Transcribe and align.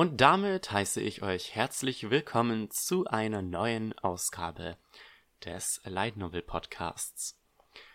Und 0.00 0.22
damit 0.22 0.72
heiße 0.72 1.02
ich 1.02 1.20
euch 1.20 1.54
herzlich 1.54 2.08
willkommen 2.08 2.70
zu 2.70 3.04
einer 3.04 3.42
neuen 3.42 3.92
Ausgabe 3.98 4.78
des 5.44 5.82
Light 5.84 6.16
Novel 6.16 6.40
Podcasts. 6.40 7.38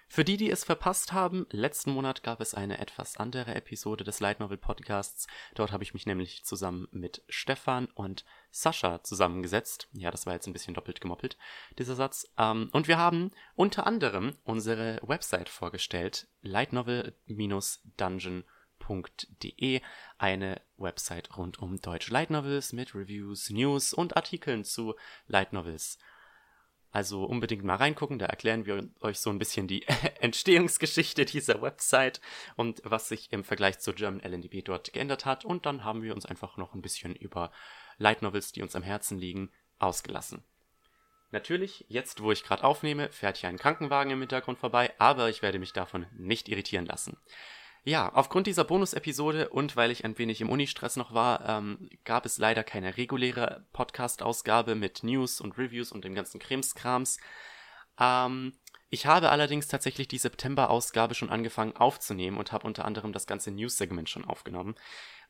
Für 0.08 0.24
die, 0.24 0.38
die 0.38 0.52
es 0.52 0.64
verpasst 0.64 1.14
haben, 1.14 1.48
letzten 1.50 1.90
Monat 1.90 2.22
gab 2.22 2.42
es 2.42 2.54
eine 2.54 2.78
etwas 2.78 3.18
andere 3.18 3.56
Episode 3.56 4.04
des 4.04 4.20
Light 4.20 4.40
Novel 4.40 4.58
Podcasts. 4.58 5.26
Dort 5.56 5.72
habe 5.72 5.82
ich 5.82 5.96
mich 5.96 6.06
nämlich 6.06 6.46
zusammen 6.46 6.88
mit 6.92 7.24
Stefan 7.28 7.88
und 7.96 8.24
Sascha 8.52 9.02
zusammengesetzt. 9.02 9.88
Ja, 9.92 10.12
das 10.12 10.28
war 10.28 10.34
jetzt 10.34 10.46
ein 10.46 10.54
bisschen 10.54 10.76
doppelt 10.76 11.02
gemoppelt, 11.02 11.40
dieser 11.80 11.96
Satz. 11.96 12.32
Ähm, 12.38 12.70
und 12.72 12.88
wir 12.88 13.00
haben 13.00 13.32
unter 13.56 13.88
anderem 13.88 14.38
unsere 14.44 15.00
Website 15.02 15.50
vorgestellt, 15.50 16.28
lightnovel-dungeon.de, 18.86 19.82
eine 20.18 20.62
Website 20.78 21.38
rund 21.38 21.60
um 21.60 21.80
deutsche 21.82 22.12
Light 22.12 22.30
Novels 22.30 22.74
mit 22.74 22.96
Reviews, 22.96 23.50
News 23.50 23.94
und 23.94 24.16
Artikeln 24.16 24.64
zu 24.64 24.96
Light 25.28 25.54
Novels. 25.54 25.98
Also 26.92 27.26
unbedingt 27.26 27.66
mal 27.66 27.76
reingucken, 27.76 28.20
da 28.20 28.26
erklären 28.28 28.66
wir 28.66 28.90
euch 29.02 29.20
so 29.20 29.30
ein 29.30 29.38
bisschen 29.38 29.68
die 29.68 29.86
Entstehungsgeschichte 30.22 31.26
dieser 31.26 31.62
Website 31.62 32.22
und 32.56 32.82
was 32.86 33.10
sich 33.10 33.34
im 33.34 33.44
Vergleich 33.44 33.80
zu 33.80 33.94
German 33.94 34.22
LNDB 34.22 34.62
dort 34.62 34.94
geändert 34.94 35.26
hat. 35.26 35.44
Und 35.44 35.66
dann 35.66 35.84
haben 35.84 36.04
wir 36.04 36.16
uns 36.16 36.26
einfach 36.26 36.56
noch 36.56 36.74
ein 36.74 36.82
bisschen 36.82 37.14
über 37.14 37.52
Light 37.98 38.22
Novels, 38.22 38.54
die 38.54 38.62
uns 38.62 38.76
am 38.78 38.84
Herzen 38.84 39.18
liegen, 39.18 39.52
ausgelassen. 39.78 40.44
Natürlich, 41.32 41.84
jetzt 41.90 42.22
wo 42.22 42.32
ich 42.32 42.44
gerade 42.46 42.64
aufnehme, 42.64 43.12
fährt 43.12 43.38
hier 43.38 43.50
ein 43.50 43.58
Krankenwagen 43.58 44.14
im 44.14 44.22
Hintergrund 44.22 44.58
vorbei, 44.58 44.94
aber 44.98 45.28
ich 45.30 45.42
werde 45.42 45.60
mich 45.60 45.74
davon 45.74 46.06
nicht 46.14 46.48
irritieren 46.48 46.86
lassen. 46.86 47.18
Ja, 47.88 48.12
aufgrund 48.14 48.48
dieser 48.48 48.64
Bonus-Episode 48.64 49.50
und 49.50 49.76
weil 49.76 49.92
ich 49.92 50.06
ein 50.06 50.18
wenig 50.18 50.42
im 50.42 50.50
Unistress 50.50 50.96
noch 50.96 51.14
war, 51.14 51.48
ähm, 51.48 51.88
gab 52.04 52.26
es 52.26 52.40
leider 52.40 52.64
keine 52.64 52.98
reguläre 52.98 53.68
Podcast-Ausgabe 53.74 54.74
mit 54.74 55.04
News 55.04 55.40
und 55.40 55.56
Reviews 55.60 55.92
und 55.92 56.04
dem 56.04 56.16
ganzen 56.16 56.40
Krimskrams. 56.40 57.20
Ähm, 58.00 58.54
ich 58.90 59.06
habe 59.06 59.30
allerdings 59.30 59.68
tatsächlich 59.68 60.08
die 60.08 60.18
September-Ausgabe 60.18 61.14
schon 61.14 61.30
angefangen 61.30 61.76
aufzunehmen 61.76 62.38
und 62.38 62.52
habe 62.52 62.66
unter 62.66 62.86
anderem 62.86 63.14
das 63.14 63.28
ganze 63.28 63.52
News-Segment 63.52 64.10
schon 64.10 64.26
aufgenommen. 64.26 64.74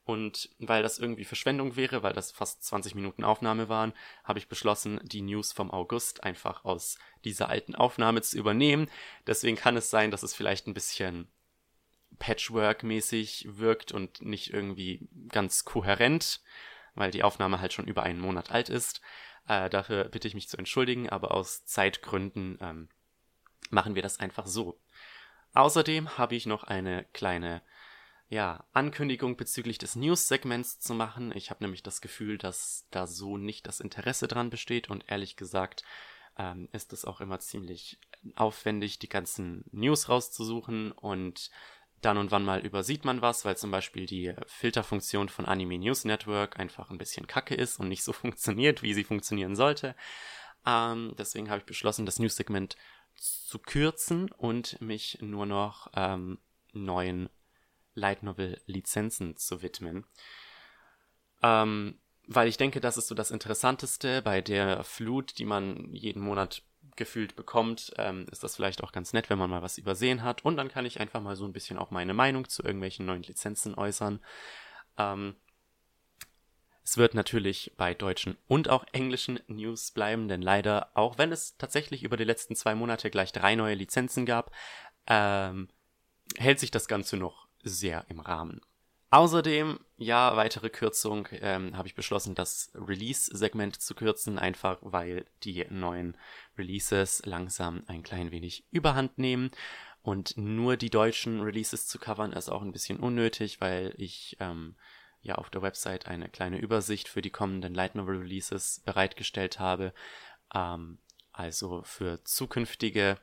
Und 0.05 0.49
weil 0.59 0.81
das 0.81 0.97
irgendwie 0.97 1.25
Verschwendung 1.25 1.75
wäre, 1.75 2.03
weil 2.03 2.13
das 2.13 2.31
fast 2.31 2.63
20 2.63 2.95
Minuten 2.95 3.25
Aufnahme 3.25 3.67
waren, 3.67 3.91
habe 4.23 4.39
ich 4.39 4.47
beschlossen, 4.47 5.01
die 5.03 5.23
News 5.23 5.51
vom 5.51 5.71
August 5.71 6.23
einfach 6.23 6.63
aus 6.63 6.99
dieser 7.25 7.49
alten 7.49 7.75
Aufnahme 7.75 8.21
zu 8.21 8.37
übernehmen. 8.37 8.89
Deswegen 9.27 9.57
kann 9.57 9.75
es 9.75 9.89
sein, 9.89 10.09
dass 10.09 10.23
es 10.23 10.33
vielleicht 10.33 10.67
ein 10.67 10.73
bisschen 10.73 11.27
Patchwork-mäßig 12.17 13.47
wirkt 13.49 13.91
und 13.91 14.21
nicht 14.21 14.53
irgendwie 14.53 15.07
ganz 15.29 15.65
kohärent, 15.65 16.41
weil 16.95 17.11
die 17.11 17.23
Aufnahme 17.23 17.59
halt 17.59 17.73
schon 17.73 17.87
über 17.87 18.03
einen 18.03 18.19
Monat 18.19 18.51
alt 18.51 18.69
ist. 18.69 19.01
Äh, 19.47 19.69
dafür 19.69 20.05
bitte 20.05 20.27
ich 20.27 20.33
mich 20.33 20.49
zu 20.49 20.57
entschuldigen, 20.57 21.09
aber 21.09 21.31
aus 21.31 21.65
Zeitgründen 21.65 22.57
ähm, 22.61 22.89
machen 23.69 23.95
wir 23.95 24.01
das 24.01 24.19
einfach 24.19 24.47
so. 24.47 24.79
Außerdem 25.53 26.17
habe 26.17 26.35
ich 26.35 26.45
noch 26.45 26.63
eine 26.63 27.05
kleine 27.13 27.61
ja, 28.27 28.65
Ankündigung 28.73 29.37
bezüglich 29.37 29.77
des 29.77 29.95
News-Segments 29.95 30.79
zu 30.79 30.93
machen. 30.93 31.31
Ich 31.35 31.51
habe 31.51 31.63
nämlich 31.63 31.83
das 31.83 32.01
Gefühl, 32.01 32.37
dass 32.37 32.87
da 32.91 33.05
so 33.05 33.37
nicht 33.37 33.67
das 33.67 33.79
Interesse 33.79 34.27
dran 34.27 34.49
besteht 34.49 34.89
und 34.89 35.05
ehrlich 35.07 35.35
gesagt 35.35 35.83
ähm, 36.37 36.67
ist 36.71 36.91
es 36.91 37.05
auch 37.05 37.21
immer 37.21 37.39
ziemlich 37.39 37.99
aufwendig, 38.35 38.99
die 38.99 39.09
ganzen 39.09 39.63
News 39.71 40.09
rauszusuchen 40.09 40.91
und 40.91 41.51
dann 42.05 42.17
und 42.17 42.31
wann 42.31 42.45
mal 42.45 42.65
übersieht 42.65 43.03
man 43.05 43.21
was, 43.21 43.45
weil 43.45 43.57
zum 43.57 43.71
Beispiel 43.71 44.05
die 44.05 44.33
Filterfunktion 44.47 45.29
von 45.29 45.45
Anime 45.45 45.79
News 45.79 46.05
Network 46.05 46.59
einfach 46.59 46.89
ein 46.89 46.97
bisschen 46.97 47.27
kacke 47.27 47.55
ist 47.55 47.79
und 47.79 47.87
nicht 47.89 48.03
so 48.03 48.13
funktioniert, 48.13 48.83
wie 48.83 48.93
sie 48.93 49.03
funktionieren 49.03 49.55
sollte. 49.55 49.95
Ähm, 50.65 51.13
deswegen 51.17 51.49
habe 51.49 51.59
ich 51.59 51.65
beschlossen, 51.65 52.05
das 52.05 52.19
News-Segment 52.19 52.75
zu 53.15 53.59
kürzen 53.59 54.31
und 54.31 54.79
mich 54.81 55.19
nur 55.21 55.45
noch 55.45 55.91
ähm, 55.95 56.39
neuen 56.73 57.29
Light 57.93 58.23
Novel-Lizenzen 58.23 59.37
zu 59.37 59.61
widmen. 59.61 60.05
Ähm, 61.41 61.99
weil 62.27 62.47
ich 62.47 62.57
denke, 62.57 62.81
das 62.81 62.97
ist 62.97 63.07
so 63.07 63.15
das 63.15 63.31
Interessanteste 63.31 64.21
bei 64.21 64.41
der 64.41 64.83
Flut, 64.83 65.37
die 65.37 65.45
man 65.45 65.93
jeden 65.93 66.21
Monat 66.21 66.63
gefühlt 66.95 67.35
bekommt, 67.35 67.93
ähm, 67.97 68.25
ist 68.31 68.43
das 68.43 68.55
vielleicht 68.55 68.83
auch 68.83 68.91
ganz 68.91 69.13
nett, 69.13 69.29
wenn 69.29 69.37
man 69.37 69.49
mal 69.49 69.61
was 69.61 69.77
übersehen 69.77 70.23
hat. 70.23 70.45
Und 70.45 70.57
dann 70.57 70.69
kann 70.69 70.85
ich 70.85 70.99
einfach 70.99 71.21
mal 71.21 71.35
so 71.35 71.45
ein 71.45 71.53
bisschen 71.53 71.77
auch 71.77 71.91
meine 71.91 72.13
Meinung 72.13 72.47
zu 72.47 72.63
irgendwelchen 72.63 73.05
neuen 73.05 73.23
Lizenzen 73.23 73.75
äußern. 73.75 74.19
Ähm, 74.97 75.35
es 76.83 76.97
wird 76.97 77.15
natürlich 77.15 77.73
bei 77.77 77.95
deutschen 77.95 78.37
und 78.47 78.69
auch 78.69 78.85
englischen 78.91 79.39
News 79.47 79.89
bleiben, 79.91 80.27
denn 80.27 80.43
leider, 80.43 80.91
auch 80.93 81.17
wenn 81.17 81.31
es 81.31 81.57
tatsächlich 81.57 82.03
über 82.03 82.15
die 82.15 82.23
letzten 82.23 82.55
zwei 82.55 82.75
Monate 82.75 83.09
gleich 83.09 83.31
drei 83.31 83.55
neue 83.55 83.73
Lizenzen 83.73 84.25
gab, 84.25 84.51
ähm, 85.07 85.67
hält 86.37 86.59
sich 86.59 86.69
das 86.69 86.87
Ganze 86.87 87.17
noch 87.17 87.47
sehr 87.63 88.05
im 88.09 88.19
Rahmen. 88.19 88.61
Außerdem, 89.15 89.79
ja, 89.95 90.35
weitere 90.35 90.69
Kürzung, 90.69 91.29
ähm, 91.31 91.77
habe 91.77 91.87
ich 91.87 91.95
beschlossen, 91.95 92.35
das 92.35 92.73
Release-Segment 92.75 93.81
zu 93.81 93.95
kürzen, 93.95 94.37
einfach 94.37 94.79
weil 94.81 95.25
die 95.45 95.65
neuen 95.69 96.17
Releases 96.57 97.21
langsam 97.25 97.85
ein 97.87 98.03
klein 98.03 98.31
wenig 98.31 98.65
überhand 98.71 99.17
nehmen. 99.17 99.51
Und 100.01 100.35
nur 100.35 100.75
die 100.75 100.89
deutschen 100.89 101.39
Releases 101.39 101.87
zu 101.87 101.97
covern 101.97 102.33
ist 102.33 102.49
auch 102.49 102.61
ein 102.61 102.73
bisschen 102.73 102.99
unnötig, 102.99 103.61
weil 103.61 103.93
ich 103.95 104.35
ähm, 104.41 104.75
ja 105.21 105.35
auf 105.35 105.49
der 105.49 105.61
Website 105.61 106.07
eine 106.07 106.27
kleine 106.27 106.57
Übersicht 106.57 107.07
für 107.07 107.21
die 107.21 107.31
kommenden 107.31 107.73
Light 107.73 107.95
Novel 107.95 108.17
Releases 108.17 108.81
bereitgestellt 108.83 109.59
habe. 109.59 109.93
Ähm, 110.53 110.97
also 111.31 111.83
für 111.83 112.21
zukünftige 112.25 113.17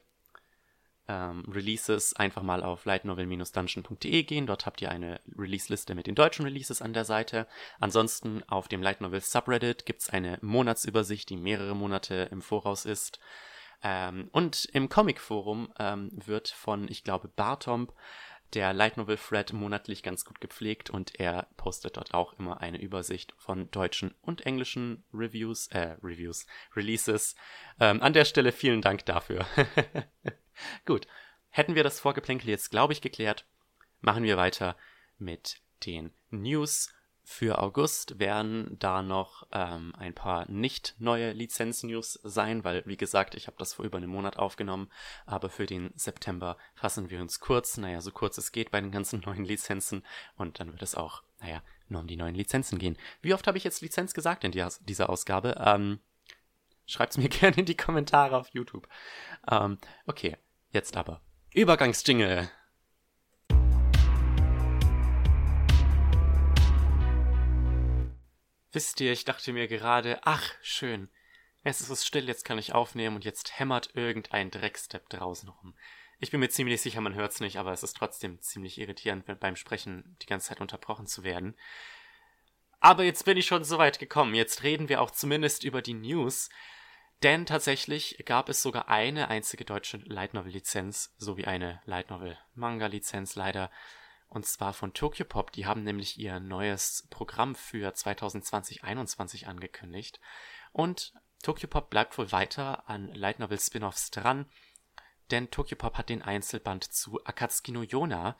ähm, 1.08 1.44
Releases 1.48 2.14
einfach 2.14 2.42
mal 2.42 2.62
auf 2.62 2.84
lightnovel-dungeon.de 2.84 4.22
gehen. 4.22 4.46
Dort 4.46 4.66
habt 4.66 4.80
ihr 4.82 4.90
eine 4.90 5.20
Release-Liste 5.36 5.94
mit 5.94 6.06
den 6.06 6.14
deutschen 6.14 6.44
Releases 6.44 6.82
an 6.82 6.92
der 6.92 7.04
Seite. 7.04 7.46
Ansonsten 7.80 8.42
auf 8.48 8.68
dem 8.68 8.82
Light 8.82 9.00
Novel 9.00 9.20
Subreddit 9.20 9.86
gibt's 9.86 10.10
eine 10.10 10.38
Monatsübersicht, 10.42 11.28
die 11.30 11.36
mehrere 11.36 11.74
Monate 11.74 12.28
im 12.30 12.42
Voraus 12.42 12.84
ist. 12.84 13.18
Ähm, 13.82 14.28
und 14.32 14.66
im 14.66 14.88
Comic-Forum 14.88 15.72
ähm, 15.78 16.10
wird 16.12 16.48
von, 16.48 16.88
ich 16.88 17.02
glaube, 17.02 17.28
Bartomp 17.28 17.92
der 18.54 18.72
Light 18.72 18.96
Novel 18.96 19.16
Thread 19.16 19.52
monatlich 19.52 20.02
ganz 20.02 20.24
gut 20.24 20.40
gepflegt 20.40 20.90
und 20.90 21.18
er 21.18 21.48
postet 21.56 21.96
dort 21.96 22.12
auch 22.12 22.38
immer 22.38 22.60
eine 22.60 22.80
Übersicht 22.80 23.34
von 23.38 23.70
deutschen 23.70 24.14
und 24.20 24.44
englischen 24.44 25.04
Reviews, 25.12 25.68
äh, 25.68 25.96
Reviews, 26.02 26.46
Releases. 26.76 27.34
Ähm, 27.80 28.02
an 28.02 28.12
der 28.12 28.24
Stelle 28.24 28.52
vielen 28.52 28.82
Dank 28.82 29.06
dafür. 29.06 29.46
Gut, 30.86 31.06
hätten 31.50 31.74
wir 31.74 31.84
das 31.84 32.00
Vorgeplänkel 32.00 32.48
jetzt, 32.48 32.70
glaube 32.70 32.92
ich, 32.92 33.00
geklärt, 33.00 33.46
machen 34.00 34.24
wir 34.24 34.36
weiter 34.36 34.76
mit 35.18 35.60
den 35.86 36.12
News. 36.30 36.92
Für 37.24 37.60
August 37.60 38.18
werden 38.18 38.76
da 38.80 39.00
noch 39.00 39.46
ähm, 39.52 39.94
ein 39.96 40.12
paar 40.12 40.50
nicht 40.50 40.96
neue 40.98 41.32
Lizenz-News 41.32 42.18
sein, 42.24 42.64
weil, 42.64 42.82
wie 42.84 42.96
gesagt, 42.96 43.36
ich 43.36 43.46
habe 43.46 43.56
das 43.58 43.74
vor 43.74 43.84
über 43.84 43.98
einem 43.98 44.10
Monat 44.10 44.38
aufgenommen, 44.38 44.90
aber 45.24 45.48
für 45.48 45.66
den 45.66 45.92
September 45.94 46.56
fassen 46.74 47.10
wir 47.10 47.20
uns 47.20 47.38
kurz, 47.38 47.76
naja, 47.76 48.00
so 48.00 48.10
kurz 48.10 48.38
es 48.38 48.50
geht 48.50 48.72
bei 48.72 48.80
den 48.80 48.90
ganzen 48.90 49.20
neuen 49.26 49.44
Lizenzen 49.44 50.04
und 50.36 50.58
dann 50.58 50.72
wird 50.72 50.82
es 50.82 50.96
auch, 50.96 51.22
naja, 51.40 51.62
nur 51.88 52.00
um 52.00 52.08
die 52.08 52.16
neuen 52.16 52.34
Lizenzen 52.34 52.78
gehen. 52.78 52.98
Wie 53.20 53.34
oft 53.34 53.46
habe 53.46 53.56
ich 53.56 53.64
jetzt 53.64 53.82
Lizenz 53.82 54.14
gesagt 54.14 54.42
in 54.42 54.50
dieser 54.50 55.08
Ausgabe? 55.08 55.54
Ähm, 55.64 56.00
Schreibt 56.92 57.12
es 57.12 57.18
mir 57.18 57.28
gerne 57.30 57.56
in 57.56 57.64
die 57.64 57.76
Kommentare 57.76 58.36
auf 58.36 58.48
YouTube. 58.50 58.86
Ähm, 59.50 59.78
okay, 60.06 60.36
jetzt 60.72 60.94
aber. 60.96 61.22
Übergangsjingle. 61.54 62.50
Wisst 68.72 69.00
ihr, 69.00 69.12
ich 69.12 69.24
dachte 69.24 69.54
mir 69.54 69.68
gerade, 69.68 70.20
ach, 70.24 70.52
schön. 70.60 71.08
Es 71.62 71.80
ist 71.80 71.88
es 71.88 72.04
still, 72.04 72.26
jetzt 72.26 72.44
kann 72.44 72.58
ich 72.58 72.74
aufnehmen 72.74 73.16
und 73.16 73.24
jetzt 73.24 73.58
hämmert 73.58 73.90
irgendein 73.94 74.50
Dreckstep 74.50 75.08
draußen 75.08 75.48
rum. 75.48 75.74
Ich 76.18 76.30
bin 76.30 76.40
mir 76.40 76.50
ziemlich 76.50 76.82
sicher, 76.82 77.00
man 77.00 77.14
hört's 77.14 77.40
nicht, 77.40 77.56
aber 77.56 77.72
es 77.72 77.82
ist 77.82 77.96
trotzdem 77.96 78.40
ziemlich 78.40 78.78
irritierend, 78.78 79.24
beim 79.40 79.56
Sprechen 79.56 80.16
die 80.20 80.26
ganze 80.26 80.48
Zeit 80.48 80.60
unterbrochen 80.60 81.06
zu 81.06 81.24
werden. 81.24 81.56
Aber 82.80 83.04
jetzt 83.04 83.24
bin 83.24 83.38
ich 83.38 83.46
schon 83.46 83.64
so 83.64 83.78
weit 83.78 83.98
gekommen. 83.98 84.34
Jetzt 84.34 84.62
reden 84.62 84.88
wir 84.88 85.00
auch 85.00 85.10
zumindest 85.10 85.64
über 85.64 85.80
die 85.80 85.94
News. 85.94 86.50
Denn 87.22 87.46
tatsächlich 87.46 88.20
gab 88.24 88.48
es 88.48 88.62
sogar 88.62 88.88
eine 88.88 89.28
einzige 89.28 89.64
deutsche 89.64 89.98
Light 89.98 90.34
Novel 90.34 90.50
Lizenz 90.50 91.14
sowie 91.18 91.44
eine 91.44 91.80
Light 91.84 92.10
Novel 92.10 92.36
Manga 92.54 92.86
Lizenz 92.86 93.36
leider. 93.36 93.70
Und 94.26 94.44
zwar 94.44 94.72
von 94.72 94.92
Tokyo 94.92 95.24
Pop. 95.24 95.52
Die 95.52 95.66
haben 95.66 95.84
nämlich 95.84 96.18
ihr 96.18 96.40
neues 96.40 97.06
Programm 97.10 97.54
für 97.54 97.92
2020-21 97.92 99.44
angekündigt. 99.44 100.18
Und 100.72 101.12
Tokyo 101.44 101.68
Pop 101.68 101.90
bleibt 101.90 102.18
wohl 102.18 102.32
weiter 102.32 102.88
an 102.88 103.14
Light 103.14 103.38
Novel 103.38 103.60
Spin-offs 103.60 104.10
dran. 104.10 104.50
Denn 105.30 105.50
Tokyo 105.50 105.76
Pop 105.76 105.98
hat 105.98 106.08
den 106.08 106.22
Einzelband 106.22 106.82
zu 106.92 107.24
Akatsuki 107.24 107.70
no 107.70 107.82
Yona 107.82 108.36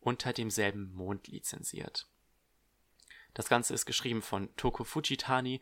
unter 0.00 0.32
demselben 0.32 0.90
Mond 0.94 1.28
lizenziert. 1.28 2.08
Das 3.36 3.50
Ganze 3.50 3.74
ist 3.74 3.84
geschrieben 3.84 4.22
von 4.22 4.48
Toko 4.56 4.82
Fujitani, 4.82 5.60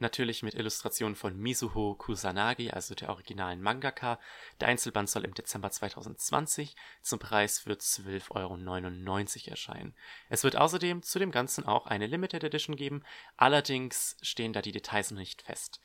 natürlich 0.00 0.42
mit 0.42 0.54
Illustrationen 0.54 1.14
von 1.14 1.36
Mizuho 1.36 1.94
Kusanagi, 1.94 2.70
also 2.70 2.94
der 2.94 3.10
originalen 3.10 3.60
Mangaka. 3.60 4.18
Der 4.60 4.68
Einzelband 4.68 5.08
soll 5.08 5.24
im 5.24 5.34
Dezember 5.34 5.70
2020 5.70 6.76
zum 7.02 7.18
Preis 7.18 7.58
für 7.58 7.72
12,99 7.72 8.30
Euro 8.30 9.50
erscheinen. 9.50 9.94
Es 10.28 10.44
wird 10.44 10.56
außerdem 10.56 11.02
zu 11.02 11.18
dem 11.18 11.30
Ganzen 11.30 11.64
auch 11.64 11.86
eine 11.86 12.06
Limited 12.06 12.44
Edition 12.44 12.76
geben, 12.76 13.02
allerdings 13.36 14.16
stehen 14.22 14.52
da 14.52 14.62
die 14.62 14.72
Details 14.72 15.10
noch 15.10 15.18
nicht 15.18 15.42
fest. 15.42 15.80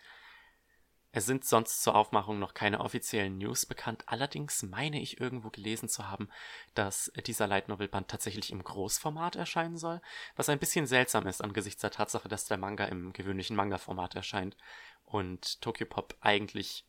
Es 1.15 1.25
sind 1.25 1.45
sonst 1.45 1.81
zur 1.81 1.95
Aufmachung 1.95 2.39
noch 2.39 2.53
keine 2.53 2.81
offiziellen 2.81 3.37
News 3.37 3.65
bekannt, 3.65 4.03
allerdings 4.05 4.63
meine 4.63 4.99
ich 4.99 5.21
irgendwo 5.21 5.49
gelesen 5.49 5.87
zu 5.87 6.09
haben, 6.09 6.27
dass 6.73 7.09
dieser 7.25 7.47
Light 7.47 7.69
Novel 7.69 7.87
Band 7.87 8.09
tatsächlich 8.09 8.51
im 8.51 8.61
Großformat 8.61 9.37
erscheinen 9.37 9.77
soll, 9.77 10.01
was 10.35 10.49
ein 10.49 10.59
bisschen 10.59 10.87
seltsam 10.87 11.25
ist 11.25 11.41
angesichts 11.41 11.79
der 11.79 11.91
Tatsache, 11.91 12.27
dass 12.27 12.47
der 12.47 12.57
Manga 12.57 12.83
im 12.83 13.13
gewöhnlichen 13.13 13.55
Manga-Format 13.55 14.13
erscheint 14.15 14.57
und 15.05 15.61
Tokyo 15.61 15.87
Pop 15.87 16.17
eigentlich 16.19 16.85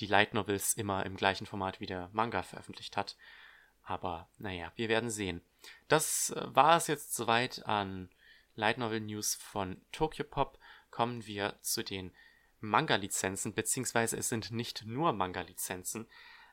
die 0.00 0.06
Light 0.06 0.32
Novels 0.32 0.72
immer 0.72 1.04
im 1.04 1.14
gleichen 1.14 1.44
Format 1.44 1.78
wie 1.78 1.86
der 1.86 2.08
Manga 2.14 2.42
veröffentlicht 2.44 2.96
hat. 2.96 3.14
Aber 3.82 4.26
naja, 4.38 4.72
wir 4.76 4.88
werden 4.88 5.10
sehen. 5.10 5.42
Das 5.86 6.30
äh, 6.30 6.46
war 6.46 6.78
es 6.78 6.86
jetzt 6.86 7.14
soweit 7.14 7.66
an 7.66 8.08
Light 8.54 8.78
Novel 8.78 9.00
News 9.00 9.34
von 9.34 9.82
Tokyo 9.92 10.24
Pop. 10.24 10.58
Kommen 10.90 11.26
wir 11.26 11.58
zu 11.60 11.84
den 11.84 12.10
Manga-Lizenzen, 12.60 13.54
beziehungsweise 13.54 14.16
es 14.16 14.28
sind 14.28 14.50
nicht 14.50 14.84
nur 14.84 15.12
Manga-Lizenzen. 15.12 16.08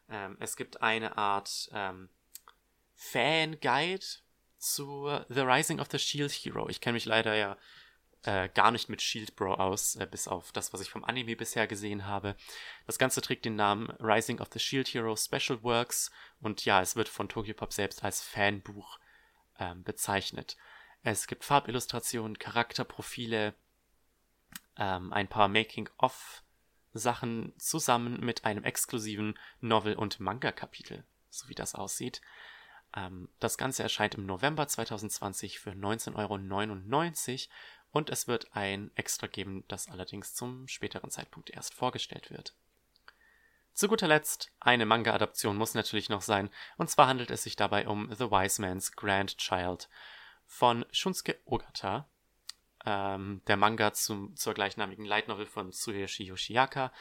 Ähm, 0.09 0.37
es 0.39 0.55
gibt 0.55 0.81
eine 0.81 1.17
Art 1.17 1.69
ähm, 1.73 2.09
Fan-Guide 2.95 4.05
zu 4.57 5.09
The 5.29 5.41
Rising 5.41 5.79
of 5.79 5.87
the 5.91 5.99
Shield 5.99 6.31
Hero. 6.31 6.69
Ich 6.69 6.81
kenne 6.81 6.93
mich 6.93 7.05
leider 7.05 7.35
ja 7.35 7.57
äh, 8.23 8.49
gar 8.49 8.71
nicht 8.71 8.89
mit 8.89 9.01
Shield 9.01 9.35
Bro 9.35 9.55
aus, 9.55 9.95
äh, 9.95 10.07
bis 10.09 10.27
auf 10.27 10.51
das, 10.51 10.71
was 10.73 10.81
ich 10.81 10.89
vom 10.89 11.03
Anime 11.03 11.35
bisher 11.35 11.67
gesehen 11.67 12.05
habe. 12.05 12.35
Das 12.85 12.97
Ganze 12.97 13.21
trägt 13.21 13.45
den 13.45 13.55
Namen 13.55 13.89
Rising 13.99 14.39
of 14.39 14.47
the 14.53 14.59
Shield 14.59 14.87
Hero 14.87 15.15
Special 15.15 15.61
Works 15.63 16.11
und 16.39 16.63
ja, 16.65 16.81
es 16.81 16.95
wird 16.95 17.09
von 17.09 17.27
Tokyopop 17.27 17.73
selbst 17.73 18.03
als 18.03 18.21
Fanbuch 18.21 18.99
ähm, 19.59 19.83
bezeichnet. 19.83 20.55
Es 21.03 21.27
gibt 21.27 21.43
Farbillustrationen, 21.43 22.39
Charakterprofile, 22.39 23.55
ähm, 24.77 25.13
ein 25.13 25.27
paar 25.27 25.47
Making-of-Sachen 25.47 27.53
zusammen 27.57 28.19
mit 28.19 28.45
einem 28.45 28.63
exklusiven 28.63 29.37
Novel- 29.59 29.95
und 29.95 30.19
Manga-Kapitel, 30.19 31.03
so 31.29 31.49
wie 31.49 31.55
das 31.55 31.75
aussieht. 31.75 32.21
Ähm, 32.95 33.29
das 33.39 33.57
Ganze 33.57 33.83
erscheint 33.83 34.15
im 34.15 34.25
November 34.25 34.67
2020 34.67 35.59
für 35.59 35.71
19,99 35.71 36.17
Euro 36.17 36.39
und 37.91 38.09
es 38.09 38.27
wird 38.27 38.55
ein 38.55 38.91
Extra 38.95 39.27
geben, 39.27 39.63
das 39.67 39.87
allerdings 39.87 40.33
zum 40.33 40.67
späteren 40.67 41.11
Zeitpunkt 41.11 41.51
erst 41.51 41.73
vorgestellt 41.73 42.31
wird. 42.31 42.55
Zu 43.73 43.87
guter 43.87 44.07
Letzt, 44.07 44.51
eine 44.59 44.85
Manga-Adaption 44.85 45.57
muss 45.57 45.73
natürlich 45.73 46.09
noch 46.09 46.21
sein, 46.21 46.49
und 46.77 46.89
zwar 46.89 47.07
handelt 47.07 47.31
es 47.31 47.43
sich 47.43 47.55
dabei 47.55 47.87
um 47.87 48.13
The 48.13 48.29
Wise 48.29 48.61
Man's 48.61 48.91
Grandchild 48.91 49.89
von 50.45 50.85
Shunsuke 50.91 51.39
Ogata, 51.45 52.07
ähm, 52.85 53.41
der 53.47 53.57
Manga 53.57 53.93
zum, 53.93 54.35
zur 54.35 54.53
gleichnamigen 54.53 55.05
Light 55.05 55.27
Novel 55.27 55.45
von 55.45 55.71
Tsuyoshi 55.71 56.25
Yoshiaka. 56.25 56.91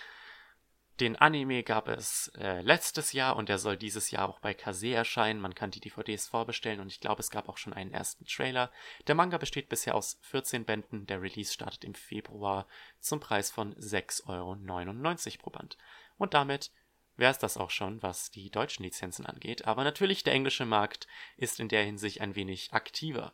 Den 1.00 1.16
Anime 1.16 1.62
gab 1.62 1.88
es 1.88 2.30
äh, 2.38 2.60
letztes 2.60 3.12
Jahr 3.12 3.36
und 3.36 3.48
der 3.48 3.58
soll 3.58 3.76
dieses 3.76 4.10
Jahr 4.10 4.28
auch 4.28 4.38
bei 4.40 4.52
Kase 4.52 4.92
erscheinen. 4.92 5.40
Man 5.40 5.54
kann 5.54 5.70
die 5.70 5.80
DVDs 5.80 6.28
vorbestellen 6.28 6.80
und 6.80 6.88
ich 6.88 7.00
glaube, 7.00 7.20
es 7.20 7.30
gab 7.30 7.48
auch 7.48 7.56
schon 7.56 7.72
einen 7.72 7.92
ersten 7.92 8.26
Trailer. 8.26 8.70
Der 9.06 9.14
Manga 9.14 9.38
besteht 9.38 9.68
bisher 9.68 9.94
aus 9.94 10.18
14 10.20 10.64
Bänden. 10.64 11.06
Der 11.06 11.22
Release 11.22 11.52
startet 11.52 11.84
im 11.84 11.94
Februar 11.94 12.66
zum 13.00 13.20
Preis 13.20 13.50
von 13.50 13.74
6,99 13.74 14.28
Euro 14.28 15.42
pro 15.42 15.50
Band. 15.50 15.78
Und 16.18 16.34
damit 16.34 16.70
wäre 17.16 17.32
es 17.32 17.38
das 17.38 17.56
auch 17.56 17.70
schon, 17.70 18.02
was 18.02 18.30
die 18.30 18.50
deutschen 18.50 18.84
Lizenzen 18.84 19.26
angeht. 19.26 19.66
Aber 19.66 19.84
natürlich, 19.84 20.24
der 20.24 20.34
englische 20.34 20.66
Markt 20.66 21.06
ist 21.36 21.58
in 21.58 21.68
der 21.68 21.84
Hinsicht 21.84 22.20
ein 22.20 22.36
wenig 22.36 22.74
aktiver. 22.74 23.32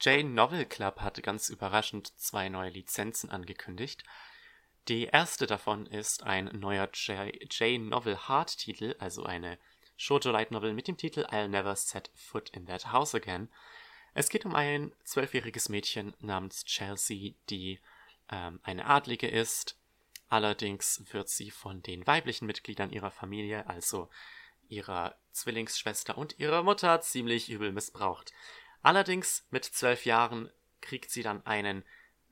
Jane 0.00 0.30
Novel 0.30 0.66
Club 0.66 1.00
hatte 1.00 1.22
ganz 1.22 1.48
überraschend 1.48 2.18
zwei 2.18 2.48
neue 2.48 2.70
Lizenzen 2.70 3.30
angekündigt. 3.30 4.04
Die 4.88 5.04
erste 5.04 5.46
davon 5.46 5.86
ist 5.86 6.22
ein 6.22 6.46
neuer 6.46 6.88
Jane 6.94 7.84
Novel 7.84 8.16
Hard 8.16 8.56
Titel, 8.58 8.94
also 8.98 9.24
eine 9.24 9.58
Shoujo 9.96 10.30
Light 10.30 10.50
Novel 10.50 10.74
mit 10.74 10.88
dem 10.88 10.96
Titel 10.96 11.24
I'll 11.24 11.48
Never 11.48 11.74
Set 11.74 12.10
Foot 12.14 12.50
in 12.50 12.66
That 12.66 12.92
House 12.92 13.14
Again. 13.14 13.48
Es 14.14 14.28
geht 14.28 14.44
um 14.44 14.54
ein 14.54 14.92
zwölfjähriges 15.04 15.68
Mädchen 15.68 16.14
namens 16.20 16.64
Chelsea, 16.64 17.32
die 17.50 17.80
ähm, 18.30 18.60
eine 18.62 18.86
Adlige 18.86 19.28
ist. 19.28 19.76
Allerdings 20.28 21.02
wird 21.12 21.28
sie 21.28 21.50
von 21.50 21.82
den 21.82 22.06
weiblichen 22.06 22.46
Mitgliedern 22.46 22.90
ihrer 22.90 23.10
Familie, 23.10 23.66
also 23.68 24.08
ihrer 24.68 25.16
Zwillingsschwester 25.32 26.18
und 26.18 26.38
ihrer 26.38 26.62
Mutter, 26.62 27.00
ziemlich 27.00 27.48
übel 27.50 27.72
missbraucht. 27.72 28.32
Allerdings 28.86 29.44
mit 29.50 29.64
zwölf 29.64 30.04
Jahren 30.04 30.48
kriegt 30.80 31.10
sie 31.10 31.24
dann 31.24 31.44
einen 31.44 31.82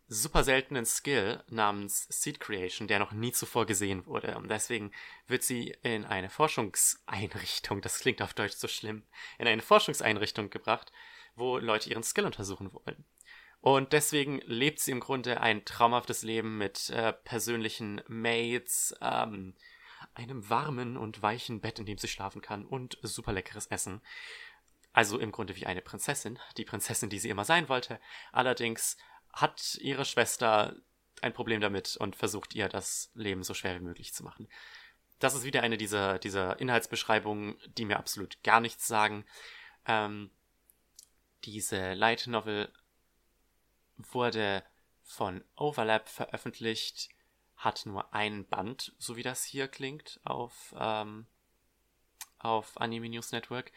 super 0.07 0.45
seltenen 0.45 0.87
Skill 0.87 1.43
namens 1.49 2.07
Seed 2.09 2.39
Creation, 2.39 2.87
der 2.87 3.01
noch 3.01 3.11
nie 3.11 3.33
zuvor 3.33 3.67
gesehen 3.67 4.07
wurde. 4.07 4.37
Und 4.37 4.49
deswegen 4.49 4.93
wird 5.27 5.43
sie 5.43 5.77
in 5.83 6.05
eine 6.05 6.31
Forschungseinrichtung, 6.31 7.81
das 7.81 7.99
klingt 7.99 8.23
auf 8.23 8.35
Deutsch 8.35 8.55
so 8.55 8.69
schlimm, 8.69 9.03
in 9.37 9.49
eine 9.49 9.63
Forschungseinrichtung 9.63 10.49
gebracht, 10.49 10.93
wo 11.35 11.59
Leute 11.59 11.91
ihren 11.91 12.05
Skill 12.05 12.25
untersuchen 12.25 12.73
wollen. 12.73 13.05
Und 13.61 13.93
deswegen 13.93 14.39
lebt 14.45 14.79
sie 14.79 14.93
im 14.93 15.01
Grunde 15.01 15.41
ein 15.41 15.65
traumhaftes 15.65 16.23
Leben 16.23 16.57
mit 16.57 16.89
äh, 16.91 17.15
persönlichen 17.15 18.01
Mates, 18.07 18.95
ähm, 19.01 19.57
einem 20.15 20.49
warmen 20.49 20.97
und 20.97 21.21
weichen 21.21 21.61
Bett, 21.61 21.81
in 21.81 21.87
dem 21.87 21.99
sie 21.99 22.07
schlafen 22.07 22.43
kann 22.43 22.65
und 22.65 22.97
super 23.03 23.33
leckeres 23.33 23.67
Essen. 23.67 24.03
Also 24.95 25.19
im 25.19 25.33
Grunde 25.33 25.57
wie 25.57 25.67
eine 25.67 25.83
Prinzessin, 25.83 26.39
die 26.57 26.65
Prinzessin, 26.65 27.11
die 27.11 27.19
sie 27.19 27.29
immer 27.29 27.45
sein 27.45 27.69
wollte. 27.69 28.01
Allerdings 28.31 28.97
hat 29.33 29.75
ihre 29.81 30.05
Schwester 30.05 30.77
ein 31.21 31.33
Problem 31.33 31.61
damit 31.61 31.97
und 31.97 32.15
versucht 32.15 32.55
ihr 32.55 32.69
das 32.69 33.11
Leben 33.15 33.43
so 33.43 33.55
schwer 33.55 33.75
wie 33.75 33.85
möglich 33.85 34.15
zu 34.15 34.23
machen. 34.23 34.49
Das 35.19 35.35
ist 35.35 35.43
wieder 35.43 35.63
eine 35.63 35.77
dieser, 35.77 36.21
dieser 36.21 36.61
Inhaltsbeschreibungen, 36.61 37.59
die 37.77 37.87
mir 37.87 37.99
absolut 37.99 38.41
gar 38.45 38.61
nichts 38.61 38.87
sagen. 38.87 39.27
Ähm, 39.85 40.31
diese 41.43 41.95
Light 41.95 42.29
Novel 42.29 42.73
wurde 43.97 44.63
von 45.03 45.45
Overlap 45.57 46.09
veröffentlicht, 46.09 47.09
hat 47.57 47.85
nur 47.85 48.15
ein 48.15 48.47
Band, 48.47 48.95
so 48.99 49.17
wie 49.17 49.25
das 49.25 49.43
hier 49.43 49.67
klingt, 49.67 50.21
auf, 50.23 50.73
ähm, 50.79 51.27
auf 52.39 52.81
Anime 52.81 53.09
News 53.09 53.33
Network 53.33 53.73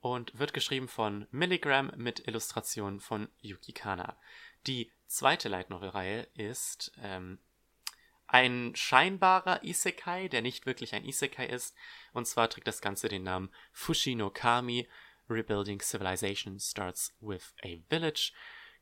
und 0.00 0.38
wird 0.38 0.54
geschrieben 0.54 0.88
von 0.88 1.26
Milligram 1.30 1.92
mit 1.96 2.26
Illustrationen 2.26 3.00
von 3.00 3.28
Yuki 3.40 3.72
Kana. 3.72 4.16
Die 4.66 4.90
zweite 5.06 5.48
Light 5.48 5.70
Novel 5.70 5.90
Reihe 5.90 6.22
ist 6.34 6.92
ähm, 7.02 7.38
ein 8.26 8.72
scheinbarer 8.76 9.62
Isekai, 9.64 10.28
der 10.28 10.42
nicht 10.42 10.64
wirklich 10.64 10.94
ein 10.94 11.04
Isekai 11.04 11.46
ist. 11.46 11.74
Und 12.12 12.26
zwar 12.26 12.48
trägt 12.48 12.68
das 12.68 12.80
Ganze 12.80 13.08
den 13.08 13.24
Namen 13.24 13.50
Fushi 13.72 14.14
no 14.14 14.30
Kami. 14.30 14.88
Rebuilding 15.28 15.80
Civilization 15.80 16.58
starts 16.58 17.14
with 17.20 17.54
a 17.64 17.76
village. 17.88 18.32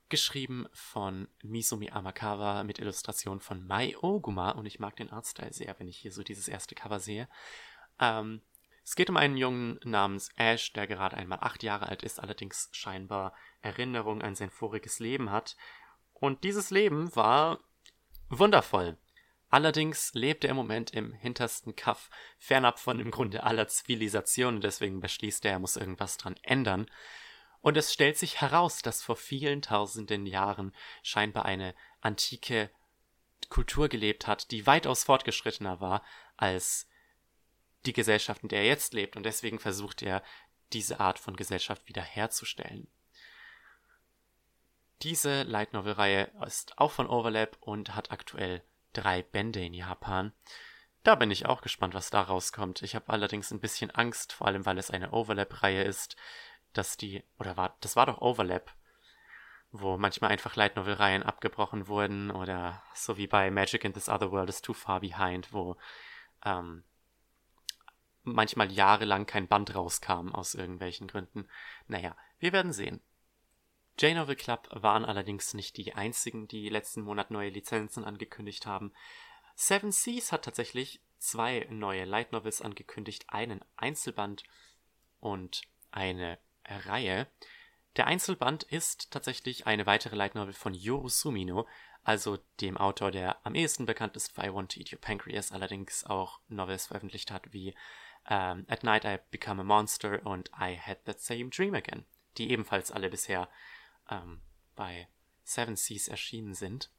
Geschrieben 0.08 0.66
von 0.72 1.28
Misumi 1.42 1.90
Amakawa 1.90 2.64
mit 2.64 2.78
Illustrationen 2.78 3.40
von 3.40 3.66
Mai 3.66 3.96
Oguma. 3.98 4.52
Und 4.52 4.66
ich 4.66 4.78
mag 4.78 4.96
den 4.96 5.10
Artstyle 5.10 5.52
sehr, 5.52 5.78
wenn 5.78 5.88
ich 5.88 5.98
hier 5.98 6.12
so 6.12 6.22
dieses 6.22 6.48
erste 6.48 6.75
Cover 6.75 7.00
sehe. 7.00 7.28
Ähm, 8.00 8.42
es 8.88 8.97
geht 8.97 9.11
um 9.11 9.18
einen 9.18 9.37
Jungen 9.37 9.78
namens 9.85 10.30
Ash, 10.37 10.73
der 10.73 10.87
gerade 10.87 11.14
einmal 11.14 11.40
acht 11.42 11.62
Jahre 11.62 11.90
alt 11.90 12.02
ist, 12.02 12.21
allerdings 12.21 12.71
scheinbar 12.73 13.35
Erinnerung 13.61 14.23
an 14.23 14.35
sein 14.35 14.49
voriges 14.49 14.99
Leben 14.99 15.30
hat. 15.30 15.59
Und 16.14 16.42
dieses 16.42 16.71
Leben 16.71 17.14
war 17.14 17.61
wundervoll. 18.30 18.97
Allerdings 19.50 20.14
lebt 20.14 20.42
er 20.42 20.50
im 20.50 20.57
Moment 20.57 20.95
im 20.95 21.12
hintersten 21.12 21.76
Kaff, 21.76 22.09
fernab 22.38 22.78
von 22.78 22.99
im 22.99 23.11
Grunde 23.11 23.42
aller 23.42 23.68
Zivilisation, 23.68 24.62
deswegen 24.62 25.00
beschließt 25.00 25.45
er, 25.45 25.52
er 25.52 25.59
muss 25.59 25.76
irgendwas 25.76 26.16
dran 26.16 26.37
ändern. 26.42 26.90
Und 27.61 27.76
es 27.76 27.92
stellt 27.92 28.16
sich 28.16 28.40
heraus, 28.40 28.80
dass 28.80 29.02
vor 29.02 29.16
vielen 29.16 29.61
tausenden 29.61 30.25
Jahren 30.25 30.75
scheinbar 31.02 31.45
eine 31.45 31.75
antike 32.00 32.71
Kultur 33.50 33.90
gelebt 33.90 34.26
hat, 34.26 34.50
die 34.50 34.66
weitaus 34.66 35.04
fortgeschrittener 35.04 35.78
war 35.78 36.02
als 36.38 36.88
die 37.88 37.92
Gesellschaft, 37.92 38.42
in 38.42 38.49
der 38.49 38.61
er 38.61 38.66
jetzt 38.66 38.92
lebt, 38.95 39.16
und 39.16 39.25
deswegen 39.25 39.59
versucht 39.59 40.02
er, 40.02 40.23
diese 40.73 41.00
Art 41.00 41.18
von 41.18 41.35
Gesellschaft 41.35 41.88
wiederherzustellen. 41.88 42.87
Diese 45.02 45.42
Light 45.45 45.73
Novel 45.73 45.92
Reihe 45.92 46.30
ist 46.47 46.78
auch 46.78 46.90
von 46.90 47.09
Overlap 47.09 47.57
und 47.61 47.95
hat 47.95 48.11
aktuell 48.11 48.62
drei 48.92 49.23
Bände 49.23 49.64
in 49.64 49.75
Japan. 49.75 50.33
Da 51.04 51.14
bin 51.14 51.30
ich 51.30 51.47
auch 51.47 51.62
gespannt, 51.62 51.95
was 51.95 52.11
da 52.11 52.21
rauskommt. 52.21 52.83
Ich 52.83 52.95
habe 52.95 53.09
allerdings 53.09 53.50
ein 53.50 53.61
bisschen 53.61 53.90
Angst, 53.90 54.33
vor 54.33 54.47
allem 54.49 54.66
weil 54.66 54.76
es 54.76 54.90
eine 54.90 55.12
Overlap 55.12 55.62
Reihe 55.62 55.85
ist, 55.85 56.16
dass 56.73 56.97
die 56.97 57.25
oder 57.38 57.57
war 57.57 57.76
das 57.80 57.97
war 57.97 58.07
doch 58.07 58.21
Overlap. 58.21 58.75
wo 59.71 59.99
manchmal 59.99 60.30
einfach 60.30 60.57
Light 60.57 60.76
Novel 60.76 60.95
Reihen 60.95 61.23
abgebrochen 61.23 61.88
wurden 61.88 62.30
oder 62.30 62.83
so 62.95 63.16
wie 63.16 63.26
bei 63.26 63.50
Magic 63.50 63.85
in 63.85 63.92
This 63.92 64.09
Other 64.09 64.33
World 64.33 64.49
is 64.49 64.62
Too 64.62 64.75
Far 64.75 65.00
Behind, 65.00 65.52
wo 65.52 65.76
ähm, 66.45 66.85
manchmal 68.35 68.73
jahrelang 68.73 69.26
kein 69.26 69.49
Band 69.49 69.75
rauskam 69.75 70.28
aus 70.32 70.54
irgendwelchen 70.54 71.08
Gründen. 71.08 71.49
Naja, 71.87 72.16
wir 72.38 72.52
werden 72.52 72.73
sehen. 72.73 73.00
J-Novel 73.99 74.37
Club 74.37 74.68
waren 74.70 75.04
allerdings 75.04 75.54
nicht 75.54 75.76
die 75.76 75.94
einzigen, 75.94 76.47
die 76.47 76.68
letzten 76.68 77.02
Monat 77.02 77.30
neue 77.30 77.50
Lizenzen 77.50 78.04
angekündigt 78.04 78.64
haben. 78.64 78.92
Seven 79.56 79.90
Seas 79.90 80.30
hat 80.30 80.44
tatsächlich 80.44 81.00
zwei 81.18 81.66
neue 81.68 82.04
Light 82.04 82.30
Novels 82.30 82.62
angekündigt, 82.62 83.25
einen 83.28 83.61
Einzelband 83.76 84.44
und 85.18 85.62
eine 85.90 86.38
Reihe. 86.64 87.26
Der 87.97 88.06
Einzelband 88.06 88.62
ist 88.62 89.11
tatsächlich 89.11 89.66
eine 89.66 89.87
weitere 89.87 90.14
Light 90.14 90.37
Novel 90.37 90.52
von 90.52 90.75
Yoru 90.75 91.08
Sumino, 91.08 91.66
also 92.04 92.38
dem 92.61 92.76
Autor, 92.76 93.11
der 93.11 93.44
am 93.44 93.56
ehesten 93.56 93.85
bekannt 93.85 94.16
ist 94.16 94.32
für 94.32 94.42
I 94.42 94.54
Want 94.54 94.73
to 94.73 94.80
Eat 94.80 94.92
Your 94.92 95.00
Pancreas, 95.00 95.50
allerdings 95.50 96.04
auch 96.04 96.40
Novels 96.49 96.87
veröffentlicht 96.87 97.32
hat 97.32 97.52
wie 97.52 97.75
um, 98.28 98.64
At 98.68 98.82
Night 98.82 99.04
I 99.04 99.18
Become 99.30 99.61
a 99.61 99.64
Monster 99.64 100.25
und 100.25 100.50
I 100.58 100.76
Had 100.76 101.04
That 101.04 101.20
Same 101.20 101.49
Dream 101.49 101.75
Again, 101.75 102.04
die 102.37 102.50
ebenfalls 102.50 102.90
alle 102.90 103.11
bisher 103.11 103.49
ähm, 104.11 104.40
bei 104.76 105.08
Seven 105.44 105.76
Seas 105.76 106.08
erschienen 106.08 106.54
sind. 106.54 106.90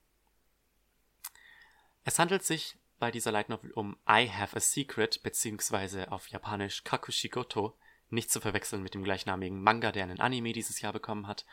Es 2.03 2.17
handelt 2.17 2.43
sich 2.43 2.77
bei 2.97 3.11
dieser 3.11 3.31
Light 3.31 3.49
Novel 3.49 3.71
um 3.71 3.97
I 4.09 4.29
Have 4.29 4.55
a 4.55 4.59
Secret, 4.59 5.21
beziehungsweise 5.23 6.11
auf 6.11 6.27
Japanisch 6.27 6.83
Kakushigoto, 6.83 7.77
nicht 8.09 8.31
zu 8.31 8.41
verwechseln 8.41 8.81
mit 8.81 8.95
dem 8.95 9.03
gleichnamigen 9.03 9.61
Manga, 9.61 9.91
der 9.91 10.03
einen 10.03 10.19
Anime 10.19 10.51
dieses 10.51 10.81
Jahr 10.81 10.93
bekommen 10.93 11.27
hat. 11.27 11.45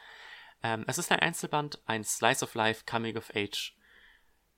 Ähm, 0.63 0.85
es 0.87 0.99
ist 0.99 1.13
ein 1.13 1.21
Einzelband, 1.21 1.81
ein 1.87 2.03
Slice 2.03 2.43
of 2.43 2.55
Life, 2.55 2.85
Coming 2.87 3.17
of 3.17 3.31
Age 3.35 3.77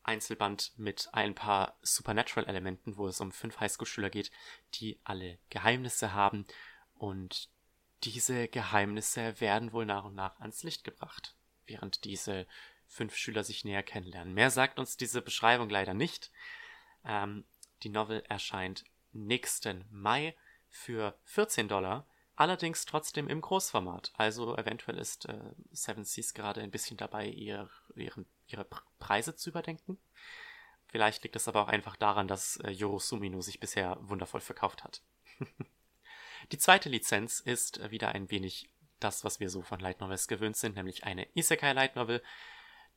Einzelband 0.08 0.72
mit 0.78 1.08
ein 1.12 1.34
paar 1.34 1.78
Supernatural-Elementen, 1.82 2.96
wo 2.96 3.06
es 3.06 3.20
um 3.20 3.30
fünf 3.30 3.60
Highschool-Schüler 3.60 4.08
geht, 4.08 4.30
die 4.74 4.98
alle 5.04 5.38
Geheimnisse 5.50 6.14
haben 6.14 6.46
und 6.94 7.50
diese 8.04 8.48
Geheimnisse 8.48 9.38
werden 9.40 9.72
wohl 9.72 9.84
nach 9.84 10.04
und 10.04 10.14
nach 10.14 10.40
ans 10.40 10.62
Licht 10.62 10.82
gebracht, 10.82 11.34
während 11.66 12.04
diese 12.04 12.46
fünf 12.86 13.14
Schüler 13.16 13.44
sich 13.44 13.64
näher 13.64 13.82
kennenlernen. 13.82 14.32
Mehr 14.32 14.50
sagt 14.50 14.78
uns 14.78 14.96
diese 14.96 15.20
Beschreibung 15.20 15.68
leider 15.68 15.92
nicht. 15.94 16.30
Ähm, 17.04 17.44
die 17.82 17.90
Novel 17.90 18.22
erscheint 18.28 18.84
nächsten 19.12 19.84
Mai 19.90 20.34
für 20.70 21.18
14 21.24 21.68
Dollar, 21.68 22.06
allerdings 22.38 22.84
trotzdem 22.84 23.28
im 23.28 23.40
Großformat. 23.40 24.12
Also 24.16 24.56
eventuell 24.56 24.98
ist 24.98 25.26
äh, 25.26 25.38
Seven 25.72 26.04
Seas 26.04 26.34
gerade 26.34 26.60
ein 26.60 26.70
bisschen 26.70 26.96
dabei, 26.96 27.26
ihr, 27.26 27.68
ihren, 27.96 28.26
ihre 28.46 28.64
Preise 28.98 29.34
zu 29.34 29.50
überdenken. 29.50 29.98
Vielleicht 30.86 31.24
liegt 31.24 31.36
es 31.36 31.48
aber 31.48 31.62
auch 31.62 31.68
einfach 31.68 31.96
daran, 31.96 32.28
dass 32.28 32.56
äh, 32.58 32.70
Yoro 32.70 33.00
Sumino 33.00 33.40
sich 33.40 33.58
bisher 33.58 33.98
wundervoll 34.00 34.40
verkauft 34.40 34.84
hat. 34.84 35.02
Die 36.52 36.58
zweite 36.58 36.88
Lizenz 36.88 37.40
ist 37.40 37.78
äh, 37.78 37.90
wieder 37.90 38.10
ein 38.10 38.30
wenig 38.30 38.70
das, 39.00 39.24
was 39.24 39.40
wir 39.40 39.50
so 39.50 39.62
von 39.62 39.80
Light 39.80 40.00
Novels 40.00 40.28
gewöhnt 40.28 40.56
sind, 40.56 40.76
nämlich 40.76 41.04
eine 41.04 41.26
Isekai 41.34 41.72
Light 41.72 41.96
Novel. 41.96 42.22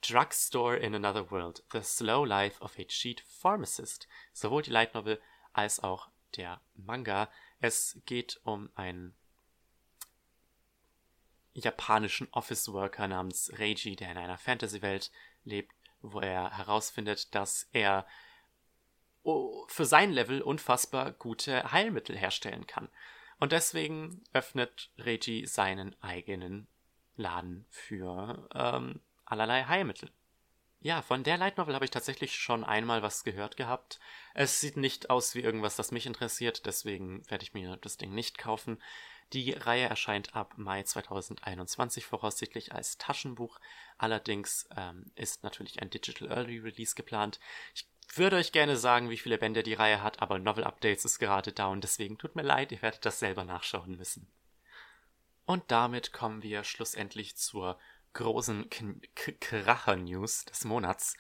Drugstore 0.02 0.78
in 0.78 0.96
Another 0.96 1.30
World, 1.30 1.64
The 1.72 1.84
Slow 1.84 2.26
Life 2.26 2.60
of 2.62 2.78
a 2.80 2.84
Cheat 2.84 3.22
Pharmacist. 3.22 4.08
Sowohl 4.34 4.64
die 4.64 4.72
Light 4.72 4.96
Novel 4.96 5.22
als 5.54 5.80
auch 5.80 6.10
der 6.36 6.60
Manga. 6.76 7.30
Es 7.60 8.02
geht 8.06 8.40
um 8.44 8.72
einen 8.74 9.16
japanischen 11.54 12.28
Office 12.32 12.72
Worker 12.72 13.08
namens 13.08 13.52
Reiji, 13.58 13.96
der 13.96 14.12
in 14.12 14.18
einer 14.18 14.38
Fantasy-Welt 14.38 15.12
lebt, 15.44 15.74
wo 16.02 16.20
er 16.20 16.58
herausfindet, 16.58 17.34
dass 17.36 17.70
er 17.74 18.06
oh, 19.24 19.66
für 19.68 19.86
sein 19.86 20.12
Level 20.12 20.42
unfassbar 20.42 21.12
gute 21.12 21.72
Heilmittel 21.72 22.18
herstellen 22.18 22.68
kann. 22.68 22.90
Und 23.40 23.52
deswegen 23.52 24.24
öffnet 24.34 24.92
Reiji 24.98 25.46
seinen 25.46 25.96
eigenen 26.02 26.68
Laden 27.16 27.66
für 27.70 28.48
ähm, 28.54 29.02
allerlei 29.26 29.64
Heilmittel. 29.66 30.12
Ja, 30.84 31.04
von 31.04 31.24
der 31.24 31.38
Light 31.38 31.58
Novel 31.58 31.76
habe 31.76 31.86
ich 31.86 31.92
tatsächlich 31.92 32.36
schon 32.36 32.64
einmal 32.64 33.04
was 33.04 33.24
gehört 33.24 33.56
gehabt. 33.56 34.00
Es 34.34 34.60
sieht 34.60 34.78
nicht 34.78 35.12
aus 35.12 35.36
wie 35.36 35.42
irgendwas, 35.42 35.76
das 35.76 35.92
mich 35.92 36.08
interessiert, 36.08 36.66
deswegen 36.66 37.30
werde 37.30 37.44
ich 37.44 37.54
mir 37.54 37.78
das 37.78 37.98
Ding 37.98 38.16
nicht 38.16 38.40
kaufen. 38.40 38.82
Die 39.34 39.52
Reihe 39.52 39.88
erscheint 39.88 40.36
ab 40.36 40.54
Mai 40.58 40.84
2021 40.84 42.06
voraussichtlich 42.06 42.74
als 42.74 42.98
Taschenbuch. 42.98 43.60
Allerdings 43.98 44.68
ähm, 44.76 45.12
ist 45.16 45.44
natürlich 45.44 45.82
ein 45.82 45.90
Digital 45.90 46.30
Early 46.30 46.60
Release 46.60 46.96
geplant. 46.96 47.40
Ich 47.74 47.88
würde 48.14 48.36
euch 48.36 48.52
gerne 48.52 48.76
sagen, 48.76 49.10
wie 49.10 49.18
viele 49.18 49.38
Bände 49.38 49.64
die 49.64 49.74
Reihe 49.74 50.04
hat, 50.04 50.22
aber 50.22 50.38
Novel 50.38 50.66
Updates 50.66 51.06
ist 51.06 51.20
gerade 51.20 51.54
down, 51.54 51.80
deswegen 51.80 52.18
tut 52.18 52.36
mir 52.36 52.42
leid, 52.42 52.74
ihr 52.74 52.82
werdet 52.82 53.06
das 53.06 53.20
selber 53.20 53.46
nachschauen 53.46 53.96
müssen. 53.96 54.28
Und 55.46 55.64
damit 55.72 56.12
kommen 56.12 56.44
wir 56.44 56.66
schlussendlich 56.66 57.38
zur 57.38 57.80
großen 58.14 58.70
Kracher-News 59.16 60.46
des 60.46 60.66
Monats. 60.66 61.16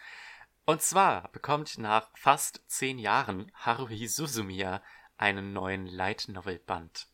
Und 0.65 0.81
zwar 0.81 1.29
bekommt 1.29 1.77
nach 1.77 2.09
fast 2.15 2.61
zehn 2.67 2.99
Jahren 2.99 3.51
Haruhi 3.55 4.07
Suzumiya 4.07 4.83
einen 5.17 5.53
neuen 5.53 5.85
Light 5.85 6.27
Novel 6.27 6.59
Band. 6.59 7.07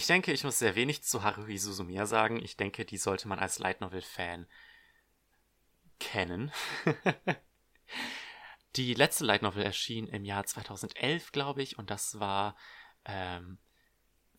Ich 0.00 0.06
denke, 0.06 0.32
ich 0.32 0.44
muss 0.44 0.58
sehr 0.58 0.76
wenig 0.76 1.02
zu 1.02 1.24
Haruhi 1.24 1.58
Suzumiya 1.58 2.06
sagen. 2.06 2.42
Ich 2.42 2.56
denke, 2.56 2.86
die 2.86 2.96
sollte 2.96 3.28
man 3.28 3.38
als 3.38 3.58
Light 3.58 3.82
Novel 3.82 4.00
Fan 4.00 4.46
kennen. 5.98 6.50
Die 8.76 8.94
letzte 8.94 9.26
Light 9.26 9.42
Novel 9.42 9.62
erschien 9.62 10.06
im 10.06 10.24
Jahr 10.24 10.46
2011, 10.46 11.32
glaube 11.32 11.60
ich, 11.60 11.78
und 11.78 11.90
das 11.90 12.18
war 12.18 12.56
ähm, 13.04 13.58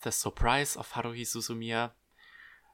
The 0.03 0.09
Surprise 0.09 0.79
of 0.79 0.95
Haruhi 0.95 1.25
Suzumiya. 1.25 1.93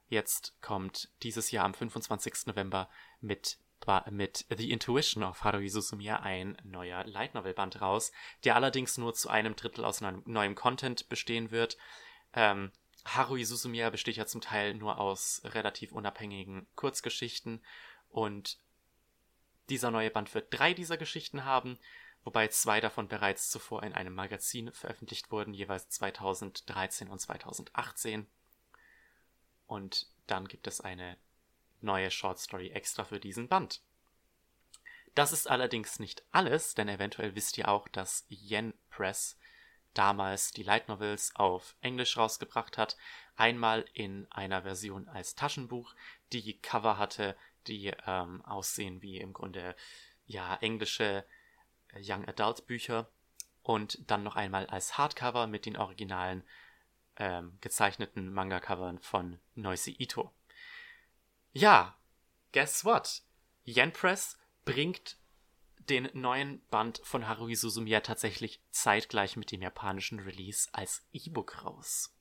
Jetzt 0.07 0.55
kommt 0.61 1.09
dieses 1.23 1.51
Jahr 1.51 1.65
am 1.65 1.73
25. 1.73 2.45
November 2.45 2.89
mit, 3.19 3.59
mit 4.11 4.45
The 4.47 4.71
Intuition 4.71 5.23
of 5.23 5.43
Haruhi 5.43 5.67
Suzumiya 5.67 6.21
ein 6.21 6.55
neuer 6.63 7.03
Light 7.03 7.33
Novel 7.33 7.53
Band 7.53 7.81
raus, 7.81 8.13
der 8.45 8.55
allerdings 8.55 8.97
nur 8.97 9.13
zu 9.13 9.27
einem 9.27 9.57
Drittel 9.57 9.83
aus 9.83 9.99
neuem 9.99 10.55
Content 10.55 11.09
bestehen 11.09 11.51
wird. 11.51 11.75
Ähm, 12.37 12.71
Haruhi 13.03 13.43
Suzumiya 13.45 13.89
besteht 13.89 14.15
ja 14.15 14.27
zum 14.27 14.41
Teil 14.41 14.75
nur 14.75 14.99
aus 14.99 15.41
relativ 15.43 15.91
unabhängigen 15.91 16.67
Kurzgeschichten 16.75 17.63
und 18.09 18.59
dieser 19.69 19.89
neue 19.89 20.11
Band 20.11 20.31
wird 20.35 20.53
drei 20.53 20.75
dieser 20.75 20.97
Geschichten 20.97 21.45
haben, 21.45 21.79
wobei 22.23 22.47
zwei 22.49 22.79
davon 22.79 23.07
bereits 23.07 23.49
zuvor 23.49 23.81
in 23.81 23.93
einem 23.93 24.13
Magazin 24.13 24.71
veröffentlicht 24.71 25.31
wurden, 25.31 25.55
jeweils 25.55 25.89
2013 25.89 27.07
und 27.07 27.19
2018. 27.19 28.27
Und 29.65 30.05
dann 30.27 30.47
gibt 30.47 30.67
es 30.67 30.79
eine 30.79 31.17
neue 31.81 32.11
Short 32.11 32.37
Story 32.37 32.69
extra 32.69 33.03
für 33.03 33.19
diesen 33.19 33.47
Band. 33.47 33.81
Das 35.15 35.33
ist 35.33 35.49
allerdings 35.49 35.97
nicht 35.97 36.23
alles, 36.31 36.75
denn 36.75 36.87
eventuell 36.87 37.33
wisst 37.33 37.57
ihr 37.57 37.67
auch, 37.67 37.87
dass 37.87 38.27
Yen 38.29 38.75
Press 38.91 39.37
damals 39.97 40.51
die 40.51 40.63
Light 40.63 40.87
Novels 40.87 41.35
auf 41.35 41.75
Englisch 41.81 42.17
rausgebracht 42.17 42.77
hat. 42.77 42.97
Einmal 43.35 43.85
in 43.93 44.27
einer 44.31 44.63
Version 44.63 45.07
als 45.07 45.35
Taschenbuch, 45.35 45.95
die 46.31 46.59
Cover 46.59 46.97
hatte, 46.97 47.35
die 47.67 47.93
ähm, 48.05 48.43
aussehen 48.45 49.01
wie 49.01 49.17
im 49.17 49.33
Grunde 49.33 49.75
ja 50.25 50.55
englische 50.55 51.25
äh, 51.93 52.01
Young 52.01 52.27
Adult 52.27 52.67
Bücher 52.67 53.09
und 53.63 54.09
dann 54.09 54.23
noch 54.23 54.35
einmal 54.35 54.65
als 54.67 54.97
Hardcover 54.97 55.47
mit 55.47 55.65
den 55.65 55.77
originalen 55.77 56.43
ähm, 57.17 57.57
gezeichneten 57.61 58.31
Manga-Covern 58.31 58.99
von 58.99 59.39
Noisy 59.55 59.95
Ito. 59.97 60.31
Ja, 61.51 61.97
guess 62.53 62.85
what? 62.85 63.23
Yen 63.65 63.91
Press 63.91 64.37
bringt 64.63 65.16
den 65.89 66.09
neuen 66.13 66.61
Band 66.67 67.01
von 67.03 67.27
Haruhi 67.27 67.55
Suzumiya 67.55 68.01
tatsächlich 68.01 68.61
zeitgleich 68.71 69.35
mit 69.35 69.51
dem 69.51 69.61
japanischen 69.61 70.19
Release 70.19 70.69
als 70.73 71.05
E-Book 71.13 71.63
raus. 71.63 72.13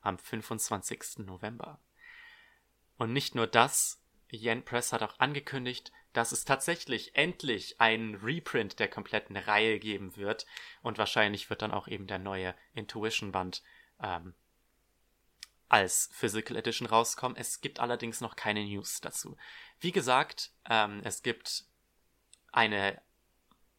Am 0.00 0.18
25. 0.18 1.18
November. 1.26 1.80
Und 2.98 3.12
nicht 3.12 3.34
nur 3.34 3.46
das, 3.46 4.02
Yen 4.30 4.64
Press 4.64 4.92
hat 4.92 5.02
auch 5.02 5.18
angekündigt, 5.18 5.92
dass 6.12 6.32
es 6.32 6.44
tatsächlich 6.44 7.14
endlich 7.14 7.80
einen 7.80 8.14
Reprint 8.16 8.78
der 8.78 8.88
kompletten 8.88 9.36
Reihe 9.36 9.78
geben 9.78 10.16
wird. 10.16 10.46
Und 10.82 10.98
wahrscheinlich 10.98 11.50
wird 11.50 11.62
dann 11.62 11.72
auch 11.72 11.88
eben 11.88 12.06
der 12.06 12.18
neue 12.18 12.54
Intuition-Band 12.74 13.62
ähm, 14.02 14.34
als 15.68 16.08
Physical 16.12 16.56
Edition 16.56 16.88
rauskommen. 16.88 17.36
Es 17.36 17.60
gibt 17.60 17.80
allerdings 17.80 18.20
noch 18.20 18.36
keine 18.36 18.64
News 18.64 19.00
dazu. 19.00 19.36
Wie 19.78 19.92
gesagt, 19.92 20.52
ähm, 20.68 21.00
es 21.04 21.22
gibt 21.22 21.66
eine 22.56 23.00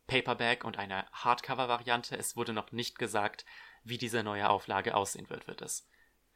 Paperback 0.05 0.63
und 0.63 0.77
eine 0.77 1.05
Hardcover-Variante. 1.11 2.17
Es 2.17 2.37
wurde 2.37 2.53
noch 2.53 2.71
nicht 2.71 2.97
gesagt, 2.97 3.45
wie 3.83 3.97
diese 3.97 4.23
neue 4.23 4.49
Auflage 4.49 4.95
aussehen 4.95 5.29
wird. 5.29 5.47
Wird 5.47 5.61
es 5.61 5.87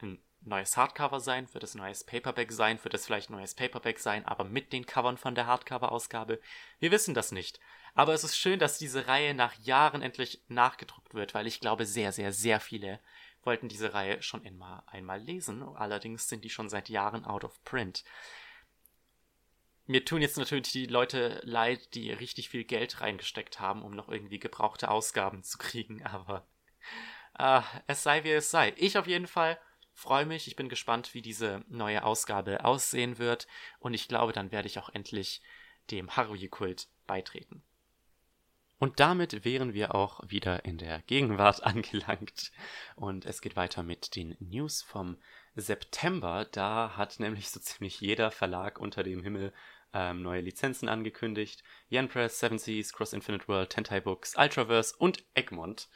ein 0.02 0.22
neues 0.42 0.76
Hardcover 0.76 1.20
sein? 1.20 1.54
Wird 1.54 1.64
es 1.64 1.76
neues 1.76 2.04
Paperback 2.04 2.52
sein? 2.52 2.84
Wird 2.84 2.94
es 2.94 3.06
vielleicht 3.06 3.30
neues 3.30 3.54
Paperback 3.54 4.00
sein, 4.00 4.26
aber 4.26 4.44
mit 4.44 4.74
den 4.74 4.86
Covern 4.86 5.18
von 5.18 5.36
der 5.36 5.46
Hardcover-Ausgabe? 5.46 6.42
Wir 6.80 6.92
wissen 6.92 7.14
das 7.14 7.32
nicht. 7.32 7.60
Aber 7.94 8.14
es 8.14 8.24
ist 8.24 8.38
schön, 8.38 8.60
dass 8.60 8.78
diese 8.78 9.08
Reihe 9.08 9.34
nach 9.34 9.54
Jahren 9.60 10.02
endlich 10.02 10.42
nachgedruckt 10.48 11.14
wird, 11.14 11.34
weil 11.34 11.46
ich 11.46 11.60
glaube, 11.60 11.86
sehr, 11.86 12.12
sehr, 12.12 12.34
sehr 12.34 12.60
viele 12.60 13.00
wollten 13.44 13.70
diese 13.70 13.94
Reihe 13.94 14.22
schon 14.22 14.46
einmal, 14.46 14.84
einmal 14.88 15.20
lesen. 15.20 15.64
Allerdings 15.76 16.28
sind 16.28 16.44
die 16.44 16.50
schon 16.50 16.70
seit 16.70 16.90
Jahren 16.90 17.26
out 17.26 17.44
of 17.44 17.64
print. 17.64 18.04
Mir 19.88 20.06
tun 20.06 20.22
jetzt 20.22 20.38
natürlich 20.38 20.72
die 20.72 20.86
Leute 20.86 21.42
leid, 21.44 21.96
die 21.96 22.12
richtig 22.12 22.50
viel 22.50 22.64
Geld 22.64 23.02
reingesteckt 23.02 23.60
haben, 23.60 23.82
um 23.82 23.92
noch 23.92 24.10
irgendwie 24.10 24.40
gebrauchte 24.40 24.90
Ausgaben 24.90 25.44
zu 25.44 25.58
kriegen, 25.58 26.04
aber 26.06 26.48
äh, 27.38 27.62
es 27.88 28.04
sei 28.04 28.24
wie 28.24 28.32
es 28.32 28.52
sei. 28.52 28.74
Ich 28.78 28.98
auf 28.98 29.08
jeden 29.08 29.28
Fall 29.28 29.60
freue 29.94 30.26
mich. 30.26 30.48
Ich 30.48 30.56
bin 30.56 30.70
gespannt, 30.70 31.14
wie 31.14 31.22
diese 31.22 31.64
neue 31.68 32.04
Ausgabe 32.04 32.66
aussehen 32.66 33.18
wird. 33.18 33.48
Und 33.80 33.94
ich 33.94 34.08
glaube, 34.08 34.34
dann 34.34 34.52
werde 34.52 34.68
ich 34.68 34.80
auch 34.80 34.90
endlich 34.90 35.42
dem 35.90 36.16
Haruhi-Kult 36.16 36.88
beitreten. 37.08 37.64
Und 38.80 39.00
damit 39.00 39.46
wären 39.46 39.74
wir 39.74 39.94
auch 39.94 40.22
wieder 40.28 40.66
in 40.66 40.78
der 40.78 41.02
Gegenwart 41.04 41.64
angelangt. 41.64 42.52
Und 42.96 43.26
es 43.26 43.42
geht 43.42 43.56
weiter 43.56 43.84
mit 43.84 44.16
den 44.16 44.36
News 44.40 44.82
vom 44.82 45.18
September. 45.56 46.46
Da 46.52 46.96
hat 46.98 47.20
nämlich 47.20 47.50
so 47.50 47.60
ziemlich 47.60 48.00
jeder 48.00 48.32
Verlag 48.32 48.80
unter 48.80 49.04
dem 49.04 49.24
Himmel 49.24 49.54
ähm, 49.94 50.22
neue 50.22 50.42
Lizenzen 50.42 50.88
angekündigt. 50.90 51.64
Yen 51.90 52.08
Press, 52.08 52.40
Seven 52.40 52.58
Seas, 52.58 52.94
Cross 52.94 53.14
Infinite 53.14 53.48
World, 53.48 53.70
Tentai 53.70 54.00
Books, 54.00 54.36
Ultraverse 54.38 54.96
und 54.98 55.26
Egmont. 55.34 55.90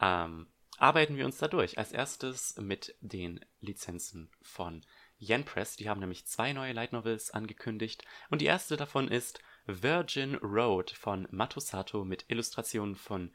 Ähm, 0.00 0.48
arbeiten 0.78 1.16
wir 1.16 1.26
uns 1.26 1.38
da 1.38 1.48
durch. 1.48 1.78
Als 1.78 1.92
erstes 1.92 2.56
mit 2.56 2.96
den 3.00 3.44
Lizenzen 3.60 4.30
von 4.40 4.84
Yen 5.18 5.44
Press. 5.44 5.76
Die 5.76 5.88
haben 5.88 6.00
nämlich 6.00 6.26
zwei 6.26 6.52
neue 6.52 6.72
Light 6.72 6.92
Novels 6.92 7.30
angekündigt. 7.30 8.04
Und 8.30 8.40
die 8.40 8.46
erste 8.46 8.76
davon 8.76 9.08
ist 9.08 9.40
Virgin 9.66 10.34
Road 10.36 10.90
von 10.90 11.28
Matosato 11.30 12.04
mit 12.04 12.24
Illustrationen 12.28 12.96
von 12.96 13.32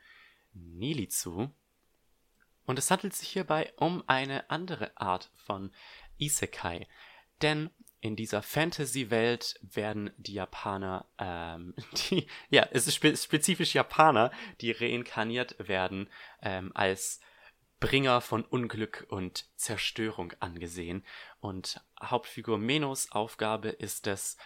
Nilizu. 0.53 1.53
Und 2.68 2.78
es 2.78 2.92
handelt 2.92 3.16
sich 3.16 3.30
hierbei 3.30 3.74
um 3.78 4.04
eine 4.06 4.50
andere 4.52 4.96
Art 4.98 5.32
von 5.36 5.72
Isekai. 6.20 6.88
Denn 7.42 7.72
in 8.02 8.16
dieser 8.16 8.44
Fantasy-Welt 8.44 9.60
werden 9.62 10.12
die 10.18 10.34
Japaner, 10.34 11.06
ähm, 11.18 11.74
die, 12.10 12.28
ja, 12.50 12.68
es 12.72 12.86
ist 12.88 12.96
spe 12.96 13.18
spezifisch 13.18 13.74
Japaner, 13.74 14.32
die 14.62 14.72
reinkarniert 14.72 15.56
werden, 15.68 16.10
ähm, 16.42 16.72
als 16.76 17.20
Bringer 17.80 18.22
von 18.22 18.44
Unglück 18.44 19.06
und 19.10 19.46
Zerstörung 19.56 20.34
angesehen. 20.40 21.06
Und 21.40 21.82
Hauptfigur 22.02 22.58
Menos 22.58 23.12
Aufgabe 23.12 23.70
ist 23.70 24.08
es, 24.08 24.38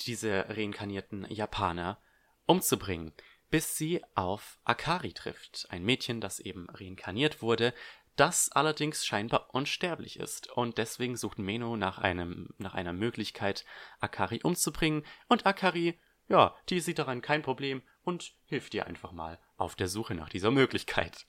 diese 0.00 0.46
reinkarnierten 0.48 1.24
Japaner 1.30 2.00
umzubringen, 2.46 3.12
bis 3.54 3.76
sie 3.76 4.02
auf 4.16 4.58
Akari 4.64 5.12
trifft, 5.12 5.68
ein 5.70 5.84
Mädchen, 5.84 6.20
das 6.20 6.40
eben 6.40 6.68
reinkarniert 6.70 7.40
wurde, 7.40 7.72
das 8.16 8.50
allerdings 8.50 9.06
scheinbar 9.06 9.54
unsterblich 9.54 10.18
ist 10.18 10.50
und 10.50 10.76
deswegen 10.76 11.16
sucht 11.16 11.38
Meno 11.38 11.76
nach 11.76 11.98
einem 11.98 12.48
nach 12.58 12.74
einer 12.74 12.92
Möglichkeit 12.92 13.64
Akari 14.00 14.40
umzubringen 14.42 15.04
und 15.28 15.46
Akari, 15.46 16.00
ja, 16.26 16.56
die 16.68 16.80
sieht 16.80 16.98
daran 16.98 17.22
kein 17.22 17.42
Problem 17.42 17.82
und 18.02 18.34
hilft 18.46 18.74
ihr 18.74 18.88
einfach 18.88 19.12
mal 19.12 19.38
auf 19.56 19.76
der 19.76 19.86
Suche 19.86 20.16
nach 20.16 20.30
dieser 20.30 20.50
Möglichkeit. 20.50 21.28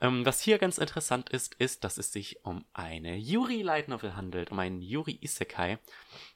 Ähm, 0.00 0.24
was 0.24 0.40
hier 0.40 0.56
ganz 0.56 0.78
interessant 0.78 1.28
ist, 1.28 1.54
ist, 1.56 1.84
dass 1.84 1.98
es 1.98 2.12
sich 2.12 2.46
um 2.46 2.64
eine 2.72 3.16
Yuri 3.16 3.60
Light 3.60 3.88
Novel 3.88 4.16
handelt, 4.16 4.52
um 4.52 4.58
einen 4.58 4.80
Yuri 4.80 5.18
Isekai 5.20 5.78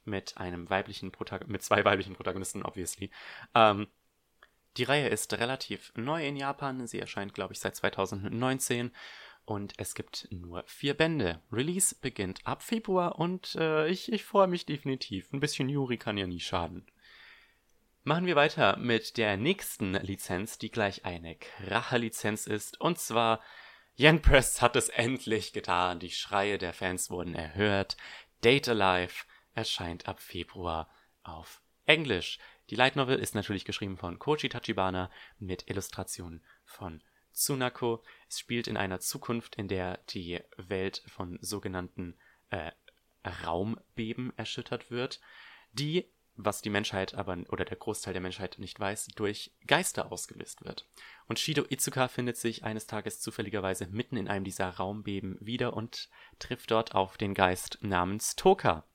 mit 0.05 0.37
einem 0.37 0.69
weiblichen 0.69 1.11
Protag 1.11 1.47
mit 1.47 1.63
zwei 1.63 1.87
weiblichen 1.87 2.17
Protagonisten, 2.17 2.63
obviously. 2.63 3.11
Ähm, 3.55 3.87
die 4.77 4.85
Reihe 4.85 5.09
ist 5.09 5.33
relativ 5.35 5.93
neu 5.97 6.27
in 6.27 6.37
Japan. 6.37 6.87
Sie 6.87 6.99
erscheint, 6.99 7.35
glaube 7.35 7.53
ich, 7.53 7.61
seit 7.61 7.77
2019 7.77 8.93
und 9.45 9.75
es 9.77 9.95
gibt 9.95 10.29
nur 10.31 10.63
vier 10.67 10.95
Bände. 10.95 11.41
Release 11.51 11.95
beginnt 12.01 12.47
ab 12.47 12.63
Februar 12.63 13.19
und 13.19 13.57
äh, 13.57 13.89
ich, 13.89 14.13
ich 14.13 14.25
freue 14.25 14.47
mich 14.47 14.67
definitiv. 14.67 15.33
Ein 15.33 15.41
bisschen 15.41 15.69
Yuri 15.69 15.99
kann 15.99 16.17
ja 16.17 16.27
nie 16.27 16.41
schaden. 16.41 16.87
Machen 18.05 18.27
wir 18.27 18.37
weiter 18.37 18.77
mit 18.79 19.17
der 19.17 19.37
nächsten 19.37 19.95
Lizenz, 19.95 20.59
die 20.59 20.71
gleich 20.71 21.05
eine 21.05 21.37
Kracher-Lizenz 21.37 22.47
ist. 22.47 22.81
Und 22.81 22.99
zwar, 22.99 23.41
Yen 23.97 24.23
Press 24.23 24.61
hat 24.61 24.75
es 24.75 24.89
endlich 24.89 25.53
getan. 25.53 26.01
Die 26.01 26.11
Schreie 26.11 26.59
der 26.59 26.73
Fans 26.73 27.11
wurden 27.11 27.35
erhört. 27.35 27.97
Date 28.43 28.69
Alive 28.69 29.25
erscheint 29.55 30.09
ab 30.09 30.21
Februar 30.21 30.89
auf 31.23 31.63
Englisch. 31.85 32.39
Die 32.73 32.77
Light 32.77 32.97
Novel 32.97 33.19
ist 33.19 33.35
natürlich 33.35 33.67
geschrieben 33.67 33.99
von 33.99 34.19
Koji 34.19 34.49
Tachibana 34.49 35.11
mit 35.39 35.69
Illustrationen 35.69 36.43
von 36.65 37.03
Tsunako. 37.35 38.03
Es 38.31 38.39
spielt 38.39 38.67
in 38.67 38.79
einer 38.79 38.99
Zukunft, 38.99 39.57
in 39.57 39.69
der 39.69 39.99
die 40.09 40.41
Welt 40.57 41.03
von 41.07 41.39
sogenannten 41.43 42.17
äh, 42.49 42.71
Raumbeben 43.45 44.33
erschüttert 44.39 44.91
wird, 44.91 45.21
die 45.73 46.09
was 46.35 46.63
die 46.63 46.71
Menschheit 46.71 47.13
aber 47.13 47.37
oder 47.51 47.67
der 47.67 47.77
Großteil 47.77 48.15
der 48.15 48.23
Menschheit 48.23 48.59
nicht 48.59 48.81
weiß, 48.81 49.09
durch 49.17 49.53
Geister 49.67 50.11
ausgelöst 50.11 50.65
wird. 50.65 50.89
Und 51.27 51.39
Shido 51.39 51.67
Itsuka 51.69 52.09
findet 52.09 52.39
sich 52.39 52.65
eines 52.65 52.87
Tages 52.87 53.21
zufälligerweise 53.21 53.87
mitten 53.89 54.17
in 54.17 54.29
einem 54.29 54.47
dieser 54.47 54.71
Raumbeben 54.71 55.37
wieder 55.43 55.75
und 55.75 56.09
trifft 56.39 56.71
dort 56.71 56.95
auf 56.95 57.19
den 57.19 57.35
Geist 57.35 57.81
namens 57.83 58.35
Toka. 58.35 58.87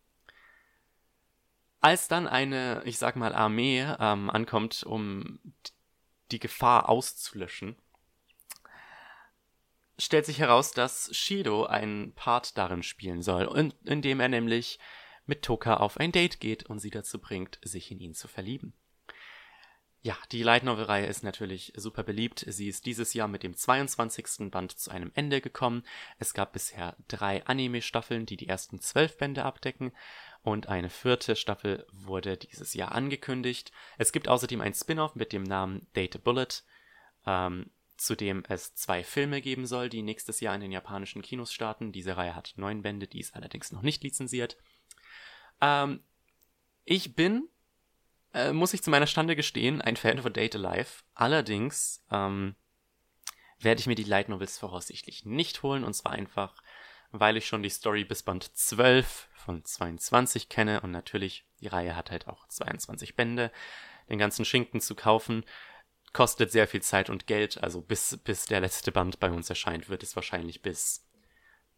Als 1.79 2.07
dann 2.07 2.27
eine, 2.27 2.81
ich 2.85 2.97
sag 2.97 3.15
mal, 3.15 3.33
Armee 3.35 3.81
ähm, 3.99 4.29
ankommt, 4.29 4.83
um 4.83 5.39
die 6.31 6.39
Gefahr 6.39 6.89
auszulöschen, 6.89 7.75
stellt 9.99 10.25
sich 10.25 10.39
heraus, 10.39 10.71
dass 10.71 11.15
Shido 11.15 11.65
einen 11.65 12.13
Part 12.13 12.57
darin 12.57 12.83
spielen 12.83 13.21
soll, 13.21 13.73
indem 13.85 14.19
er 14.19 14.29
nämlich 14.29 14.79
mit 15.25 15.43
Toka 15.43 15.75
auf 15.77 15.97
ein 15.97 16.11
Date 16.11 16.39
geht 16.39 16.65
und 16.65 16.79
sie 16.79 16.89
dazu 16.89 17.19
bringt, 17.19 17.59
sich 17.63 17.91
in 17.91 17.99
ihn 17.99 18.13
zu 18.13 18.27
verlieben. 18.27 18.73
Ja, 20.01 20.15
die 20.31 20.43
Light 20.43 20.63
Novel 20.63 20.85
Reihe 20.85 21.07
ist 21.07 21.23
natürlich 21.23 21.73
super 21.75 22.03
beliebt. 22.03 22.45
Sie 22.47 22.67
ist 22.67 22.85
dieses 22.85 23.13
Jahr 23.13 23.27
mit 23.27 23.43
dem 23.43 23.55
22. 23.55 24.51
Band 24.51 24.71
zu 24.71 24.91
einem 24.91 25.11
Ende 25.15 25.41
gekommen. 25.41 25.83
Es 26.17 26.33
gab 26.33 26.53
bisher 26.53 26.95
drei 27.07 27.45
Anime-Staffeln, 27.45 28.25
die 28.25 28.37
die 28.37 28.47
ersten 28.47 28.79
zwölf 28.79 29.17
Bände 29.17 29.43
abdecken 29.43 29.91
und 30.47 30.69
eine 30.69 30.89
vierte 30.89 31.35
Staffel 31.35 31.85
wurde 31.91 32.37
dieses 32.37 32.73
Jahr 32.73 32.93
angekündigt. 32.93 33.73
Es 33.97 34.13
gibt 34.13 34.29
außerdem 34.29 34.61
ein 34.61 34.73
Spin-off 34.73 35.13
mit 35.13 35.33
dem 35.33 35.43
Namen 35.43 35.87
Date 35.93 36.23
Bullet, 36.23 36.63
ähm, 37.25 37.69
zu 37.97 38.15
dem 38.15 38.45
es 38.47 38.73
zwei 38.73 39.03
Filme 39.03 39.41
geben 39.41 39.67
soll, 39.67 39.89
die 39.89 40.01
nächstes 40.01 40.39
Jahr 40.39 40.55
in 40.55 40.61
den 40.61 40.71
japanischen 40.71 41.21
Kinos 41.21 41.51
starten. 41.51 41.91
Diese 41.91 42.15
Reihe 42.15 42.33
hat 42.33 42.53
neun 42.55 42.81
Bände, 42.81 43.07
die 43.07 43.19
ist 43.19 43.35
allerdings 43.35 43.73
noch 43.73 43.81
nicht 43.81 44.01
lizenziert. 44.03 44.55
Ähm, 45.59 46.01
ich 46.85 47.13
bin, 47.13 47.49
äh, 48.33 48.53
muss 48.53 48.73
ich 48.73 48.81
zu 48.81 48.89
meiner 48.89 49.07
Stande 49.07 49.35
gestehen, 49.35 49.81
ein 49.81 49.97
Fan 49.97 50.21
von 50.21 50.31
Date 50.31 50.55
Alive. 50.55 51.03
Allerdings 51.13 52.05
ähm, 52.09 52.55
werde 53.59 53.81
ich 53.81 53.87
mir 53.87 53.95
die 53.95 54.05
Light 54.05 54.29
Novels 54.29 54.57
voraussichtlich 54.57 55.25
nicht 55.25 55.61
holen. 55.61 55.83
Und 55.83 55.93
zwar 55.93 56.13
einfach, 56.13 56.55
weil 57.19 57.37
ich 57.37 57.47
schon 57.47 57.63
die 57.63 57.69
Story 57.69 58.03
bis 58.03 58.23
Band 58.23 58.55
12 58.55 59.29
von 59.33 59.63
22 59.63 60.49
kenne. 60.49 60.81
Und 60.81 60.91
natürlich, 60.91 61.45
die 61.61 61.67
Reihe 61.67 61.95
hat 61.95 62.11
halt 62.11 62.27
auch 62.27 62.47
22 62.47 63.15
Bände. 63.15 63.51
Den 64.09 64.19
ganzen 64.19 64.45
Schinken 64.45 64.81
zu 64.81 64.95
kaufen 64.95 65.45
kostet 66.13 66.51
sehr 66.51 66.67
viel 66.67 66.81
Zeit 66.81 67.09
und 67.09 67.27
Geld. 67.27 67.61
Also 67.63 67.81
bis, 67.81 68.17
bis 68.23 68.45
der 68.45 68.61
letzte 68.61 68.91
Band 68.91 69.19
bei 69.19 69.29
uns 69.29 69.49
erscheint, 69.49 69.89
wird 69.89 70.03
es 70.03 70.15
wahrscheinlich 70.15 70.61
bis 70.61 71.05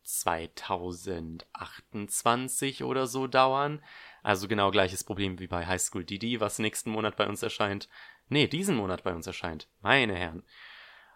2028 0.03 2.83
oder 2.83 3.07
so 3.07 3.25
dauern. 3.27 3.81
Also 4.23 4.47
genau 4.47 4.71
gleiches 4.71 5.03
Problem 5.03 5.39
wie 5.39 5.47
bei 5.47 5.67
High 5.67 5.81
School 5.81 6.05
DD, 6.05 6.39
was 6.39 6.59
nächsten 6.59 6.91
Monat 6.91 7.17
bei 7.17 7.27
uns 7.27 7.43
erscheint. 7.43 7.89
Nee, 8.27 8.47
diesen 8.47 8.75
Monat 8.75 9.03
bei 9.03 9.13
uns 9.13 9.27
erscheint. 9.27 9.67
Meine 9.81 10.15
Herren. 10.15 10.43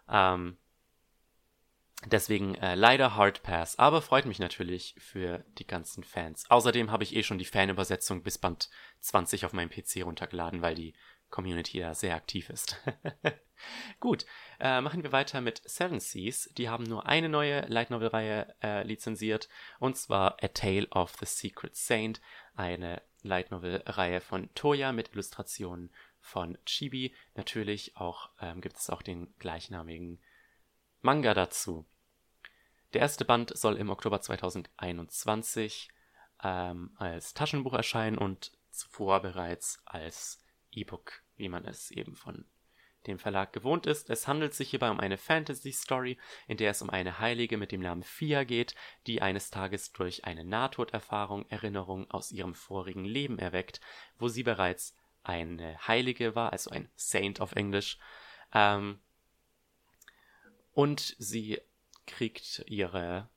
Ähm, 0.09 0.57
deswegen 2.05 2.55
äh, 2.55 2.75
leider 2.75 3.15
Hard 3.15 3.43
Pass, 3.43 3.77
aber 3.79 4.01
freut 4.01 4.25
mich 4.25 4.39
natürlich 4.39 4.95
für 4.97 5.43
die 5.57 5.67
ganzen 5.67 6.03
Fans. 6.03 6.45
Außerdem 6.49 6.91
habe 6.91 7.03
ich 7.03 7.15
eh 7.15 7.23
schon 7.23 7.37
die 7.37 7.45
Fanübersetzung 7.45 8.23
bis 8.23 8.37
Band 8.37 8.69
20 8.99 9.45
auf 9.45 9.53
meinem 9.53 9.69
PC 9.69 10.03
runtergeladen, 10.03 10.61
weil 10.61 10.75
die 10.75 10.93
Community 11.29 11.79
da 11.79 11.95
sehr 11.95 12.15
aktiv 12.15 12.49
ist. 12.49 12.77
Gut, 13.99 14.25
äh, 14.59 14.81
machen 14.81 15.03
wir 15.03 15.11
weiter 15.11 15.41
mit 15.41 15.61
Seven 15.65 15.99
Seas. 15.99 16.49
Die 16.57 16.69
haben 16.69 16.83
nur 16.83 17.07
eine 17.07 17.27
neue 17.27 17.61
Light 17.61 17.89
Novel 17.89 18.09
Reihe 18.09 18.55
äh, 18.61 18.83
lizenziert 18.83 19.49
und 19.79 19.97
zwar 19.97 20.37
A 20.43 20.47
Tale 20.49 20.87
of 20.89 21.15
the 21.19 21.25
Secret 21.25 21.75
Saint, 21.75 22.21
eine 22.55 23.01
Light 23.23 23.49
Novel 23.49 23.81
Reihe 23.87 24.21
von 24.21 24.53
Toya 24.53 24.91
mit 24.91 25.13
Illustrationen 25.13 25.91
von 26.19 26.57
Chibi. 26.65 27.15
Natürlich 27.35 27.97
auch 27.97 28.29
ähm, 28.39 28.61
gibt 28.61 28.77
es 28.77 28.89
auch 28.91 29.01
den 29.01 29.33
gleichnamigen 29.39 30.19
Manga 31.01 31.33
dazu. 31.33 31.85
Der 32.93 33.01
erste 33.01 33.25
Band 33.25 33.57
soll 33.57 33.77
im 33.77 33.89
Oktober 33.89 34.21
2021 34.21 35.89
ähm, 36.43 36.91
als 36.97 37.33
Taschenbuch 37.33 37.73
erscheinen 37.73 38.19
und 38.19 38.51
zuvor 38.69 39.21
bereits 39.21 39.81
als 39.85 40.39
E-Book, 40.71 41.23
wie 41.35 41.49
man 41.49 41.65
es 41.65 41.89
eben 41.89 42.15
von 42.15 42.45
dem 43.07 43.17
Verlag 43.17 43.51
gewohnt 43.51 43.87
ist. 43.87 44.11
Es 44.11 44.27
handelt 44.27 44.53
sich 44.53 44.69
hierbei 44.69 44.91
um 44.91 44.99
eine 44.99 45.17
Fantasy-Story, 45.17 46.19
in 46.47 46.57
der 46.57 46.71
es 46.71 46.81
um 46.83 46.89
eine 46.89 47.19
Heilige 47.19 47.57
mit 47.57 47.71
dem 47.71 47.81
Namen 47.81 48.03
Fia 48.03 48.43
geht, 48.43 48.75
die 49.07 49.21
eines 49.21 49.49
Tages 49.49 49.91
durch 49.91 50.25
eine 50.25 50.45
Nahtoderfahrung 50.45 51.49
Erinnerungen 51.49 52.09
aus 52.11 52.31
ihrem 52.31 52.53
vorigen 52.53 53.05
Leben 53.05 53.39
erweckt, 53.39 53.81
wo 54.19 54.27
sie 54.27 54.43
bereits 54.43 54.95
eine 55.23 55.87
Heilige 55.87 56.35
war, 56.35 56.53
also 56.53 56.69
ein 56.69 56.89
Saint 56.95 57.41
auf 57.41 57.53
Englisch. 57.53 57.97
Ähm, 58.53 58.99
und 60.73 61.15
sie 61.17 61.59
kriegt 62.05 62.63
ihre 62.67 63.29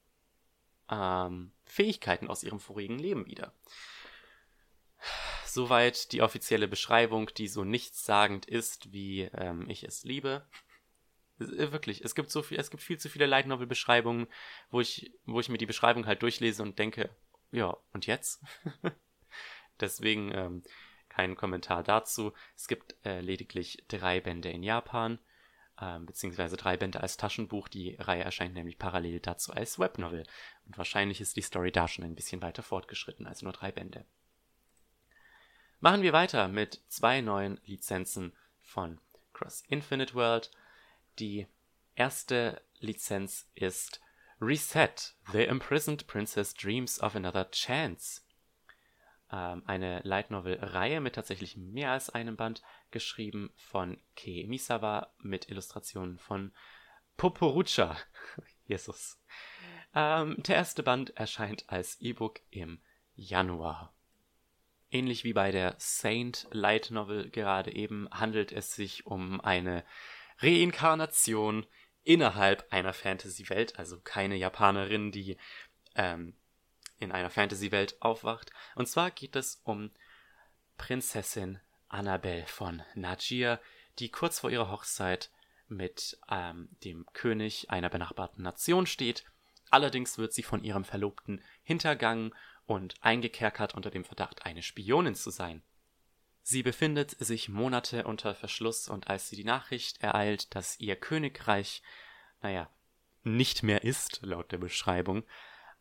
ähm, 0.91 1.53
Fähigkeiten 1.65 2.29
aus 2.29 2.43
ihrem 2.43 2.61
vorigen 2.61 2.99
Leben 2.99 3.27
wieder. 3.27 3.53
Soweit 5.45 6.13
die 6.13 6.23
offizielle 6.23 6.69
Beschreibung, 6.69 7.31
die 7.37 7.49
so 7.49 7.65
nichtssagend 7.65 8.47
ist, 8.47 8.93
wie 8.93 9.23
ähm, 9.23 9.69
ich 9.69 9.85
es 9.85 10.05
liebe. 10.05 10.47
Äh, 11.39 11.73
wirklich, 11.73 12.05
es 12.05 12.15
gibt 12.15 12.31
so 12.31 12.43
viel, 12.43 12.59
es 12.59 12.71
gibt 12.71 12.83
viel 12.83 12.99
zu 12.99 13.09
viele 13.09 13.27
Light 13.27 13.47
Novel 13.47 13.67
Beschreibungen, 13.67 14.27
wo 14.71 14.81
ich, 14.81 15.13
wo 15.25 15.41
ich 15.41 15.49
mir 15.49 15.59
die 15.59 15.67
Beschreibung 15.67 16.07
halt 16.07 16.23
durchlese 16.23 16.63
und 16.63 16.79
denke, 16.79 17.11
ja, 17.53 17.77
und 17.93 18.07
jetzt? 18.07 18.43
Deswegen 19.81 20.33
ähm, 20.33 20.63
kein 21.09 21.37
Kommentar 21.37 21.83
dazu. 21.83 22.33
Es 22.55 22.69
gibt 22.69 22.95
äh, 23.05 23.21
lediglich 23.21 23.85
drei 23.89 24.21
Bände 24.21 24.51
in 24.51 24.63
Japan 24.63 25.19
ähm, 25.81 26.07
beziehungsweise 26.07 26.57
drei 26.57 26.77
Bände 26.77 27.01
als 27.01 27.17
Taschenbuch. 27.17 27.69
Die 27.69 27.97
Reihe 27.97 28.25
erscheint 28.25 28.55
nämlich 28.55 28.79
parallel 28.79 29.21
dazu 29.21 29.53
als 29.53 29.79
Webnovel. 29.79 30.27
Und 30.67 30.79
wahrscheinlich 30.79 31.21
ist 31.21 31.37
die 31.37 31.43
Story 31.43 31.73
da 31.73 31.89
schon 31.89 32.05
ein 32.05 32.15
bisschen 32.15 32.43
weiter 32.43 32.63
fortgeschritten 32.63 33.27
als 33.27 33.43
nur 33.43 33.53
drei 33.53 33.73
Bände. 33.73 34.05
Machen 35.81 36.03
wir 36.03 36.13
weiter 36.13 36.49
mit 36.49 36.81
zwei 36.89 37.21
neuen 37.21 37.61
Lizenzen 37.65 38.33
von 38.63 38.99
Cross 39.33 39.63
Infinite 39.69 40.15
World. 40.15 40.51
Die 41.19 41.47
erste 41.95 42.63
Lizenz 42.79 43.49
ist 43.55 44.01
Reset, 44.41 45.15
The 45.33 45.45
Imprisoned 45.45 46.07
Princess 46.07 46.55
Dreams 46.55 47.01
of 47.01 47.15
Another 47.15 47.51
Chance 47.51 48.23
ähm, 49.37 49.63
eine 49.67 50.01
Light 50.03 50.31
Novel-Reihe 50.31 51.01
mit 51.01 51.15
tatsächlich 51.15 51.57
mehr 51.59 51.91
als 51.91 52.09
einem 52.09 52.37
Band, 52.37 52.63
geschrieben 52.91 53.53
von 53.55 54.01
Kei 54.17 54.45
Misawa 54.47 55.13
mit 55.19 55.51
Illustrationen 55.51 56.19
von 56.19 56.53
Poporucha. 57.19 57.97
Jesus. 58.65 59.21
Ähm, 59.95 60.43
der 60.43 60.57
erste 60.57 60.83
Band 60.83 61.17
erscheint 61.17 61.69
als 61.69 62.01
E-Book 62.01 62.41
im 62.51 62.81
Januar. 63.15 63.95
Ähnlich 64.91 65.25
wie 65.25 65.35
bei 65.35 65.51
der 65.51 65.75
Saint 65.79 66.47
Light 66.51 66.91
Novel 66.91 67.29
gerade 67.31 67.75
eben 67.75 68.09
handelt 68.11 68.53
es 68.53 68.75
sich 68.75 69.07
um 69.07 69.41
eine 69.43 69.85
Reinkarnation 70.39 71.67
innerhalb 72.05 72.73
einer 72.73 72.95
Fantasy-Welt, 72.95 73.79
also 73.79 74.01
keine 74.01 74.37
Japanerin, 74.37 75.11
die 75.13 75.37
ähm, 75.95 76.37
in 76.99 77.13
einer 77.13 77.31
Fantasy-Welt 77.31 78.01
aufwacht. 78.01 78.51
Und 78.75 78.89
zwar 78.89 79.11
geht 79.11 79.37
es 79.37 79.61
um 79.65 79.91
Prinzessin 80.77 81.61
Annabelle 81.89 82.47
von 82.47 82.83
Najir, 82.95 83.61
die 83.99 84.11
kurz 84.11 84.41
vor 84.41 84.51
ihrer 84.51 84.71
Hochzeit 84.71 85.31
mit 85.69 86.19
ähm, 86.31 86.69
dem 86.85 87.07
König 87.13 87.71
einer 87.71 87.89
benachbarten 87.89 88.43
Nation 88.43 88.87
steht. 88.87 89.25
Allerdings 89.71 90.19
wird 90.19 90.33
sie 90.33 90.43
von 90.43 90.63
ihrem 90.63 90.85
Verlobten 90.85 91.43
hintergangen 91.63 92.35
und 92.67 92.95
eingekerkert 93.01 93.75
unter 93.75 93.91
dem 93.91 94.05
Verdacht, 94.05 94.45
eine 94.45 94.63
Spionin 94.63 95.15
zu 95.15 95.31
sein. 95.31 95.63
Sie 96.43 96.63
befindet 96.63 97.11
sich 97.19 97.49
Monate 97.49 98.05
unter 98.05 98.35
Verschluss 98.35 98.89
und 98.89 99.09
als 99.09 99.29
sie 99.29 99.37
die 99.37 99.45
Nachricht 99.45 100.01
ereilt, 100.03 100.55
dass 100.55 100.79
ihr 100.79 100.95
Königreich, 100.95 101.83
naja, 102.41 102.71
nicht 103.25 103.65
mehr 103.65 103.83
ist, 103.83 104.21
laut 104.23 104.53
der 104.53 104.59
Beschreibung, 104.59 105.25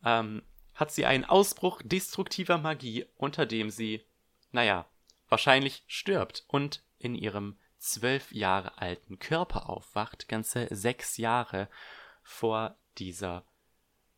ähm, 0.04 0.41
hat 0.76 0.92
sie 0.92 1.06
einen 1.06 1.26
Ausbruch 1.26 1.82
destruktiver 1.84 2.58
Magie, 2.58 3.06
unter 3.16 3.46
dem 3.46 3.70
sie, 3.70 4.06
naja, 4.52 4.86
wahrscheinlich 5.30 5.84
stirbt 5.88 6.44
und 6.48 6.84
in 7.00 7.16
ihrem 7.16 7.58
zwölf 7.78 8.32
Jahre 8.32 8.78
alten 8.78 9.20
Körper 9.20 9.70
aufwacht, 9.70 10.28
ganze 10.28 10.68
sechs 10.72 11.18
Jahre 11.18 11.70
vor 12.24 12.78
dieser 12.98 13.46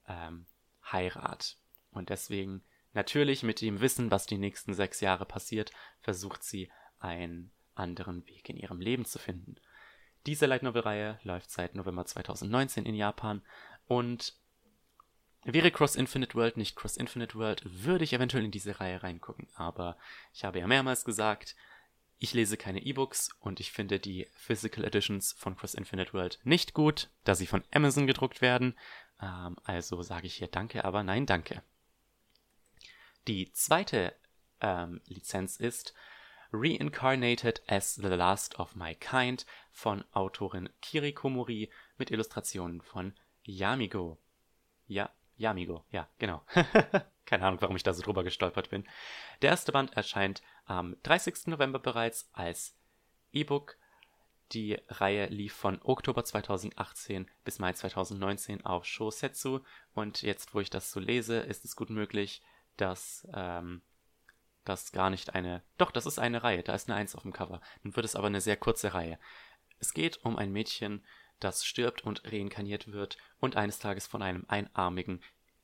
ähm, 0.08 0.46
Heirat. 0.92 1.58
Und 1.92 2.10
deswegen, 2.10 2.64
natürlich 2.94 3.44
mit 3.44 3.62
dem 3.62 3.82
Wissen, 3.82 4.12
was 4.12 4.26
die 4.26 4.38
nächsten 4.38 4.74
sechs 4.74 5.02
Jahre 5.02 5.26
passiert, 5.26 5.72
versucht 6.00 6.44
sie 6.44 6.72
einen 7.00 7.52
anderen 7.76 8.26
Weg 8.28 8.50
in 8.50 8.58
ihrem 8.58 8.80
Leben 8.80 9.06
zu 9.06 9.20
finden. 9.20 9.56
Diese 10.26 10.46
Light 10.46 10.64
Novel 10.64 10.82
Reihe 10.82 11.20
läuft 11.24 11.52
seit 11.52 11.76
November 11.76 12.06
2019 12.06 12.86
in 12.86 12.96
Japan 12.96 13.42
und 13.86 14.36
Wäre 15.50 15.72
Cross 15.72 15.96
Infinite 15.96 16.36
World 16.36 16.58
nicht 16.58 16.76
Cross 16.76 16.98
Infinite 16.98 17.36
World, 17.36 17.62
würde 17.64 18.04
ich 18.04 18.12
eventuell 18.12 18.44
in 18.44 18.52
diese 18.52 18.82
Reihe 18.82 19.02
reingucken. 19.02 19.48
Aber 19.56 19.96
ich 20.34 20.44
habe 20.44 20.60
ja 20.60 20.68
mehrmals 20.68 21.06
gesagt, 21.06 21.56
ich 22.20 22.34
lese 22.34 22.58
keine 22.58 22.84
E-Books 22.84 23.30
und 23.40 23.62
ich 23.62 23.72
finde 23.72 23.98
die 23.98 24.28
Physical 24.34 24.84
Editions 24.84 25.32
von 25.32 25.56
Cross 25.56 25.76
Infinite 25.76 26.12
World 26.12 26.40
nicht 26.44 26.74
gut, 26.74 27.10
da 27.24 27.34
sie 27.34 27.48
von 27.48 27.64
Amazon 27.72 28.08
gedruckt 28.08 28.42
werden. 28.42 28.76
Ähm, 29.22 29.56
also 29.64 30.02
sage 30.02 30.28
ich 30.28 30.36
hier 30.36 30.50
Danke, 30.50 30.84
aber 30.84 31.04
nein, 31.04 31.26
danke. 31.26 31.64
Die 33.30 33.50
zweite 33.54 34.14
ähm, 34.60 35.00
Lizenz 35.06 35.56
ist 35.56 35.94
Reincarnated 36.52 37.62
as 37.68 37.96
the 37.96 38.08
Last 38.08 38.60
of 38.60 38.76
My 38.76 38.96
Kind 38.96 39.46
von 39.72 40.04
Autorin 40.12 40.68
Kiriko 40.82 41.30
Mori 41.30 41.70
mit 41.98 42.12
Illustrationen 42.12 42.82
von 42.82 43.14
Yamigo. 43.44 44.18
Ja, 44.88 45.10
ja, 45.38 45.52
Amigo, 45.52 45.86
ja, 45.92 46.10
genau. 46.18 46.44
Keine 47.26 47.46
Ahnung, 47.46 47.62
warum 47.62 47.76
ich 47.76 47.84
da 47.84 47.94
so 47.94 48.02
drüber 48.02 48.24
gestolpert 48.24 48.70
bin. 48.70 48.88
Der 49.42 49.52
erste 49.52 49.72
Band 49.72 49.94
erscheint 49.96 50.42
am 50.66 50.96
30. 51.04 51.48
November 51.48 51.80
bereits 51.80 52.30
als 52.34 52.76
E-Book. 53.32 53.78
Die 54.54 54.80
Reihe 54.88 55.28
lief 55.28 55.54
von 55.54 55.80
Oktober 55.84 56.24
2018 56.24 57.30
bis 57.44 57.60
Mai 57.60 57.74
2019 57.74 58.66
auf 58.66 58.86
Shosetsu 58.86 59.60
und 59.94 60.22
jetzt, 60.22 60.54
wo 60.56 60.62
ich 60.62 60.70
das 60.70 60.92
so 60.92 61.00
lese, 61.00 61.40
ist 61.40 61.66
es 61.66 61.76
gut 61.76 61.90
möglich, 61.90 62.42
dass 62.78 63.28
ähm, 63.34 63.82
das 64.64 64.92
gar 64.92 65.10
nicht 65.10 65.36
eine. 65.36 65.64
Doch, 65.78 65.92
das 65.92 66.06
ist 66.06 66.18
eine 66.18 66.44
Reihe, 66.44 66.64
da 66.64 66.74
ist 66.74 66.90
eine 66.90 66.98
Eins 66.98 67.14
auf 67.16 67.24
dem 67.24 67.34
Cover. 67.34 67.62
Dann 67.84 67.96
wird 67.96 68.06
es 68.06 68.16
aber 68.16 68.28
eine 68.28 68.42
sehr 68.42 68.58
kurze 68.58 68.94
Reihe. 68.94 69.20
Es 69.80 69.94
geht 69.94 70.24
um 70.24 70.38
ein 70.38 70.52
Mädchen, 70.52 71.06
das 71.40 71.66
stirbt 71.66 72.04
und 72.04 72.24
reinkarniert 72.32 72.92
wird 72.92 73.18
und 73.40 73.56
eines 73.56 73.80
Tages 73.80 74.08
von 74.08 74.22
einem 74.22 74.46
einarmigen 74.48 75.22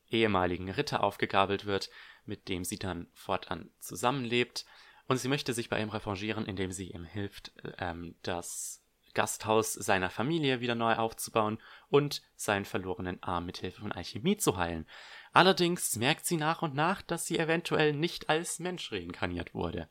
ehemaligen 0.09 0.69
Ritter 0.69 1.03
aufgegabelt 1.03 1.65
wird, 1.65 1.89
mit 2.25 2.47
dem 2.47 2.63
sie 2.63 2.77
dann 2.77 3.07
fortan 3.13 3.71
zusammenlebt. 3.79 4.65
Und 5.07 5.17
sie 5.17 5.27
möchte 5.27 5.53
sich 5.53 5.69
bei 5.69 5.81
ihm 5.81 5.89
revanchieren, 5.89 6.45
indem 6.45 6.71
sie 6.71 6.91
ihm 6.91 7.03
hilft, 7.03 7.51
ähm, 7.79 8.15
das 8.21 8.83
Gasthaus 9.13 9.73
seiner 9.73 10.09
Familie 10.09 10.59
wieder 10.59 10.75
neu 10.75 10.95
aufzubauen 10.95 11.59
und 11.89 12.21
seinen 12.35 12.65
verlorenen 12.65 13.21
Arm 13.21 13.45
mit 13.45 13.57
Hilfe 13.57 13.81
von 13.81 13.91
Alchemie 13.91 14.37
zu 14.37 14.57
heilen. 14.57 14.87
Allerdings 15.33 15.95
merkt 15.97 16.25
sie 16.25 16.37
nach 16.37 16.61
und 16.61 16.73
nach, 16.73 17.01
dass 17.01 17.25
sie 17.25 17.37
eventuell 17.37 17.93
nicht 17.93 18.29
als 18.29 18.59
Mensch 18.59 18.91
reinkarniert 18.91 19.53
wurde. 19.53 19.89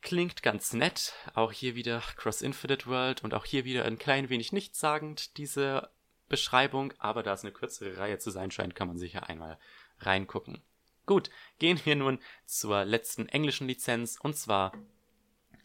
Klingt 0.00 0.42
ganz 0.42 0.72
nett. 0.72 1.12
Auch 1.34 1.52
hier 1.52 1.74
wieder 1.74 2.02
Cross 2.16 2.42
Infinite 2.42 2.86
World 2.86 3.24
und 3.24 3.34
auch 3.34 3.44
hier 3.44 3.64
wieder 3.64 3.84
ein 3.84 3.98
klein 3.98 4.28
wenig 4.28 4.52
nichtssagend, 4.52 5.36
diese 5.36 5.90
Beschreibung. 6.28 6.94
Aber 6.98 7.22
da 7.22 7.32
es 7.32 7.42
eine 7.42 7.52
kürzere 7.52 7.98
Reihe 7.98 8.18
zu 8.18 8.30
sein 8.30 8.50
scheint, 8.50 8.74
kann 8.74 8.88
man 8.88 8.98
sicher 8.98 9.28
einmal 9.28 9.58
reingucken. 10.00 10.62
Gut, 11.06 11.30
gehen 11.58 11.80
wir 11.84 11.96
nun 11.96 12.18
zur 12.44 12.84
letzten 12.84 13.28
englischen 13.28 13.66
Lizenz 13.66 14.18
und 14.20 14.36
zwar 14.36 14.72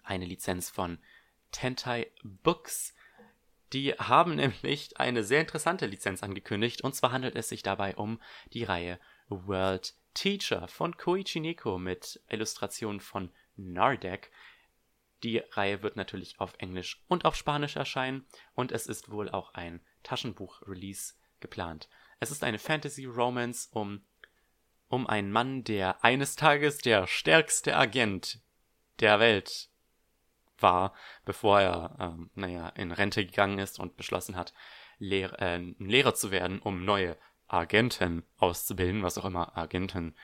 eine 0.04 0.26
Lizenz 0.26 0.70
von 0.70 1.00
Tentai 1.52 2.12
Books. 2.24 2.96
Die 3.74 3.92
haben 3.94 4.36
nämlich 4.38 4.98
eine 5.00 5.24
sehr 5.24 5.42
interessante 5.42 5.86
Lizenz 5.86 6.24
angekündigt 6.24 6.82
und 6.82 6.96
zwar 6.96 7.12
handelt 7.12 7.36
es 7.36 7.50
sich 7.50 7.62
dabei 7.62 7.96
um 7.96 8.22
die 8.54 8.64
Reihe 8.64 9.00
World 9.28 9.94
Teacher 10.14 10.68
von 10.68 10.96
Koichi 10.96 11.40
Neko 11.40 11.78
mit 11.78 12.22
Illustrationen 12.30 13.00
von 13.00 13.32
Nardek. 13.56 14.32
Die 15.24 15.38
Reihe 15.38 15.82
wird 15.82 15.96
natürlich 15.96 16.40
auf 16.40 16.56
Englisch 16.58 17.04
und 17.08 17.26
auf 17.26 17.36
Spanisch 17.36 17.76
erscheinen 17.76 18.26
und 18.54 18.72
es 18.72 18.88
ist 18.88 19.10
wohl 19.10 19.30
auch 19.30 19.54
ein 19.54 19.82
Taschenbuch-Release 20.04 21.14
geplant. 21.40 21.90
Es 22.20 22.32
ist 22.32 22.44
eine 22.44 22.60
Fantasy-Romance 22.60 23.70
um, 23.72 24.06
um 24.90 25.08
einen 25.08 25.32
Mann, 25.32 25.64
der 25.64 26.04
eines 26.04 26.36
Tages 26.36 26.78
der 26.78 27.08
stärkste 27.08 27.76
Agent 27.76 28.42
der 29.00 29.20
Welt 29.20 29.70
war, 30.60 30.94
bevor 31.26 31.62
er, 31.62 31.96
ähm, 32.00 32.32
naja, 32.36 32.70
in 32.70 32.92
Rente 32.92 33.26
gegangen 33.26 33.60
ist 33.60 33.80
und 33.80 33.98
beschlossen 33.98 34.36
hat, 34.36 34.54
Lehr 35.00 35.40
äh, 35.42 35.58
Lehrer 35.80 36.16
zu 36.16 36.32
werden, 36.32 36.60
um 36.60 36.86
neue 36.86 37.18
Agenten 37.48 38.24
auszubilden, 38.38 39.04
was 39.04 39.18
auch 39.18 39.26
immer 39.26 39.58
Agenten 39.58 40.16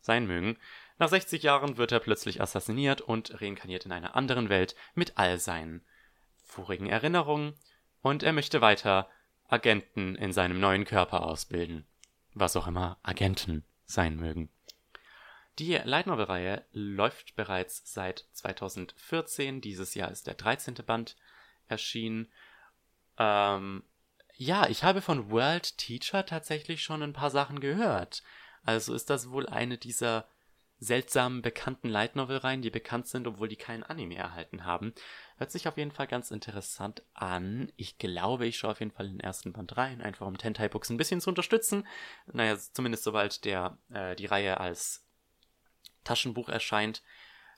sein 0.00 0.26
mögen. 0.26 0.58
Nach 1.02 1.08
60 1.08 1.42
Jahren 1.42 1.78
wird 1.78 1.90
er 1.90 1.98
plötzlich 1.98 2.40
assassiniert 2.40 3.00
und 3.00 3.40
reinkarniert 3.40 3.86
in 3.86 3.90
einer 3.90 4.14
anderen 4.14 4.48
Welt 4.48 4.76
mit 4.94 5.18
all 5.18 5.40
seinen 5.40 5.84
vorigen 6.44 6.86
Erinnerungen 6.86 7.54
und 8.02 8.22
er 8.22 8.32
möchte 8.32 8.60
weiter 8.60 9.10
Agenten 9.48 10.14
in 10.14 10.32
seinem 10.32 10.60
neuen 10.60 10.84
Körper 10.84 11.26
ausbilden. 11.26 11.88
Was 12.34 12.54
auch 12.54 12.68
immer 12.68 13.00
Agenten 13.02 13.64
sein 13.84 14.14
mögen. 14.14 14.48
Die 15.58 15.72
Light 15.72 16.06
Novel 16.06 16.26
Reihe 16.26 16.64
läuft 16.70 17.34
bereits 17.34 17.82
seit 17.92 18.28
2014. 18.34 19.60
Dieses 19.60 19.96
Jahr 19.96 20.12
ist 20.12 20.28
der 20.28 20.34
13. 20.34 20.74
Band 20.86 21.16
erschienen. 21.66 22.30
Ähm, 23.18 23.82
ja, 24.36 24.68
ich 24.68 24.84
habe 24.84 25.02
von 25.02 25.32
World 25.32 25.78
Teacher 25.78 26.24
tatsächlich 26.24 26.84
schon 26.84 27.02
ein 27.02 27.12
paar 27.12 27.30
Sachen 27.32 27.58
gehört. 27.58 28.22
Also 28.62 28.94
ist 28.94 29.10
das 29.10 29.30
wohl 29.30 29.48
eine 29.48 29.78
dieser 29.78 30.28
seltsamen 30.82 31.42
bekannten 31.42 31.88
Light 31.88 32.16
Novel 32.16 32.38
Reihen, 32.38 32.60
die 32.60 32.70
bekannt 32.70 33.06
sind, 33.06 33.26
obwohl 33.26 33.48
die 33.48 33.56
keinen 33.56 33.84
Anime 33.84 34.16
erhalten 34.16 34.64
haben. 34.64 34.92
Hört 35.36 35.52
sich 35.52 35.68
auf 35.68 35.76
jeden 35.76 35.92
Fall 35.92 36.08
ganz 36.08 36.30
interessant 36.30 37.02
an. 37.14 37.70
Ich 37.76 37.98
glaube, 37.98 38.46
ich 38.46 38.58
schaue 38.58 38.72
auf 38.72 38.80
jeden 38.80 38.90
Fall 38.90 39.08
den 39.08 39.20
ersten 39.20 39.52
Band 39.52 39.76
rein, 39.76 40.02
einfach 40.02 40.26
um 40.26 40.36
Tentai 40.36 40.68
Books 40.68 40.90
ein 40.90 40.96
bisschen 40.96 41.20
zu 41.20 41.30
unterstützen. 41.30 41.86
Naja, 42.32 42.56
zumindest 42.56 43.04
sobald 43.04 43.44
der, 43.44 43.78
äh, 43.92 44.16
die 44.16 44.26
Reihe 44.26 44.58
als 44.58 45.04
Taschenbuch 46.04 46.48
erscheint. 46.48 47.02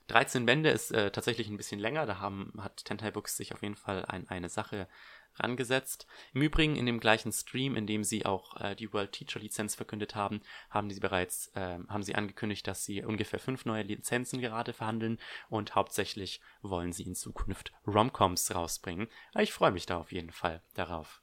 13 0.07 0.45
Bände 0.45 0.69
ist 0.69 0.91
äh, 0.91 1.09
tatsächlich 1.09 1.49
ein 1.49 1.57
bisschen 1.57 1.79
länger, 1.79 2.05
da 2.05 2.19
haben, 2.19 2.53
hat 2.59 2.85
Tentai 2.85 3.09
Books 3.09 3.37
sich 3.37 3.53
auf 3.53 3.63
jeden 3.63 3.75
Fall 3.75 4.05
ein, 4.05 4.27
eine 4.29 4.49
Sache 4.49 4.87
rangesetzt. 5.37 6.07
Im 6.33 6.41
Übrigen 6.41 6.75
in 6.75 6.85
dem 6.85 6.99
gleichen 6.99 7.31
Stream, 7.31 7.75
in 7.75 7.87
dem 7.87 8.03
sie 8.03 8.25
auch 8.25 8.59
äh, 8.59 8.75
die 8.75 8.91
World 8.93 9.11
Teacher 9.11 9.39
Lizenz 9.39 9.75
verkündet 9.75 10.15
haben, 10.15 10.41
haben 10.69 10.89
sie 10.89 10.99
bereits 10.99 11.47
äh, 11.55 11.79
haben 11.87 12.03
sie 12.03 12.15
angekündigt, 12.15 12.67
dass 12.67 12.85
sie 12.85 13.03
ungefähr 13.03 13.39
fünf 13.39 13.65
neue 13.65 13.83
Lizenzen 13.83 14.41
gerade 14.41 14.73
verhandeln 14.73 15.19
und 15.49 15.75
hauptsächlich 15.75 16.41
wollen 16.61 16.93
sie 16.93 17.03
in 17.03 17.15
Zukunft 17.15 17.71
Romcoms 17.85 18.53
rausbringen. 18.53 19.07
Ich 19.37 19.53
freue 19.53 19.71
mich 19.71 19.85
da 19.85 19.97
auf 19.97 20.11
jeden 20.11 20.31
Fall 20.31 20.61
darauf. 20.73 21.21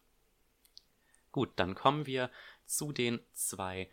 Gut, 1.31 1.51
dann 1.57 1.75
kommen 1.75 2.07
wir 2.07 2.31
zu 2.67 2.93
den 2.93 3.21
zwei 3.33 3.89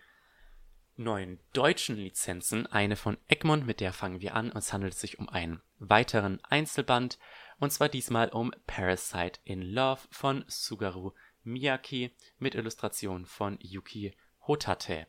neuen 1.00 1.40
deutschen 1.54 1.96
Lizenzen. 1.96 2.68
Eine 2.68 2.96
von 2.96 3.18
Egmont, 3.28 3.66
mit 3.66 3.80
der 3.80 3.94
fangen 3.94 4.20
wir 4.22 4.36
an. 4.36 4.52
Es 4.52 4.74
handelt 4.74 4.94
sich 4.94 5.18
um 5.18 5.30
einen 5.30 5.62
weiteren 5.80 6.44
Einzelband 6.44 7.18
und 7.60 7.72
zwar 7.72 7.90
diesmal 7.90 8.30
um 8.30 8.52
Parasite 8.68 9.40
in 9.44 9.62
Love 9.62 10.02
von 10.12 10.46
Sugaru 10.48 11.12
Miyake 11.44 12.12
mit 12.38 12.56
Illustration 12.56 13.26
von 13.26 13.58
Yuki 13.62 14.16
Hotate. 14.48 15.08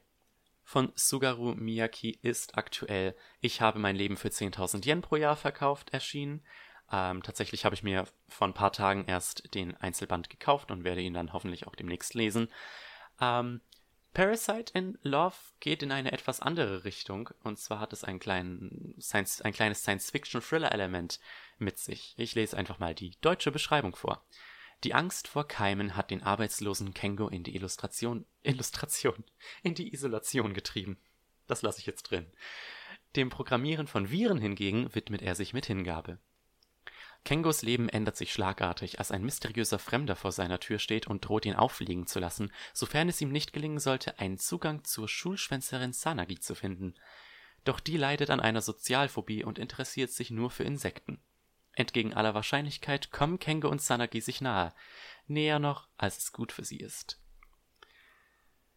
Von 0.62 0.92
Sugaru 0.94 1.54
Miyake 1.54 2.18
ist 2.22 2.56
aktuell 2.56 3.16
Ich 3.40 3.60
habe 3.60 3.78
mein 3.78 3.96
Leben 3.96 4.16
für 4.16 4.28
10.000 4.28 4.86
Yen 4.86 5.02
pro 5.02 5.16
Jahr 5.16 5.36
verkauft 5.36 5.92
erschienen. 5.92 6.44
Ähm, 6.92 7.22
tatsächlich 7.22 7.64
habe 7.64 7.74
ich 7.74 7.82
mir 7.82 8.06
vor 8.28 8.48
ein 8.48 8.54
paar 8.54 8.72
Tagen 8.72 9.04
erst 9.06 9.54
den 9.54 9.76
Einzelband 9.76 10.30
gekauft 10.30 10.70
und 10.70 10.84
werde 10.84 11.00
ihn 11.00 11.14
dann 11.14 11.32
hoffentlich 11.32 11.66
auch 11.66 11.74
demnächst 11.74 12.14
lesen. 12.14 12.48
Ähm, 13.20 13.60
Parasite 14.12 14.72
in 14.74 14.98
Love 15.02 15.36
geht 15.60 15.82
in 15.82 15.92
eine 15.92 16.12
etwas 16.12 16.40
andere 16.40 16.84
Richtung. 16.84 17.30
Und 17.42 17.58
zwar 17.58 17.80
hat 17.80 17.92
es 17.92 18.04
einen 18.04 18.18
kleinen 18.18 18.94
Science, 19.00 19.40
ein 19.42 19.52
kleines 19.52 19.80
Science-Fiction-Thriller-Element 19.80 21.20
mit 21.58 21.78
sich. 21.78 22.14
Ich 22.16 22.34
lese 22.34 22.56
einfach 22.56 22.78
mal 22.78 22.94
die 22.94 23.12
deutsche 23.20 23.52
Beschreibung 23.52 23.94
vor. 23.94 24.24
Die 24.82 24.94
Angst 24.94 25.28
vor 25.28 25.46
Keimen 25.46 25.94
hat 25.94 26.10
den 26.10 26.22
arbeitslosen 26.22 26.94
Kengo 26.94 27.28
in 27.28 27.44
die 27.44 27.54
Illustration, 27.54 28.24
Illustration, 28.42 29.24
in 29.62 29.74
die 29.74 29.92
Isolation 29.92 30.54
getrieben. 30.54 30.98
Das 31.46 31.62
lasse 31.62 31.80
ich 31.80 31.86
jetzt 31.86 32.04
drin. 32.04 32.26
Dem 33.16 33.28
Programmieren 33.28 33.86
von 33.86 34.10
Viren 34.10 34.38
hingegen 34.38 34.94
widmet 34.94 35.20
er 35.20 35.34
sich 35.34 35.52
mit 35.52 35.66
Hingabe. 35.66 36.18
Kengos 37.24 37.62
Leben 37.62 37.88
ändert 37.88 38.16
sich 38.16 38.32
schlagartig, 38.32 38.98
als 38.98 39.10
ein 39.10 39.22
mysteriöser 39.22 39.78
Fremder 39.78 40.16
vor 40.16 40.32
seiner 40.32 40.58
Tür 40.58 40.78
steht 40.78 41.06
und 41.06 41.26
droht, 41.26 41.44
ihn 41.44 41.54
auffliegen 41.54 42.06
zu 42.06 42.18
lassen, 42.18 42.50
sofern 42.72 43.08
es 43.08 43.20
ihm 43.20 43.30
nicht 43.30 43.52
gelingen 43.52 43.78
sollte, 43.78 44.18
einen 44.18 44.38
Zugang 44.38 44.84
zur 44.84 45.08
Schulschwänzerin 45.08 45.92
Sanagi 45.92 46.40
zu 46.40 46.54
finden. 46.54 46.94
Doch 47.64 47.78
die 47.78 47.98
leidet 47.98 48.30
an 48.30 48.40
einer 48.40 48.62
Sozialphobie 48.62 49.44
und 49.44 49.58
interessiert 49.58 50.10
sich 50.10 50.30
nur 50.30 50.50
für 50.50 50.64
Insekten. 50.64 51.20
Entgegen 51.72 52.14
aller 52.14 52.34
Wahrscheinlichkeit 52.34 53.10
kommen 53.10 53.38
Kengo 53.38 53.68
und 53.68 53.82
Sanagi 53.82 54.20
sich 54.20 54.40
nahe, 54.40 54.72
näher 55.26 55.58
noch, 55.58 55.88
als 55.96 56.18
es 56.18 56.32
gut 56.32 56.52
für 56.52 56.64
sie 56.64 56.78
ist. 56.78 57.20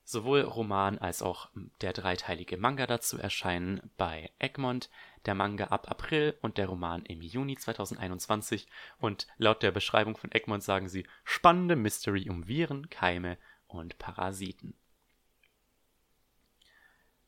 Sowohl 0.06 0.41
Roman 0.41 0.99
als 0.99 1.21
auch 1.21 1.49
der 1.82 1.93
dreiteilige 1.93 2.58
Manga 2.58 2.86
dazu 2.86 3.17
erscheinen 3.17 3.89
bei 3.95 4.32
Egmont, 4.38 4.89
der 5.25 5.36
Manga 5.36 5.65
ab 5.65 5.89
April 5.89 6.38
und 6.41 6.57
der 6.57 6.67
Roman 6.67 7.05
im 7.05 7.21
Juni 7.21 7.57
2021 7.57 8.67
und 8.99 9.27
laut 9.38 9.63
der 9.63 9.71
Beschreibung 9.71 10.17
von 10.17 10.31
Egmont 10.31 10.63
sagen 10.63 10.89
sie 10.89 11.05
spannende 11.23 11.75
Mystery 11.75 12.29
um 12.29 12.47
Viren, 12.47 12.89
Keime 12.89 13.38
und 13.67 13.97
Parasiten. 13.97 14.75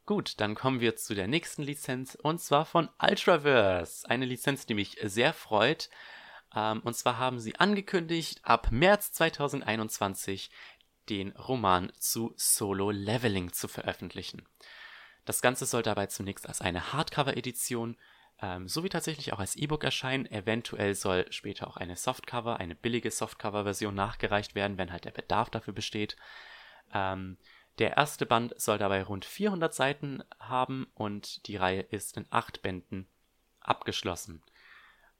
Gut, 0.05 0.39
dann 0.39 0.53
kommen 0.53 0.81
wir 0.81 0.95
zu 0.95 1.15
der 1.15 1.27
nächsten 1.27 1.63
Lizenz 1.63 2.15
und 2.15 2.39
zwar 2.39 2.65
von 2.65 2.89
Ultraverse. 3.01 4.07
Eine 4.07 4.25
Lizenz, 4.25 4.67
die 4.67 4.75
mich 4.75 4.97
sehr 5.01 5.33
freut. 5.33 5.89
Ähm, 6.55 6.81
und 6.81 6.95
zwar 6.95 7.17
haben 7.17 7.39
sie 7.39 7.55
angekündigt, 7.55 8.39
ab 8.43 8.71
März 8.71 9.13
2021 9.13 10.51
den 11.09 11.31
Roman 11.31 11.91
zu 11.97 12.33
Solo 12.35 12.91
Leveling 12.91 13.51
zu 13.51 13.67
veröffentlichen. 13.67 14.43
Das 15.25 15.41
Ganze 15.41 15.65
soll 15.65 15.81
dabei 15.81 16.07
zunächst 16.07 16.47
als 16.47 16.61
eine 16.61 16.93
Hardcover-Edition 16.93 17.97
ähm, 18.41 18.67
sowie 18.67 18.89
tatsächlich 18.89 19.33
auch 19.33 19.39
als 19.39 19.55
E-Book 19.55 19.83
erscheinen. 19.83 20.25
Eventuell 20.27 20.93
soll 20.93 21.31
später 21.31 21.67
auch 21.67 21.77
eine 21.77 21.95
Softcover, 21.95 22.59
eine 22.59 22.75
billige 22.75 23.11
Softcover-Version 23.11 23.95
nachgereicht 23.95 24.55
werden, 24.55 24.77
wenn 24.77 24.91
halt 24.91 25.05
der 25.05 25.11
Bedarf 25.11 25.49
dafür 25.49 25.73
besteht. 25.73 26.15
Ähm, 26.93 27.37
der 27.79 27.97
erste 27.97 28.25
Band 28.25 28.53
soll 28.59 28.77
dabei 28.77 29.03
rund 29.03 29.25
400 29.25 29.73
Seiten 29.73 30.23
haben 30.39 30.87
und 30.93 31.47
die 31.47 31.57
Reihe 31.57 31.81
ist 31.81 32.15
in 32.17 32.25
acht 32.29 32.61
Bänden 32.61 33.07
abgeschlossen. 33.59 34.43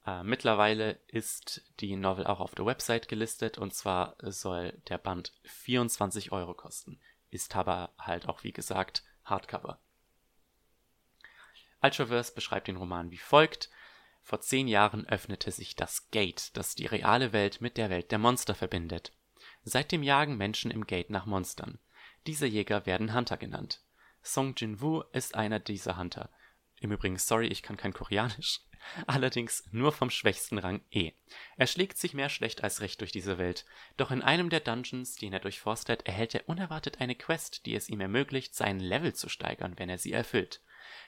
Äh, 0.05 0.23
mittlerweile 0.23 0.99
ist 1.07 1.63
die 1.79 1.95
Novel 1.95 2.27
auch 2.27 2.39
auf 2.39 2.55
der 2.55 2.65
Website 2.65 3.07
gelistet 3.07 3.57
und 3.57 3.73
zwar 3.73 4.15
soll 4.19 4.73
der 4.87 4.97
Band 4.97 5.33
24 5.43 6.31
Euro 6.31 6.53
kosten. 6.53 6.99
Ist 7.29 7.55
aber 7.55 7.93
halt 7.97 8.29
auch 8.29 8.43
wie 8.43 8.53
gesagt 8.53 9.03
Hardcover. 9.23 9.79
Ultraverse 11.81 12.33
beschreibt 12.33 12.67
den 12.67 12.77
Roman 12.77 13.11
wie 13.11 13.17
folgt. 13.17 13.69
Vor 14.21 14.41
zehn 14.41 14.67
Jahren 14.67 15.07
öffnete 15.07 15.51
sich 15.51 15.75
das 15.75 16.09
Gate, 16.09 16.55
das 16.57 16.75
die 16.75 16.88
reale 16.88 17.31
Welt 17.31 17.61
mit 17.61 17.77
der 17.77 17.89
Welt 17.89 18.11
der 18.11 18.19
Monster 18.19 18.55
verbindet. 18.55 19.13
Seitdem 19.63 20.03
jagen 20.03 20.38
Menschen 20.38 20.71
im 20.71 20.88
Gate 20.88 21.09
nach 21.09 21.25
Monstern. 21.25 21.79
Diese 22.25 22.47
Jäger 22.47 22.85
werden 22.85 23.13
Hunter 23.13 23.38
genannt. 23.38 23.83
Song 24.23 24.55
Jin-woo 24.55 25.03
ist 25.11 25.35
einer 25.35 25.59
dieser 25.59 25.97
Hunter. 25.97 26.31
Im 26.79 26.91
Übrigen, 26.91 27.17
sorry, 27.17 27.47
ich 27.47 27.61
kann 27.61 27.77
kein 27.77 27.93
Koreanisch. 27.93 28.61
Allerdings 29.07 29.63
nur 29.71 29.91
vom 29.91 30.09
schwächsten 30.09 30.57
Rang 30.57 30.81
E. 30.91 31.11
Er 31.57 31.67
schlägt 31.67 31.97
sich 31.97 32.13
mehr 32.13 32.29
schlecht 32.29 32.63
als 32.63 32.81
recht 32.81 33.01
durch 33.01 33.11
diese 33.11 33.38
Welt, 33.38 33.65
doch 33.97 34.11
in 34.11 34.21
einem 34.21 34.49
der 34.49 34.59
Dungeons, 34.59 35.15
den 35.15 35.33
er 35.33 35.39
durchforstet, 35.39 36.05
erhält 36.05 36.35
er 36.35 36.47
unerwartet 36.49 37.01
eine 37.01 37.15
Quest, 37.15 37.65
die 37.65 37.75
es 37.75 37.89
ihm 37.89 38.01
ermöglicht, 38.01 38.55
seinen 38.55 38.79
Level 38.79 39.13
zu 39.13 39.29
steigern, 39.29 39.77
wenn 39.77 39.89
er 39.89 39.97
sie 39.97 40.11
erfüllt. 40.11 40.61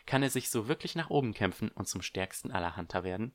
Kann 0.06 0.23
er 0.23 0.30
sich 0.30 0.50
so 0.50 0.67
wirklich 0.67 0.95
nach 0.95 1.10
oben 1.10 1.34
kämpfen 1.34 1.69
und 1.69 1.88
zum 1.88 2.02
stärksten 2.02 2.52
aller 2.52 2.78
Hunter 2.78 3.04
werden? 3.04 3.34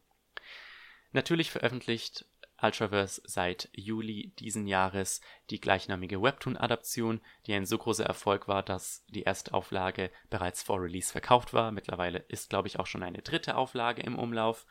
Natürlich 1.12 1.50
veröffentlicht 1.50 2.26
Ultraverse 2.62 3.20
seit 3.24 3.68
Juli 3.72 4.32
diesen 4.38 4.66
Jahres 4.66 5.20
die 5.50 5.60
gleichnamige 5.60 6.22
Webtoon-Adaption, 6.22 7.20
die 7.46 7.54
ein 7.54 7.66
so 7.66 7.76
großer 7.76 8.06
Erfolg 8.06 8.48
war, 8.48 8.62
dass 8.62 9.04
die 9.08 9.22
erste 9.22 9.52
Auflage 9.52 10.10
bereits 10.30 10.62
vor 10.62 10.80
Release 10.80 11.10
verkauft 11.10 11.52
war. 11.52 11.72
Mittlerweile 11.72 12.20
ist, 12.28 12.50
glaube 12.50 12.68
ich, 12.68 12.78
auch 12.78 12.86
schon 12.86 13.02
eine 13.02 13.22
dritte 13.22 13.56
Auflage 13.56 14.02
im 14.02 14.18
Umlauf. 14.18 14.64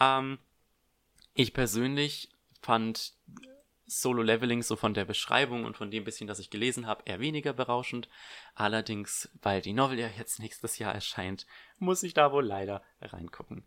Ähm, 0.00 0.38
ich 1.34 1.52
persönlich 1.52 2.30
fand 2.62 3.14
Solo 3.90 4.22
Leveling 4.22 4.62
so 4.62 4.76
von 4.76 4.94
der 4.94 5.04
Beschreibung 5.04 5.64
und 5.64 5.76
von 5.76 5.90
dem 5.90 6.04
bisschen, 6.04 6.28
das 6.28 6.38
ich 6.38 6.50
gelesen 6.50 6.86
habe, 6.86 7.02
eher 7.06 7.18
weniger 7.18 7.52
berauschend. 7.52 8.08
Allerdings, 8.54 9.28
weil 9.42 9.60
die 9.60 9.72
Novel 9.72 9.98
ja 9.98 10.08
jetzt 10.16 10.38
nächstes 10.38 10.78
Jahr 10.78 10.94
erscheint, 10.94 11.46
muss 11.78 12.02
ich 12.02 12.14
da 12.14 12.30
wohl 12.30 12.46
leider 12.46 12.82
reingucken. 13.00 13.66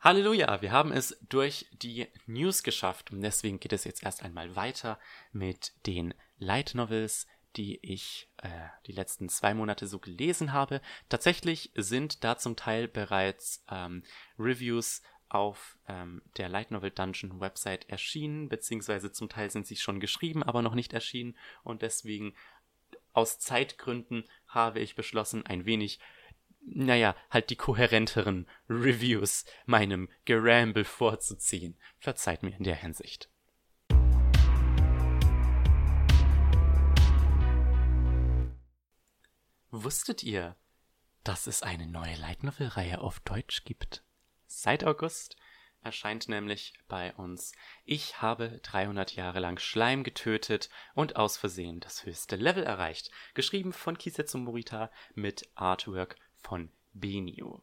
Halleluja, 0.00 0.62
wir 0.62 0.72
haben 0.72 0.90
es 0.90 1.16
durch 1.28 1.68
die 1.70 2.08
News 2.26 2.62
geschafft 2.62 3.12
und 3.12 3.20
deswegen 3.20 3.60
geht 3.60 3.72
es 3.72 3.84
jetzt 3.84 4.02
erst 4.02 4.22
einmal 4.24 4.56
weiter 4.56 4.98
mit 5.32 5.74
den 5.86 6.14
Light 6.38 6.74
Novels, 6.74 7.26
die 7.56 7.78
ich 7.82 8.28
äh, 8.38 8.48
die 8.86 8.92
letzten 8.92 9.28
zwei 9.28 9.54
Monate 9.54 9.86
so 9.86 9.98
gelesen 9.98 10.52
habe. 10.52 10.80
Tatsächlich 11.08 11.70
sind 11.76 12.24
da 12.24 12.38
zum 12.38 12.56
Teil 12.56 12.88
bereits 12.88 13.64
ähm, 13.70 14.02
Reviews 14.38 15.02
auf 15.32 15.78
ähm, 15.88 16.22
der 16.36 16.48
Light 16.48 16.70
Novel 16.70 16.90
Dungeon 16.90 17.40
Website 17.40 17.88
erschienen, 17.88 18.48
beziehungsweise 18.48 19.12
zum 19.12 19.28
Teil 19.28 19.50
sind 19.50 19.66
sie 19.66 19.76
schon 19.76 19.98
geschrieben, 19.98 20.42
aber 20.42 20.60
noch 20.60 20.74
nicht 20.74 20.92
erschienen. 20.92 21.36
Und 21.64 21.82
deswegen 21.82 22.34
aus 23.14 23.38
Zeitgründen 23.38 24.24
habe 24.46 24.80
ich 24.80 24.94
beschlossen, 24.94 25.46
ein 25.46 25.64
wenig, 25.64 26.00
naja, 26.60 27.16
halt 27.30 27.48
die 27.48 27.56
kohärenteren 27.56 28.46
Reviews 28.68 29.46
meinem 29.64 30.10
Geramble 30.26 30.84
vorzuziehen. 30.84 31.78
Verzeiht 31.98 32.42
mir 32.42 32.54
in 32.54 32.64
der 32.64 32.76
Hinsicht. 32.76 33.30
Wusstet 39.70 40.22
ihr, 40.22 40.56
dass 41.24 41.46
es 41.46 41.62
eine 41.62 41.86
neue 41.86 42.16
Light 42.16 42.42
Novel 42.42 42.68
Reihe 42.68 43.00
auf 43.00 43.20
Deutsch 43.20 43.64
gibt? 43.64 44.04
Seit 44.54 44.84
August 44.84 45.36
erscheint 45.82 46.28
nämlich 46.28 46.74
bei 46.86 47.14
uns 47.14 47.52
Ich 47.86 48.20
habe 48.20 48.60
300 48.62 49.16
Jahre 49.16 49.40
lang 49.40 49.58
Schleim 49.58 50.04
getötet 50.04 50.68
und 50.94 51.16
aus 51.16 51.38
Versehen 51.38 51.80
das 51.80 52.04
höchste 52.04 52.36
Level 52.36 52.62
erreicht, 52.62 53.10
geschrieben 53.32 53.72
von 53.72 53.96
Kisetsu 53.96 54.36
Morita 54.36 54.90
mit 55.14 55.48
Artwork 55.54 56.16
von 56.36 56.70
Benio. 56.92 57.62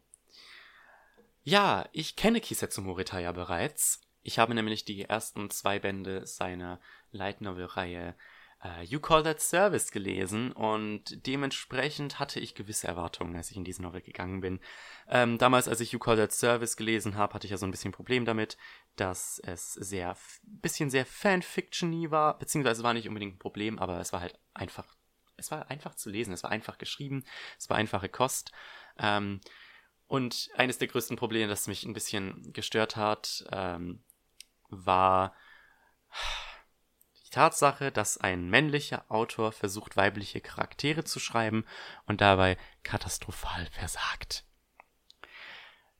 Ja, 1.43 1.87
ich 1.91 2.15
kenne 2.15 2.41
Kisetsu 2.41 2.81
Morita 2.81 3.19
ja 3.19 3.31
bereits. 3.33 4.01
Ich 4.23 4.39
habe 4.39 4.55
nämlich 4.55 4.83
die 4.83 5.03
ersten 5.03 5.51
zwei 5.51 5.77
Bände 5.77 6.25
seiner 6.25 6.81
Light 7.11 7.39
Novel 7.39 7.65
Reihe 7.65 8.15
uh, 8.63 8.81
You 8.83 8.99
Call 8.99 9.23
That 9.23 9.41
Service 9.41 9.91
gelesen 9.91 10.51
und 10.51 11.25
dementsprechend 11.25 12.19
hatte 12.19 12.39
ich 12.39 12.55
gewisse 12.55 12.87
Erwartungen, 12.87 13.35
als 13.35 13.51
ich 13.51 13.57
in 13.57 13.63
diese 13.63 13.81
Novel 13.81 14.01
gegangen 14.01 14.41
bin. 14.41 14.59
Ähm, 15.07 15.37
damals, 15.37 15.67
als 15.67 15.79
ich 15.79 15.91
You 15.91 15.99
Call 15.99 16.17
That 16.17 16.31
Service 16.31 16.75
gelesen 16.77 17.15
habe, 17.15 17.33
hatte 17.33 17.47
ich 17.47 17.51
ja 17.51 17.57
so 17.57 17.65
ein 17.65 17.71
bisschen 17.71 17.91
Problem 17.91 18.25
damit, 18.25 18.57
dass 18.95 19.39
es 19.39 19.73
sehr, 19.73 20.15
bisschen 20.43 20.89
sehr 20.89 21.05
Fanfiction-y 21.05 22.11
war, 22.11 22.37
beziehungsweise 22.37 22.83
war 22.83 22.93
nicht 22.93 23.07
unbedingt 23.07 23.35
ein 23.35 23.39
Problem, 23.39 23.79
aber 23.79 23.99
es 23.99 24.11
war 24.13 24.21
halt 24.21 24.37
einfach, 24.53 24.95
es 25.37 25.51
war 25.51 25.69
einfach 25.69 25.95
zu 25.95 26.09
lesen, 26.09 26.33
es 26.33 26.43
war 26.43 26.51
einfach 26.51 26.77
geschrieben, 26.77 27.23
es 27.57 27.69
war 27.69 27.77
einfache 27.77 28.09
Kost. 28.09 28.51
Ähm, 28.97 29.39
und 30.07 30.49
eines 30.55 30.79
der 30.79 30.87
größten 30.87 31.17
Probleme, 31.17 31.47
das 31.47 31.67
mich 31.67 31.83
ein 31.85 31.93
bisschen 31.93 32.51
gestört 32.51 32.95
hat, 32.95 33.45
ähm, 33.51 34.03
war 34.69 35.33
die 37.29 37.35
Tatsache, 37.35 37.91
dass 37.91 38.17
ein 38.17 38.49
männlicher 38.49 39.05
Autor 39.07 39.51
versucht, 39.51 39.95
weibliche 39.95 40.41
Charaktere 40.41 41.03
zu 41.03 41.19
schreiben 41.19 41.63
und 42.07 42.21
dabei 42.21 42.57
katastrophal 42.81 43.67
versagt. 43.67 44.45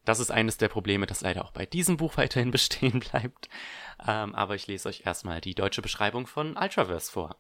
Das 0.06 0.20
ist 0.20 0.32
eines 0.32 0.58
der 0.58 0.70
Probleme, 0.70 1.06
das 1.06 1.22
leider 1.22 1.46
auch 1.46 1.52
bei 1.52 1.68
diesem 1.68 1.98
Buch 1.98 2.14
weiterhin 2.18 2.50
bestehen 2.50 3.00
bleibt. 3.00 3.48
Ähm, 4.08 4.34
aber 4.34 4.56
ich 4.56 4.66
lese 4.66 4.90
euch 4.90 5.06
erstmal 5.06 5.40
die 5.40 5.54
deutsche 5.54 5.84
Beschreibung 5.84 6.26
von 6.26 6.58
Ultraverse 6.58 7.12
vor. 7.12 7.36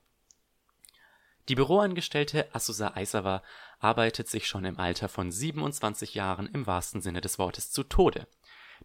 Die 1.47 1.55
Büroangestellte 1.55 2.53
Asusa 2.53 2.91
Aisawa 2.93 3.41
arbeitet 3.79 4.27
sich 4.27 4.47
schon 4.47 4.65
im 4.65 4.79
Alter 4.79 5.09
von 5.09 5.31
27 5.31 6.13
Jahren 6.13 6.45
im 6.45 6.67
wahrsten 6.67 7.01
Sinne 7.01 7.21
des 7.21 7.39
Wortes 7.39 7.71
zu 7.71 7.83
Tode. 7.83 8.27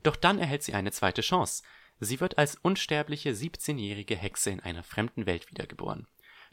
Doch 0.02 0.16
dann 0.16 0.38
erhält 0.38 0.62
sie 0.62 0.72
eine 0.72 0.92
zweite 0.92 1.20
Chance. 1.20 1.62
Sie 2.00 2.20
wird 2.20 2.38
als 2.38 2.56
unsterbliche 2.56 3.30
17-jährige 3.30 4.16
Hexe 4.16 4.50
in 4.50 4.60
einer 4.60 4.82
fremden 4.82 5.26
Welt 5.26 5.50
wiedergeboren. 5.50 6.06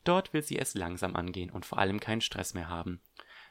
Dort 0.04 0.34
will 0.34 0.42
sie 0.42 0.58
es 0.58 0.74
langsam 0.74 1.16
angehen 1.16 1.50
und 1.50 1.66
vor 1.66 1.78
allem 1.78 2.00
keinen 2.00 2.22
Stress 2.22 2.54
mehr 2.54 2.70
haben. 2.70 3.02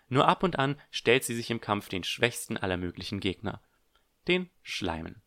Nur 0.09 0.27
ab 0.27 0.43
und 0.43 0.59
an 0.59 0.81
stellt 0.91 1.25
sie 1.25 1.35
sich 1.35 1.51
im 1.51 1.61
Kampf 1.61 1.89
den 1.89 2.05
schwächsten 2.05 2.57
aller 2.57 2.77
möglichen 2.77 3.21
Gegner, 3.21 3.63
den 4.27 4.51
Schleimen. 4.63 5.23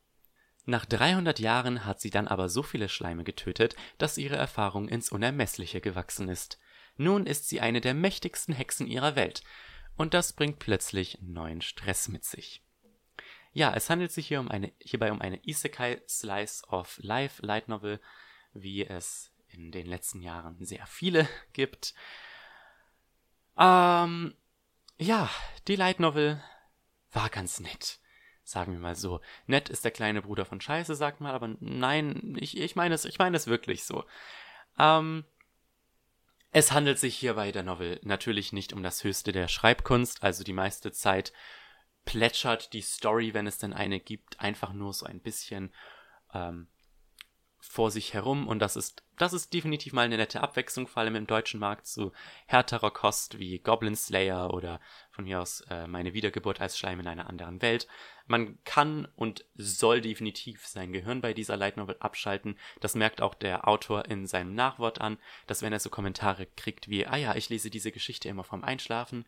Nach 0.65 0.85
300 0.85 1.39
Jahren 1.39 1.85
hat 1.85 1.99
sie 1.99 2.09
dann 2.09 2.27
aber 2.27 2.47
so 2.47 2.63
viele 2.63 2.87
Schleime 2.87 3.23
getötet, 3.23 3.75
dass 3.97 4.17
ihre 4.17 4.37
Erfahrung 4.37 4.87
ins 4.87 5.11
Unermessliche 5.11 5.81
gewachsen 5.81 6.29
ist. 6.29 6.59
Nun 6.95 7.25
ist 7.25 7.49
sie 7.49 7.59
eine 7.59 7.81
der 7.81 7.93
mächtigsten 7.93 8.53
Hexen 8.53 8.87
ihrer 8.87 9.15
Welt, 9.15 9.43
und 9.95 10.13
das 10.13 10.33
bringt 10.33 10.59
plötzlich 10.59 11.17
neuen 11.21 11.61
Stress 11.61 12.07
mit 12.07 12.23
sich. 12.23 12.62
Ja, 13.53 13.71
es 13.73 13.89
handelt 13.89 14.11
sich 14.11 14.27
hier 14.27 14.39
um 14.39 14.49
eine, 14.49 14.73
hierbei 14.79 15.11
um 15.11 15.21
eine 15.21 15.39
Isekai 15.47 16.01
Slice 16.07 16.67
of 16.67 16.97
Life 17.01 17.45
Light 17.45 17.69
Novel, 17.69 18.01
wie 18.53 18.85
es 18.85 19.31
in 19.47 19.71
den 19.71 19.85
letzten 19.85 20.21
Jahren 20.21 20.63
sehr 20.65 20.85
viele 20.87 21.29
gibt. 21.53 21.93
Ähm, 23.57 24.35
ja, 24.97 25.29
die 25.67 25.75
Light 25.75 25.99
Novel 25.99 26.43
war 27.11 27.29
ganz 27.29 27.59
nett. 27.59 27.99
Sagen 28.43 28.73
wir 28.73 28.79
mal 28.79 28.95
so. 28.95 29.21
Nett 29.45 29.69
ist 29.69 29.85
der 29.85 29.91
kleine 29.91 30.23
Bruder 30.23 30.45
von 30.45 30.59
Scheiße, 30.59 30.95
sagt 30.95 31.21
mal, 31.21 31.33
aber 31.33 31.55
nein, 31.59 32.35
ich, 32.39 32.57
ich 32.57 32.75
meine 32.75 32.95
es, 32.95 33.05
ich 33.05 33.19
meine 33.19 33.37
es 33.37 33.47
wirklich 33.47 33.83
so. 33.83 34.03
Ähm, 34.77 35.23
es 36.51 36.71
handelt 36.71 36.99
sich 36.99 37.15
hier 37.15 37.35
bei 37.35 37.51
der 37.51 37.63
Novel 37.63 37.99
natürlich 38.03 38.51
nicht 38.51 38.73
um 38.73 38.83
das 38.83 39.03
Höchste 39.03 39.31
der 39.31 39.47
Schreibkunst, 39.47 40.23
also 40.23 40.43
die 40.43 40.53
meiste 40.53 40.91
Zeit 40.91 41.31
plätschert 42.05 42.73
die 42.73 42.81
Story, 42.81 43.33
wenn 43.33 43.47
es 43.47 43.57
denn 43.57 43.73
eine 43.73 43.99
gibt, 43.99 44.39
einfach 44.39 44.73
nur 44.73 44.93
so 44.93 45.05
ein 45.05 45.19
bisschen 45.19 45.73
ähm, 46.33 46.67
vor 47.59 47.91
sich 47.91 48.13
herum 48.13 48.47
und 48.47 48.59
das 48.59 48.75
ist 48.75 49.03
das 49.17 49.33
ist 49.33 49.53
definitiv 49.53 49.93
mal 49.93 50.05
eine 50.05 50.17
nette 50.17 50.41
Abwechslung, 50.41 50.87
vor 50.87 51.01
allem 51.01 51.15
im 51.15 51.27
deutschen 51.27 51.59
Markt 51.59 51.85
zu 51.85 52.11
härterer 52.47 52.91
Kost 52.91 53.37
wie 53.37 53.59
Goblin 53.59 53.95
Slayer 53.95 54.53
oder 54.53 54.79
von 55.11 55.25
mir 55.25 55.39
aus 55.39 55.61
äh, 55.69 55.87
meine 55.87 56.13
Wiedergeburt 56.13 56.59
als 56.59 56.77
Schleim 56.77 56.99
in 56.99 57.07
einer 57.07 57.29
anderen 57.29 57.61
Welt. 57.61 57.87
Man 58.25 58.57
kann 58.63 59.07
und 59.15 59.45
soll 59.55 60.01
definitiv 60.01 60.65
sein 60.65 60.93
Gehirn 60.93 61.21
bei 61.21 61.33
dieser 61.33 61.57
Light 61.57 61.77
Novel 61.77 61.97
abschalten. 61.99 62.57
Das 62.79 62.95
merkt 62.95 63.21
auch 63.21 63.35
der 63.35 63.67
Autor 63.67 64.05
in 64.05 64.25
seinem 64.25 64.55
Nachwort 64.55 64.99
an, 64.99 65.17
dass 65.45 65.61
wenn 65.61 65.73
er 65.73 65.79
so 65.79 65.89
Kommentare 65.89 66.47
kriegt 66.47 66.89
wie, 66.89 67.05
ah 67.05 67.17
ja, 67.17 67.35
ich 67.35 67.49
lese 67.49 67.69
diese 67.69 67.91
Geschichte 67.91 68.29
immer 68.29 68.43
vom 68.43 68.63
Einschlafen, 68.63 69.25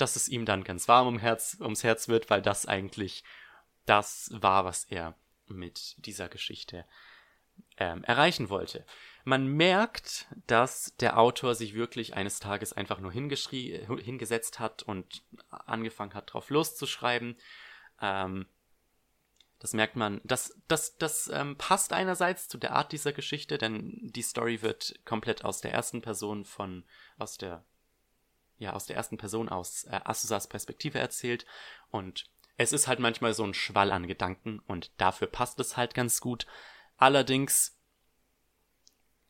dass 0.00 0.16
es 0.16 0.28
ihm 0.28 0.44
dann 0.44 0.64
ganz 0.64 0.88
warm 0.88 1.06
um 1.06 1.18
Herz, 1.18 1.56
ums 1.60 1.84
Herz 1.84 2.08
wird, 2.08 2.30
weil 2.30 2.42
das 2.42 2.66
eigentlich 2.66 3.24
das 3.86 4.30
war, 4.32 4.64
was 4.64 4.84
er 4.84 5.14
mit 5.46 5.94
dieser 5.98 6.28
Geschichte 6.28 6.84
ähm, 7.76 8.04
erreichen 8.04 8.48
wollte. 8.48 8.84
Man 9.24 9.46
merkt, 9.46 10.26
dass 10.46 10.94
der 11.00 11.18
Autor 11.18 11.54
sich 11.54 11.74
wirklich 11.74 12.14
eines 12.14 12.38
Tages 12.38 12.72
einfach 12.72 13.00
nur 13.00 13.12
hingesetzt 13.12 14.58
hat 14.58 14.82
und 14.82 15.22
angefangen 15.50 16.14
hat, 16.14 16.32
drauf 16.32 16.50
loszuschreiben. 16.50 17.36
Ähm, 18.00 18.46
das 19.58 19.74
merkt 19.74 19.94
man. 19.94 20.22
Das, 20.24 20.58
das, 20.68 20.96
das 20.96 21.28
ähm, 21.28 21.56
passt 21.56 21.92
einerseits 21.92 22.48
zu 22.48 22.56
der 22.56 22.72
Art 22.72 22.92
dieser 22.92 23.12
Geschichte, 23.12 23.58
denn 23.58 23.98
die 24.02 24.22
Story 24.22 24.62
wird 24.62 24.98
komplett 25.04 25.44
aus 25.44 25.60
der 25.60 25.72
ersten 25.72 26.00
Person 26.00 26.44
von, 26.46 26.84
aus 27.18 27.36
der 27.36 27.64
ja 28.60 28.72
aus 28.74 28.86
der 28.86 28.96
ersten 28.96 29.18
Person 29.18 29.48
aus 29.48 29.84
äh, 29.84 30.00
Asusas 30.04 30.48
Perspektive 30.48 30.98
erzählt 30.98 31.46
und 31.90 32.30
es 32.56 32.72
ist 32.72 32.86
halt 32.86 33.00
manchmal 33.00 33.32
so 33.32 33.42
ein 33.42 33.54
Schwall 33.54 33.90
an 33.90 34.06
Gedanken 34.06 34.60
und 34.66 34.92
dafür 34.98 35.26
passt 35.26 35.58
es 35.60 35.76
halt 35.76 35.94
ganz 35.94 36.20
gut. 36.20 36.46
Allerdings 36.98 37.80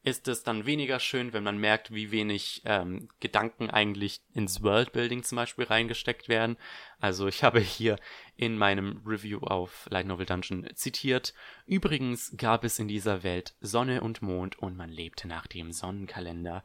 ist 0.02 0.28
es 0.28 0.42
dann 0.42 0.64
weniger 0.64 0.98
schön, 0.98 1.32
wenn 1.32 1.44
man 1.44 1.58
merkt, 1.58 1.92
wie 1.92 2.10
wenig 2.10 2.62
ähm, 2.64 3.08
Gedanken 3.20 3.68
eigentlich 3.68 4.22
ins 4.32 4.62
Worldbuilding 4.62 5.22
zum 5.22 5.36
Beispiel 5.36 5.66
reingesteckt 5.66 6.28
werden. 6.28 6.56
Also 6.98 7.28
ich 7.28 7.44
habe 7.44 7.60
hier 7.60 7.96
in 8.36 8.56
meinem 8.56 9.02
Review 9.04 9.40
auf 9.40 9.86
Light 9.90 10.06
Novel 10.06 10.26
Dungeon 10.26 10.66
zitiert. 10.74 11.34
Übrigens 11.66 12.34
gab 12.36 12.64
es 12.64 12.78
in 12.78 12.88
dieser 12.88 13.22
Welt 13.22 13.54
Sonne 13.60 14.00
und 14.00 14.22
Mond 14.22 14.58
und 14.58 14.76
man 14.76 14.90
lebte 14.90 15.28
nach 15.28 15.46
dem 15.46 15.70
Sonnenkalender. 15.70 16.64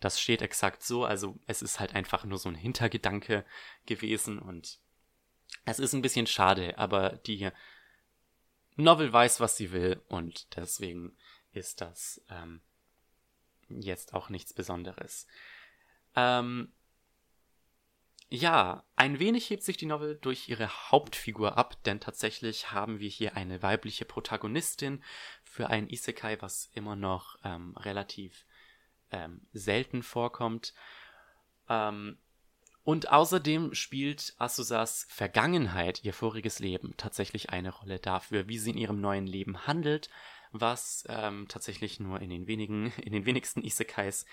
Das 0.00 0.20
steht 0.20 0.42
exakt 0.42 0.82
so, 0.82 1.04
also 1.04 1.38
es 1.46 1.62
ist 1.62 1.78
halt 1.78 1.94
einfach 1.94 2.24
nur 2.24 2.38
so 2.38 2.48
ein 2.48 2.54
Hintergedanke 2.54 3.44
gewesen 3.86 4.38
und 4.38 4.78
es 5.64 5.78
ist 5.78 5.92
ein 5.92 6.02
bisschen 6.02 6.26
schade, 6.26 6.78
aber 6.78 7.10
die 7.26 7.50
Novel 8.76 9.12
weiß, 9.12 9.40
was 9.40 9.56
sie 9.56 9.72
will 9.72 10.02
und 10.08 10.56
deswegen 10.56 11.16
ist 11.52 11.80
das 11.80 12.22
ähm, 12.30 12.62
jetzt 13.68 14.14
auch 14.14 14.30
nichts 14.30 14.54
Besonderes. 14.54 15.26
Ähm, 16.16 16.72
ja, 18.32 18.84
ein 18.94 19.18
wenig 19.18 19.50
hebt 19.50 19.64
sich 19.64 19.76
die 19.76 19.86
Novel 19.86 20.16
durch 20.16 20.48
ihre 20.48 20.68
Hauptfigur 20.68 21.58
ab, 21.58 21.82
denn 21.82 21.98
tatsächlich 21.98 22.70
haben 22.70 23.00
wir 23.00 23.08
hier 23.08 23.36
eine 23.36 23.60
weibliche 23.60 24.04
Protagonistin 24.04 25.02
für 25.42 25.68
ein 25.68 25.88
Isekai, 25.88 26.40
was 26.40 26.70
immer 26.72 26.94
noch 26.94 27.38
ähm, 27.42 27.76
relativ 27.76 28.46
ähm, 29.10 29.42
selten 29.52 30.02
vorkommt. 30.02 30.74
Ähm, 31.68 32.18
und 32.82 33.12
außerdem 33.12 33.74
spielt 33.74 34.34
Asusas 34.38 35.06
Vergangenheit, 35.10 36.02
ihr 36.02 36.14
voriges 36.14 36.58
Leben, 36.58 36.94
tatsächlich 36.96 37.50
eine 37.50 37.70
Rolle 37.70 37.98
dafür, 37.98 38.48
wie 38.48 38.58
sie 38.58 38.70
in 38.70 38.78
ihrem 38.78 39.00
neuen 39.00 39.26
Leben 39.26 39.66
handelt, 39.66 40.08
was 40.52 41.04
ähm, 41.08 41.46
tatsächlich 41.48 42.00
nur 42.00 42.20
in 42.20 42.30
den 42.30 42.46
wenigen, 42.46 42.92
in 43.02 43.12
den 43.12 43.26
wenigsten 43.26 43.62
Isekais 43.62 44.24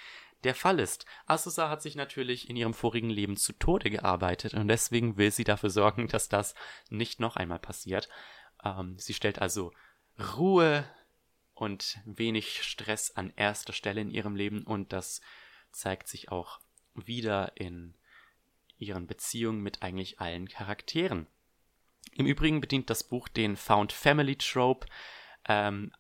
der 0.44 0.56
Fall 0.56 0.80
ist. 0.80 1.06
Asusa 1.26 1.70
hat 1.70 1.82
sich 1.82 1.96
natürlich 1.96 2.50
in 2.50 2.56
ihrem 2.56 2.74
vorigen 2.74 3.10
Leben 3.10 3.38
zu 3.38 3.54
Tode 3.54 3.90
gearbeitet 3.90 4.54
und 4.54 4.68
deswegen 4.68 5.18
will 5.18 5.32
sie 5.32 5.44
dafür 5.44 5.70
sorgen, 5.70 6.08
dass 6.08 6.30
das 6.30 6.54
nicht 6.90 7.20
noch 7.20 7.36
einmal 7.36 7.60
passiert. 7.60 8.08
Ähm, 8.64 8.98
sie 8.98 9.14
stellt 9.14 9.40
also 9.40 9.72
Ruhe 10.38 10.88
und 11.58 12.00
wenig 12.06 12.64
Stress 12.64 13.12
an 13.12 13.34
erster 13.36 13.74
Stelle 13.74 14.02
in 14.02 14.12
ihrem 14.12 14.36
Leben 14.36 14.64
und 14.64 14.94
das 14.94 15.22
zeigt 15.72 16.08
sich 16.08 16.32
auch 16.32 16.60
wieder 16.94 17.52
in 17.56 17.96
ihren 18.78 19.08
Beziehungen 19.08 19.62
mit 19.62 19.82
eigentlich 19.82 20.20
allen 20.20 20.48
Charakteren. 20.48 21.28
Im 22.14 22.26
Übrigen 22.26 22.62
bedient 22.62 22.90
das 22.90 23.04
Buch 23.04 23.28
den 23.28 23.58
Found 23.58 23.92
Family 23.92 24.36
Trope. 24.36 24.88
Ähm, 25.48 25.92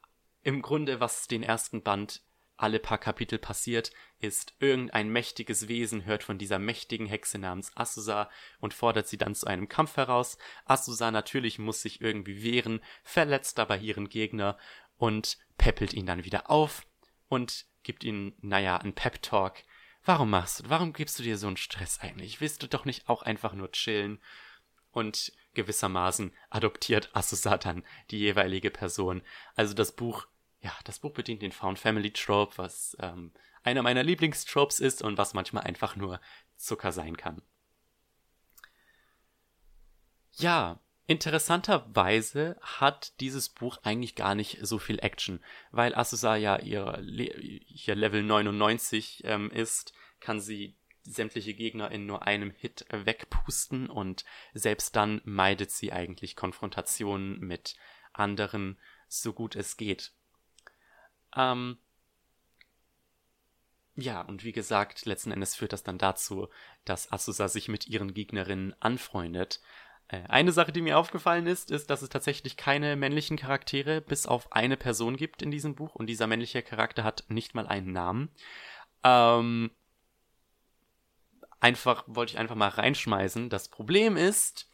Im 0.43 0.61
Grunde, 0.61 0.99
was 0.99 1.27
den 1.27 1.43
ersten 1.43 1.81
Band 1.81 2.21
alle 2.55 2.79
paar 2.79 2.97
Kapitel 2.97 3.37
passiert, 3.37 3.91
ist, 4.19 4.55
irgendein 4.59 5.09
mächtiges 5.09 5.67
Wesen 5.67 6.05
hört 6.05 6.23
von 6.23 6.39
dieser 6.39 6.57
mächtigen 6.57 7.05
Hexe 7.05 7.37
namens 7.37 7.71
Asusa 7.75 8.31
und 8.59 8.73
fordert 8.73 9.07
sie 9.07 9.17
dann 9.17 9.35
zu 9.35 9.45
einem 9.45 9.69
Kampf 9.69 9.95
heraus. 9.97 10.39
Asusa 10.65 11.11
natürlich 11.11 11.59
muss 11.59 11.83
sich 11.83 12.01
irgendwie 12.01 12.41
wehren, 12.41 12.81
verletzt 13.03 13.59
dabei 13.59 13.77
ihren 13.77 14.09
Gegner 14.09 14.57
und 14.97 15.37
peppelt 15.57 15.93
ihn 15.93 16.05
dann 16.05 16.25
wieder 16.25 16.49
auf 16.49 16.85
und 17.29 17.65
gibt 17.83 18.03
ihm, 18.03 18.35
naja, 18.41 18.77
einen 18.77 18.93
Pep-Talk. 18.93 19.63
Warum 20.03 20.29
machst 20.29 20.59
du, 20.59 20.69
warum 20.69 20.93
gibst 20.93 21.19
du 21.19 21.23
dir 21.23 21.37
so 21.37 21.47
einen 21.47 21.57
Stress 21.57 21.99
eigentlich? 21.99 22.41
Willst 22.41 22.63
du 22.63 22.67
doch 22.67 22.85
nicht 22.85 23.09
auch 23.09 23.23
einfach 23.23 23.53
nur 23.53 23.71
chillen? 23.71 24.21
Und 24.91 25.31
gewissermaßen 25.53 26.33
adoptiert 26.49 27.09
Asusa 27.13 27.57
dann 27.57 27.83
die 28.09 28.19
jeweilige 28.19 28.71
Person. 28.71 29.21
Also 29.55 29.73
das 29.73 29.95
Buch, 29.95 30.27
ja, 30.61 30.71
das 30.85 30.99
Buch 30.99 31.11
bedient 31.11 31.41
den 31.41 31.51
Found 31.51 31.77
Family 31.77 32.11
Trope, 32.11 32.57
was 32.57 32.95
ähm, 32.99 33.33
einer 33.63 33.83
meiner 33.83 34.03
Lieblingstropes 34.03 34.79
ist 34.79 35.01
und 35.01 35.17
was 35.17 35.33
manchmal 35.33 35.63
einfach 35.63 35.95
nur 35.95 36.19
Zucker 36.55 36.91
sein 36.91 37.17
kann. 37.17 37.41
Ja, 40.33 40.79
interessanterweise 41.07 42.57
hat 42.61 43.19
dieses 43.21 43.49
Buch 43.49 43.79
eigentlich 43.83 44.15
gar 44.15 44.35
nicht 44.35 44.59
so 44.61 44.77
viel 44.77 44.99
Action, 44.99 45.41
weil 45.71 45.95
Asusa 45.95 46.35
ja 46.35 46.59
ihr, 46.59 46.99
ihr 47.01 47.95
Level 47.95 48.23
99 48.23 49.23
ähm, 49.23 49.49
ist, 49.49 49.93
kann 50.19 50.39
sie 50.39 50.75
sämtliche 51.03 51.53
Gegner 51.53 51.89
in 51.91 52.05
nur 52.05 52.27
einem 52.27 52.51
Hit 52.51 52.85
wegpusten 52.91 53.89
und 53.89 54.25
selbst 54.53 54.95
dann 54.95 55.21
meidet 55.23 55.71
sie 55.71 55.93
eigentlich 55.93 56.35
Konfrontationen 56.35 57.39
mit 57.39 57.75
anderen 58.11 58.77
so 59.07 59.31
gut 59.31 59.55
es 59.55 59.77
geht. 59.77 60.11
Ähm, 61.35 61.77
ja, 63.95 64.21
und 64.21 64.43
wie 64.43 64.51
gesagt, 64.51 65.05
letzten 65.05 65.31
Endes 65.31 65.55
führt 65.55 65.73
das 65.73 65.83
dann 65.83 65.97
dazu, 65.97 66.49
dass 66.85 67.11
Asusa 67.11 67.47
sich 67.47 67.67
mit 67.67 67.87
ihren 67.87 68.13
Gegnerinnen 68.13 68.75
anfreundet. 68.79 69.61
Äh, 70.09 70.23
eine 70.29 70.51
Sache, 70.51 70.71
die 70.71 70.81
mir 70.81 70.97
aufgefallen 70.97 71.47
ist, 71.47 71.71
ist, 71.71 71.89
dass 71.89 72.01
es 72.01 72.09
tatsächlich 72.09 72.57
keine 72.57 72.95
männlichen 72.95 73.37
Charaktere 73.37 74.01
bis 74.01 74.25
auf 74.25 74.51
eine 74.51 74.77
Person 74.77 75.17
gibt 75.17 75.41
in 75.41 75.51
diesem 75.51 75.75
Buch 75.75 75.95
und 75.95 76.07
dieser 76.07 76.27
männliche 76.27 76.61
Charakter 76.61 77.03
hat 77.03 77.25
nicht 77.27 77.55
mal 77.55 77.67
einen 77.67 77.91
Namen. 77.91 78.29
Ähm, 79.03 79.71
einfach, 81.59 82.03
wollte 82.07 82.33
ich 82.33 82.39
einfach 82.39 82.55
mal 82.55 82.69
reinschmeißen. 82.69 83.49
Das 83.49 83.69
Problem 83.69 84.17
ist, 84.17 84.69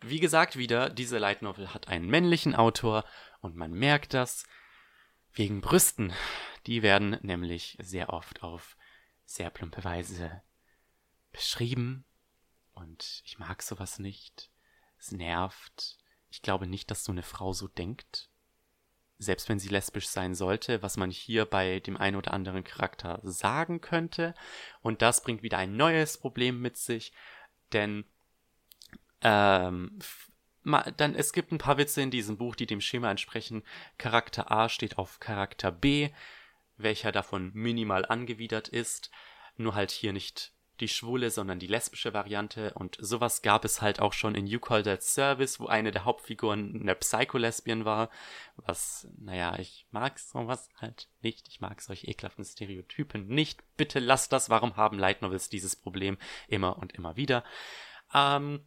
wie 0.00 0.20
gesagt, 0.20 0.56
wieder, 0.56 0.90
diese 0.90 1.18
Light 1.18 1.42
Novel 1.42 1.72
hat 1.74 1.88
einen 1.88 2.06
männlichen 2.06 2.54
Autor 2.54 3.04
und 3.40 3.56
man 3.56 3.72
merkt 3.72 4.14
das 4.14 4.44
wegen 5.32 5.60
Brüsten. 5.60 6.12
Die 6.66 6.82
werden 6.82 7.18
nämlich 7.22 7.78
sehr 7.80 8.10
oft 8.10 8.42
auf 8.42 8.76
sehr 9.24 9.50
plumpe 9.50 9.84
Weise 9.84 10.42
beschrieben 11.32 12.04
und 12.72 13.22
ich 13.24 13.38
mag 13.38 13.62
sowas 13.62 13.98
nicht. 13.98 14.50
Es 14.98 15.12
nervt. 15.12 15.98
Ich 16.30 16.42
glaube 16.42 16.66
nicht, 16.66 16.90
dass 16.90 17.04
so 17.04 17.12
eine 17.12 17.22
Frau 17.22 17.52
so 17.52 17.68
denkt 17.68 18.28
selbst 19.18 19.48
wenn 19.48 19.58
sie 19.58 19.68
lesbisch 19.68 20.08
sein 20.08 20.34
sollte, 20.34 20.80
was 20.82 20.96
man 20.96 21.10
hier 21.10 21.44
bei 21.44 21.80
dem 21.80 21.96
einen 21.96 22.16
oder 22.16 22.32
anderen 22.32 22.62
Charakter 22.62 23.20
sagen 23.24 23.80
könnte. 23.80 24.34
Und 24.80 25.02
das 25.02 25.22
bringt 25.22 25.42
wieder 25.42 25.58
ein 25.58 25.76
neues 25.76 26.18
Problem 26.18 26.60
mit 26.60 26.76
sich, 26.76 27.12
denn 27.72 28.04
ähm, 29.22 29.98
dann, 30.96 31.14
es 31.14 31.32
gibt 31.32 31.50
ein 31.50 31.58
paar 31.58 31.78
Witze 31.78 32.00
in 32.00 32.10
diesem 32.10 32.36
Buch, 32.36 32.54
die 32.54 32.66
dem 32.66 32.80
Schema 32.80 33.10
entsprechen. 33.10 33.64
Charakter 33.96 34.52
A 34.52 34.68
steht 34.68 34.98
auf 34.98 35.18
Charakter 35.18 35.72
B, 35.72 36.10
welcher 36.76 37.10
davon 37.10 37.50
minimal 37.54 38.06
angewidert 38.06 38.68
ist, 38.68 39.10
nur 39.56 39.74
halt 39.74 39.90
hier 39.90 40.12
nicht 40.12 40.52
die 40.80 40.88
schwule, 40.88 41.30
sondern 41.30 41.58
die 41.58 41.66
lesbische 41.66 42.14
Variante. 42.14 42.72
Und 42.74 42.96
sowas 43.00 43.42
gab 43.42 43.64
es 43.64 43.82
halt 43.82 44.00
auch 44.00 44.12
schon 44.12 44.34
in 44.34 44.46
You 44.46 44.60
Call 44.60 44.82
That 44.82 45.02
Service, 45.02 45.60
wo 45.60 45.66
eine 45.66 45.90
der 45.90 46.04
Hauptfiguren 46.04 46.80
eine 46.80 46.94
Psycho-Lesbian 46.94 47.84
war. 47.84 48.10
Was, 48.56 49.08
naja, 49.18 49.58
ich 49.58 49.86
mag 49.90 50.18
sowas 50.18 50.68
halt 50.80 51.08
nicht. 51.20 51.48
Ich 51.48 51.60
mag 51.60 51.80
solche 51.80 52.06
ekelhaften 52.06 52.44
Stereotypen 52.44 53.26
nicht. 53.26 53.62
Bitte 53.76 53.98
lasst 53.98 54.32
das. 54.32 54.50
Warum 54.50 54.76
haben 54.76 54.98
Light 54.98 55.22
Novels 55.22 55.48
dieses 55.48 55.76
Problem 55.76 56.18
immer 56.48 56.78
und 56.78 56.92
immer 56.94 57.16
wieder? 57.16 57.44
Ähm, 58.14 58.64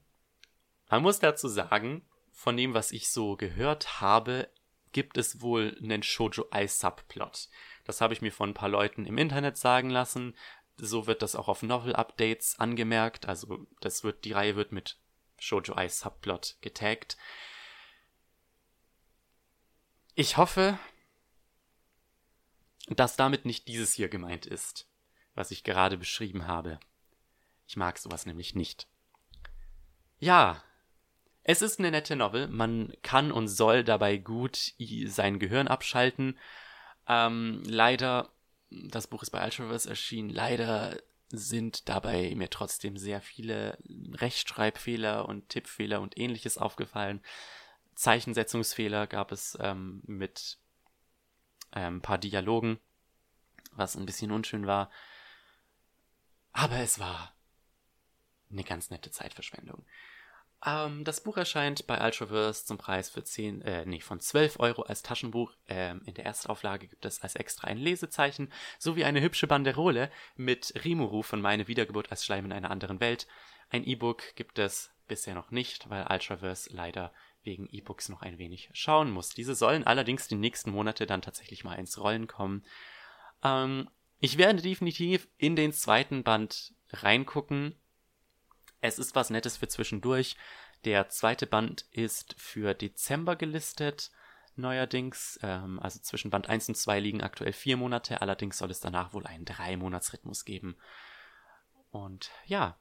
man 0.89 1.01
muss 1.01 1.19
dazu 1.19 1.47
sagen, 1.47 2.05
von 2.31 2.57
dem, 2.57 2.73
was 2.73 2.91
ich 2.91 3.09
so 3.09 3.35
gehört 3.35 4.01
habe, 4.01 4.49
gibt 4.91 5.17
es 5.17 5.41
wohl 5.41 5.77
einen 5.81 6.03
Shoujo 6.03 6.47
Ai 6.51 6.67
Subplot. 6.67 7.47
Das 7.85 8.01
habe 8.01 8.13
ich 8.13 8.21
mir 8.21 8.31
von 8.31 8.49
ein 8.51 8.53
paar 8.53 8.69
Leuten 8.69 9.05
im 9.05 9.17
Internet 9.17 9.57
sagen 9.57 9.89
lassen. 9.89 10.35
So 10.83 11.05
wird 11.05 11.21
das 11.21 11.35
auch 11.35 11.47
auf 11.47 11.61
Novel-Updates 11.61 12.59
angemerkt. 12.59 13.27
Also 13.27 13.67
das 13.81 14.03
wird, 14.03 14.25
die 14.25 14.31
Reihe 14.31 14.55
wird 14.55 14.71
mit 14.71 14.97
Shoujo 15.37 15.75
Ai 15.75 15.87
Subplot 15.87 16.57
getaggt. 16.61 17.17
Ich 20.15 20.37
hoffe, 20.37 20.79
dass 22.87 23.15
damit 23.15 23.45
nicht 23.45 23.67
dieses 23.67 23.93
hier 23.93 24.09
gemeint 24.09 24.47
ist, 24.47 24.87
was 25.35 25.51
ich 25.51 25.63
gerade 25.63 25.99
beschrieben 25.99 26.47
habe. 26.47 26.79
Ich 27.67 27.77
mag 27.77 27.99
sowas 27.99 28.25
nämlich 28.25 28.55
nicht. 28.55 28.87
Ja, 30.17 30.63
es 31.43 31.61
ist 31.61 31.77
eine 31.77 31.91
nette 31.91 32.15
Novel. 32.15 32.47
Man 32.47 32.91
kann 33.03 33.31
und 33.31 33.49
soll 33.49 33.83
dabei 33.83 34.17
gut 34.17 34.73
sein 35.05 35.37
Gehirn 35.37 35.67
abschalten. 35.67 36.39
Ähm, 37.07 37.61
leider 37.67 38.31
das 38.71 39.07
Buch 39.07 39.21
ist 39.21 39.31
bei 39.31 39.43
Ultraverse 39.43 39.89
erschienen. 39.89 40.29
Leider 40.29 40.97
sind 41.29 41.87
dabei 41.89 42.33
mir 42.35 42.49
trotzdem 42.49 42.97
sehr 42.97 43.21
viele 43.21 43.77
Rechtschreibfehler 44.13 45.27
und 45.27 45.49
Tippfehler 45.49 46.01
und 46.01 46.17
ähnliches 46.17 46.57
aufgefallen. 46.57 47.21
Zeichensetzungsfehler 47.95 49.07
gab 49.07 49.31
es 49.31 49.57
ähm, 49.61 50.01
mit 50.05 50.57
ähm, 51.73 51.97
ein 51.97 52.01
paar 52.01 52.17
Dialogen, 52.17 52.79
was 53.73 53.95
ein 53.95 54.05
bisschen 54.05 54.31
unschön 54.31 54.65
war. 54.65 54.89
Aber 56.53 56.77
es 56.77 56.99
war 56.99 57.33
eine 58.49 58.63
ganz 58.63 58.89
nette 58.89 59.11
Zeitverschwendung. 59.11 59.85
Ähm, 60.65 61.03
das 61.03 61.23
Buch 61.23 61.37
erscheint 61.37 61.87
bei 61.87 62.03
Ultraverse 62.03 62.65
zum 62.65 62.77
Preis 62.77 63.09
für 63.09 63.23
10, 63.23 63.61
äh, 63.61 63.85
nee, 63.85 63.99
von 63.99 64.19
12 64.19 64.59
Euro 64.59 64.83
als 64.83 65.01
Taschenbuch. 65.01 65.53
Ähm, 65.67 66.01
in 66.05 66.13
der 66.13 66.25
Erstauflage 66.25 66.87
gibt 66.87 67.05
es 67.05 67.21
als 67.21 67.35
extra 67.35 67.67
ein 67.67 67.77
Lesezeichen 67.77 68.51
sowie 68.77 69.03
eine 69.03 69.21
hübsche 69.21 69.47
Banderole 69.47 70.11
mit 70.35 70.73
Rimuru 70.83 71.23
von 71.23 71.41
Meine 71.41 71.67
Wiedergeburt 71.67 72.11
als 72.11 72.25
Schleim 72.25 72.45
in 72.45 72.51
einer 72.51 72.71
anderen 72.71 72.99
Welt. 72.99 73.27
Ein 73.69 73.85
E-Book 73.85 74.35
gibt 74.35 74.59
es 74.59 74.91
bisher 75.07 75.33
noch 75.33 75.49
nicht, 75.51 75.89
weil 75.89 76.07
Ultraverse 76.09 76.71
leider 76.73 77.11
wegen 77.43 77.67
E-Books 77.71 78.09
noch 78.09 78.21
ein 78.21 78.37
wenig 78.37 78.69
schauen 78.73 79.09
muss. 79.09 79.29
Diese 79.29 79.55
sollen 79.55 79.85
allerdings 79.87 80.27
die 80.27 80.35
nächsten 80.35 80.71
Monate 80.71 81.07
dann 81.07 81.23
tatsächlich 81.23 81.63
mal 81.63 81.75
ins 81.75 81.97
Rollen 81.97 82.27
kommen. 82.27 82.63
Ähm, 83.43 83.89
ich 84.19 84.37
werde 84.37 84.61
definitiv 84.61 85.27
in 85.37 85.55
den 85.55 85.73
zweiten 85.73 86.23
Band 86.23 86.75
reingucken 86.91 87.80
es 88.81 88.99
ist 88.99 89.15
was 89.15 89.29
Nettes 89.29 89.57
für 89.57 89.67
zwischendurch. 89.67 90.35
Der 90.83 91.09
zweite 91.09 91.47
Band 91.47 91.85
ist 91.91 92.35
für 92.37 92.73
Dezember 92.73 93.35
gelistet, 93.35 94.11
neuerdings. 94.55 95.39
Ähm, 95.43 95.79
also 95.79 95.99
zwischen 95.99 96.31
Band 96.31 96.49
1 96.49 96.69
und 96.69 96.75
2 96.75 96.99
liegen 96.99 97.21
aktuell 97.21 97.53
vier 97.53 97.77
Monate, 97.77 98.21
allerdings 98.21 98.57
soll 98.57 98.71
es 98.71 98.79
danach 98.79 99.13
wohl 99.13 99.25
einen 99.27 99.45
Drei-Monats-Rhythmus 99.45 100.45
geben. 100.45 100.75
Und 101.91 102.31
ja, 102.45 102.77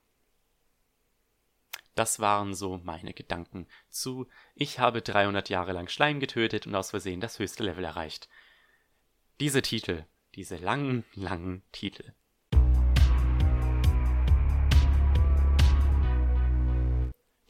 das 1.94 2.20
waren 2.20 2.54
so 2.54 2.78
meine 2.78 3.12
Gedanken 3.12 3.66
zu 3.90 4.26
Ich 4.54 4.78
habe 4.78 5.02
300 5.02 5.50
Jahre 5.50 5.72
lang 5.72 5.88
Schleim 5.88 6.20
getötet 6.20 6.66
und 6.66 6.74
aus 6.74 6.90
Versehen 6.90 7.20
das 7.20 7.38
höchste 7.38 7.62
Level 7.62 7.84
erreicht. 7.84 8.28
Diese 9.38 9.60
Titel, 9.60 10.06
diese 10.34 10.56
langen, 10.56 11.04
langen 11.14 11.62
Titel. 11.72 12.14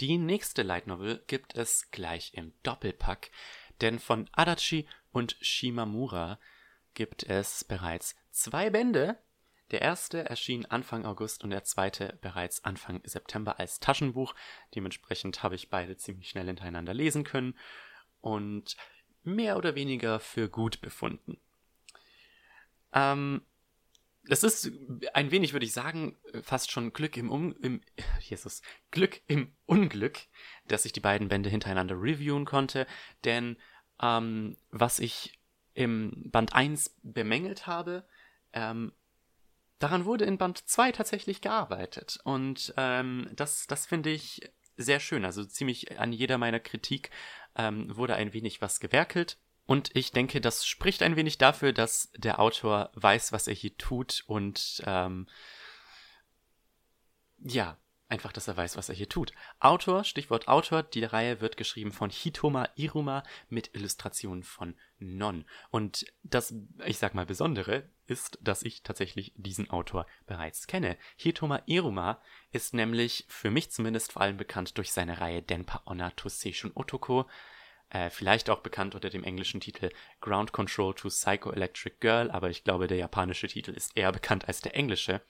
Die 0.01 0.17
nächste 0.17 0.63
Light 0.63 0.87
Novel 0.87 1.23
gibt 1.27 1.55
es 1.55 1.91
gleich 1.91 2.33
im 2.33 2.55
Doppelpack, 2.63 3.31
denn 3.83 3.99
von 3.99 4.31
Adachi 4.33 4.89
und 5.13 5.37
Shimamura 5.43 6.39
gibt 6.95 7.25
es 7.25 7.65
bereits 7.65 8.17
zwei 8.31 8.71
Bände. 8.71 9.19
Der 9.73 9.83
erste 9.83 10.25
erschien 10.25 10.65
Anfang 10.65 11.05
August 11.05 11.45
und 11.45 11.51
der 11.51 11.65
zweite 11.65 12.19
bereits 12.23 12.65
Anfang 12.65 13.03
September 13.05 13.61
als 13.61 13.79
Taschenbuch. 13.79 14.35
Dementsprechend 14.75 15.43
habe 15.43 15.55
ich 15.55 15.69
beide 15.69 15.99
ziemlich 15.99 16.31
schnell 16.31 16.47
hintereinander 16.47 16.95
lesen 16.95 17.25
können. 17.25 17.59
und 18.23 18.77
mehr 19.23 19.57
oder 19.59 19.75
weniger 19.75 20.19
für 20.19 20.49
gut 20.49 20.81
befunden. 20.81 21.39
Ähm, 22.93 23.43
es 24.31 24.45
ist 24.45 24.71
ein 25.13 25.31
wenig, 25.31 25.53
würde 25.53 25.67
ich 25.67 25.73
sagen, 25.73 26.17
fast 26.43 26.71
schon 26.71 26.93
Glück 26.93 27.17
im, 27.17 27.31
um 27.31 27.55
im 27.61 27.81
Jesus, 28.21 28.63
Glück 28.91 29.21
im 29.27 29.53
Unglück, 29.67 30.19
dass 30.67 30.85
ich 30.85 30.93
die 30.93 31.01
beiden 31.01 31.29
Bände 31.29 31.51
hintereinander 31.51 31.97
reviewen 31.97 32.45
konnte, 32.45 32.87
denn 33.25 33.57
ähm, 34.01 34.57
was 34.71 35.01
ich 35.01 35.39
im 35.75 36.13
Band 36.31 36.55
1 36.55 36.97
bemängelt 37.03 37.67
habe, 37.67 38.05
ähm, 38.53 38.93
daran 39.79 40.05
wurde 40.05 40.25
in 40.25 40.39
Band 40.39 40.59
2 40.59 40.93
tatsächlich 40.93 41.41
gearbeitet. 41.41 42.19
Und 42.25 42.73
ähm, 42.77 43.29
das, 43.35 43.67
das 43.67 43.87
finde 43.87 44.11
ich 44.11 44.43
sehr 44.77 45.01
schön. 45.01 45.25
Also 45.25 45.45
ziemlich 45.45 45.99
an 45.99 46.13
jeder 46.13 46.39
meiner 46.39 46.61
Kritik 46.61 47.11
ähm, 47.57 47.95
wurde 47.97 48.15
ein 48.15 48.33
wenig 48.33 48.61
was 48.61 48.81
gewerkelt. 48.81 49.39
Und 49.71 49.95
ich 49.95 50.11
denke, 50.11 50.41
das 50.41 50.67
spricht 50.67 51.01
ein 51.01 51.15
wenig 51.15 51.39
dafür, 51.39 51.73
dass 51.73 52.11
der 52.17 52.41
Autor 52.41 52.91
weiß, 52.95 53.31
was 53.31 53.47
er 53.47 53.55
hier 53.55 53.79
tut 53.79 54.25
und 54.27 54.83
ähm, 54.85 55.29
ja, 57.39 57.77
einfach, 58.09 58.33
dass 58.33 58.49
er 58.49 58.57
weiß, 58.57 58.77
was 58.77 58.89
er 58.89 58.97
hier 58.97 59.09
tut. 59.09 59.33
Autor, 59.61 60.03
Stichwort 60.03 60.49
Autor, 60.49 60.83
die 60.83 61.05
Reihe 61.05 61.41
wird 61.41 61.57
geschrieben 61.57 61.93
von 61.93 62.11
Hitoma 62.11 62.69
Iruma 62.75 63.23
mit 63.49 63.73
Illustrationen 63.73 64.43
von 64.43 64.75
Non. 64.99 65.45
Und 65.71 66.05
das, 66.25 66.53
ich 66.85 66.99
sag 66.99 67.15
mal, 67.15 67.27
Besondere 67.27 67.89
ist, 68.09 68.41
dass 68.43 68.65
ich 68.65 68.83
tatsächlich 68.83 69.33
diesen 69.37 69.71
Autor 69.71 70.07
bereits 70.27 70.67
kenne. 70.67 70.99
Hitoma 71.15 71.63
Iruma 71.67 72.21
ist 72.51 72.75
nämlich 72.75 73.25
für 73.29 73.53
mich 73.53 73.71
zumindest 73.71 74.11
vor 74.11 74.23
allem 74.23 74.37
bekannt 74.37 74.79
durch 74.79 74.91
seine 74.91 75.21
Reihe 75.21 75.43
Denpa 75.43 75.83
Onna 75.85 76.11
to 76.11 76.29
Seishun 76.29 76.73
Otoko, 76.75 77.29
äh, 77.91 78.11
vielleicht 78.11 78.51
auch 78.51 78.61
bekannt 78.61 78.95
unter 78.95 79.11
dem 79.11 79.25
englischen 79.25 79.61
Titel 79.61 79.91
Ground 80.21 80.53
Control 80.53 80.95
to 80.95 81.09
Psychoelectric 81.09 81.97
Girl, 82.01 82.31
aber 82.31 82.51
ich 82.51 82.65
glaube, 82.65 82.87
der 82.87 82.99
japanische 82.99 83.49
Titel 83.49 83.73
ist 83.73 83.97
eher 83.97 84.13
bekannt 84.13 84.49
als 84.49 84.61
der 84.61 84.75
englische. 84.75 85.21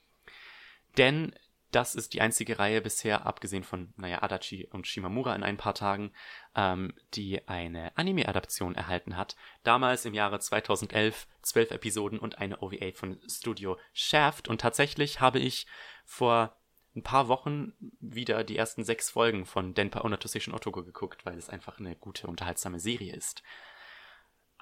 Denn 0.96 1.34
das 1.70 1.94
ist 1.94 2.14
die 2.14 2.20
einzige 2.20 2.58
Reihe 2.58 2.80
bisher, 2.80 3.26
abgesehen 3.26 3.62
von, 3.62 3.92
naja, 3.96 4.22
Adachi 4.22 4.66
und 4.72 4.86
Shimamura 4.86 5.34
in 5.36 5.44
ein 5.44 5.56
paar 5.56 5.74
Tagen, 5.74 6.12
ähm, 6.56 6.92
die 7.14 7.46
eine 7.48 7.96
Anime-Adaption 7.96 8.74
erhalten 8.74 9.16
hat. 9.16 9.36
Damals 9.62 10.04
im 10.04 10.14
Jahre 10.14 10.40
2011 10.40 11.28
zwölf 11.42 11.70
Episoden 11.70 12.18
und 12.18 12.38
eine 12.38 12.60
OVA 12.60 12.90
von 12.92 13.20
Studio 13.28 13.78
Shaft. 13.92 14.48
Und 14.48 14.60
tatsächlich 14.60 15.20
habe 15.20 15.38
ich 15.38 15.66
vor 16.04 16.59
ein 16.96 17.02
paar 17.02 17.28
Wochen 17.28 17.72
wieder 18.00 18.42
die 18.44 18.56
ersten 18.56 18.84
sechs 18.84 19.10
Folgen 19.10 19.46
von 19.46 19.74
Denpa 19.74 20.00
Onatosation 20.00 20.54
Otoko 20.54 20.82
geguckt, 20.82 21.24
weil 21.24 21.38
es 21.38 21.48
einfach 21.48 21.78
eine 21.78 21.94
gute, 21.94 22.26
unterhaltsame 22.26 22.80
Serie 22.80 23.14
ist. 23.14 23.42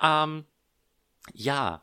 Ähm, 0.02 0.44
ja. 1.32 1.82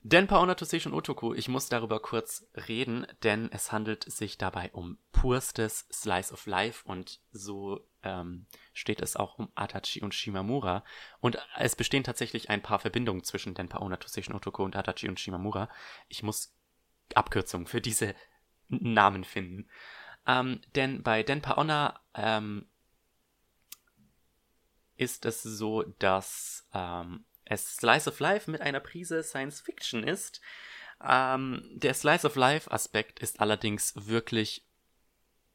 Denpa 0.00 0.40
Onatosation 0.40 0.92
Otoko, 0.92 1.32
ich 1.32 1.48
muss 1.48 1.70
darüber 1.70 2.00
kurz 2.00 2.46
reden, 2.68 3.06
denn 3.22 3.50
es 3.52 3.72
handelt 3.72 4.04
sich 4.04 4.36
dabei 4.36 4.70
um 4.72 4.98
purstes 5.12 5.86
Slice 5.90 6.32
of 6.32 6.44
Life 6.44 6.86
und 6.86 7.20
so 7.30 7.88
ähm, 8.02 8.44
steht 8.74 9.00
es 9.00 9.16
auch 9.16 9.38
um 9.38 9.50
Atachi 9.54 10.02
und 10.02 10.12
Shimamura. 10.12 10.84
Und 11.20 11.38
es 11.56 11.74
bestehen 11.74 12.04
tatsächlich 12.04 12.50
ein 12.50 12.60
paar 12.60 12.80
Verbindungen 12.80 13.24
zwischen 13.24 13.54
Denpa 13.54 13.78
Onatosation 13.78 14.36
Otoko 14.36 14.64
und 14.64 14.76
Atachi 14.76 15.08
und 15.08 15.18
Shimamura. 15.18 15.70
Ich 16.08 16.22
muss 16.22 16.54
Abkürzungen 17.14 17.66
für 17.66 17.80
diese 17.80 18.14
Namen 18.68 19.24
finden. 19.24 19.68
Ähm, 20.26 20.60
denn 20.74 21.02
bei 21.02 21.22
Denpa 21.22 21.58
Onna 21.58 22.00
ähm, 22.14 22.66
ist 24.96 25.26
es 25.26 25.42
so, 25.42 25.82
dass 25.98 26.66
ähm, 26.72 27.24
es 27.44 27.76
Slice 27.76 28.08
of 28.08 28.20
Life 28.20 28.50
mit 28.50 28.60
einer 28.60 28.80
Prise 28.80 29.22
Science 29.22 29.60
Fiction 29.60 30.02
ist. 30.04 30.40
Ähm, 31.02 31.62
der 31.74 31.94
Slice 31.94 32.26
of 32.26 32.36
Life 32.36 32.70
Aspekt 32.70 33.18
ist 33.18 33.40
allerdings 33.40 33.92
wirklich 34.06 34.66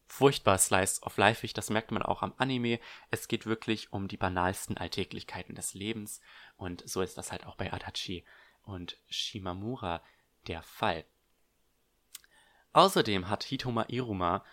furchtbar 0.07 0.57
Slice 0.57 1.01
of 1.03 1.17
Life. 1.17 1.47
Das 1.53 1.69
merkt 1.69 1.91
man 1.91 2.03
auch 2.03 2.21
am 2.21 2.33
Anime. 2.37 2.79
Es 3.11 3.27
geht 3.27 3.45
wirklich 3.45 3.93
um 3.93 4.07
die 4.07 4.17
banalsten 4.17 4.77
Alltäglichkeiten 4.77 5.55
des 5.55 5.73
Lebens. 5.73 6.19
Und 6.57 6.87
so 6.87 7.01
ist 7.01 7.17
das 7.17 7.31
halt 7.31 7.45
auch 7.45 7.55
bei 7.55 7.71
Adachi 7.71 8.25
und 8.63 8.97
Shimamura 9.07 10.03
der 10.47 10.61
Fall. 10.63 11.05
Außerdem 12.73 13.29
hat 13.29 13.43
Hitoma 13.43 13.85
Iruma 13.87 14.43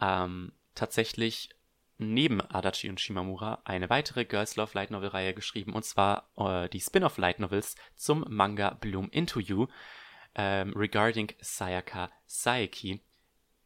ähm, 0.00 0.52
tatsächlich 0.74 1.50
neben 1.98 2.40
Adachi 2.40 2.88
und 2.88 3.00
Shimamura 3.00 3.60
eine 3.64 3.90
weitere 3.90 4.24
Girls 4.24 4.56
Love 4.56 4.70
Light 4.74 4.90
Novel 4.90 5.08
Reihe 5.08 5.34
geschrieben 5.34 5.74
und 5.74 5.84
zwar 5.84 6.30
äh, 6.36 6.68
die 6.68 6.80
Spin-off 6.80 7.18
Light 7.18 7.40
Novels 7.40 7.74
zum 7.96 8.24
Manga 8.28 8.70
Bloom 8.70 9.10
Into 9.10 9.40
You 9.40 9.66
ähm, 10.36 10.72
regarding 10.74 11.32
Sayaka 11.40 12.10
Saeki. 12.26 13.00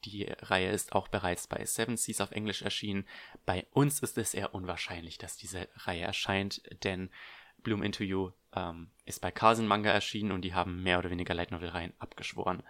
Die 0.05 0.24
Reihe 0.40 0.70
ist 0.70 0.95
auch 0.95 1.09
bereits 1.09 1.47
bei 1.47 1.64
Seven 1.64 1.97
Seas 1.97 2.20
auf 2.20 2.32
Englisch 2.32 2.62
erschienen. 2.62 3.07
Bei 3.45 3.66
uns 3.70 4.01
ist 4.01 4.18
es 4.18 4.34
eher 4.34 4.55
unwahrscheinlich, 4.55 5.18
dass 5.18 5.36
diese 5.36 5.68
Reihe 5.76 6.03
erscheint, 6.03 6.62
denn 6.82 7.11
Bloom 7.59 7.82
Into 7.82 8.03
You 8.03 8.32
ähm, 8.55 8.90
ist 9.05 9.20
bei 9.20 9.30
Carson 9.30 9.66
Manga 9.66 9.90
erschienen 9.90 10.32
und 10.32 10.43
die 10.43 10.55
haben 10.55 10.82
mehr 10.82 10.99
oder 10.99 11.11
weniger 11.11 11.34
Light 11.34 11.53
Novel 11.53 11.68
Reihen 11.68 11.93
abgeschworen. 11.99 12.62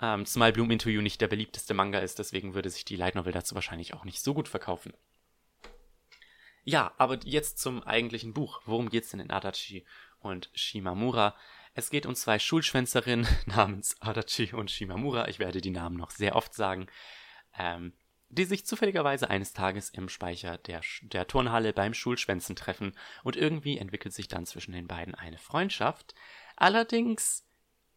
Ähm, 0.00 0.26
zumal 0.26 0.52
Bloom 0.52 0.70
You 0.70 1.00
nicht 1.00 1.20
der 1.20 1.28
beliebteste 1.28 1.72
Manga 1.74 2.00
ist, 2.00 2.18
deswegen 2.18 2.54
würde 2.54 2.70
sich 2.70 2.84
die 2.84 2.96
Light 2.96 3.14
Novel 3.14 3.32
dazu 3.32 3.54
wahrscheinlich 3.54 3.94
auch 3.94 4.04
nicht 4.04 4.20
so 4.20 4.34
gut 4.34 4.48
verkaufen. 4.48 4.92
Ja, 6.64 6.92
aber 6.98 7.18
jetzt 7.24 7.58
zum 7.58 7.82
eigentlichen 7.84 8.34
Buch. 8.34 8.60
Worum 8.66 8.90
geht's 8.90 9.10
denn 9.10 9.20
in 9.20 9.30
Adachi 9.30 9.86
und 10.18 10.50
Shimamura? 10.52 11.36
Es 11.74 11.90
geht 11.90 12.06
um 12.06 12.14
zwei 12.14 12.38
Schulschwänzerinnen 12.38 13.28
namens 13.46 13.96
Adachi 14.00 14.52
und 14.52 14.70
Shimamura. 14.70 15.28
Ich 15.28 15.38
werde 15.38 15.60
die 15.60 15.70
Namen 15.70 15.96
noch 15.96 16.10
sehr 16.10 16.34
oft 16.34 16.54
sagen. 16.54 16.88
Ähm, 17.56 17.92
die 18.28 18.44
sich 18.44 18.66
zufälligerweise 18.66 19.30
eines 19.30 19.52
Tages 19.52 19.90
im 19.90 20.08
Speicher 20.08 20.58
der, 20.58 20.80
der 21.02 21.26
Turnhalle 21.26 21.72
beim 21.72 21.94
Schulschwänzen 21.94 22.56
treffen 22.56 22.92
und 23.22 23.36
irgendwie 23.36 23.78
entwickelt 23.78 24.14
sich 24.14 24.26
dann 24.28 24.46
zwischen 24.46 24.72
den 24.72 24.88
beiden 24.88 25.14
eine 25.14 25.38
Freundschaft. 25.38 26.14
Allerdings 26.56 27.45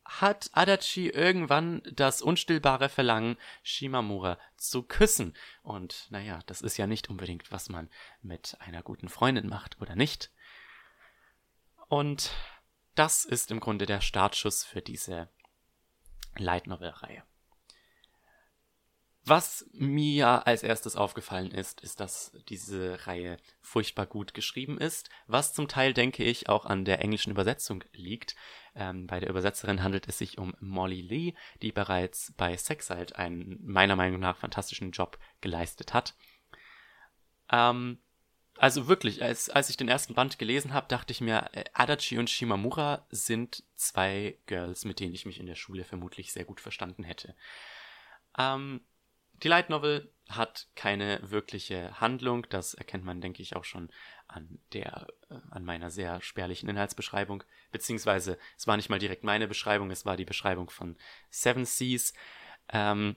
hat 0.09 0.49
Adachi 0.53 1.09
irgendwann 1.09 1.81
das 1.91 2.21
unstillbare 2.21 2.89
Verlangen, 2.89 3.37
Shimamura 3.63 4.39
zu 4.57 4.83
küssen. 4.83 5.35
Und 5.61 6.07
naja, 6.09 6.39
das 6.47 6.61
ist 6.61 6.77
ja 6.77 6.87
nicht 6.87 7.09
unbedingt, 7.09 7.51
was 7.51 7.69
man 7.69 7.89
mit 8.21 8.57
einer 8.59 8.81
guten 8.81 9.07
Freundin 9.07 9.47
macht, 9.47 9.79
oder 9.79 9.95
nicht? 9.95 10.31
Und 11.87 12.31
das 12.95 13.23
ist 13.23 13.51
im 13.51 13.59
Grunde 13.59 13.85
der 13.85 14.01
Startschuss 14.01 14.63
für 14.63 14.81
diese 14.81 15.29
Light 16.37 16.67
Novel-Reihe. 16.67 17.23
Was 19.25 19.65
mir 19.73 20.47
als 20.47 20.63
erstes 20.63 20.95
aufgefallen 20.95 21.51
ist, 21.51 21.81
ist, 21.81 21.99
dass 21.99 22.31
diese 22.47 23.05
Reihe 23.05 23.37
furchtbar 23.61 24.05
gut 24.05 24.33
geschrieben 24.33 24.77
ist, 24.77 25.09
was 25.27 25.53
zum 25.53 25.67
Teil, 25.67 25.93
denke 25.93 26.23
ich, 26.23 26.49
auch 26.49 26.65
an 26.65 26.85
der 26.85 27.01
englischen 27.01 27.31
Übersetzung 27.31 27.83
liegt. 27.91 28.35
Ähm, 28.75 29.07
bei 29.07 29.19
der 29.19 29.29
Übersetzerin 29.29 29.83
handelt 29.83 30.07
es 30.07 30.17
sich 30.17 30.37
um 30.37 30.55
Molly 30.59 31.01
Lee, 31.01 31.33
die 31.61 31.71
bereits 31.71 32.33
bei 32.37 32.55
Sexalt 32.55 33.17
einen 33.17 33.59
meiner 33.61 33.95
Meinung 33.95 34.19
nach 34.19 34.37
fantastischen 34.37 34.91
Job 34.91 35.19
geleistet 35.41 35.93
hat. 35.93 36.15
Ähm, 37.51 37.99
also 38.57 38.87
wirklich, 38.87 39.21
als, 39.21 39.49
als 39.49 39.69
ich 39.69 39.77
den 39.77 39.89
ersten 39.89 40.15
Band 40.15 40.39
gelesen 40.39 40.73
habe, 40.73 40.87
dachte 40.87 41.11
ich 41.11 41.21
mir, 41.21 41.49
äh, 41.53 41.65
Adachi 41.73 42.17
und 42.17 42.29
Shimamura 42.29 43.05
sind 43.09 43.63
zwei 43.75 44.37
Girls, 44.47 44.85
mit 44.85 44.99
denen 44.99 45.13
ich 45.13 45.25
mich 45.25 45.39
in 45.39 45.45
der 45.45 45.55
Schule 45.55 45.83
vermutlich 45.83 46.31
sehr 46.31 46.45
gut 46.45 46.61
verstanden 46.61 47.03
hätte. 47.03 47.35
Ähm, 48.37 48.81
die 49.43 49.47
Light 49.47 49.69
Novel 49.69 50.11
hat 50.29 50.67
keine 50.75 51.19
wirkliche 51.23 51.99
Handlung, 51.99 52.45
das 52.49 52.75
erkennt 52.75 53.03
man, 53.03 53.19
denke 53.19 53.41
ich, 53.41 53.55
auch 53.55 53.63
schon 53.63 53.89
an 54.27 54.59
der, 54.73 55.07
äh, 55.29 55.35
an 55.49 55.65
meiner 55.65 55.89
sehr 55.89 56.21
spärlichen 56.21 56.69
Inhaltsbeschreibung, 56.69 57.43
beziehungsweise 57.71 58.37
es 58.57 58.67
war 58.67 58.77
nicht 58.77 58.89
mal 58.89 58.99
direkt 58.99 59.23
meine 59.23 59.47
Beschreibung, 59.47 59.89
es 59.89 60.05
war 60.05 60.17
die 60.17 60.25
Beschreibung 60.25 60.69
von 60.69 60.97
Seven 61.31 61.65
Seas. 61.65 62.13
Ähm, 62.71 63.15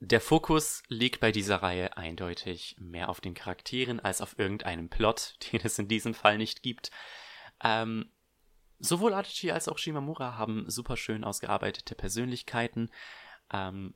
der 0.00 0.20
Fokus 0.20 0.82
liegt 0.88 1.20
bei 1.20 1.32
dieser 1.32 1.62
Reihe 1.62 1.96
eindeutig 1.96 2.76
mehr 2.78 3.08
auf 3.08 3.20
den 3.20 3.34
Charakteren 3.34 4.00
als 4.00 4.20
auf 4.20 4.38
irgendeinem 4.38 4.88
Plot, 4.88 5.36
den 5.52 5.60
es 5.62 5.78
in 5.78 5.88
diesem 5.88 6.14
Fall 6.14 6.38
nicht 6.38 6.62
gibt. 6.62 6.90
Ähm, 7.62 8.10
sowohl 8.80 9.14
Adachi 9.14 9.52
als 9.52 9.68
auch 9.68 9.78
Shimamura 9.78 10.36
haben 10.36 10.68
super 10.68 10.96
schön 10.96 11.22
ausgearbeitete 11.22 11.94
Persönlichkeiten. 11.94 12.90
Ähm, 13.52 13.94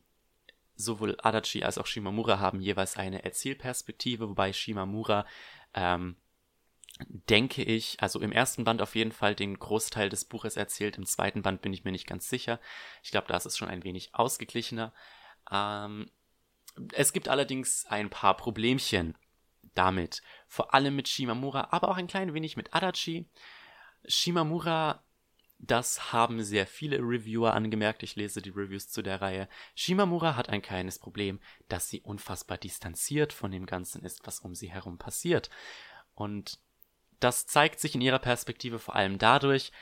sowohl 0.79 1.17
Adachi 1.21 1.65
als 1.65 1.77
auch 1.77 1.87
Shimamura 1.87 2.39
haben 2.39 2.61
jeweils 2.61 2.97
eine 2.97 3.25
Erzählperspektive, 3.25 4.29
wobei 4.29 4.53
Shimamura, 4.53 5.27
ähm, 5.75 6.17
denke 7.01 7.63
ich, 7.63 8.01
also 8.01 8.21
im 8.21 8.33
ersten 8.33 8.65
Band 8.65 8.81
auf 8.81 8.95
jeden 8.95 9.13
Fall 9.13 9.35
den 9.35 9.59
Großteil 9.59 10.09
des 10.09 10.25
Buches 10.25 10.57
erzählt, 10.57 10.97
im 10.97 11.05
zweiten 11.05 11.43
Band 11.43 11.63
bin 11.63 11.73
ich 11.73 11.85
mir 11.85 11.93
nicht 11.93 12.07
ganz 12.07 12.29
sicher. 12.29 12.61
Ich 13.03 13.11
glaube, 13.11 13.27
da 13.29 13.37
ist 13.37 13.47
es 13.47 13.57
schon 13.57 13.69
ein 13.69 13.85
wenig 13.85 14.15
ausgeglichener. 14.15 14.93
Ähm, 15.51 16.11
es 16.93 17.13
gibt 17.13 17.29
allerdings 17.29 17.85
ein 17.87 18.09
paar 18.09 18.37
Problemchen 18.37 19.17
damit. 19.75 20.23
vor 20.49 20.75
allem 20.75 20.97
mit 20.97 21.09
Shimamura, 21.09 21.69
aber 21.71 21.89
auch 21.89 21.97
ein 21.97 22.09
klein 22.09 22.35
wenig 22.35 22.57
mit 22.57 22.75
Adachi. 22.75 23.29
Shimamura, 24.07 25.05
das 25.59 26.13
haben 26.13 26.43
sehr 26.43 26.67
viele 26.67 26.99
Reviewer 26.99 27.53
angemerkt, 27.55 28.03
ich 28.03 28.17
lese 28.17 28.41
die 28.41 28.51
Reviews 28.51 28.89
zu 28.89 29.03
der 29.03 29.21
Reihe. 29.21 29.49
Shimamura 29.75 30.37
hat 30.37 30.49
ein 30.49 30.63
kleines 30.63 30.99
Problem, 30.99 31.41
dass 31.69 31.89
sie 31.89 32.01
unfassbar 32.01 32.59
distanziert 32.59 33.33
von 33.33 33.51
dem 33.51 33.67
Ganzen 33.67 34.05
ist, 34.05 34.27
was 34.27 34.39
um 34.41 34.55
sie 34.55 34.71
herum 34.71 34.99
passiert. 34.99 35.51
Und 36.15 36.61
das 37.19 37.47
zeigt 37.47 37.81
sich 37.81 37.95
in 37.95 38.01
ihrer 38.01 38.21
Perspektive 38.21 38.79
vor 38.79 38.95
allem 38.95 39.19
dadurch, 39.19 39.73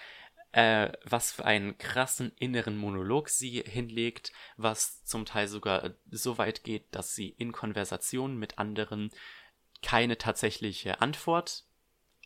äh, 0.53 0.93
was 1.05 1.33
für 1.33 1.45
einen 1.45 1.77
krassen 1.77 2.33
inneren 2.37 2.79
Monolog 2.79 3.29
sie 3.29 3.63
hinlegt, 3.67 4.33
was 4.57 5.05
zum 5.05 5.27
Teil 5.27 5.49
sogar 5.49 5.91
so 6.11 6.39
weit 6.39 6.65
geht, 6.65 6.87
dass 6.93 7.15
sie 7.15 7.29
in 7.29 7.53
Konversationen 7.53 8.39
mit 8.39 8.59
anderen 8.59 9.11
keine 9.83 10.17
tatsächliche 10.17 11.03
Antwort 11.03 11.65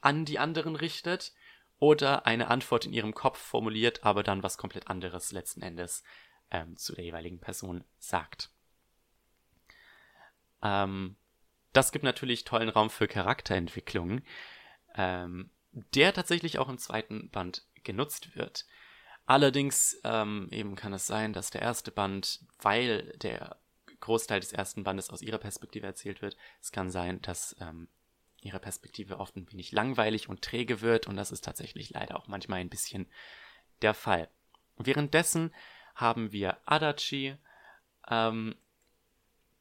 an 0.01 0.25
die 0.25 0.39
anderen 0.39 0.77
richtet 0.77 1.33
oder 1.81 2.27
eine 2.27 2.49
Antwort 2.49 2.85
in 2.85 2.93
ihrem 2.93 3.15
Kopf 3.15 3.39
formuliert, 3.39 4.05
aber 4.05 4.23
dann 4.23 4.43
was 4.43 4.59
komplett 4.59 4.87
anderes 4.89 5.33
letzten 5.33 5.63
Endes 5.63 6.05
ähm, 6.51 6.77
zu 6.77 6.95
der 6.95 7.05
jeweiligen 7.05 7.41
Person 7.41 7.85
sagt. 7.99 8.51
Ähm, 10.63 11.17
das 11.73 11.91
gibt 11.91 12.05
natürlich 12.05 12.45
tollen 12.45 12.69
Raum 12.69 12.91
für 12.91 13.09
Charakterentwicklung, 13.09 14.23
ähm, 14.95 15.51
der 15.73 16.13
tatsächlich 16.13 16.59
auch 16.59 16.69
im 16.69 16.79
zweiten 16.79 17.31
Band 17.31 17.67
genutzt 17.83 18.37
wird. 18.37 18.67
Allerdings 19.25 20.01
ähm, 20.05 20.49
eben 20.51 20.75
kann 20.75 20.93
es 20.93 21.07
sein, 21.07 21.33
dass 21.33 21.51
der 21.51 21.63
erste 21.63 21.91
Band, 21.91 22.45
weil 22.61 23.17
der 23.19 23.57
Großteil 24.01 24.41
des 24.41 24.53
ersten 24.53 24.83
Bandes 24.83 25.11
aus 25.11 25.23
ihrer 25.23 25.39
Perspektive 25.39 25.87
erzählt 25.87 26.21
wird, 26.21 26.37
es 26.61 26.73
kann 26.73 26.91
sein, 26.91 27.23
dass 27.23 27.57
ähm, 28.43 28.47
ihre 28.47 28.61
Perspektive 28.61 29.19
oft 29.19 29.37
ein 29.37 29.51
wenig 29.51 29.73
langweilig 29.73 30.29
und 30.29 30.43
träge 30.43 30.81
wird 30.81 31.07
und 31.07 31.17
das 31.17 31.33
ist 31.33 31.45
tatsächlich 31.45 31.91
leider 31.91 32.17
auch 32.17 32.29
manchmal 32.29 32.61
ein 32.61 32.71
bisschen 32.71 33.09
der 33.83 33.95
Fall. 33.95 34.29
Währenddessen 34.77 35.55
haben 35.95 36.33
wir 36.33 36.59
Adachi, 36.67 37.37
ähm, 38.09 38.55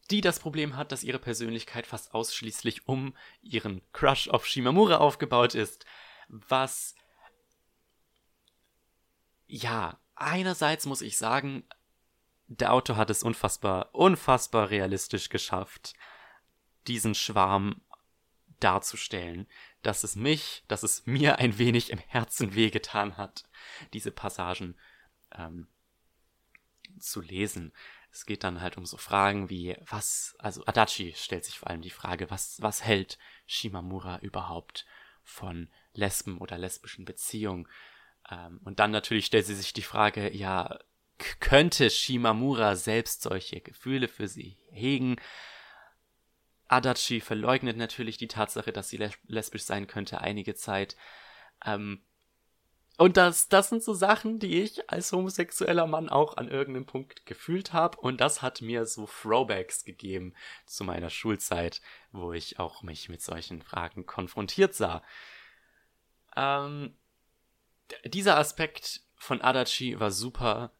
die 0.09 0.21
das 0.21 0.39
Problem 0.39 0.75
hat, 0.75 0.91
dass 0.91 1.03
ihre 1.03 1.19
Persönlichkeit 1.19 1.85
fast 1.85 2.13
ausschließlich 2.13 2.87
um 2.87 3.15
ihren 3.41 3.81
Crush 3.93 4.27
auf 4.29 4.45
Shimamura 4.45 4.97
aufgebaut 4.97 5.55
ist, 5.55 5.85
was 6.27 6.95
ja, 9.47 9.99
einerseits 10.15 10.85
muss 10.85 11.01
ich 11.01 11.17
sagen, 11.17 11.63
der 12.47 12.73
Autor 12.73 12.97
hat 12.97 13.09
es 13.09 13.23
unfassbar, 13.23 13.93
unfassbar 13.93 14.69
realistisch 14.69 15.29
geschafft, 15.29 15.93
diesen 16.87 17.13
Schwarm 17.13 17.81
darzustellen, 18.59 19.47
dass 19.81 20.03
es 20.03 20.15
mich, 20.15 20.63
dass 20.67 20.83
es 20.83 21.05
mir 21.05 21.39
ein 21.39 21.57
wenig 21.57 21.89
im 21.91 21.99
Herzen 21.99 22.55
wehgetan 22.55 23.17
hat, 23.17 23.43
diese 23.93 24.11
Passagen 24.11 24.75
ähm, 25.33 25.67
zu 26.99 27.21
lesen. 27.21 27.73
Es 28.11 28.25
geht 28.25 28.43
dann 28.43 28.61
halt 28.61 28.77
um 28.77 28.85
so 28.85 28.97
Fragen 28.97 29.49
wie, 29.49 29.77
was, 29.81 30.35
also 30.39 30.65
Adachi 30.65 31.13
stellt 31.15 31.45
sich 31.45 31.59
vor 31.59 31.69
allem 31.69 31.81
die 31.81 31.89
Frage, 31.89 32.29
was, 32.29 32.61
was 32.61 32.83
hält 32.83 33.17
Shimamura 33.45 34.19
überhaupt 34.19 34.85
von 35.23 35.69
Lesben 35.93 36.39
oder 36.39 36.57
lesbischen 36.57 37.05
Beziehungen? 37.05 37.67
Ähm, 38.29 38.59
und 38.63 38.79
dann 38.79 38.91
natürlich 38.91 39.27
stellt 39.27 39.45
sie 39.45 39.55
sich 39.55 39.73
die 39.73 39.83
Frage, 39.83 40.35
ja, 40.35 40.79
könnte 41.39 41.89
Shimamura 41.89 42.75
selbst 42.75 43.21
solche 43.21 43.61
Gefühle 43.61 44.07
für 44.07 44.27
sie 44.27 44.57
hegen? 44.71 45.17
Adachi 46.69 47.19
verleugnet 47.19 47.77
natürlich 47.77 48.17
die 48.17 48.27
Tatsache, 48.27 48.71
dass 48.71 48.89
sie 48.89 49.09
lesbisch 49.27 49.63
sein 49.63 49.87
könnte 49.87 50.21
einige 50.21 50.55
Zeit. 50.55 50.95
Ähm, 51.65 52.03
und 52.97 53.15
das, 53.15 53.47
das 53.47 53.69
sind 53.69 53.81
so 53.81 53.93
Sachen, 53.93 54.39
die 54.39 54.61
ich 54.61 54.89
als 54.89 55.11
homosexueller 55.13 55.87
Mann 55.87 56.09
auch 56.09 56.35
an 56.35 56.49
irgendeinem 56.49 56.85
Punkt 56.85 57.25
gefühlt 57.25 57.71
habe. 57.71 57.97
Und 57.97 58.19
das 58.19 58.41
hat 58.41 58.61
mir 58.61 58.85
so 58.85 59.07
Throwbacks 59.07 59.85
gegeben 59.85 60.33
zu 60.65 60.83
meiner 60.83 61.09
Schulzeit, 61.09 61.81
wo 62.11 62.33
ich 62.33 62.59
auch 62.59 62.83
mich 62.83 63.09
mit 63.09 63.21
solchen 63.21 63.61
Fragen 63.61 64.05
konfrontiert 64.05 64.75
sah. 64.75 65.01
Ähm, 66.35 66.93
dieser 68.03 68.37
Aspekt 68.37 69.01
von 69.15 69.41
Adachi 69.41 69.99
war 69.99 70.11
super, 70.11 70.71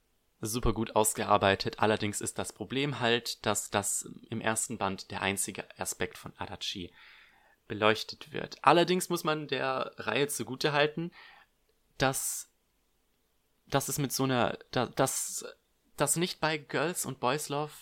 super 0.42 0.74
gut 0.74 0.96
ausgearbeitet. 0.96 1.80
Allerdings 1.80 2.22
ist 2.22 2.40
das 2.40 2.54
Problem 2.54 3.00
halt, 3.00 3.46
dass 3.46 3.70
das 3.70 4.10
im 4.30 4.42
ersten 4.42 4.78
Band 4.78 5.12
der 5.12 5.22
einzige 5.22 5.66
Aspekt 5.80 6.18
von 6.18 6.34
Adachi 6.38 6.94
beleuchtet 7.68 8.32
wird. 8.32 8.58
Allerdings 8.64 9.10
muss 9.10 9.24
man 9.24 9.48
der 9.48 9.94
Reihe 9.98 10.28
zugutehalten, 10.28 11.14
dass, 11.98 12.52
dass 13.68 13.90
es 13.90 13.98
mit 13.98 14.12
so 14.12 14.24
einer, 14.24 14.58
dass, 14.72 15.46
dass 15.98 16.16
nicht 16.16 16.40
bei 16.40 16.58
Girls 16.58 17.06
und 17.06 17.20
Boys 17.20 17.50
Love 17.50 17.74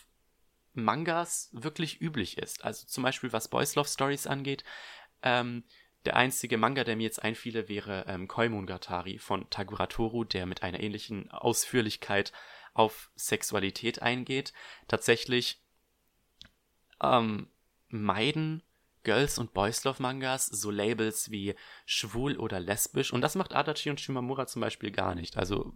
Mangas 0.74 1.50
wirklich 1.54 2.02
üblich 2.02 2.38
ist. 2.38 2.64
Also 2.64 2.86
zum 2.86 3.04
Beispiel 3.04 3.34
was 3.34 3.48
Boys 3.48 3.76
Love 3.76 3.88
Stories 3.88 4.28
angeht, 4.28 4.64
ähm, 5.24 5.64
der 6.06 6.16
einzige 6.16 6.58
Manga, 6.58 6.84
der 6.84 6.96
mir 6.96 7.04
jetzt 7.04 7.22
einfiele, 7.22 7.68
wäre 7.68 8.06
ähm, 8.08 8.28
Koimungatari 8.28 9.20
von 9.20 9.50
Taguratoru, 9.50 10.24
der 10.24 10.46
mit 10.46 10.64
einer 10.64 10.80
ähnlichen 10.80 11.30
Ausführlichkeit 11.32 12.32
auf 12.74 13.12
Sexualität 13.16 14.02
eingeht. 14.02 14.54
Tatsächlich 14.88 15.62
ähm, 17.02 17.50
meiden 17.90 18.64
Girls- 19.04 19.38
und 19.38 19.54
Boys 19.54 19.84
Love 19.84 20.02
Mangas 20.02 20.48
so 20.48 20.70
Labels 20.70 21.32
wie 21.32 21.56
schwul 21.86 22.38
oder 22.38 22.60
lesbisch 22.60 23.14
und 23.14 23.22
das 23.22 23.36
macht 23.36 23.54
Adachi 23.54 23.90
und 23.90 24.02
Shimamura 24.02 24.48
zum 24.48 24.62
Beispiel 24.62 24.92
gar 24.92 25.16
nicht. 25.16 25.38
Also 25.38 25.74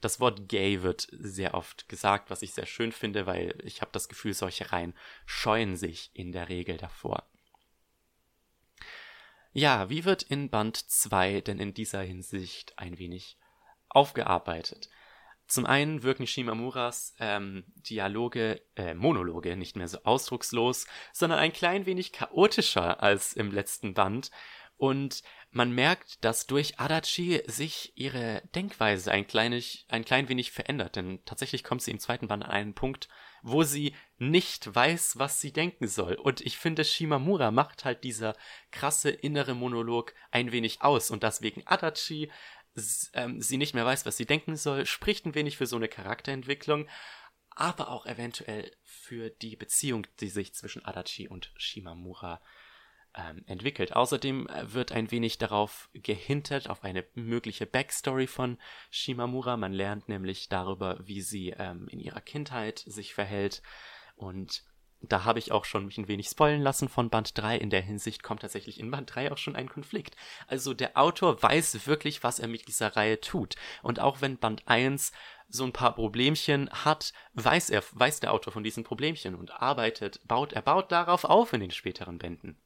das 0.00 0.18
Wort 0.18 0.48
gay 0.48 0.82
wird 0.82 1.06
sehr 1.12 1.54
oft 1.54 1.88
gesagt, 1.88 2.28
was 2.28 2.42
ich 2.42 2.54
sehr 2.54 2.66
schön 2.66 2.90
finde, 2.90 3.26
weil 3.26 3.56
ich 3.62 3.80
habe 3.80 3.92
das 3.92 4.08
Gefühl, 4.08 4.34
solche 4.34 4.72
Reihen 4.72 4.94
scheuen 5.26 5.76
sich 5.76 6.10
in 6.12 6.32
der 6.32 6.48
Regel 6.48 6.76
davor. 6.76 7.28
Ja, 9.52 9.90
wie 9.90 10.04
wird 10.04 10.22
in 10.22 10.48
Band 10.48 10.76
2 10.76 11.42
denn 11.42 11.58
in 11.58 11.74
dieser 11.74 12.00
Hinsicht 12.00 12.72
ein 12.78 12.98
wenig 12.98 13.36
aufgearbeitet? 13.90 14.88
Zum 15.46 15.66
einen 15.66 16.02
wirken 16.02 16.26
Shimamuras 16.26 17.14
ähm, 17.18 17.64
Dialoge, 17.76 18.62
äh, 18.76 18.94
Monologe 18.94 19.54
nicht 19.58 19.76
mehr 19.76 19.88
so 19.88 19.98
ausdruckslos, 20.04 20.86
sondern 21.12 21.38
ein 21.38 21.52
klein 21.52 21.84
wenig 21.84 22.12
chaotischer 22.12 23.02
als 23.02 23.34
im 23.34 23.52
letzten 23.52 23.92
Band. 23.92 24.30
Und 24.78 25.22
man 25.50 25.70
merkt, 25.70 26.24
dass 26.24 26.46
durch 26.46 26.80
Adachi 26.80 27.42
sich 27.46 27.92
ihre 27.94 28.42
Denkweise 28.54 29.12
ein, 29.12 29.26
kleinig, 29.26 29.84
ein 29.90 30.06
klein 30.06 30.30
wenig 30.30 30.50
verändert, 30.50 30.96
denn 30.96 31.22
tatsächlich 31.26 31.62
kommt 31.62 31.82
sie 31.82 31.90
im 31.90 32.00
zweiten 32.00 32.28
Band 32.28 32.44
an 32.44 32.50
einen 32.50 32.74
Punkt, 32.74 33.08
wo 33.42 33.64
sie 33.64 33.94
nicht 34.18 34.74
weiß, 34.74 35.18
was 35.18 35.40
sie 35.40 35.52
denken 35.52 35.88
soll. 35.88 36.14
Und 36.14 36.40
ich 36.40 36.56
finde, 36.56 36.84
Shimamura 36.84 37.50
macht 37.50 37.84
halt 37.84 38.04
dieser 38.04 38.34
krasse 38.70 39.10
innere 39.10 39.54
Monolog 39.54 40.14
ein 40.30 40.52
wenig 40.52 40.82
aus. 40.82 41.10
Und 41.10 41.22
deswegen 41.22 41.66
Adachi 41.66 42.30
ähm, 43.12 43.40
sie 43.40 43.56
nicht 43.56 43.74
mehr 43.74 43.84
weiß, 43.84 44.06
was 44.06 44.16
sie 44.16 44.26
denken 44.26 44.56
soll, 44.56 44.86
spricht 44.86 45.26
ein 45.26 45.34
wenig 45.34 45.56
für 45.56 45.66
so 45.66 45.76
eine 45.76 45.88
Charakterentwicklung, 45.88 46.88
aber 47.50 47.90
auch 47.90 48.06
eventuell 48.06 48.70
für 48.82 49.30
die 49.30 49.56
Beziehung, 49.56 50.06
die 50.20 50.28
sich 50.28 50.54
zwischen 50.54 50.84
Adachi 50.84 51.28
und 51.28 51.52
Shimamura 51.56 52.40
ähm, 53.14 53.44
entwickelt. 53.46 53.94
Außerdem 53.94 54.46
äh, 54.48 54.72
wird 54.72 54.92
ein 54.92 55.10
wenig 55.10 55.38
darauf 55.38 55.90
gehintet, 55.92 56.68
auf 56.68 56.84
eine 56.84 57.04
mögliche 57.14 57.66
Backstory 57.66 58.26
von 58.26 58.58
Shimamura. 58.90 59.56
Man 59.56 59.72
lernt 59.72 60.08
nämlich 60.08 60.48
darüber, 60.48 60.98
wie 61.02 61.20
sie 61.20 61.50
ähm, 61.58 61.88
in 61.88 62.00
ihrer 62.00 62.20
Kindheit 62.20 62.78
sich 62.86 63.14
verhält. 63.14 63.62
Und 64.16 64.64
da 65.02 65.24
habe 65.24 65.40
ich 65.40 65.50
auch 65.50 65.64
schon 65.64 65.86
mich 65.86 65.98
ein 65.98 66.08
wenig 66.08 66.28
spoilen 66.28 66.62
lassen 66.62 66.88
von 66.88 67.10
Band 67.10 67.36
3. 67.36 67.58
In 67.58 67.70
der 67.70 67.82
Hinsicht 67.82 68.22
kommt 68.22 68.42
tatsächlich 68.42 68.78
in 68.78 68.90
Band 68.90 69.14
3 69.14 69.32
auch 69.32 69.38
schon 69.38 69.56
ein 69.56 69.68
Konflikt. 69.68 70.16
Also 70.46 70.74
der 70.74 70.96
Autor 70.96 71.42
weiß 71.42 71.86
wirklich, 71.86 72.22
was 72.22 72.38
er 72.38 72.48
mit 72.48 72.68
dieser 72.68 72.96
Reihe 72.96 73.20
tut. 73.20 73.56
Und 73.82 73.98
auch 73.98 74.20
wenn 74.20 74.38
Band 74.38 74.62
1 74.66 75.12
so 75.48 75.64
ein 75.64 75.72
paar 75.72 75.94
Problemchen 75.94 76.70
hat, 76.70 77.12
weiß 77.34 77.70
er, 77.70 77.82
weiß 77.92 78.20
der 78.20 78.32
Autor 78.32 78.52
von 78.52 78.62
diesen 78.62 78.84
Problemchen 78.84 79.34
und 79.34 79.50
arbeitet, 79.50 80.20
baut, 80.26 80.52
er 80.52 80.62
baut 80.62 80.92
darauf 80.92 81.24
auf 81.24 81.52
in 81.52 81.60
den 81.60 81.72
späteren 81.72 82.18
Bänden. 82.18 82.56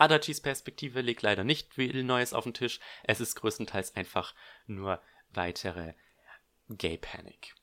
Adachis 0.00 0.40
Perspektive 0.40 1.02
legt 1.02 1.22
leider 1.22 1.44
nicht 1.44 1.74
viel 1.74 2.02
Neues 2.02 2.32
auf 2.32 2.44
den 2.44 2.54
Tisch. 2.54 2.80
Es 3.04 3.20
ist 3.20 3.34
größtenteils 3.34 3.96
einfach 3.96 4.34
nur 4.66 5.02
weitere 5.30 5.92
Gay 6.70 6.96
Panic. 6.96 7.54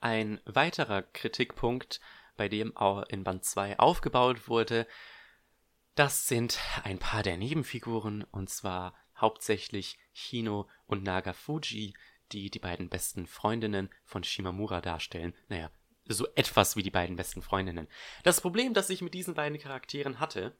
Ein 0.00 0.40
weiterer 0.46 1.02
Kritikpunkt, 1.02 2.00
bei 2.36 2.48
dem 2.48 2.76
auch 2.76 3.02
in 3.04 3.24
Band 3.24 3.44
2 3.44 3.78
aufgebaut 3.78 4.48
wurde, 4.48 4.86
das 5.94 6.26
sind 6.26 6.58
ein 6.82 6.98
paar 6.98 7.22
der 7.22 7.36
Nebenfiguren, 7.36 8.24
und 8.24 8.50
zwar 8.50 8.94
hauptsächlich 9.16 9.98
Hino 10.12 10.68
und 10.86 11.04
Nagafuji, 11.04 11.94
die 12.32 12.50
die 12.50 12.58
beiden 12.58 12.88
besten 12.88 13.26
Freundinnen 13.26 13.90
von 14.04 14.24
Shimamura 14.24 14.80
darstellen. 14.80 15.34
Naja, 15.48 15.70
so 16.06 16.26
etwas 16.34 16.74
wie 16.76 16.82
die 16.82 16.90
beiden 16.90 17.16
besten 17.16 17.42
Freundinnen. 17.42 17.86
Das 18.22 18.40
Problem, 18.40 18.74
das 18.74 18.90
ich 18.90 19.02
mit 19.02 19.14
diesen 19.14 19.34
beiden 19.34 19.58
Charakteren 19.58 20.20
hatte, 20.20 20.56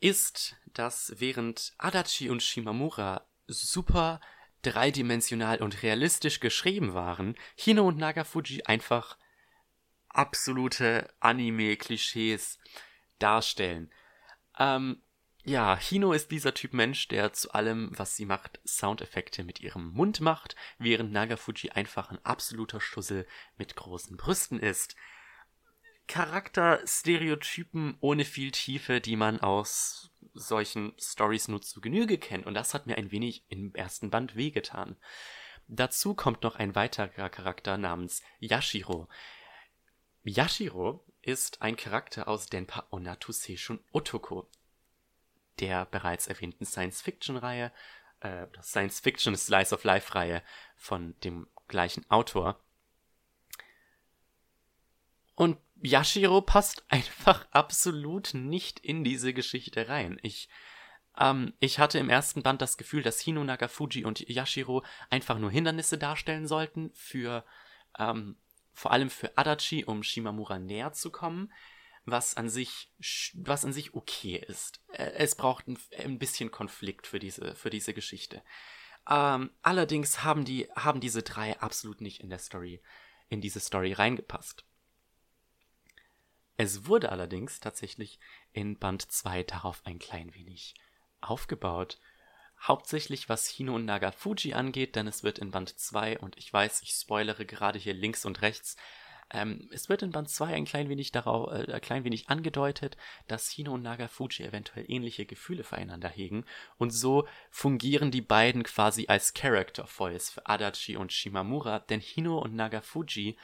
ist, 0.00 0.56
dass 0.72 1.14
während 1.18 1.72
Adachi 1.78 2.30
und 2.30 2.42
Shimamura 2.42 3.26
super 3.46 4.20
dreidimensional 4.62 5.62
und 5.62 5.82
realistisch 5.82 6.40
geschrieben 6.40 6.94
waren, 6.94 7.36
Hino 7.54 7.86
und 7.88 7.98
Nagafuji 7.98 8.62
einfach 8.64 9.16
absolute 10.08 11.12
Anime-Klischees 11.20 12.58
darstellen. 13.18 13.92
Ähm, 14.58 15.02
ja, 15.44 15.78
Hino 15.78 16.12
ist 16.12 16.30
dieser 16.30 16.52
Typ 16.52 16.74
Mensch, 16.74 17.08
der 17.08 17.32
zu 17.32 17.52
allem, 17.52 17.90
was 17.96 18.16
sie 18.16 18.26
macht, 18.26 18.60
Soundeffekte 18.66 19.42
mit 19.42 19.60
ihrem 19.60 19.90
Mund 19.92 20.20
macht, 20.20 20.54
während 20.78 21.12
Nagafuji 21.12 21.70
einfach 21.70 22.10
ein 22.10 22.24
absoluter 22.24 22.80
Schussel 22.80 23.26
mit 23.56 23.74
großen 23.74 24.16
Brüsten 24.16 24.60
ist. 24.60 24.96
Charakterstereotypen 26.10 27.96
ohne 28.00 28.24
viel 28.24 28.50
Tiefe, 28.50 29.00
die 29.00 29.14
man 29.14 29.38
aus 29.40 30.10
solchen 30.34 30.92
Stories 30.98 31.46
nur 31.46 31.62
zu 31.62 31.80
Genüge 31.80 32.18
kennt. 32.18 32.46
Und 32.46 32.54
das 32.54 32.74
hat 32.74 32.88
mir 32.88 32.98
ein 32.98 33.12
wenig 33.12 33.44
im 33.48 33.72
ersten 33.76 34.10
Band 34.10 34.34
wehgetan. 34.34 34.96
Dazu 35.68 36.14
kommt 36.14 36.42
noch 36.42 36.56
ein 36.56 36.74
weiterer 36.74 37.28
Charakter 37.28 37.78
namens 37.78 38.24
Yashiro. 38.40 39.08
Yashiro 40.24 41.06
ist 41.22 41.62
ein 41.62 41.76
Charakter 41.76 42.26
aus 42.26 42.46
Denpa 42.46 42.88
Onatu 42.90 43.30
Seishun 43.30 43.78
Otoko, 43.92 44.50
der 45.60 45.86
bereits 45.86 46.26
erwähnten 46.26 46.64
Science-Fiction-Reihe, 46.66 47.70
äh, 48.18 48.48
Science-Fiction 48.60 49.36
Slice 49.36 49.72
of 49.72 49.84
Life-Reihe 49.84 50.42
von 50.74 51.14
dem 51.20 51.46
gleichen 51.68 52.04
Autor. 52.10 52.60
Und 55.40 55.56
Yashiro 55.80 56.42
passt 56.42 56.84
einfach 56.88 57.46
absolut 57.50 58.34
nicht 58.34 58.78
in 58.78 59.04
diese 59.04 59.32
Geschichte 59.32 59.88
rein. 59.88 60.20
Ich, 60.22 60.50
ähm, 61.18 61.54
ich 61.60 61.78
hatte 61.78 61.98
im 61.98 62.10
ersten 62.10 62.42
Band 62.42 62.60
das 62.60 62.76
Gefühl, 62.76 63.02
dass 63.02 63.20
Hino 63.20 63.42
Nagafuji 63.42 64.04
und 64.04 64.20
Yashiro 64.28 64.84
einfach 65.08 65.38
nur 65.38 65.50
Hindernisse 65.50 65.96
darstellen 65.96 66.46
sollten 66.46 66.90
für, 66.92 67.46
ähm, 67.98 68.36
vor 68.74 68.90
allem 68.90 69.08
für 69.08 69.38
Adachi, 69.38 69.86
um 69.86 70.02
Shimamura 70.02 70.58
näher 70.58 70.92
zu 70.92 71.10
kommen, 71.10 71.50
was 72.04 72.36
an 72.36 72.50
sich, 72.50 72.92
was 73.32 73.64
an 73.64 73.72
sich 73.72 73.94
okay 73.94 74.44
ist. 74.46 74.82
Äh, 74.92 75.12
es 75.12 75.36
braucht 75.36 75.68
ein, 75.68 75.78
ein 76.04 76.18
bisschen 76.18 76.50
Konflikt 76.50 77.06
für 77.06 77.18
diese, 77.18 77.54
für 77.54 77.70
diese 77.70 77.94
Geschichte. 77.94 78.42
Ähm, 79.08 79.52
allerdings 79.62 80.22
haben 80.22 80.44
die, 80.44 80.68
haben 80.76 81.00
diese 81.00 81.22
drei 81.22 81.58
absolut 81.60 82.02
nicht 82.02 82.20
in 82.20 82.28
der 82.28 82.40
Story, 82.40 82.82
in 83.30 83.40
diese 83.40 83.60
Story 83.60 83.94
reingepasst. 83.94 84.66
Es 86.62 86.84
wurde 86.84 87.10
allerdings 87.10 87.58
tatsächlich 87.58 88.18
in 88.52 88.76
Band 88.78 89.10
2 89.10 89.44
darauf 89.44 89.80
ein 89.86 89.98
klein 89.98 90.34
wenig 90.34 90.74
aufgebaut. 91.22 91.98
Hauptsächlich 92.60 93.30
was 93.30 93.46
Hino 93.46 93.76
und 93.76 93.86
Nagafuji 93.86 94.52
angeht, 94.52 94.94
denn 94.94 95.06
es 95.06 95.22
wird 95.22 95.38
in 95.38 95.52
Band 95.52 95.70
2, 95.70 96.18
und 96.18 96.36
ich 96.36 96.52
weiß, 96.52 96.82
ich 96.82 96.90
spoilere 96.90 97.46
gerade 97.46 97.78
hier 97.78 97.94
links 97.94 98.26
und 98.26 98.42
rechts, 98.42 98.76
ähm, 99.30 99.70
es 99.72 99.88
wird 99.88 100.02
in 100.02 100.10
Band 100.10 100.28
2 100.28 100.52
ein 100.52 100.66
klein 100.66 100.90
wenig 100.90 101.12
darauf, 101.12 101.50
äh, 101.50 101.72
ein 101.72 101.80
klein 101.80 102.04
wenig 102.04 102.28
angedeutet, 102.28 102.98
dass 103.26 103.48
Hino 103.48 103.72
und 103.72 103.82
Nagafuji 103.82 104.44
eventuell 104.44 104.84
ähnliche 104.86 105.24
Gefühle 105.24 105.64
füreinander 105.64 106.10
hegen, 106.10 106.44
und 106.76 106.90
so 106.90 107.26
fungieren 107.50 108.10
die 108.10 108.20
beiden 108.20 108.64
quasi 108.64 109.06
als 109.08 109.32
Character 109.32 109.86
Foils 109.86 110.28
für 110.28 110.46
Adachi 110.46 110.98
und 110.98 111.10
Shimamura, 111.10 111.78
denn 111.78 112.00
Hino 112.00 112.36
und 112.36 112.54
Nagafuji 112.54 113.38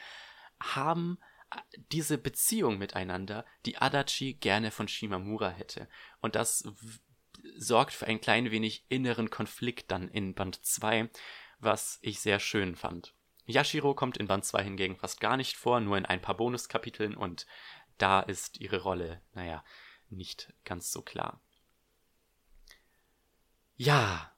haben 0.59 1.17
diese 1.91 2.17
Beziehung 2.17 2.77
miteinander, 2.77 3.45
die 3.65 3.77
Adachi 3.77 4.33
gerne 4.33 4.71
von 4.71 4.87
Shimamura 4.87 5.49
hätte. 5.49 5.87
Und 6.19 6.35
das 6.35 6.63
sorgt 7.55 7.93
für 7.93 8.07
ein 8.07 8.21
klein 8.21 8.51
wenig 8.51 8.85
inneren 8.89 9.29
Konflikt 9.29 9.91
dann 9.91 10.09
in 10.09 10.33
Band 10.33 10.65
2, 10.65 11.09
was 11.59 11.99
ich 12.01 12.19
sehr 12.19 12.39
schön 12.39 12.75
fand. 12.75 13.13
Yashiro 13.45 13.95
kommt 13.95 14.17
in 14.17 14.27
Band 14.27 14.43
2 14.43 14.63
hingegen 14.63 14.97
fast 14.97 15.21
gar 15.21 15.37
nicht 15.37 15.55
vor, 15.55 15.79
nur 15.79 15.97
in 15.97 16.05
ein 16.05 16.21
paar 16.21 16.35
Bonuskapiteln 16.35 17.15
und 17.15 17.47
da 17.97 18.19
ist 18.19 18.59
ihre 18.59 18.81
Rolle, 18.81 19.21
naja, 19.33 19.63
nicht 20.09 20.53
ganz 20.65 20.91
so 20.91 21.01
klar. 21.01 21.41
Ja. 23.75 24.33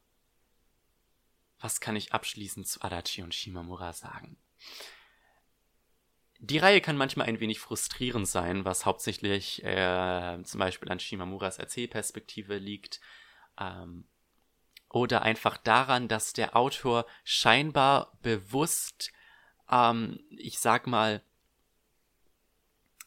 Was 1.60 1.82
kann 1.82 1.95
ich 1.95 2.14
abschließend 2.14 2.68
zu 2.68 2.82
Adachi 2.82 3.22
und 3.22 3.34
Shimamura 3.34 3.93
sagen? 3.93 4.38
Die 6.42 6.58
Reihe 6.58 6.80
kann 6.80 6.96
manchmal 6.96 7.28
ein 7.28 7.42
wenig 7.42 7.60
frustrierend 7.60 8.28
sein, 8.28 8.64
was 8.64 8.86
hauptsächlich 8.86 9.64
äh, 9.66 10.42
zum 10.44 10.60
Beispiel 10.60 10.90
an 10.90 11.00
Shimamuras 11.00 11.60
Erzählperspektive 11.60 12.58
liegt. 12.58 13.02
Ähm, 13.60 14.06
oder 14.90 15.22
einfach 15.22 15.58
daran, 15.58 16.08
dass 16.08 16.32
der 16.32 16.56
Autor 16.56 17.06
scheinbar 17.26 18.18
bewusst, 18.22 19.12
ähm, 19.70 20.20
ich 20.32 20.60
sag 20.60 20.88
mal, 20.88 21.22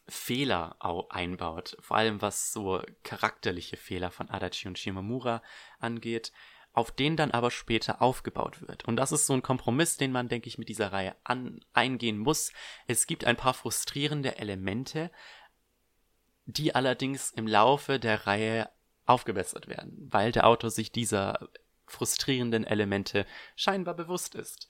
Fehler 0.07 0.77
einbaut. 1.09 1.79
Vor 1.81 1.97
allem 1.97 2.21
was 2.21 2.53
so 2.53 2.83
charakterliche 3.03 3.79
Fehler 3.79 4.11
von 4.11 4.29
Adachi 4.29 4.69
und 4.69 4.79
Shimamura 4.79 5.43
angeht 5.79 6.33
auf 6.73 6.91
den 6.91 7.17
dann 7.17 7.31
aber 7.31 7.51
später 7.51 8.01
aufgebaut 8.01 8.67
wird. 8.67 8.85
Und 8.87 8.97
das 8.97 9.13
ist 9.13 9.27
so 9.27 9.35
ein 9.35 9.43
Kompromiss, 9.43 9.97
den 9.97 10.13
man, 10.13 10.29
denke 10.29 10.49
ich, 10.49 10.59
mit 10.59 10.69
dieser 10.69 10.93
Reihe 10.93 11.15
an, 11.25 11.61
eingehen 11.73 12.19
muss. 12.19 12.53
Es 12.87 13.07
gibt 13.07 13.25
ein 13.25 13.37
paar 13.37 13.55
frustrierende 13.55 14.39
Elemente, 14.39 15.11
die 16.47 16.75
allerdings 16.75 17.31
im 17.31 17.47
Laufe 17.47 17.99
der 17.99 18.27
Reihe 18.27 18.71
aufgebessert 19.05 19.69
werden, 19.69 20.09
weil 20.11 20.33
der 20.33 20.47
Autor 20.47 20.71
sich 20.71 20.93
dieser 20.93 21.49
frustrierenden 21.87 22.65
Elemente 22.65 23.27
scheinbar 23.55 23.95
bewusst 23.95 24.35
ist. 24.35 24.69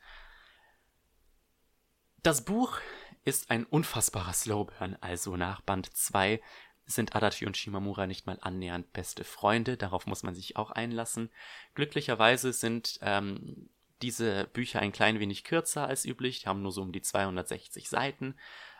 Das 2.22 2.44
Buch 2.44 2.78
ist 3.24 3.50
ein 3.50 3.64
unfassbarer 3.64 4.32
Slowburn, 4.32 4.96
also 5.00 5.36
nach 5.36 5.60
Band 5.60 5.96
2 5.96 6.40
sind 6.86 7.14
Adachi 7.14 7.46
und 7.46 7.56
Shimamura 7.56 8.06
nicht 8.06 8.26
mal 8.26 8.38
annähernd 8.40 8.92
beste 8.92 9.24
Freunde. 9.24 9.76
Darauf 9.76 10.06
muss 10.06 10.22
man 10.22 10.34
sich 10.34 10.56
auch 10.56 10.70
einlassen. 10.70 11.30
Glücklicherweise 11.74 12.52
sind 12.52 12.98
ähm, 13.02 13.68
diese 14.02 14.48
Bücher 14.52 14.80
ein 14.80 14.92
klein 14.92 15.20
wenig 15.20 15.44
kürzer 15.44 15.86
als 15.86 16.04
üblich. 16.04 16.40
Die 16.40 16.48
haben 16.48 16.62
nur 16.62 16.72
so 16.72 16.82
um 16.82 16.92
die 16.92 17.02
260 17.02 17.88
Seiten. 17.88 18.36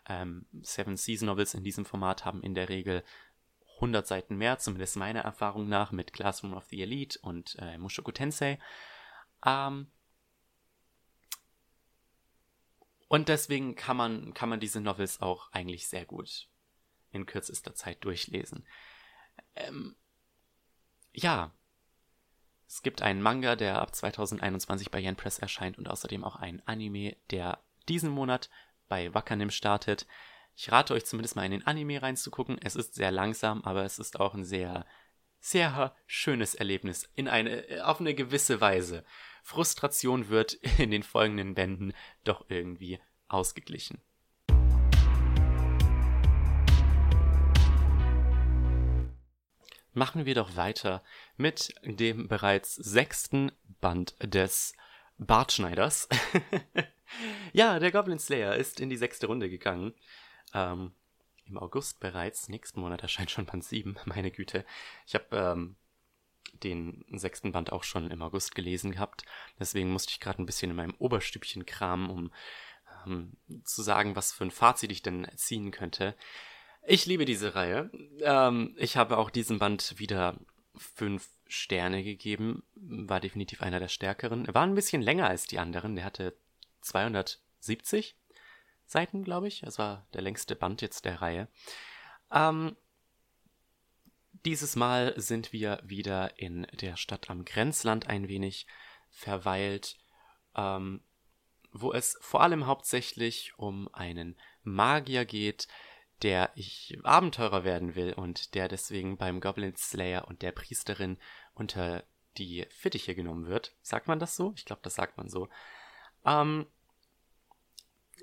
Ähm, 0.08 0.46
Seven 0.62 0.96
Season 0.96 1.26
Novels 1.26 1.54
in 1.54 1.62
diesem 1.62 1.84
Format 1.84 2.24
haben 2.24 2.42
in 2.42 2.54
der 2.54 2.68
Regel 2.68 3.04
100 3.76 4.06
Seiten 4.06 4.36
mehr, 4.36 4.58
zumindest 4.58 4.96
meiner 4.96 5.20
Erfahrung 5.20 5.68
nach, 5.68 5.92
mit 5.92 6.12
Classroom 6.12 6.54
of 6.54 6.64
the 6.66 6.82
Elite 6.82 7.18
und 7.22 7.56
äh, 7.60 7.78
Mushoku 7.78 8.12
Tensei. 8.12 8.58
Ähm, 9.44 9.88
und 13.08 13.28
deswegen 13.28 13.74
kann 13.74 13.96
man, 13.96 14.34
kann 14.34 14.48
man 14.48 14.60
diese 14.60 14.80
Novels 14.80 15.20
auch 15.20 15.52
eigentlich 15.52 15.86
sehr 15.88 16.04
gut 16.04 16.48
in 17.12 17.26
kürzester 17.26 17.74
Zeit 17.74 18.04
durchlesen. 18.04 18.66
Ähm, 19.54 19.96
ja, 21.12 21.52
es 22.66 22.82
gibt 22.82 23.02
einen 23.02 23.20
Manga, 23.20 23.54
der 23.54 23.80
ab 23.80 23.94
2021 23.94 24.90
bei 24.90 25.00
Yen 25.00 25.16
Press 25.16 25.38
erscheint 25.38 25.76
und 25.78 25.88
außerdem 25.88 26.24
auch 26.24 26.36
einen 26.36 26.62
Anime, 26.66 27.16
der 27.30 27.62
diesen 27.88 28.10
Monat 28.10 28.48
bei 28.88 29.12
Wakanim 29.12 29.50
startet. 29.50 30.06
Ich 30.56 30.72
rate 30.72 30.94
euch 30.94 31.04
zumindest 31.04 31.36
mal 31.36 31.44
in 31.44 31.50
den 31.50 31.66
Anime 31.66 32.00
reinzugucken. 32.00 32.58
Es 32.62 32.76
ist 32.76 32.94
sehr 32.94 33.10
langsam, 33.10 33.62
aber 33.62 33.84
es 33.84 33.98
ist 33.98 34.20
auch 34.20 34.34
ein 34.34 34.44
sehr, 34.44 34.86
sehr 35.38 35.94
schönes 36.06 36.54
Erlebnis 36.54 37.10
in 37.14 37.28
eine, 37.28 37.82
auf 37.84 38.00
eine 38.00 38.14
gewisse 38.14 38.60
Weise. 38.60 39.04
Frustration 39.42 40.28
wird 40.28 40.54
in 40.78 40.90
den 40.90 41.02
folgenden 41.02 41.54
Bänden 41.54 41.92
doch 42.24 42.46
irgendwie 42.48 43.00
ausgeglichen. 43.28 44.00
Machen 49.92 50.26
wir 50.26 50.34
doch 50.34 50.56
weiter 50.56 51.02
mit 51.36 51.74
dem 51.84 52.28
bereits 52.28 52.74
sechsten 52.74 53.52
Band 53.80 54.16
des 54.22 54.74
Bartschneiders. 55.18 56.08
ja, 57.52 57.78
der 57.78 57.92
Goblin 57.92 58.18
Slayer 58.18 58.56
ist 58.56 58.80
in 58.80 58.90
die 58.90 58.96
sechste 58.96 59.26
Runde 59.26 59.50
gegangen. 59.50 59.94
Ähm, 60.54 60.92
Im 61.46 61.58
August 61.58 62.00
bereits. 62.00 62.48
Nächsten 62.48 62.80
Monat 62.80 63.02
erscheint 63.02 63.30
schon 63.30 63.46
Band 63.46 63.64
7. 63.64 63.96
Meine 64.04 64.30
Güte. 64.30 64.64
Ich 65.06 65.14
habe 65.14 65.36
ähm, 65.36 65.76
den 66.62 67.04
sechsten 67.12 67.52
Band 67.52 67.72
auch 67.72 67.84
schon 67.84 68.10
im 68.10 68.22
August 68.22 68.54
gelesen 68.54 68.92
gehabt. 68.92 69.24
Deswegen 69.58 69.90
musste 69.90 70.10
ich 70.10 70.20
gerade 70.20 70.42
ein 70.42 70.46
bisschen 70.46 70.70
in 70.70 70.76
meinem 70.76 70.94
Oberstübchen 70.98 71.66
kramen, 71.66 72.10
um 72.10 72.32
ähm, 73.06 73.36
zu 73.64 73.82
sagen, 73.82 74.16
was 74.16 74.32
für 74.32 74.44
ein 74.44 74.50
Fazit 74.50 74.92
ich 74.92 75.02
denn 75.02 75.26
ziehen 75.36 75.70
könnte. 75.70 76.16
Ich 76.84 77.06
liebe 77.06 77.24
diese 77.24 77.54
Reihe. 77.54 77.90
Ähm, 78.20 78.74
ich 78.76 78.96
habe 78.96 79.18
auch 79.18 79.30
diesem 79.30 79.58
Band 79.58 79.98
wieder 79.98 80.36
fünf 80.74 81.28
Sterne 81.46 82.02
gegeben. 82.02 82.64
War 82.74 83.20
definitiv 83.20 83.62
einer 83.62 83.78
der 83.78 83.88
stärkeren. 83.88 84.52
War 84.52 84.62
ein 84.62 84.74
bisschen 84.74 85.02
länger 85.02 85.28
als 85.28 85.46
die 85.46 85.58
anderen. 85.58 85.94
Der 85.96 86.04
hatte 86.04 86.36
270. 86.80 88.16
Seiten, 88.84 89.24
glaube 89.24 89.48
ich. 89.48 89.62
Es 89.62 89.78
war 89.78 90.06
der 90.12 90.22
längste 90.22 90.56
Band 90.56 90.82
jetzt 90.82 91.04
der 91.04 91.22
Reihe. 91.22 91.48
Ähm, 92.32 92.76
dieses 94.44 94.74
Mal 94.74 95.14
sind 95.16 95.52
wir 95.52 95.80
wieder 95.84 96.38
in 96.38 96.66
der 96.80 96.96
Stadt 96.96 97.30
am 97.30 97.44
Grenzland 97.44 98.08
ein 98.08 98.28
wenig 98.28 98.66
verweilt, 99.08 99.98
ähm, 100.56 101.00
wo 101.70 101.92
es 101.92 102.18
vor 102.20 102.42
allem 102.42 102.66
hauptsächlich 102.66 103.56
um 103.56 103.88
einen 103.94 104.36
Magier 104.64 105.24
geht, 105.24 105.68
der 106.22 106.50
ich 106.54 106.98
Abenteurer 107.02 107.64
werden 107.64 107.94
will 107.94 108.12
und 108.12 108.54
der 108.54 108.68
deswegen 108.68 109.16
beim 109.16 109.40
Goblin 109.40 109.76
Slayer 109.76 110.28
und 110.28 110.42
der 110.42 110.52
Priesterin 110.52 111.18
unter 111.54 112.04
die 112.38 112.66
Fittiche 112.70 113.14
genommen 113.14 113.46
wird. 113.46 113.74
Sagt 113.82 114.08
man 114.08 114.18
das 114.18 114.36
so? 114.36 114.52
Ich 114.56 114.64
glaube, 114.64 114.82
das 114.82 114.94
sagt 114.94 115.16
man 115.18 115.28
so. 115.28 115.48
Ähm, 116.24 116.66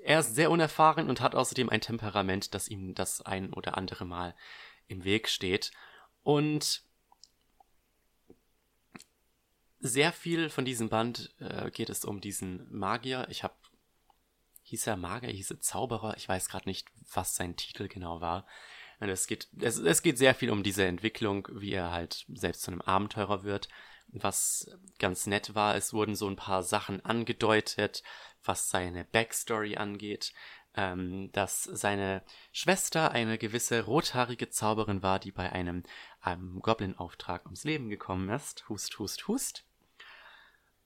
er 0.04 0.20
ist 0.22 0.36
sehr 0.36 0.50
unerfahren 0.50 1.10
und 1.10 1.22
hat 1.22 1.36
außerdem 1.36 1.70
ein 1.70 1.82
Temperament, 1.82 2.54
das 2.54 2.68
ihm 2.68 2.96
das 2.96 3.22
ein 3.22 3.54
oder 3.54 3.78
andere 3.78 4.06
Mal 4.06 4.36
im 4.88 5.04
Weg 5.04 5.28
steht. 5.28 5.72
Und 6.24 6.84
sehr 9.80 10.12
viel 10.12 10.50
von 10.50 10.66
diesem 10.66 10.90
Band 10.90 11.34
äh, 11.40 11.70
geht 11.72 11.90
es 11.90 12.06
um 12.06 12.22
diesen 12.22 12.72
Magier. 12.74 13.28
Ich 13.30 13.44
habe 13.44 13.54
hieß 14.70 14.88
er 14.88 14.98
Magier, 14.98 15.32
hieß 15.32 15.52
er 15.52 15.60
Zauberer. 15.60 16.16
Ich 16.18 16.28
weiß 16.30 16.50
gerade 16.50 16.70
nicht, 16.70 16.88
was 17.14 17.36
sein 17.36 17.56
Titel 17.56 17.88
genau 17.88 18.22
war. 18.22 18.46
Und 19.00 19.10
es 19.10 19.28
geht, 19.28 19.48
es, 19.60 19.78
es 19.78 20.02
geht 20.02 20.18
sehr 20.18 20.36
viel 20.36 20.52
um 20.52 20.64
diese 20.64 20.86
Entwicklung, 20.86 21.48
wie 21.52 21.72
er 21.72 21.92
halt 21.92 22.26
selbst 22.34 22.64
zu 22.64 22.72
einem 22.72 22.82
Abenteurer 22.82 23.44
wird. 23.44 23.70
Was 24.12 24.70
ganz 24.98 25.28
nett 25.28 25.54
war, 25.54 25.76
es 25.76 25.94
wurden 25.94 26.16
so 26.16 26.28
ein 26.28 26.36
paar 26.36 26.64
Sachen 26.64 27.06
angedeutet, 27.06 28.02
was 28.44 28.70
seine 28.70 29.06
Backstory 29.06 29.78
angeht, 29.78 30.34
ähm, 30.76 31.32
dass 31.32 31.64
seine 31.64 32.24
Schwester 32.52 33.12
eine 33.12 33.38
gewisse 33.38 33.84
rothaarige 33.84 34.50
Zauberin 34.50 35.04
war, 35.04 35.20
die 35.20 35.32
bei 35.32 35.52
einem, 35.52 35.84
einem 36.22 36.60
Goblin-Auftrag 36.60 37.46
ums 37.46 37.64
Leben 37.64 37.90
gekommen 37.90 38.30
ist. 38.30 38.68
Hust, 38.68 38.98
hust, 38.98 39.28
hust. 39.28 39.69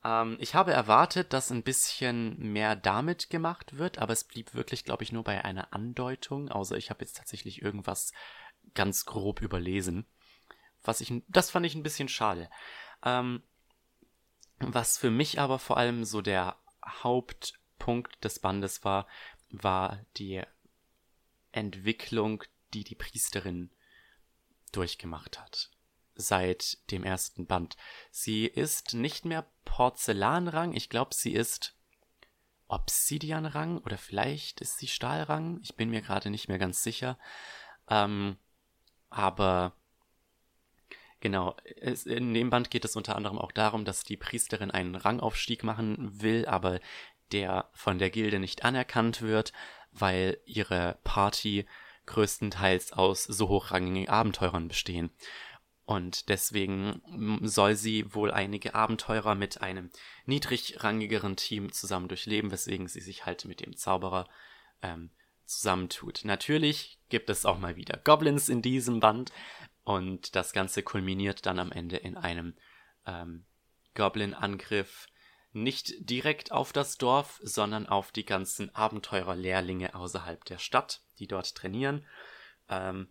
Ähm, 0.04 0.38
ich 0.39 0.56
habe 0.56 0.74
erwartet, 0.74 1.34
dass 1.34 1.51
ein 1.51 1.64
bisschen 1.64 2.38
mehr 2.38 2.76
damit 2.76 3.30
gemacht 3.30 3.78
wird, 3.78 3.99
aber 3.99 4.14
es 4.14 4.24
blieb 4.24 4.54
wirklich, 4.54 4.84
glaube 4.84 5.04
ich, 5.04 5.12
nur 5.12 5.24
bei 5.24 5.43
einer 5.43 5.74
Andeutung, 5.74 6.49
außer 6.49 6.78
ich 6.78 6.89
habe 6.89 7.04
jetzt 7.04 7.18
tatsächlich 7.18 7.62
irgendwas 7.62 8.12
ganz 8.74 9.06
grob 9.06 9.41
überlesen. 9.41 10.06
Was 10.84 11.01
ich, 11.01 11.14
das 11.28 11.49
fand 11.49 11.66
ich 11.66 11.76
ein 11.76 11.84
bisschen 11.84 12.10
schade. 12.10 12.49
Ähm, 13.04 13.43
was 14.60 14.97
für 14.97 15.12
mich 15.12 15.39
aber 15.39 15.60
vor 15.60 15.78
allem 15.78 16.06
so 16.06 16.22
der 16.22 16.58
Hauptpunkt 16.86 18.24
des 18.24 18.39
Bandes 18.39 18.84
war, 18.84 19.08
war 19.49 19.99
die 20.18 20.41
Entwicklung, 21.51 22.43
die 22.74 22.84
die 22.84 22.95
Priesterin 22.95 23.70
durchgemacht 24.72 25.39
hat. 25.39 25.72
Seit 26.16 26.78
dem 26.91 27.03
ersten 27.03 27.45
Band. 27.47 27.76
Sie 28.11 28.45
ist 28.45 28.93
nicht 28.93 29.26
mehr 29.26 29.45
Porzellanrang, 29.66 30.74
ich 30.74 30.89
glaube, 30.89 31.16
sie 31.16 31.34
ist 31.34 31.76
Obsidianrang 32.68 33.80
oder 33.80 33.97
vielleicht 33.97 34.61
ist 34.61 34.78
sie 34.78 34.88
Stahlrang. 34.88 35.59
Ich 35.64 35.76
bin 35.76 35.89
mir 35.89 36.01
gerade 36.01 36.30
nicht 36.30 36.47
mehr 36.47 36.59
ganz 36.59 36.84
sicher. 36.84 37.18
Ähm, 37.89 38.38
aber 39.09 39.74
Genau, 41.24 41.55
in 42.03 42.34
dem 42.34 42.49
Band 42.49 42.70
geht 42.70 42.84
es 42.84 42.97
unter 42.97 43.16
anderem 43.16 43.39
auch 43.39 43.53
darum, 43.53 43.86
dass 43.86 44.03
die 44.03 44.18
Priesterin 44.18 44.72
einen 44.72 44.95
Rangaufstieg 44.95 45.64
machen 45.64 46.22
will, 46.22 46.45
aber 46.45 46.82
der 47.32 47.70
von 47.72 47.97
der 47.97 48.09
Gilde 48.09 48.39
nicht 48.39 48.66
anerkannt 48.66 49.22
wird, 49.22 49.53
weil 49.93 50.38
ihre 50.43 50.97
Party 51.05 51.66
größtenteils 52.07 52.91
aus 52.91 53.24
so 53.24 53.47
hochrangigen 53.47 54.09
Abenteurern 54.09 54.68
bestehen. 54.68 55.11
Und 55.86 56.29
deswegen 56.29 57.01
soll 57.41 57.75
sie 57.75 58.13
wohl 58.13 58.31
einige 58.31 58.73
Abenteurer 58.73 59.36
mit 59.36 59.61
einem 59.61 59.89
niedrigrangigeren 60.25 61.36
Team 61.36 61.73
zusammen 61.73 62.07
durchleben, 62.07 62.51
weswegen 62.51 62.88
sie 62.88 63.01
sich 63.01 63.25
halt 63.25 63.43
mit 63.45 63.59
dem 63.59 63.75
Zauberer 63.75 64.29
ähm, 64.81 65.11
zusammentut. 65.45 66.21
Natürlich 66.23 66.99
gibt 67.09 67.29
es 67.29 67.45
auch 67.45 67.59
mal 67.59 67.75
wieder 67.75 67.97
Goblins 67.97 68.47
in 68.47 68.61
diesem 68.61 69.01
Band, 69.01 69.34
und 69.84 70.36
das 70.36 70.53
Ganze 70.53 70.81
kulminiert 70.81 71.45
dann 71.45 71.59
am 71.59 71.71
Ende 71.71 71.97
in 71.97 72.15
einem 72.15 72.55
ähm, 73.05 73.45
Goblin-Angriff. 73.95 75.07
Nicht 75.51 76.09
direkt 76.09 76.51
auf 76.51 76.73
das 76.73 76.97
Dorf, 76.97 77.39
sondern 77.43 77.86
auf 77.86 78.11
die 78.11 78.25
ganzen 78.25 78.73
Abenteurerlehrlinge 78.73 79.93
außerhalb 79.93 80.43
der 80.45 80.57
Stadt, 80.57 81.01
die 81.19 81.27
dort 81.27 81.53
trainieren, 81.53 82.07
ähm, 82.69 83.07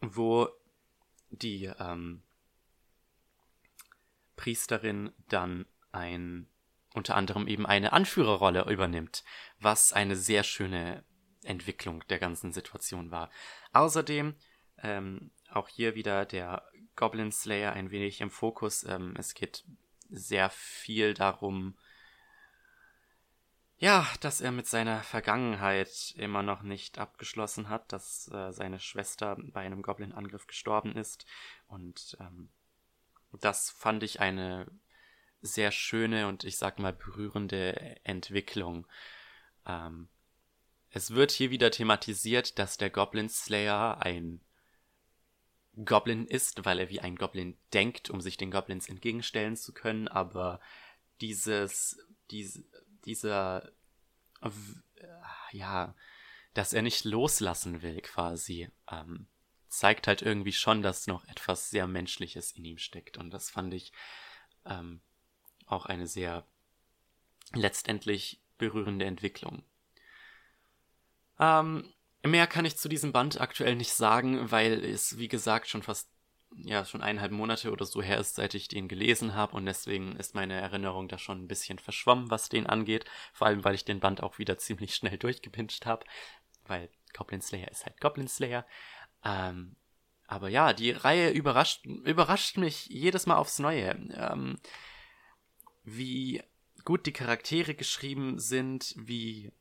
wo 0.00 0.48
die 1.38 1.70
ähm, 1.78 2.22
Priesterin 4.36 5.12
dann 5.28 5.66
ein 5.92 6.48
unter 6.94 7.16
anderem 7.16 7.48
eben 7.48 7.66
eine 7.66 7.92
Anführerrolle 7.92 8.70
übernimmt, 8.70 9.24
was 9.58 9.92
eine 9.92 10.14
sehr 10.14 10.44
schöne 10.44 11.04
Entwicklung 11.42 12.06
der 12.08 12.18
ganzen 12.18 12.52
Situation 12.52 13.10
war. 13.10 13.30
Außerdem 13.72 14.34
ähm, 14.82 15.30
auch 15.50 15.68
hier 15.68 15.94
wieder 15.96 16.24
der 16.24 16.62
Goblin 16.96 17.32
Slayer 17.32 17.72
ein 17.72 17.90
wenig 17.90 18.20
im 18.20 18.30
Fokus. 18.30 18.84
Ähm, 18.84 19.14
es 19.18 19.34
geht 19.34 19.64
sehr 20.08 20.50
viel 20.50 21.14
darum, 21.14 21.76
ja, 23.78 24.06
dass 24.20 24.40
er 24.40 24.52
mit 24.52 24.66
seiner 24.66 25.02
Vergangenheit 25.02 26.14
immer 26.16 26.42
noch 26.42 26.62
nicht 26.62 26.98
abgeschlossen 26.98 27.68
hat, 27.68 27.92
dass 27.92 28.28
äh, 28.28 28.52
seine 28.52 28.78
Schwester 28.78 29.36
bei 29.52 29.60
einem 29.60 29.82
Goblin-Angriff 29.82 30.46
gestorben 30.46 30.96
ist. 30.96 31.26
Und 31.66 32.16
ähm, 32.20 32.50
das 33.40 33.70
fand 33.70 34.02
ich 34.02 34.20
eine 34.20 34.66
sehr 35.42 35.70
schöne 35.72 36.28
und 36.28 36.44
ich 36.44 36.56
sag 36.56 36.78
mal 36.78 36.92
berührende 36.92 38.04
Entwicklung. 38.04 38.86
Ähm, 39.66 40.08
es 40.90 41.10
wird 41.10 41.32
hier 41.32 41.50
wieder 41.50 41.70
thematisiert, 41.70 42.58
dass 42.58 42.76
der 42.76 42.90
Goblin 42.90 43.28
Slayer 43.28 44.00
ein 44.00 44.40
Goblin 45.84 46.26
ist, 46.26 46.64
weil 46.64 46.78
er 46.78 46.88
wie 46.88 47.00
ein 47.00 47.16
Goblin 47.16 47.58
denkt, 47.72 48.10
um 48.10 48.20
sich 48.20 48.36
den 48.36 48.52
Goblins 48.52 48.88
entgegenstellen 48.88 49.56
zu 49.56 49.72
können, 49.72 50.06
aber 50.06 50.60
dieses, 51.20 51.98
diese, 52.30 52.64
dieser, 53.06 53.70
ja, 55.52 55.94
dass 56.54 56.72
er 56.72 56.82
nicht 56.82 57.04
loslassen 57.04 57.82
will 57.82 58.00
quasi, 58.00 58.70
ähm, 58.90 59.26
zeigt 59.68 60.06
halt 60.06 60.22
irgendwie 60.22 60.52
schon, 60.52 60.82
dass 60.82 61.06
noch 61.06 61.24
etwas 61.26 61.70
sehr 61.70 61.86
Menschliches 61.86 62.52
in 62.52 62.64
ihm 62.64 62.78
steckt. 62.78 63.18
Und 63.18 63.30
das 63.30 63.50
fand 63.50 63.74
ich 63.74 63.92
ähm, 64.64 65.00
auch 65.66 65.86
eine 65.86 66.06
sehr 66.06 66.46
letztendlich 67.52 68.40
berührende 68.56 69.04
Entwicklung. 69.04 69.64
Ähm, 71.40 71.92
Mehr 72.26 72.46
kann 72.46 72.64
ich 72.64 72.78
zu 72.78 72.88
diesem 72.88 73.12
Band 73.12 73.38
aktuell 73.38 73.76
nicht 73.76 73.92
sagen, 73.92 74.50
weil 74.50 74.82
es, 74.82 75.18
wie 75.18 75.28
gesagt, 75.28 75.68
schon 75.68 75.82
fast, 75.82 76.10
ja, 76.56 76.84
schon 76.84 77.02
eineinhalb 77.02 77.32
Monate 77.32 77.72
oder 77.72 77.84
so 77.84 78.02
her 78.02 78.18
ist, 78.18 78.36
seit 78.36 78.54
ich 78.54 78.68
den 78.68 78.88
gelesen 78.88 79.34
habe 79.34 79.56
und 79.56 79.66
deswegen 79.66 80.16
ist 80.16 80.34
meine 80.34 80.54
Erinnerung 80.54 81.08
da 81.08 81.18
schon 81.18 81.42
ein 81.42 81.48
bisschen 81.48 81.78
verschwommen, 81.78 82.30
was 82.30 82.48
den 82.48 82.66
angeht. 82.66 83.04
Vor 83.32 83.46
allem, 83.46 83.64
weil 83.64 83.74
ich 83.74 83.84
den 83.84 84.00
Band 84.00 84.22
auch 84.22 84.38
wieder 84.38 84.58
ziemlich 84.58 84.94
schnell 84.94 85.18
durchgepinscht 85.18 85.86
habe, 85.86 86.06
weil 86.66 86.88
Goblin 87.16 87.40
Slayer 87.40 87.70
ist 87.70 87.86
halt 87.86 88.00
Goblin 88.00 88.28
Slayer. 88.28 88.66
Ähm, 89.24 89.76
aber 90.26 90.48
ja, 90.48 90.72
die 90.72 90.90
Reihe 90.90 91.30
überrascht, 91.30 91.84
überrascht 91.84 92.56
mich 92.56 92.86
jedes 92.86 93.26
Mal 93.26 93.36
aufs 93.36 93.58
Neue. 93.58 93.90
Ähm, 94.14 94.58
wie 95.84 96.42
gut 96.84 97.06
die 97.06 97.12
Charaktere 97.12 97.74
geschrieben 97.74 98.38
sind, 98.38 98.94
wie 98.96 99.52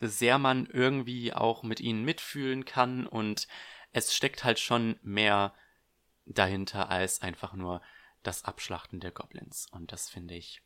sehr 0.00 0.38
man 0.38 0.66
irgendwie 0.66 1.32
auch 1.32 1.62
mit 1.62 1.80
ihnen 1.80 2.04
mitfühlen 2.04 2.64
kann 2.64 3.06
und 3.06 3.48
es 3.92 4.14
steckt 4.14 4.44
halt 4.44 4.58
schon 4.58 4.98
mehr 5.02 5.54
dahinter 6.26 6.90
als 6.90 7.22
einfach 7.22 7.54
nur 7.54 7.80
das 8.22 8.44
Abschlachten 8.44 9.00
der 9.00 9.12
Goblins. 9.12 9.66
Und 9.70 9.92
das 9.92 10.10
finde 10.10 10.34
ich, 10.34 10.62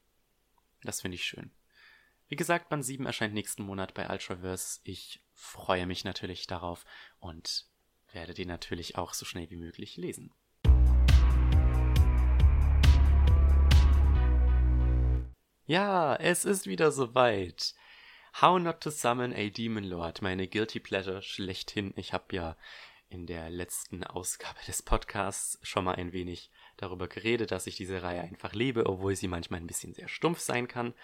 das 0.83 1.03
finde 1.03 1.17
ich 1.17 1.25
schön. 1.25 1.53
Wie 2.29 2.37
gesagt, 2.37 2.69
Band 2.69 2.85
7 2.85 3.07
erscheint 3.07 3.35
nächsten 3.35 3.63
Monat 3.63 3.93
bei 3.95 4.09
Ultraverse. 4.09 4.81
Ich 4.85 5.21
freue 5.35 5.87
mich 5.87 6.05
natürlich 6.05 6.47
darauf 6.47 6.85
und 7.19 7.67
werde 8.13 8.35
den 8.35 8.49
natürlich 8.49 8.97
auch 8.97 9.15
so 9.15 9.25
schnell 9.25 9.51
wie 9.51 9.57
möglich 9.57 9.97
lesen. 9.97 10.33
Ja, 15.67 16.17
es 16.17 16.45
ist 16.45 16.67
wieder 16.67 16.91
soweit. 16.91 17.75
How 18.41 18.61
Not 18.61 18.81
to 18.81 18.91
Summon 18.91 19.33
a 19.33 19.51
Demon 19.51 19.85
Lord, 19.85 20.23
meine 20.23 20.47
Guilty 20.47 20.81
Pleasure 20.81 21.23
schlechthin. 21.23 21.93
Ich 21.97 22.13
habe 22.13 22.35
ja 22.35 22.57
in 23.11 23.27
der 23.27 23.51
letzten 23.51 24.05
Ausgabe 24.05 24.59
des 24.67 24.83
Podcasts 24.83 25.59
schon 25.63 25.85
mal 25.85 25.97
ein 25.97 26.13
wenig 26.13 26.51
darüber 26.77 27.09
geredet, 27.09 27.51
dass 27.51 27.67
ich 27.67 27.77
diese 27.77 28.03
Reihe 28.03 28.23
einfach 28.23 28.55
liebe, 28.55 28.87
obwohl 28.87 29.17
sie 29.17 29.29
manchmal 29.29 29.61
ein 29.61 29.67
bisschen 29.67 29.93
sehr 29.93 30.09
stumpf 30.09 30.39
sein 30.39 30.69
kann. 30.69 30.95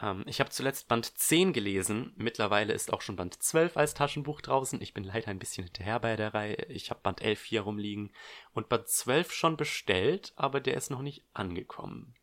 Ähm, 0.00 0.22
ich 0.26 0.40
habe 0.40 0.50
zuletzt 0.50 0.88
Band 0.88 1.06
10 1.18 1.52
gelesen. 1.52 2.12
Mittlerweile 2.16 2.72
ist 2.72 2.92
auch 2.92 3.00
schon 3.00 3.16
Band 3.16 3.42
12 3.42 3.76
als 3.76 3.94
Taschenbuch 3.94 4.40
draußen. 4.40 4.80
Ich 4.80 4.94
bin 4.94 5.04
leider 5.04 5.28
ein 5.28 5.38
bisschen 5.38 5.64
hinterher 5.64 5.98
bei 5.98 6.16
der 6.16 6.34
Reihe. 6.34 6.66
Ich 6.68 6.90
habe 6.90 7.00
Band 7.02 7.22
11 7.22 7.44
hier 7.44 7.62
rumliegen 7.62 8.12
und 8.52 8.68
Band 8.68 8.88
12 8.88 9.32
schon 9.32 9.56
bestellt, 9.56 10.32
aber 10.36 10.60
der 10.60 10.76
ist 10.76 10.90
noch 10.90 11.02
nicht 11.02 11.24
angekommen. 11.32 12.14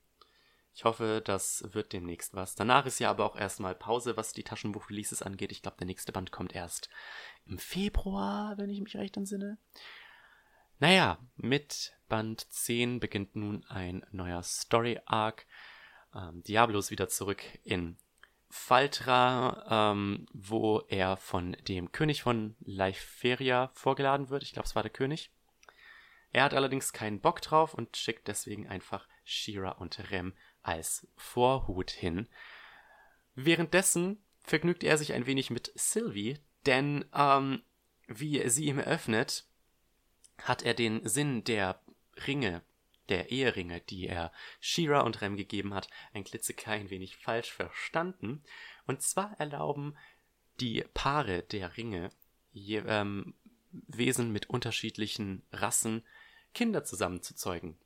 Ich 0.77 0.83
hoffe, 0.83 1.23
das 1.25 1.63
wird 1.73 1.91
demnächst 1.91 2.35
was. 2.35 2.53
Danach 2.53 2.85
ist 2.85 2.99
ja 2.99 3.09
aber 3.09 3.25
auch 3.25 3.35
erstmal 3.35 3.73
Pause, 3.73 4.15
was 4.15 4.31
die 4.31 4.43
Taschenbuch-Releases 4.43 5.23
angeht. 5.23 5.51
Ich 5.51 5.63
glaube, 5.63 5.77
der 5.79 5.87
nächste 5.87 6.11
Band 6.11 6.31
kommt 6.31 6.53
erst 6.53 6.87
im 7.47 7.57
Februar, 7.57 8.59
wenn 8.59 8.69
ich 8.69 8.79
mich 8.79 8.95
recht 8.95 9.17
entsinne. 9.17 9.57
Naja, 10.77 11.17
mit 11.35 11.95
Band 12.09 12.45
10 12.53 12.99
beginnt 12.99 13.35
nun 13.35 13.65
ein 13.65 14.05
neuer 14.11 14.43
Story-Arc. 14.43 15.47
Ähm, 16.13 16.43
Diablo 16.43 16.77
ist 16.77 16.91
wieder 16.91 17.09
zurück 17.09 17.41
in 17.63 17.97
Faltra, 18.51 19.93
ähm, 19.93 20.27
wo 20.31 20.81
er 20.89 21.17
von 21.17 21.53
dem 21.67 21.91
König 21.91 22.21
von 22.21 22.55
Leiferia 22.59 23.71
vorgeladen 23.73 24.29
wird. 24.29 24.43
Ich 24.43 24.53
glaube, 24.53 24.67
es 24.67 24.75
war 24.75 24.83
der 24.83 24.91
König. 24.91 25.31
Er 26.33 26.43
hat 26.43 26.53
allerdings 26.53 26.93
keinen 26.93 27.19
Bock 27.19 27.41
drauf 27.41 27.73
und 27.73 27.97
schickt 27.97 28.27
deswegen 28.27 28.67
einfach 28.67 29.07
Shira 29.23 29.71
und 29.71 30.11
Rem 30.11 30.35
als 30.67 31.07
Vorhut 31.15 31.91
hin. 31.91 32.27
Währenddessen 33.35 34.21
vergnügt 34.43 34.83
er 34.83 34.97
sich 34.97 35.13
ein 35.13 35.25
wenig 35.25 35.49
mit 35.49 35.71
Sylvie, 35.75 36.39
denn 36.65 37.05
ähm, 37.13 37.61
wie 38.07 38.47
sie 38.49 38.65
ihm 38.65 38.79
eröffnet, 38.79 39.45
hat 40.41 40.63
er 40.63 40.73
den 40.73 41.07
Sinn 41.07 41.43
der 41.43 41.81
Ringe, 42.27 42.61
der 43.09 43.31
Eheringe, 43.31 43.81
die 43.81 44.07
er 44.07 44.31
Shira 44.59 45.01
und 45.01 45.21
Rem 45.21 45.37
gegeben 45.37 45.73
hat, 45.73 45.89
ein 46.13 46.23
klitzeklein 46.23 46.89
wenig 46.89 47.17
falsch 47.17 47.51
verstanden. 47.51 48.43
Und 48.85 49.01
zwar 49.01 49.39
erlauben 49.39 49.97
die 50.59 50.83
Paare 50.93 51.43
der 51.43 51.77
Ringe 51.77 52.09
je, 52.51 52.83
ähm, 52.85 53.33
Wesen 53.71 54.31
mit 54.31 54.49
unterschiedlichen 54.49 55.43
Rassen 55.51 56.03
Kinder 56.53 56.83
zusammenzuzeugen. 56.83 57.77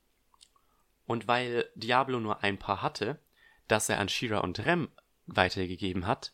Und 1.06 1.28
weil 1.28 1.68
Diablo 1.74 2.20
nur 2.20 2.42
ein 2.42 2.58
Paar 2.58 2.82
hatte, 2.82 3.18
das 3.68 3.88
er 3.88 3.98
an 3.98 4.08
Shira 4.08 4.38
und 4.38 4.64
Rem 4.64 4.88
weitergegeben 5.26 6.06
hat, 6.06 6.32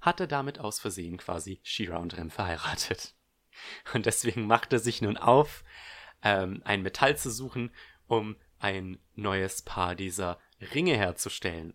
hat 0.00 0.20
er 0.20 0.26
damit 0.26 0.58
aus 0.58 0.78
Versehen 0.78 1.16
quasi 1.16 1.60
Shira 1.62 1.96
und 1.96 2.16
Rem 2.16 2.30
verheiratet. 2.30 3.14
Und 3.94 4.06
deswegen 4.06 4.46
macht 4.46 4.72
er 4.72 4.78
sich 4.78 5.00
nun 5.00 5.16
auf, 5.16 5.64
ähm, 6.22 6.62
ein 6.64 6.82
Metall 6.82 7.16
zu 7.16 7.30
suchen, 7.30 7.72
um 8.06 8.36
ein 8.58 8.98
neues 9.14 9.62
Paar 9.62 9.94
dieser 9.94 10.38
Ringe 10.74 10.96
herzustellen. 10.96 11.74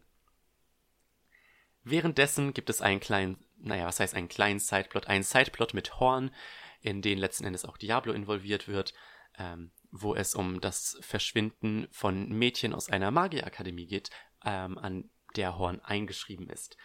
Währenddessen 1.83 2.53
gibt 2.53 2.69
es 2.69 2.81
einen 2.81 2.99
kleinen, 2.99 3.43
naja, 3.57 3.85
was 3.85 3.99
heißt 3.99 4.13
einen 4.13 4.29
kleinen 4.29 4.59
Sideplot, 4.59 5.07
einen 5.07 5.23
Sideplot 5.23 5.73
mit 5.73 5.99
Horn, 5.99 6.33
in 6.81 7.01
den 7.01 7.17
letzten 7.17 7.45
Endes 7.45 7.65
auch 7.65 7.77
Diablo 7.77 8.13
involviert 8.13 8.67
wird, 8.67 8.93
ähm, 9.37 9.71
wo 9.91 10.15
es 10.15 10.35
um 10.35 10.61
das 10.61 10.97
Verschwinden 11.01 11.87
von 11.91 12.29
Mädchen 12.29 12.73
aus 12.73 12.89
einer 12.89 13.11
Magierakademie 13.11 13.87
geht, 13.87 14.09
ähm, 14.43 14.77
an 14.77 15.09
der 15.35 15.57
Horn 15.57 15.79
eingeschrieben 15.81 16.49
ist. 16.49 16.77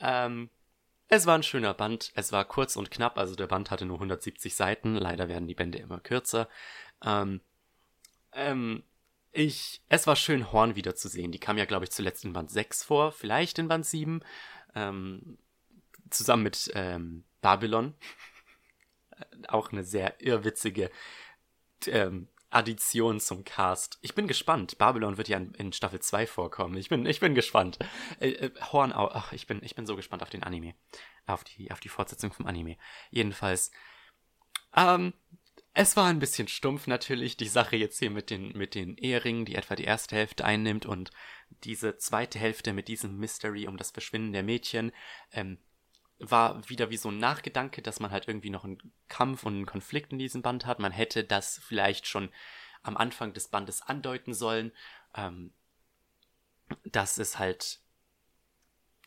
Ähm, 0.00 0.50
es 1.08 1.26
war 1.26 1.36
ein 1.36 1.42
schöner 1.42 1.74
Band, 1.74 2.12
es 2.14 2.32
war 2.32 2.44
kurz 2.44 2.76
und 2.76 2.90
knapp, 2.90 3.18
also 3.18 3.34
der 3.34 3.46
Band 3.46 3.70
hatte 3.70 3.84
nur 3.84 3.96
170 3.96 4.54
Seiten, 4.54 4.94
leider 4.94 5.28
werden 5.28 5.48
die 5.48 5.54
Bände 5.54 5.78
immer 5.78 6.00
kürzer. 6.00 6.48
Ähm, 7.04 7.40
ähm, 8.32 8.84
ich, 9.32 9.82
es 9.88 10.06
war 10.06 10.16
schön, 10.16 10.52
Horn 10.52 10.76
wiederzusehen. 10.76 11.32
Die 11.32 11.38
kam 11.38 11.58
ja, 11.58 11.64
glaube 11.64 11.84
ich, 11.84 11.90
zuletzt 11.90 12.24
in 12.24 12.32
Band 12.32 12.50
6 12.50 12.84
vor, 12.84 13.12
vielleicht 13.12 13.58
in 13.58 13.68
Band 13.68 13.86
7, 13.86 14.22
ähm, 14.74 15.38
zusammen 16.10 16.42
mit 16.42 16.70
ähm, 16.74 17.24
Babylon. 17.40 17.94
Auch 19.48 19.72
eine 19.72 19.84
sehr 19.84 20.20
irrwitzige 20.20 20.90
ähm, 21.88 22.28
Addition 22.50 23.20
zum 23.20 23.44
Cast. 23.44 23.98
Ich 24.02 24.14
bin 24.14 24.26
gespannt. 24.26 24.76
Babylon 24.76 25.16
wird 25.16 25.28
ja 25.28 25.38
in, 25.38 25.54
in 25.54 25.72
Staffel 25.72 26.00
2 26.00 26.26
vorkommen. 26.26 26.76
Ich 26.76 26.88
bin, 26.88 27.06
ich 27.06 27.20
bin 27.20 27.34
gespannt. 27.34 27.78
Äh, 28.18 28.30
äh, 28.30 28.50
Horn 28.72 28.92
auch. 28.92 29.14
Ach, 29.14 29.32
ich 29.32 29.46
bin, 29.46 29.60
ich 29.62 29.74
bin 29.74 29.86
so 29.86 29.96
gespannt 29.96 30.22
auf 30.22 30.30
den 30.30 30.42
Anime. 30.42 30.74
Auf 31.26 31.44
die, 31.44 31.70
auf 31.70 31.80
die 31.80 31.88
Fortsetzung 31.88 32.32
vom 32.32 32.46
Anime. 32.46 32.76
Jedenfalls. 33.10 33.70
Ähm, 34.74 35.14
es 35.72 35.96
war 35.96 36.06
ein 36.06 36.18
bisschen 36.18 36.48
stumpf 36.48 36.88
natürlich, 36.88 37.36
die 37.36 37.46
Sache 37.46 37.76
jetzt 37.76 38.00
hier 38.00 38.10
mit 38.10 38.30
den, 38.30 38.56
mit 38.58 38.74
den 38.74 38.96
Eheringen, 38.96 39.44
die 39.44 39.54
etwa 39.54 39.76
die 39.76 39.84
erste 39.84 40.16
Hälfte 40.16 40.44
einnimmt 40.44 40.84
und 40.84 41.12
diese 41.62 41.96
zweite 41.96 42.40
Hälfte 42.40 42.72
mit 42.72 42.88
diesem 42.88 43.16
Mystery 43.18 43.68
um 43.68 43.76
das 43.76 43.92
Verschwinden 43.92 44.32
der 44.32 44.42
Mädchen. 44.42 44.90
Ähm, 45.32 45.58
war 46.20 46.68
wieder 46.68 46.90
wie 46.90 46.96
so 46.96 47.10
ein 47.10 47.18
Nachgedanke, 47.18 47.82
dass 47.82 48.00
man 48.00 48.10
halt 48.10 48.28
irgendwie 48.28 48.50
noch 48.50 48.64
einen 48.64 48.92
Kampf 49.08 49.44
und 49.44 49.54
einen 49.54 49.66
Konflikt 49.66 50.12
in 50.12 50.18
diesem 50.18 50.42
Band 50.42 50.66
hat. 50.66 50.78
Man 50.78 50.92
hätte 50.92 51.24
das 51.24 51.58
vielleicht 51.58 52.06
schon 52.06 52.30
am 52.82 52.96
Anfang 52.96 53.32
des 53.32 53.48
Bandes 53.48 53.82
andeuten 53.82 54.34
sollen, 54.34 54.72
ähm, 55.14 55.52
dass 56.84 57.18
es 57.18 57.38
halt 57.38 57.80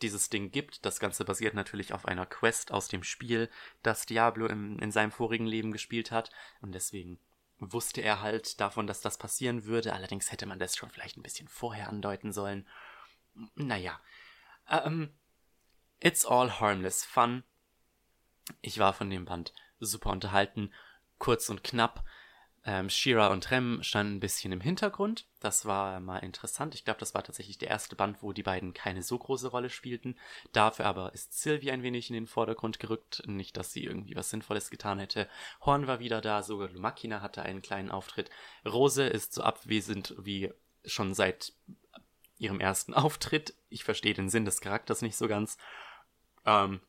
dieses 0.01 0.29
Ding 0.29 0.51
gibt. 0.51 0.85
Das 0.85 0.99
Ganze 0.99 1.23
basiert 1.23 1.53
natürlich 1.53 1.93
auf 1.93 2.05
einer 2.05 2.25
Quest 2.25 2.71
aus 2.71 2.87
dem 2.87 3.03
Spiel, 3.03 3.49
das 3.83 4.05
Diablo 4.05 4.47
im, 4.47 4.79
in 4.79 4.91
seinem 4.91 5.11
vorigen 5.11 5.45
Leben 5.45 5.71
gespielt 5.71 6.11
hat. 6.11 6.31
Und 6.61 6.73
deswegen 6.73 7.19
wusste 7.59 8.01
er 8.01 8.21
halt 8.21 8.59
davon, 8.59 8.87
dass 8.87 9.01
das 9.01 9.17
passieren 9.17 9.65
würde. 9.65 9.93
Allerdings 9.93 10.31
hätte 10.31 10.45
man 10.45 10.59
das 10.59 10.75
schon 10.75 10.89
vielleicht 10.89 11.17
ein 11.17 11.23
bisschen 11.23 11.47
vorher 11.47 11.89
andeuten 11.89 12.33
sollen. 12.33 12.67
Naja. 13.55 13.99
Ähm, 14.69 15.13
It's 16.03 16.25
all 16.25 16.59
harmless 16.59 17.05
fun. 17.05 17.43
Ich 18.61 18.77
war 18.77 18.91
von 18.91 19.09
dem 19.09 19.23
Band 19.23 19.53
super 19.79 20.09
unterhalten, 20.09 20.73
kurz 21.17 21.49
und 21.49 21.63
knapp. 21.63 22.03
Ähm, 22.65 22.89
Shira 22.89 23.27
und 23.27 23.49
Rem 23.51 23.81
standen 23.83 24.15
ein 24.15 24.19
bisschen 24.19 24.51
im 24.51 24.59
Hintergrund. 24.59 25.27
Das 25.39 25.65
war 25.65 26.01
mal 26.01 26.17
interessant. 26.17 26.75
Ich 26.75 26.83
glaube, 26.83 26.99
das 26.99 27.13
war 27.13 27.23
tatsächlich 27.23 27.57
der 27.57 27.69
erste 27.69 27.95
Band, 27.95 28.21
wo 28.21 28.33
die 28.33 28.43
beiden 28.43 28.73
keine 28.73 29.01
so 29.01 29.17
große 29.17 29.47
Rolle 29.47 29.69
spielten. 29.69 30.17
Dafür 30.51 30.87
aber 30.87 31.13
ist 31.13 31.41
Sylvie 31.41 31.71
ein 31.71 31.83
wenig 31.83 32.09
in 32.09 32.15
den 32.15 32.27
Vordergrund 32.27 32.79
gerückt. 32.79 33.23
Nicht, 33.25 33.55
dass 33.55 33.71
sie 33.71 33.85
irgendwie 33.85 34.17
was 34.17 34.29
Sinnvolles 34.29 34.69
getan 34.69 34.99
hätte. 34.99 35.29
Horn 35.61 35.87
war 35.87 35.99
wieder 35.99 36.19
da, 36.19 36.43
sogar 36.43 36.67
Lumakina 36.67 37.21
hatte 37.21 37.43
einen 37.43 37.61
kleinen 37.61 37.91
Auftritt. 37.91 38.29
Rose 38.65 39.05
ist 39.05 39.33
so 39.33 39.41
abwesend 39.41 40.15
wie 40.17 40.51
schon 40.83 41.13
seit 41.13 41.53
ihrem 42.43 42.59
ersten 42.59 42.93
Auftritt. 42.93 43.53
Ich 43.69 43.85
verstehe 43.85 44.13
den 44.13 44.29
Sinn 44.29 44.43
des 44.43 44.59
Charakters 44.59 45.01
nicht 45.01 45.15
so 45.15 45.29
ganz. 45.29 45.57
Ähm, 46.45 46.81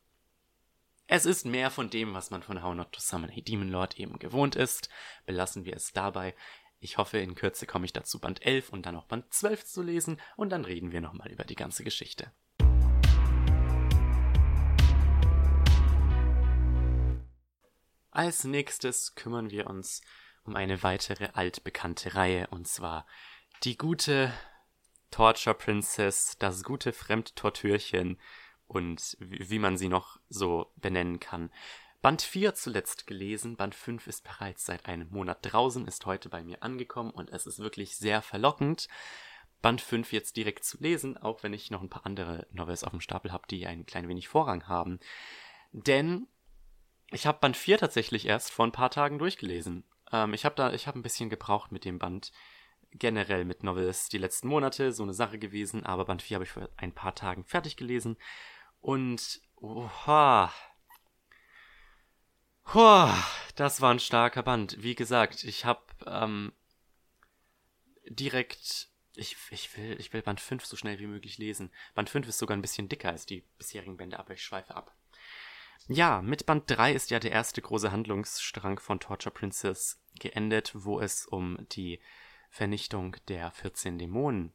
es 1.07 1.25
ist 1.25 1.45
mehr 1.45 1.69
von 1.69 1.89
dem, 1.89 2.13
was 2.13 2.31
man 2.31 2.43
von 2.43 2.63
How 2.63 2.75
Not 2.75 2.91
to 2.91 2.99
Summon 2.99 3.29
a 3.29 3.41
Demon 3.41 3.69
Lord 3.69 3.99
eben 3.99 4.19
gewohnt 4.19 4.55
ist. 4.55 4.89
Belassen 5.25 5.65
wir 5.65 5.75
es 5.75 5.93
dabei. 5.93 6.35
Ich 6.79 6.97
hoffe, 6.97 7.19
in 7.19 7.35
Kürze 7.35 7.65
komme 7.65 7.85
ich 7.85 7.93
dazu, 7.93 8.19
Band 8.19 8.45
11 8.45 8.69
und 8.69 8.85
dann 8.85 8.95
auch 8.95 9.05
Band 9.05 9.33
12 9.33 9.65
zu 9.65 9.81
lesen 9.81 10.19
und 10.35 10.49
dann 10.49 10.65
reden 10.65 10.91
wir 10.91 11.01
nochmal 11.01 11.31
über 11.31 11.43
die 11.43 11.55
ganze 11.55 11.83
Geschichte. 11.83 12.31
Als 18.11 18.43
nächstes 18.43 19.15
kümmern 19.15 19.51
wir 19.51 19.67
uns 19.67 20.01
um 20.43 20.55
eine 20.55 20.83
weitere 20.83 21.29
altbekannte 21.33 22.15
Reihe 22.15 22.47
und 22.47 22.67
zwar 22.67 23.05
die 23.63 23.77
gute 23.77 24.31
Torture 25.11 25.55
Princess, 25.55 26.37
das 26.39 26.63
gute 26.63 26.93
Fremdtortürchen 26.93 28.19
und 28.67 29.17
wie 29.19 29.59
man 29.59 29.77
sie 29.77 29.89
noch 29.89 30.19
so 30.29 30.71
benennen 30.75 31.19
kann. 31.19 31.51
Band 32.01 32.21
4 32.21 32.53
zuletzt 32.53 33.07
gelesen, 33.07 33.55
Band 33.55 33.73
5 33.73 34.05
ist 34.07 34.23
bereits 34.23 34.65
seit 34.65 34.85
einem 34.85 35.09
Monat 35.09 35.39
draußen, 35.41 35.87
ist 35.87 36.05
heute 36.05 36.29
bei 36.29 36.43
mir 36.43 36.61
angekommen 36.61 37.09
und 37.09 37.31
es 37.31 37.47
ist 37.47 37.59
wirklich 37.59 37.97
sehr 37.97 38.21
verlockend, 38.21 38.87
Band 39.63 39.81
5 39.81 40.13
jetzt 40.13 40.37
direkt 40.37 40.63
zu 40.63 40.77
lesen, 40.79 41.17
auch 41.17 41.41
wenn 41.41 41.53
ich 41.53 41.71
noch 41.71 41.81
ein 41.81 41.89
paar 41.89 42.05
andere 42.05 42.45
Novels 42.51 42.83
auf 42.83 42.91
dem 42.91 43.01
Stapel 43.01 43.31
habe, 43.31 43.47
die 43.49 43.65
ein 43.65 43.87
klein 43.87 44.07
wenig 44.07 44.27
Vorrang 44.27 44.67
haben. 44.67 44.99
Denn 45.71 46.27
ich 47.09 47.25
habe 47.25 47.39
Band 47.39 47.57
4 47.57 47.79
tatsächlich 47.79 48.27
erst 48.27 48.51
vor 48.51 48.67
ein 48.67 48.71
paar 48.71 48.91
Tagen 48.91 49.17
durchgelesen. 49.17 49.83
Ähm, 50.11 50.35
ich 50.35 50.45
habe 50.45 50.53
da, 50.53 50.73
ich 50.73 50.85
habe 50.85 50.99
ein 50.99 51.03
bisschen 51.03 51.31
gebraucht 51.31 51.71
mit 51.71 51.85
dem 51.85 51.97
Band 51.97 52.31
generell 52.97 53.45
mit 53.45 53.63
Novels 53.63 54.09
die 54.09 54.17
letzten 54.17 54.47
Monate, 54.47 54.91
so 54.91 55.03
eine 55.03 55.13
Sache 55.13 55.39
gewesen, 55.39 55.85
aber 55.85 56.05
Band 56.05 56.21
4 56.21 56.35
habe 56.35 56.45
ich 56.45 56.51
vor 56.51 56.69
ein 56.77 56.93
paar 56.93 57.15
Tagen 57.15 57.43
fertig 57.43 57.77
gelesen. 57.77 58.17
Und, 58.81 59.41
oha. 59.55 60.53
Oha, 62.73 63.25
das 63.55 63.81
war 63.81 63.91
ein 63.91 63.99
starker 63.99 64.43
Band. 64.43 64.81
Wie 64.81 64.95
gesagt, 64.95 65.43
ich 65.43 65.65
habe 65.65 65.81
ähm, 66.07 66.53
direkt, 68.07 68.89
ich, 69.15 69.37
ich, 69.51 69.75
will, 69.77 69.99
ich 69.99 70.13
will 70.13 70.21
Band 70.21 70.41
5 70.41 70.65
so 70.65 70.75
schnell 70.75 70.99
wie 70.99 71.07
möglich 71.07 71.37
lesen. 71.37 71.71
Band 71.93 72.09
5 72.09 72.27
ist 72.27 72.39
sogar 72.39 72.57
ein 72.57 72.61
bisschen 72.61 72.89
dicker 72.89 73.09
als 73.09 73.25
die 73.25 73.43
bisherigen 73.57 73.97
Bände, 73.97 74.19
aber 74.19 74.33
ich 74.33 74.43
schweife 74.43 74.75
ab. 74.75 74.95
Ja, 75.87 76.21
mit 76.21 76.45
Band 76.45 76.63
3 76.67 76.93
ist 76.93 77.11
ja 77.11 77.19
der 77.19 77.31
erste 77.31 77.61
große 77.61 77.91
Handlungsstrang 77.91 78.79
von 78.79 78.99
Torture 78.99 79.33
Princess 79.33 80.01
geendet, 80.19 80.71
wo 80.73 80.99
es 80.99 81.27
um 81.27 81.59
die 81.73 81.99
Vernichtung 82.55 83.17
der 83.27 83.51
14 83.51 83.97
Dämonen 83.97 84.53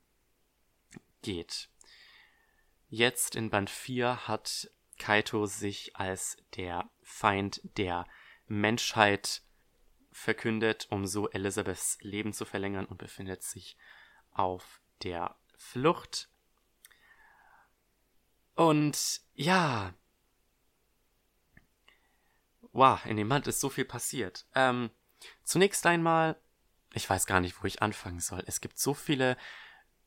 geht. 1.20 1.68
jetzt 2.88 3.36
in 3.36 3.50
Band 3.50 3.68
4 3.68 4.26
hat 4.26 4.70
Kaito 4.98 5.44
sich 5.44 5.94
als 5.96 6.38
der 6.56 6.90
Feind 7.02 7.60
der 7.76 8.06
Menschheit 8.46 9.42
verkündet, 10.12 10.86
um 10.88 11.06
so 11.06 11.28
Elizabeths 11.28 11.98
Leben 12.00 12.32
zu 12.32 12.46
verlängern 12.46 12.86
und 12.86 12.96
befindet 12.96 13.42
sich 13.42 13.76
auf 14.30 14.80
der 15.02 15.36
Flucht. 15.58 16.30
Und 18.54 19.20
ja. 19.34 19.92
Wow, 22.72 23.04
in 23.04 23.18
dem 23.18 23.28
Band 23.28 23.46
ist 23.46 23.60
so 23.60 23.68
viel 23.68 23.84
passiert. 23.84 24.46
Ähm, 24.54 24.90
zunächst 25.44 25.84
einmal, 25.84 26.40
ich 26.92 27.08
weiß 27.08 27.26
gar 27.26 27.40
nicht, 27.40 27.62
wo 27.62 27.66
ich 27.66 27.82
anfangen 27.82 28.20
soll. 28.20 28.42
Es 28.46 28.60
gibt 28.60 28.78
so 28.78 28.94
viele 28.94 29.36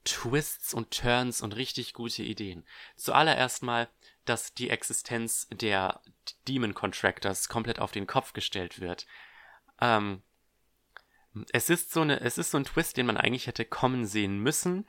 Twists 0.04 0.74
und 0.74 0.92
Turns 0.92 1.42
und 1.42 1.56
richtig 1.56 1.94
gute 1.94 2.24
Ideen. 2.24 2.66
Zuallererst 2.98 3.64
mal, 3.64 3.90
dass 4.26 4.54
die 4.54 4.70
Existenz 4.70 5.48
der 5.52 6.02
Demon 6.48 6.74
Contractors 6.74 7.48
komplett 7.48 7.80
auf 7.80 7.92
den 7.92 8.08
Kopf 8.08 8.34
gestellt 8.34 8.80
wird. 8.80 9.06
Ähm, 9.80 10.24
es 11.52 11.70
ist 11.70 11.92
so 11.92 12.02
eine, 12.02 12.20
es 12.20 12.38
ist 12.38 12.52
so 12.52 12.58
ein 12.58 12.66
Twist, 12.66 12.98
den 12.98 13.06
man 13.06 13.18
eigentlich 13.18 13.48
hätte 13.48 13.66
kommen 13.66 14.06
sehen 14.06 14.40
müssen. 14.40 14.88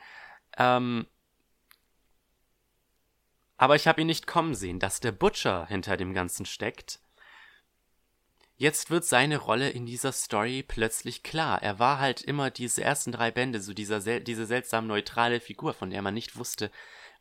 Ähm, 0.57 1.07
aber 3.57 3.77
ich 3.77 3.87
habe 3.87 4.01
ihn 4.01 4.09
nicht 4.09 4.27
kommen 4.27 4.55
sehen, 4.55 4.81
dass 4.81 5.01
der 5.01 5.13
Butcher 5.13 5.67
hinter 5.67 5.97
dem 5.97 6.13
Ganzen 6.13 6.45
steckt. 6.45 7.01
Jetzt 8.57 8.91
wird 8.91 9.05
seine 9.05 9.39
Rolle 9.39 9.71
in 9.71 9.85
dieser 9.85 10.13
Story 10.13 10.63
plötzlich 10.67 11.25
klar. 11.25 11.61
Er 11.63 11.81
war 11.81 11.99
halt 11.99 12.23
immer 12.23 12.51
diese 12.51 12.85
ersten 12.85 13.11
drei 13.11 13.33
Bände, 13.33 13.61
so 13.61 13.75
dieser 13.75 14.01
sel 14.01 14.21
diese 14.21 14.47
seltsam 14.47 14.87
neutrale 14.87 15.41
Figur, 15.41 15.75
von 15.75 15.91
der 15.91 16.03
man 16.03 16.15
nicht 16.15 16.37
wusste, 16.37 16.71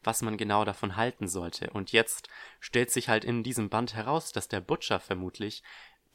was 0.03 0.21
man 0.21 0.37
genau 0.37 0.63
davon 0.63 0.95
halten 0.95 1.27
sollte. 1.27 1.71
Und 1.71 1.91
jetzt 1.91 2.29
stellt 2.59 2.91
sich 2.91 3.09
halt 3.09 3.25
in 3.25 3.41
diesem 3.41 3.69
Band 3.69 3.95
heraus, 3.95 4.31
dass 4.31 4.47
der 4.47 4.61
Butcher 4.61 4.99
vermutlich 4.99 5.63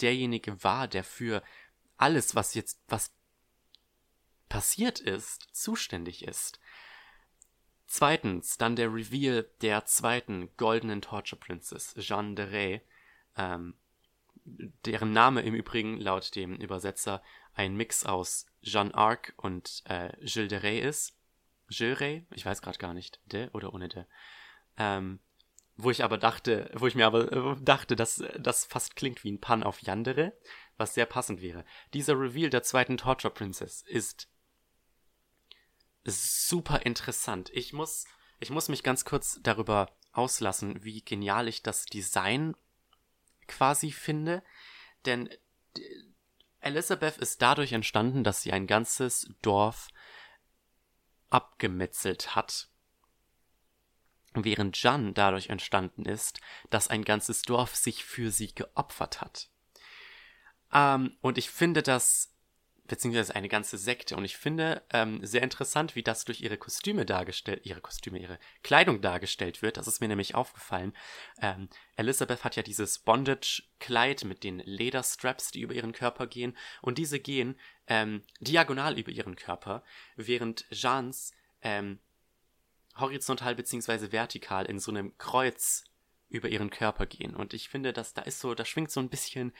derjenige 0.01 0.63
war, 0.63 0.87
der 0.87 1.03
für 1.03 1.43
alles, 1.97 2.37
was 2.37 2.55
jetzt, 2.55 2.81
was 2.87 3.13
passiert 4.49 5.01
ist, 5.01 5.49
zuständig 5.53 6.25
ist. 6.25 6.61
Zweitens, 7.89 8.57
dann 8.59 8.77
der 8.77 8.93
Reveal 8.93 9.49
der 9.63 9.85
zweiten 9.87 10.55
goldenen 10.57 11.03
Torture 11.03 11.41
Princess, 11.41 11.95
Jeanne 11.97 12.35
de 12.35 12.45
Rey, 12.45 12.83
ähm, 13.37 13.75
deren 14.85 15.13
Name 15.13 15.43
im 15.43 15.55
Übrigen 15.55 16.01
laut 16.01 16.35
dem 16.35 16.57
Übersetzer 16.57 17.23
ein 17.55 17.77
Mix 17.77 18.07
aus 18.07 18.47
Jeanne 18.63 18.95
Arc 18.95 19.35
und 19.37 19.83
äh, 19.87 20.11
Gilles 20.21 20.49
de 20.49 20.59
Rey 20.59 20.81
ist. 20.81 21.17
Gilles 21.69 22.01
Rey? 22.01 22.27
Ich 22.31 22.47
weiß 22.47 22.63
gerade 22.63 22.79
gar 22.79 22.95
nicht. 22.95 23.21
De 23.27 23.49
oder 23.53 23.75
ohne 23.75 23.89
de. 23.89 24.05
Ähm, 24.77 25.21
wo 25.77 25.91
ich 25.91 26.03
aber 26.03 26.19
dachte, 26.19 26.71
wo 26.75 26.87
ich 26.87 26.95
mir 26.95 27.07
aber 27.07 27.33
äh, 27.33 27.57
dachte, 27.61 27.95
dass 27.97 28.23
das 28.39 28.65
fast 28.65 28.97
klingt 28.97 29.23
wie 29.25 29.33
ein 29.33 29.41
Pun 29.41 29.63
auf 29.63 29.81
Yandere, 29.83 30.37
was 30.77 30.95
sehr 30.95 31.07
passend 31.07 31.41
wäre. 31.41 31.65
Dieser 31.95 32.19
Reveal 32.19 32.51
der 32.51 32.63
zweiten 32.63 32.97
Torture 32.97 33.33
Princess 33.33 33.83
ist 33.83 34.29
super 36.05 36.85
interessant. 36.85 37.51
Ich 37.53 37.73
muss, 37.73 38.07
ich 38.41 38.51
muss 38.51 38.69
mich 38.69 38.83
ganz 38.83 39.05
kurz 39.05 39.41
darüber 39.43 39.91
auslassen, 40.13 40.83
wie 40.83 41.03
genial 41.03 41.49
ich 41.49 41.63
das 41.63 41.85
Design 41.87 42.57
quasi 43.49 43.91
finde, 43.91 44.43
denn 45.05 45.29
Elizabeth 46.61 47.17
ist 47.19 47.43
dadurch 47.43 47.73
entstanden, 47.73 48.25
dass 48.25 48.43
sie 48.43 48.53
ein 48.53 48.67
ganzes 48.67 49.29
Dorf 49.43 49.89
abgemetzelt 51.31 52.35
hat. 52.35 52.69
Während 54.35 54.81
Jan 54.83 55.15
dadurch 55.15 55.49
entstanden 55.49 56.05
ist, 56.05 56.41
dass 56.71 56.89
ein 56.89 57.05
ganzes 57.05 57.43
Dorf 57.43 57.75
sich 57.75 58.05
für 58.05 58.31
sie 58.31 58.55
geopfert 58.55 59.21
hat. 59.21 59.51
Ähm, 60.73 61.17
und 61.21 61.39
ich 61.39 61.51
finde 61.51 61.83
das 61.83 62.35
beziehungsweise 62.89 63.35
eine 63.35 63.49
ganze 63.49 63.79
Sekte. 63.79 64.17
Und 64.17 64.25
ich 64.25 64.37
finde 64.37 64.83
ähm, 64.91 65.25
sehr 65.25 65.43
interessant, 65.43 65.95
wie 65.95 66.03
das 66.03 66.25
durch 66.25 66.41
ihre 66.41 66.57
Kostüme 66.57 67.07
dargestellt, 67.07 67.65
ihre 67.65 67.81
Kostüme, 67.81 68.19
ihre 68.19 68.39
Kleidung 68.63 69.01
dargestellt 69.01 69.63
wird. 69.63 69.77
Das 69.77 69.87
ist 69.87 70.01
mir 70.01 70.09
nämlich 70.09 70.35
aufgefallen. 70.35 70.95
Ähm, 71.41 71.69
Elizabeth 71.97 72.45
hat 72.45 72.57
ja 72.57 72.63
dieses 72.63 72.99
Bondage-Kleid 72.99 74.25
mit 74.25 74.43
den 74.43 74.59
Lederstraps, 74.61 75.51
die 75.51 75.61
über 75.61 75.75
ihren 75.75 75.93
Körper 75.93 76.27
gehen. 76.27 76.57
Und 76.81 76.99
diese 76.99 77.21
gehen 77.21 77.61
ähm, 77.87 78.23
diagonal 78.41 78.99
über 78.99 79.13
ihren 79.13 79.37
Körper, 79.37 79.85
während 80.17 80.69
Jeans 80.71 81.33
ähm, 81.63 82.01
horizontal 82.97 83.55
beziehungsweise 83.55 84.13
vertikal 84.13 84.67
in 84.67 84.81
so 84.81 84.91
einem 84.91 85.17
Kreuz 85.19 85.85
über 86.31 86.49
ihren 86.49 86.71
Körper 86.71 87.07
gehen. 87.07 87.37
Und 87.37 87.55
ich 87.55 87.69
finde, 87.69 87.93
dass 87.93 88.15
da 88.15 88.23
ist 88.23 88.41
so, 88.41 88.55
da 88.55 88.65
schwingt 88.65 88.91
so 88.91 89.01
ein 89.01 89.11
bisschen 89.11 89.53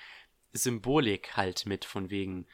Symbolik 0.53 1.37
halt 1.37 1.67
mit, 1.67 1.85
von 1.85 2.11
wegen, 2.11 2.47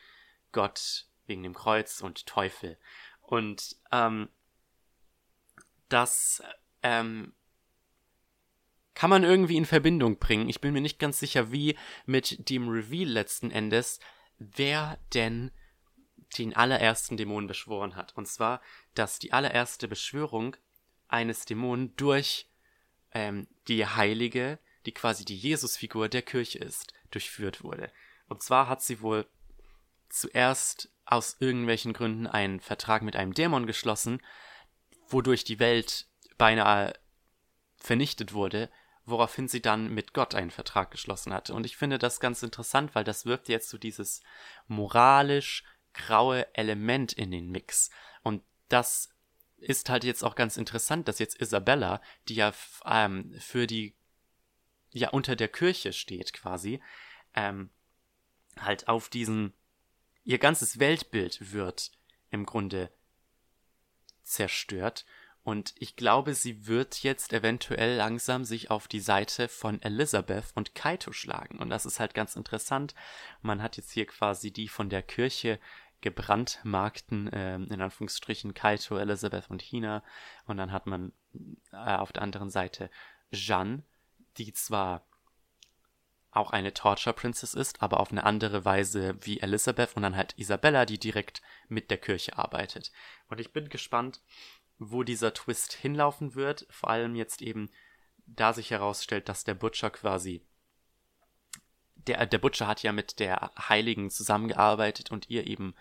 Gott 0.55 1.07
wegen 1.27 1.43
dem 1.43 1.55
Kreuz 1.55 2.01
und 2.01 2.25
Teufel. 2.27 2.79
Und 3.21 3.77
ähm, 3.93 4.31
das 5.91 6.43
ähm, 6.83 7.35
kann 8.95 9.11
man 9.11 9.25
irgendwie 9.25 9.57
in 9.57 9.67
Verbindung 9.67 10.19
bringen. 10.19 10.49
Ich 10.49 10.61
bin 10.61 10.73
mir 10.73 10.81
nicht 10.81 10.99
ganz 10.99 11.19
sicher, 11.19 11.53
wie 11.53 11.77
mit 12.07 12.49
dem 12.49 12.69
Reveal 12.69 13.09
letzten 13.09 13.51
Endes, 13.51 14.01
wer 14.39 14.99
denn 15.13 15.51
den 16.39 16.55
allerersten 16.57 17.17
Dämon 17.17 17.47
beschworen 17.47 17.97
hat. 17.97 18.17
Und 18.17 18.27
zwar, 18.27 18.61
dass 18.95 19.19
die 19.19 19.33
allererste 19.33 19.89
Beschwörung 19.89 20.57
eines 21.09 21.45
Dämonen 21.45 21.95
durch 21.97 22.49
ähm, 23.13 23.47
die 23.69 23.87
Heilige, 23.87 24.59
die 24.87 24.93
quasi 24.93 25.25
die 25.25 25.37
Jesusfigur 25.37 26.09
der 26.09 26.23
Kirche 26.23 26.59
ist, 26.59 26.93
durchführt 27.11 27.63
wurde. 27.63 27.91
Und 28.29 28.43
zwar 28.43 28.69
hat 28.69 28.83
sie 28.83 29.01
wohl 29.01 29.27
zuerst 30.15 30.91
aus 31.05 31.37
irgendwelchen 31.41 31.93
Gründen 31.93 32.27
einen 32.27 32.61
Vertrag 32.61 33.03
mit 33.03 33.17
einem 33.17 33.35
Dämon 33.35 33.67
geschlossen, 33.67 34.23
wodurch 35.09 35.45
die 35.45 35.59
Welt 35.59 36.07
beinahe 36.39 36.95
vernichtet 37.77 38.33
wurde, 38.33 38.71
woraufhin 39.05 39.49
sie 39.49 39.61
dann 39.61 39.93
mit 39.93 40.15
Gott 40.15 40.35
einen 40.35 40.51
Vertrag 40.51 40.91
geschlossen 40.91 41.35
hatte. 41.35 41.53
Und 41.53 41.67
ich 41.67 41.77
finde 41.77 41.99
das 41.99 42.21
ganz 42.21 42.43
interessant, 42.43 42.95
weil 42.95 43.05
das 43.05 43.27
wirft 43.27 43.49
jetzt 43.49 43.69
so 43.69 43.77
dieses 43.77 44.23
moralisch 44.67 45.65
graue 45.93 46.53
Element 46.55 47.13
in 47.13 47.30
den 47.30 47.51
Mix. 47.51 47.91
Und 48.22 48.43
das 48.68 49.11
ist 49.57 49.91
halt 49.91 50.05
jetzt 50.05 50.25
auch 50.25 50.37
ganz 50.37 50.57
interessant, 50.57 51.09
dass 51.09 51.18
jetzt 51.18 51.41
Isabella, 51.41 52.01
die 52.29 52.37
ja 52.37 52.53
ähm, 52.87 53.34
für 53.38 53.67
die, 53.67 53.95
ja 54.91 55.11
unter 55.11 55.37
der 55.37 55.49
Kirche 55.49 55.93
steht 55.93 56.33
quasi, 56.33 56.80
ähm, 57.34 57.71
halt 58.59 58.88
auf 58.88 59.09
diesen 59.09 59.53
ihr 60.25 60.38
ganzes 60.38 60.79
Weltbild 60.79 61.53
wird 61.53 61.92
im 62.30 62.46
Grunde 62.46 62.91
zerstört. 64.22 65.05
Und 65.42 65.75
ich 65.79 65.95
glaube, 65.95 66.34
sie 66.34 66.67
wird 66.67 67.03
jetzt 67.03 67.34
eventuell 67.34 67.96
langsam 67.96 68.45
sich 68.45 68.71
auf 68.71 68.88
die 68.88 69.01
Seite 69.01 69.49
von 69.49 69.80
Elizabeth 69.83 70.46
und 70.55 70.75
Kaito 70.75 71.13
schlagen. 71.13 71.59
Und 71.59 71.68
das 71.68 71.84
ist 71.84 72.01
halt 72.01 72.14
ganz 72.14 72.34
interessant. 72.34 72.95
Man 73.42 73.63
hat 73.63 73.76
jetzt 73.76 73.91
hier 73.91 74.07
quasi 74.07 74.51
die 74.51 74.68
von 74.68 74.88
der 74.88 75.03
Kirche 75.03 75.61
gebrandmarkten, 76.01 77.30
äh, 77.33 77.57
in 77.57 77.80
Anführungsstrichen, 77.80 78.55
Kaito, 78.55 78.96
Elizabeth 78.96 79.51
und 79.51 79.61
Hina. 79.61 80.03
Und 80.46 80.57
dann 80.57 80.72
hat 80.72 80.87
man 80.87 81.13
äh, 81.72 81.76
auf 81.76 82.13
der 82.13 82.22
anderen 82.22 82.49
Seite 82.49 82.91
Jeanne, 83.30 83.83
die 84.38 84.55
zwar 84.55 85.07
auch 86.37 86.51
eine 86.51 86.75
Torture 86.75 87.15
Princess 87.15 87.55
ist, 87.55 87.83
aber 87.83 88.01
auf 88.01 88.11
eine 88.11 88.25
andere 88.25 88.65
Weise 88.65 89.17
wie 89.21 89.41
Elizabeth 89.41 89.97
und 89.97 90.03
dann 90.03 90.17
halt 90.17 90.35
Isabella, 90.37 90.85
die 90.87 90.99
direkt 90.99 91.43
mit 91.69 91.91
der 91.91 91.99
Kirche 91.99 92.39
arbeitet. 92.39 92.93
Und 93.29 93.41
ich 93.41 93.53
bin 93.53 93.69
gespannt, 93.69 94.21
wo 94.79 95.03
dieser 95.03 95.33
Twist 95.33 95.73
hinlaufen 95.73 96.35
wird, 96.35 96.67
vor 96.71 96.91
allem 96.91 97.15
jetzt 97.15 97.43
eben, 97.43 97.71
da 98.27 98.53
sich 98.53 98.71
herausstellt, 98.71 99.29
dass 99.29 99.45
der 99.45 99.55
Butcher 99.55 99.91
quasi 99.91 100.43
der, 102.07 102.27
der 102.27 102.39
Butcher 102.39 102.67
hat 102.67 102.83
ja 102.83 102.93
mit 102.93 103.19
der 103.19 103.53
Heiligen 103.69 104.11
zusammengearbeitet 104.11 105.11
und 105.11 105.31
ihr 105.31 105.47
eben 105.47 105.75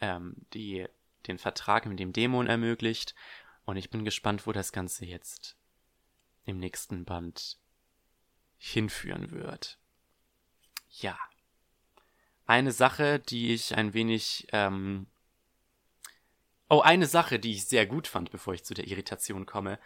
ähm, 0.00 0.34
die, 0.54 0.86
den 1.26 1.38
Vertrag 1.38 1.86
mit 1.86 1.98
dem 1.98 2.12
Dämon 2.12 2.46
ermöglicht. 2.46 3.14
Und 3.64 3.76
ich 3.76 3.90
bin 3.90 4.04
gespannt, 4.04 4.46
wo 4.46 4.52
das 4.52 4.72
Ganze 4.72 5.04
jetzt 5.04 5.56
im 6.44 6.58
nächsten 6.58 7.04
Band 7.04 7.58
hinführen 8.56 9.30
wird. 9.30 9.77
Ja. 10.90 11.18
Eine 12.46 12.72
Sache, 12.72 13.18
die 13.18 13.52
ich 13.52 13.76
ein 13.76 13.94
wenig. 13.94 14.46
Ähm 14.52 15.06
oh, 16.68 16.80
eine 16.80 17.06
Sache, 17.06 17.38
die 17.38 17.52
ich 17.52 17.66
sehr 17.66 17.86
gut 17.86 18.06
fand, 18.06 18.30
bevor 18.30 18.54
ich 18.54 18.64
zu 18.64 18.74
der 18.74 18.86
Irritation 18.86 19.46
komme. 19.46 19.78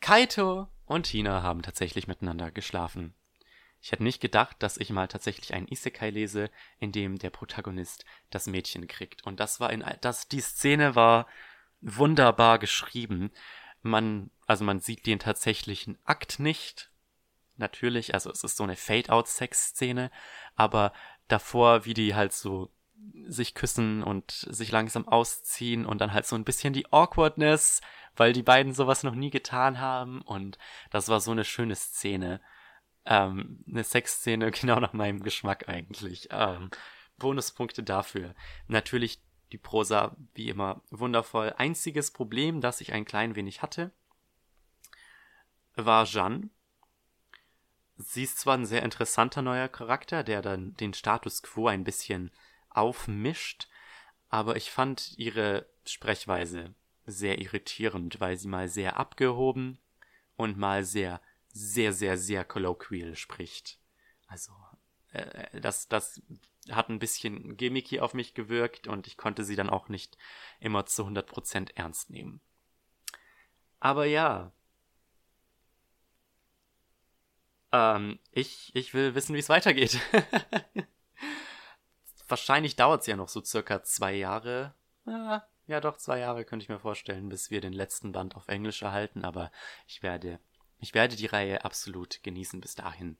Kaito 0.00 0.68
und 0.86 1.04
Tina 1.04 1.42
haben 1.42 1.62
tatsächlich 1.62 2.08
miteinander 2.08 2.50
geschlafen. 2.50 3.14
Ich 3.82 3.92
hätte 3.92 4.02
nicht 4.02 4.20
gedacht, 4.20 4.56
dass 4.60 4.76
ich 4.76 4.90
mal 4.90 5.08
tatsächlich 5.08 5.54
einen 5.54 5.68
Isekai 5.68 6.10
lese, 6.10 6.50
in 6.78 6.92
dem 6.92 7.18
der 7.18 7.30
Protagonist 7.30 8.04
das 8.30 8.46
Mädchen 8.46 8.86
kriegt. 8.88 9.24
Und 9.24 9.40
das 9.40 9.60
war 9.60 9.72
in 9.72 9.84
das 10.00 10.28
die 10.28 10.40
Szene 10.40 10.94
war 10.94 11.26
wunderbar 11.80 12.58
geschrieben. 12.58 13.30
Man 13.82 14.30
also 14.46 14.64
man 14.64 14.80
sieht 14.80 15.06
den 15.06 15.20
tatsächlichen 15.20 15.96
Akt 16.04 16.40
nicht. 16.40 16.89
Natürlich, 17.60 18.14
also 18.14 18.30
es 18.30 18.42
ist 18.42 18.56
so 18.56 18.64
eine 18.64 18.74
Fade-out-Sex-Szene, 18.74 20.10
aber 20.56 20.92
davor, 21.28 21.84
wie 21.84 21.92
die 21.94 22.14
halt 22.14 22.32
so 22.32 22.72
sich 23.26 23.54
küssen 23.54 24.02
und 24.02 24.30
sich 24.30 24.72
langsam 24.72 25.06
ausziehen 25.06 25.84
und 25.84 26.00
dann 26.00 26.12
halt 26.12 26.26
so 26.26 26.36
ein 26.36 26.44
bisschen 26.44 26.72
die 26.72 26.90
Awkwardness, 26.90 27.82
weil 28.16 28.32
die 28.32 28.42
beiden 28.42 28.72
sowas 28.72 29.02
noch 29.02 29.14
nie 29.14 29.30
getan 29.30 29.78
haben 29.78 30.22
und 30.22 30.56
das 30.90 31.08
war 31.08 31.20
so 31.20 31.30
eine 31.30 31.44
schöne 31.44 31.76
Szene. 31.76 32.40
Ähm, 33.04 33.62
eine 33.68 33.84
Sexszene 33.84 34.50
genau 34.60 34.80
nach 34.80 34.94
meinem 34.94 35.22
Geschmack 35.22 35.68
eigentlich. 35.68 36.28
Ähm, 36.30 36.70
Bonuspunkte 37.18 37.82
dafür. 37.82 38.34
Natürlich 38.68 39.20
die 39.52 39.58
Prosa 39.58 40.16
wie 40.32 40.48
immer 40.48 40.82
wundervoll. 40.90 41.54
Einziges 41.58 42.10
Problem, 42.10 42.62
das 42.62 42.80
ich 42.80 42.94
ein 42.94 43.04
klein 43.04 43.36
wenig 43.36 43.60
hatte, 43.60 43.92
war 45.76 46.04
Jeanne. 46.06 46.48
Sie 48.02 48.24
ist 48.24 48.38
zwar 48.38 48.56
ein 48.56 48.64
sehr 48.64 48.82
interessanter 48.82 49.42
neuer 49.42 49.68
Charakter, 49.68 50.24
der 50.24 50.40
dann 50.40 50.74
den 50.76 50.94
Status 50.94 51.42
quo 51.42 51.68
ein 51.68 51.84
bisschen 51.84 52.30
aufmischt, 52.70 53.68
aber 54.30 54.56
ich 54.56 54.70
fand 54.70 55.18
ihre 55.18 55.68
Sprechweise 55.84 56.74
sehr 57.04 57.40
irritierend, 57.40 58.20
weil 58.20 58.36
sie 58.36 58.48
mal 58.48 58.68
sehr 58.68 58.98
abgehoben 58.98 59.78
und 60.36 60.56
mal 60.56 60.84
sehr, 60.84 61.20
sehr, 61.48 61.92
sehr, 61.92 62.16
sehr 62.16 62.44
colloquial 62.44 63.16
spricht. 63.16 63.78
Also, 64.28 64.52
äh, 65.12 65.60
das, 65.60 65.88
das 65.88 66.22
hat 66.70 66.88
ein 66.88 67.00
bisschen 67.00 67.56
gimmicky 67.56 68.00
auf 68.00 68.14
mich 68.14 68.32
gewirkt 68.32 68.86
und 68.86 69.08
ich 69.08 69.16
konnte 69.16 69.44
sie 69.44 69.56
dann 69.56 69.68
auch 69.68 69.88
nicht 69.88 70.16
immer 70.58 70.86
zu 70.86 71.04
100% 71.04 71.72
ernst 71.74 72.08
nehmen. 72.10 72.40
Aber 73.78 74.06
ja. 74.06 74.52
Ähm, 77.72 78.18
ich, 78.32 78.70
ich 78.74 78.94
will 78.94 79.14
wissen, 79.14 79.34
wie 79.34 79.38
es 79.38 79.48
weitergeht. 79.48 80.00
Wahrscheinlich 82.28 82.76
dauert 82.76 83.00
es 83.02 83.06
ja 83.06 83.16
noch 83.16 83.28
so 83.28 83.42
circa 83.42 83.82
zwei 83.82 84.14
Jahre. 84.14 84.74
Ja, 85.06 85.46
ja, 85.66 85.80
doch, 85.80 85.96
zwei 85.96 86.18
Jahre 86.18 86.44
könnte 86.44 86.64
ich 86.64 86.68
mir 86.68 86.78
vorstellen, 86.78 87.28
bis 87.28 87.50
wir 87.50 87.60
den 87.60 87.72
letzten 87.72 88.12
Band 88.12 88.36
auf 88.36 88.48
Englisch 88.48 88.82
erhalten, 88.82 89.24
aber 89.24 89.50
ich 89.86 90.02
werde, 90.02 90.38
ich 90.78 90.94
werde 90.94 91.16
die 91.16 91.26
Reihe 91.26 91.64
absolut 91.64 92.22
genießen 92.22 92.60
bis 92.60 92.74
dahin. 92.74 93.16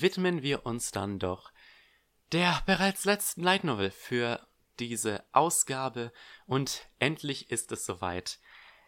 widmen 0.00 0.42
wir 0.42 0.66
uns 0.66 0.90
dann 0.90 1.18
doch 1.18 1.52
der 2.32 2.62
bereits 2.66 3.04
letzten 3.04 3.42
Light 3.42 3.64
Novel 3.64 3.90
für 3.90 4.46
diese 4.80 5.24
Ausgabe 5.32 6.12
und 6.46 6.88
endlich 6.98 7.50
ist 7.50 7.72
es 7.72 7.84
soweit. 7.86 8.38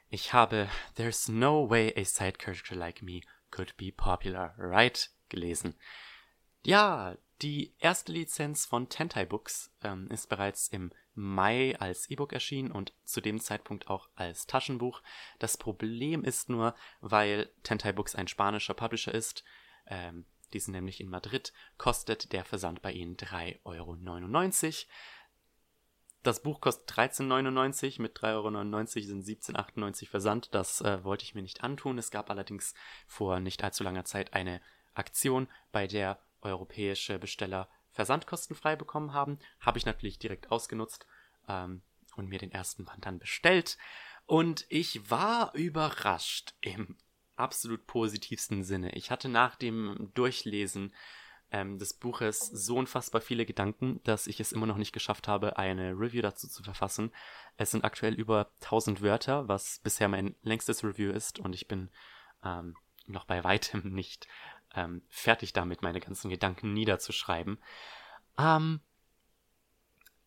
Ich 0.08 0.32
habe 0.32 0.68
There's 0.94 1.28
no 1.28 1.68
way 1.68 1.92
a 1.96 2.04
side 2.04 2.38
character 2.38 2.74
like 2.76 3.02
me 3.02 3.20
could 3.50 3.76
be 3.76 3.92
popular, 3.92 4.54
right? 4.58 5.10
gelesen. 5.28 5.74
Ja, 6.64 7.16
die 7.42 7.74
erste 7.78 8.12
Lizenz 8.12 8.66
von 8.66 8.88
Tentai 8.88 9.24
Books 9.24 9.72
ähm, 9.82 10.08
ist 10.10 10.28
bereits 10.28 10.68
im 10.68 10.90
Mai 11.14 11.78
als 11.78 12.10
E-Book 12.10 12.32
erschienen 12.32 12.70
und 12.72 12.92
zu 13.04 13.20
dem 13.20 13.40
Zeitpunkt 13.40 13.88
auch 13.88 14.08
als 14.16 14.46
Taschenbuch. 14.46 15.02
Das 15.38 15.56
Problem 15.56 16.24
ist 16.24 16.48
nur, 16.48 16.74
weil 17.00 17.50
Tentai 17.62 17.92
Books 17.92 18.14
ein 18.14 18.28
spanischer 18.28 18.74
Publisher 18.74 19.14
ist, 19.14 19.44
ähm, 19.86 20.26
die 20.52 20.60
sind 20.60 20.72
nämlich 20.72 21.00
in 21.00 21.08
Madrid, 21.08 21.52
kostet 21.76 22.32
der 22.32 22.44
Versand 22.44 22.82
bei 22.82 22.92
ihnen 22.92 23.16
3,99 23.16 23.64
Euro. 23.64 23.96
Das 26.26 26.42
Buch 26.42 26.60
kostet 26.60 26.90
13,99, 26.90 28.02
mit 28.02 28.18
3,99 28.18 28.32
Euro 28.32 29.06
sind 29.06 29.24
17,98 29.24 30.08
Versand. 30.08 30.52
Das 30.56 30.80
äh, 30.80 31.04
wollte 31.04 31.22
ich 31.22 31.36
mir 31.36 31.42
nicht 31.42 31.62
antun. 31.62 31.98
Es 31.98 32.10
gab 32.10 32.30
allerdings 32.30 32.74
vor 33.06 33.38
nicht 33.38 33.62
allzu 33.62 33.84
langer 33.84 34.04
Zeit 34.04 34.34
eine 34.34 34.60
Aktion, 34.94 35.46
bei 35.70 35.86
der 35.86 36.18
europäische 36.40 37.20
Besteller 37.20 37.68
Versandkosten 37.92 38.56
frei 38.56 38.74
bekommen 38.74 39.12
haben. 39.12 39.38
Habe 39.60 39.78
ich 39.78 39.86
natürlich 39.86 40.18
direkt 40.18 40.50
ausgenutzt 40.50 41.06
ähm, 41.46 41.82
und 42.16 42.28
mir 42.28 42.40
den 42.40 42.50
ersten 42.50 42.84
Band 42.84 43.06
dann 43.06 43.20
bestellt. 43.20 43.78
Und 44.24 44.66
ich 44.68 45.08
war 45.08 45.54
überrascht 45.54 46.54
im 46.60 46.96
absolut 47.36 47.86
positivsten 47.86 48.64
Sinne. 48.64 48.90
Ich 48.96 49.12
hatte 49.12 49.28
nach 49.28 49.54
dem 49.54 50.10
Durchlesen 50.14 50.92
ähm, 51.50 51.78
des 51.78 51.94
Buches 51.94 52.40
so 52.40 52.76
unfassbar 52.76 53.20
viele 53.20 53.46
Gedanken, 53.46 54.00
dass 54.04 54.26
ich 54.26 54.40
es 54.40 54.52
immer 54.52 54.66
noch 54.66 54.76
nicht 54.76 54.92
geschafft 54.92 55.28
habe, 55.28 55.58
eine 55.58 55.92
Review 55.92 56.22
dazu 56.22 56.48
zu 56.48 56.62
verfassen. 56.62 57.12
Es 57.56 57.70
sind 57.70 57.84
aktuell 57.84 58.14
über 58.14 58.50
1000 58.62 59.00
Wörter, 59.00 59.48
was 59.48 59.78
bisher 59.80 60.08
mein 60.08 60.34
längstes 60.42 60.82
Review 60.84 61.12
ist 61.12 61.38
und 61.38 61.54
ich 61.54 61.68
bin 61.68 61.90
ähm, 62.44 62.76
noch 63.06 63.24
bei 63.24 63.44
weitem 63.44 63.82
nicht 63.94 64.26
ähm, 64.74 65.02
fertig 65.08 65.52
damit, 65.52 65.82
meine 65.82 66.00
ganzen 66.00 66.30
Gedanken 66.30 66.72
niederzuschreiben. 66.72 67.58
Ähm, 68.38 68.80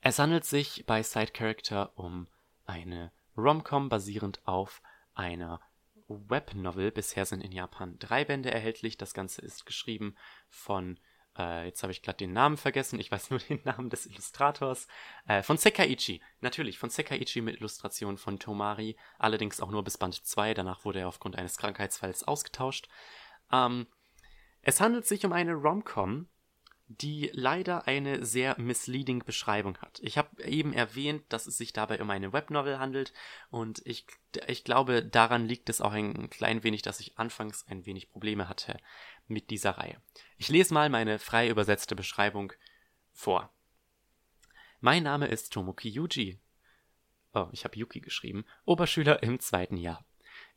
es 0.02 0.20
handelt 0.20 0.46
sich 0.46 0.86
bei 0.86 1.04
Side 1.04 1.32
Character 1.34 1.92
um 1.98 2.28
eine 2.66 3.12
Romcom 3.36 3.90
basierend 3.90 4.46
auf 4.48 4.82
einer 5.14 5.60
Webnovel. 6.08 6.92
Bisher 6.92 7.26
sind 7.26 7.42
in 7.42 7.52
Japan 7.52 8.00
drei 8.00 8.26
Bände 8.26 8.52
erhältlich. 8.52 8.98
Das 8.98 9.14
Ganze 9.14 9.42
ist 9.42 9.66
geschrieben 9.66 10.16
von, 10.50 11.00
äh, 11.40 11.66
jetzt 11.66 11.82
habe 11.82 11.92
ich 11.92 12.02
gerade 12.02 12.18
den 12.18 12.34
Namen 12.34 12.58
vergessen, 12.58 13.00
ich 13.00 13.12
weiß 13.12 13.30
nur 13.30 13.40
den 13.50 13.62
Namen 13.64 13.90
des 13.90 14.06
Illustrators, 14.06 14.88
äh, 15.28 15.42
von 15.42 15.58
Sekaiichi. 15.58 16.22
Natürlich, 16.42 16.78
von 16.78 16.90
Sekaiichi 16.90 17.42
mit 17.42 17.56
Illustration 17.56 18.18
von 18.18 18.38
Tomari, 18.38 18.98
allerdings 19.18 19.62
auch 19.62 19.72
nur 19.72 19.84
bis 19.84 19.98
Band 19.98 20.16
2. 20.16 20.54
Danach 20.54 20.86
wurde 20.86 21.00
er 21.00 21.08
aufgrund 21.08 21.38
eines 21.38 21.58
Krankheitsfalls 21.58 22.24
ausgetauscht. 22.24 22.90
Ähm, 23.52 23.88
es 24.62 24.82
handelt 24.82 25.08
sich 25.08 25.26
um 25.26 25.32
eine 25.32 25.54
Romcom, 25.54 26.28
die 26.90 27.30
leider 27.34 27.88
eine 27.88 28.26
sehr 28.26 28.60
misleading 28.60 29.24
Beschreibung 29.24 29.78
hat. 29.78 30.00
Ich 30.02 30.18
habe 30.18 30.44
eben 30.44 30.74
erwähnt, 30.74 31.24
dass 31.30 31.46
es 31.46 31.56
sich 31.56 31.72
dabei 31.72 32.02
um 32.02 32.10
eine 32.10 32.34
Webnovel 32.34 32.80
handelt 32.80 33.14
und 33.52 33.80
ich, 33.86 34.08
ich 34.48 34.64
glaube, 34.64 35.06
daran 35.06 35.48
liegt 35.48 35.70
es 35.70 35.82
auch 35.82 35.92
ein 35.92 36.32
klein 36.32 36.64
wenig, 36.64 36.82
dass 36.82 37.00
ich 37.00 37.20
anfangs 37.20 37.64
ein 37.68 37.86
wenig 37.86 38.10
Probleme 38.10 38.50
hatte 38.50 38.80
mit 39.30 39.50
dieser 39.50 39.72
Reihe. 39.72 40.02
Ich 40.38 40.50
lese 40.50 40.74
mal 40.74 40.90
meine 40.90 41.20
frei 41.20 41.50
übersetzte 41.50 41.96
Beschreibung 41.96 42.54
vor. 43.12 43.54
Mein 44.82 45.04
Name 45.04 45.28
ist 45.28 45.54
Tomoki 45.54 45.90
Yuji. 45.90 46.40
Oh, 47.34 47.48
ich 47.52 47.64
habe 47.64 47.78
Yuki 47.78 48.02
geschrieben. 48.02 48.46
Oberschüler 48.66 49.22
im 49.24 49.40
zweiten 49.40 49.78
Jahr. 49.78 50.06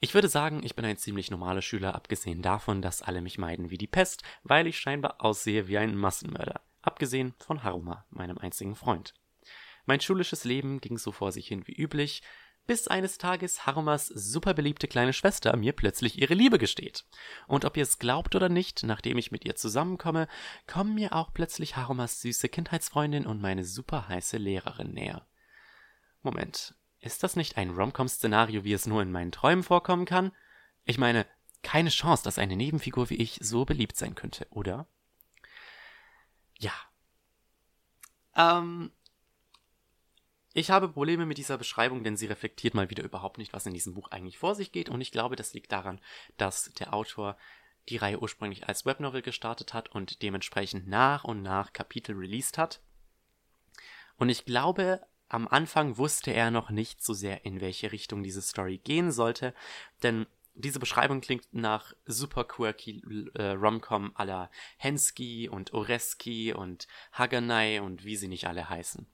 Ich 0.00 0.14
würde 0.14 0.28
sagen, 0.28 0.62
ich 0.64 0.74
bin 0.74 0.84
ein 0.84 0.96
ziemlich 0.96 1.30
normaler 1.30 1.62
Schüler, 1.62 1.94
abgesehen 1.94 2.42
davon, 2.42 2.82
dass 2.82 3.02
alle 3.02 3.20
mich 3.20 3.38
meiden 3.38 3.70
wie 3.70 3.78
die 3.78 3.86
Pest, 3.86 4.22
weil 4.42 4.66
ich 4.66 4.78
scheinbar 4.78 5.16
aussehe 5.20 5.68
wie 5.68 5.78
ein 5.78 5.96
Massenmörder. 5.96 6.60
Abgesehen 6.80 7.34
von 7.38 7.62
Haruma, 7.62 8.06
meinem 8.10 8.38
einzigen 8.38 8.74
Freund. 8.74 9.14
Mein 9.84 10.00
schulisches 10.00 10.44
Leben 10.44 10.80
ging 10.80 10.98
so 10.98 11.12
vor 11.12 11.32
sich 11.32 11.48
hin 11.48 11.66
wie 11.66 11.74
üblich, 11.74 12.22
bis 12.66 12.88
eines 12.88 13.18
Tages 13.18 13.66
Harumas 13.66 14.06
super 14.06 14.54
beliebte 14.54 14.88
kleine 14.88 15.12
Schwester 15.12 15.56
mir 15.56 15.72
plötzlich 15.72 16.20
ihre 16.20 16.34
Liebe 16.34 16.58
gesteht. 16.58 17.04
Und 17.46 17.64
ob 17.64 17.76
ihr 17.76 17.82
es 17.82 17.98
glaubt 17.98 18.34
oder 18.34 18.48
nicht, 18.48 18.82
nachdem 18.84 19.18
ich 19.18 19.32
mit 19.32 19.44
ihr 19.44 19.56
zusammenkomme, 19.56 20.28
kommen 20.66 20.94
mir 20.94 21.12
auch 21.12 21.32
plötzlich 21.32 21.76
Harumas 21.76 22.20
süße 22.20 22.48
Kindheitsfreundin 22.48 23.26
und 23.26 23.40
meine 23.40 23.64
super 23.64 24.08
heiße 24.08 24.36
Lehrerin 24.36 24.92
näher. 24.92 25.26
Moment, 26.22 26.74
ist 27.00 27.24
das 27.24 27.34
nicht 27.34 27.56
ein 27.56 27.70
Romcom-Szenario, 27.70 28.62
wie 28.64 28.72
es 28.72 28.86
nur 28.86 29.02
in 29.02 29.10
meinen 29.10 29.32
Träumen 29.32 29.64
vorkommen 29.64 30.04
kann? 30.04 30.30
Ich 30.84 30.98
meine, 30.98 31.26
keine 31.62 31.90
Chance, 31.90 32.22
dass 32.22 32.38
eine 32.38 32.56
Nebenfigur 32.56 33.10
wie 33.10 33.16
ich 33.16 33.38
so 33.40 33.64
beliebt 33.64 33.96
sein 33.96 34.14
könnte, 34.14 34.46
oder? 34.50 34.86
Ja. 36.58 36.72
Ähm. 38.36 38.92
Ich 40.54 40.70
habe 40.70 40.88
Probleme 40.88 41.24
mit 41.24 41.38
dieser 41.38 41.56
Beschreibung, 41.56 42.04
denn 42.04 42.16
sie 42.16 42.26
reflektiert 42.26 42.74
mal 42.74 42.90
wieder 42.90 43.02
überhaupt 43.02 43.38
nicht, 43.38 43.54
was 43.54 43.64
in 43.64 43.72
diesem 43.72 43.94
Buch 43.94 44.10
eigentlich 44.10 44.38
vor 44.38 44.54
sich 44.54 44.70
geht. 44.70 44.90
Und 44.90 45.00
ich 45.00 45.10
glaube, 45.10 45.34
das 45.34 45.54
liegt 45.54 45.72
daran, 45.72 46.00
dass 46.36 46.72
der 46.74 46.92
Autor 46.92 47.38
die 47.88 47.96
Reihe 47.96 48.20
ursprünglich 48.20 48.68
als 48.68 48.84
Webnovel 48.84 49.22
gestartet 49.22 49.72
hat 49.72 49.88
und 49.88 50.22
dementsprechend 50.22 50.86
nach 50.86 51.24
und 51.24 51.42
nach 51.42 51.72
Kapitel 51.72 52.14
released 52.14 52.58
hat. 52.58 52.80
Und 54.16 54.28
ich 54.28 54.44
glaube, 54.44 55.00
am 55.28 55.48
Anfang 55.48 55.96
wusste 55.96 56.32
er 56.32 56.50
noch 56.50 56.70
nicht 56.70 57.02
so 57.02 57.14
sehr, 57.14 57.44
in 57.46 57.60
welche 57.60 57.90
Richtung 57.90 58.22
diese 58.22 58.42
Story 58.42 58.78
gehen 58.78 59.10
sollte, 59.10 59.54
denn 60.02 60.26
diese 60.54 60.78
Beschreibung 60.78 61.22
klingt 61.22 61.54
nach 61.54 61.94
super 62.04 62.44
quirky 62.44 63.02
äh, 63.34 63.52
Romcom 63.52 64.12
aller 64.14 64.50
Hensky 64.76 65.48
und 65.48 65.72
Oreski 65.72 66.52
und 66.52 66.86
Haganai 67.12 67.80
und 67.80 68.04
wie 68.04 68.16
sie 68.16 68.28
nicht 68.28 68.46
alle 68.46 68.68
heißen. 68.68 69.06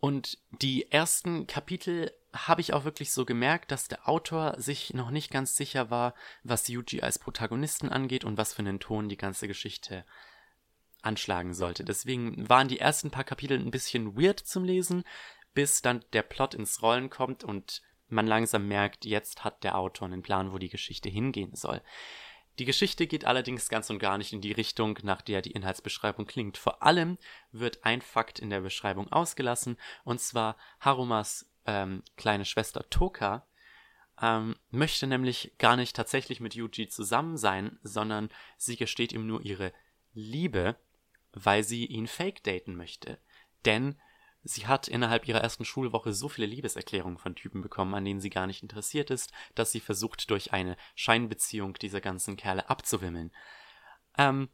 Und 0.00 0.38
die 0.50 0.90
ersten 0.90 1.46
Kapitel 1.46 2.12
habe 2.32 2.60
ich 2.60 2.72
auch 2.72 2.84
wirklich 2.84 3.10
so 3.12 3.24
gemerkt, 3.24 3.72
dass 3.72 3.88
der 3.88 4.08
Autor 4.08 4.54
sich 4.58 4.94
noch 4.94 5.10
nicht 5.10 5.30
ganz 5.30 5.56
sicher 5.56 5.90
war, 5.90 6.14
was 6.42 6.68
Yuji 6.68 7.00
als 7.00 7.18
Protagonisten 7.18 7.88
angeht 7.88 8.24
und 8.24 8.36
was 8.36 8.54
für 8.54 8.60
einen 8.60 8.80
Ton 8.80 9.08
die 9.08 9.16
ganze 9.16 9.48
Geschichte 9.48 10.04
anschlagen 11.02 11.54
sollte. 11.54 11.84
Deswegen 11.84 12.48
waren 12.48 12.68
die 12.68 12.80
ersten 12.80 13.10
paar 13.10 13.24
Kapitel 13.24 13.58
ein 13.58 13.70
bisschen 13.70 14.16
weird 14.16 14.40
zum 14.40 14.64
Lesen, 14.64 15.04
bis 15.54 15.80
dann 15.82 16.04
der 16.12 16.22
Plot 16.22 16.54
ins 16.54 16.82
Rollen 16.82 17.10
kommt 17.10 17.44
und 17.44 17.82
man 18.08 18.26
langsam 18.26 18.68
merkt, 18.68 19.04
jetzt 19.04 19.44
hat 19.44 19.64
der 19.64 19.76
Autor 19.76 20.06
einen 20.06 20.22
Plan, 20.22 20.52
wo 20.52 20.58
die 20.58 20.70
Geschichte 20.70 21.08
hingehen 21.08 21.54
soll. 21.54 21.82
Die 22.58 22.64
Geschichte 22.64 23.06
geht 23.06 23.24
allerdings 23.24 23.68
ganz 23.68 23.88
und 23.88 24.00
gar 24.00 24.18
nicht 24.18 24.32
in 24.32 24.40
die 24.40 24.52
Richtung, 24.52 24.98
nach 25.02 25.22
der 25.22 25.42
die 25.42 25.52
Inhaltsbeschreibung 25.52 26.26
klingt. 26.26 26.58
Vor 26.58 26.82
allem 26.82 27.18
wird 27.52 27.84
ein 27.84 28.02
Fakt 28.02 28.40
in 28.40 28.50
der 28.50 28.60
Beschreibung 28.60 29.12
ausgelassen, 29.12 29.76
und 30.04 30.20
zwar 30.20 30.56
Harumas 30.80 31.48
ähm, 31.66 32.02
kleine 32.16 32.44
Schwester 32.44 32.88
Toka 32.90 33.46
ähm, 34.20 34.56
möchte 34.70 35.06
nämlich 35.06 35.52
gar 35.58 35.76
nicht 35.76 35.94
tatsächlich 35.94 36.40
mit 36.40 36.54
Yuji 36.54 36.88
zusammen 36.88 37.36
sein, 37.36 37.78
sondern 37.82 38.30
sie 38.56 38.76
gesteht 38.76 39.12
ihm 39.12 39.26
nur 39.26 39.44
ihre 39.44 39.72
Liebe, 40.12 40.76
weil 41.32 41.62
sie 41.62 41.86
ihn 41.86 42.08
fake 42.08 42.42
daten 42.42 42.74
möchte. 42.74 43.18
Denn 43.64 44.00
Sie 44.44 44.66
hat 44.66 44.88
innerhalb 44.88 45.26
ihrer 45.26 45.40
ersten 45.40 45.64
Schulwoche 45.64 46.12
so 46.12 46.28
viele 46.28 46.46
Liebeserklärungen 46.46 47.18
von 47.18 47.34
Typen 47.34 47.60
bekommen, 47.60 47.94
an 47.94 48.04
denen 48.04 48.20
sie 48.20 48.30
gar 48.30 48.46
nicht 48.46 48.62
interessiert 48.62 49.10
ist, 49.10 49.32
dass 49.54 49.72
sie 49.72 49.80
versucht, 49.80 50.30
durch 50.30 50.52
eine 50.52 50.76
Scheinbeziehung 50.94 51.74
diese 51.74 52.00
ganzen 52.00 52.36
Kerle 52.36 52.70
abzuwimmeln. 52.70 53.32
Ähm, 54.16 54.48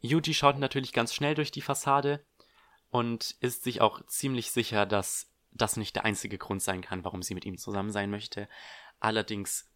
Yuji 0.00 0.34
schaut 0.34 0.58
natürlich 0.58 0.92
ganz 0.92 1.14
schnell 1.14 1.34
durch 1.34 1.50
die 1.50 1.62
Fassade 1.62 2.24
und 2.90 3.36
ist 3.40 3.64
sich 3.64 3.80
auch 3.80 4.06
ziemlich 4.06 4.50
sicher, 4.52 4.86
dass 4.86 5.32
das 5.50 5.76
nicht 5.76 5.96
der 5.96 6.04
einzige 6.04 6.38
Grund 6.38 6.62
sein 6.62 6.82
kann, 6.82 7.04
warum 7.04 7.22
sie 7.22 7.34
mit 7.34 7.44
ihm 7.44 7.58
zusammen 7.58 7.90
sein 7.90 8.10
möchte. 8.10 8.48
Allerdings 9.00 9.68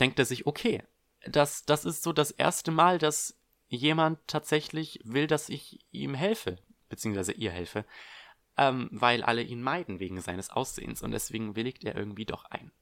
denkt 0.00 0.18
er 0.18 0.24
sich, 0.24 0.46
okay, 0.46 0.82
das, 1.26 1.64
das 1.64 1.84
ist 1.84 2.02
so 2.02 2.12
das 2.12 2.30
erste 2.30 2.70
Mal, 2.70 2.98
dass 2.98 3.38
jemand 3.68 4.18
tatsächlich 4.26 5.00
will, 5.04 5.26
dass 5.26 5.48
ich 5.48 5.80
ihm 5.90 6.14
helfe, 6.14 6.56
beziehungsweise 6.88 7.32
ihr 7.32 7.50
helfe 7.50 7.84
ähm, 8.56 8.88
weil 8.92 9.22
alle 9.22 9.42
ihn 9.42 9.62
meiden 9.62 10.00
wegen 10.00 10.20
seines 10.20 10.50
Aussehens 10.50 11.02
und 11.02 11.10
deswegen 11.10 11.56
willigt 11.56 11.84
er 11.84 11.96
irgendwie 11.96 12.26
doch 12.26 12.44
ein. 12.46 12.72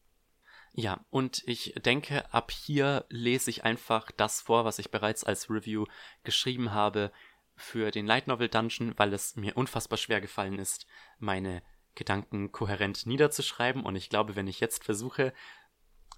Ja, 0.74 1.04
und 1.10 1.42
ich 1.46 1.74
denke, 1.84 2.32
ab 2.32 2.50
hier 2.50 3.04
lese 3.10 3.50
ich 3.50 3.64
einfach 3.64 4.10
das 4.10 4.40
vor, 4.40 4.64
was 4.64 4.78
ich 4.78 4.90
bereits 4.90 5.22
als 5.22 5.50
Review 5.50 5.84
geschrieben 6.24 6.72
habe 6.72 7.12
für 7.56 7.90
den 7.90 8.06
Light 8.06 8.26
Novel 8.26 8.48
Dungeon, 8.48 8.94
weil 8.96 9.12
es 9.12 9.36
mir 9.36 9.56
unfassbar 9.56 9.98
schwer 9.98 10.22
gefallen 10.22 10.58
ist, 10.58 10.86
meine 11.18 11.62
Gedanken 11.94 12.52
kohärent 12.52 13.04
niederzuschreiben. 13.04 13.82
Und 13.82 13.96
ich 13.96 14.08
glaube, 14.08 14.34
wenn 14.34 14.46
ich 14.46 14.60
jetzt 14.60 14.84
versuche, 14.84 15.34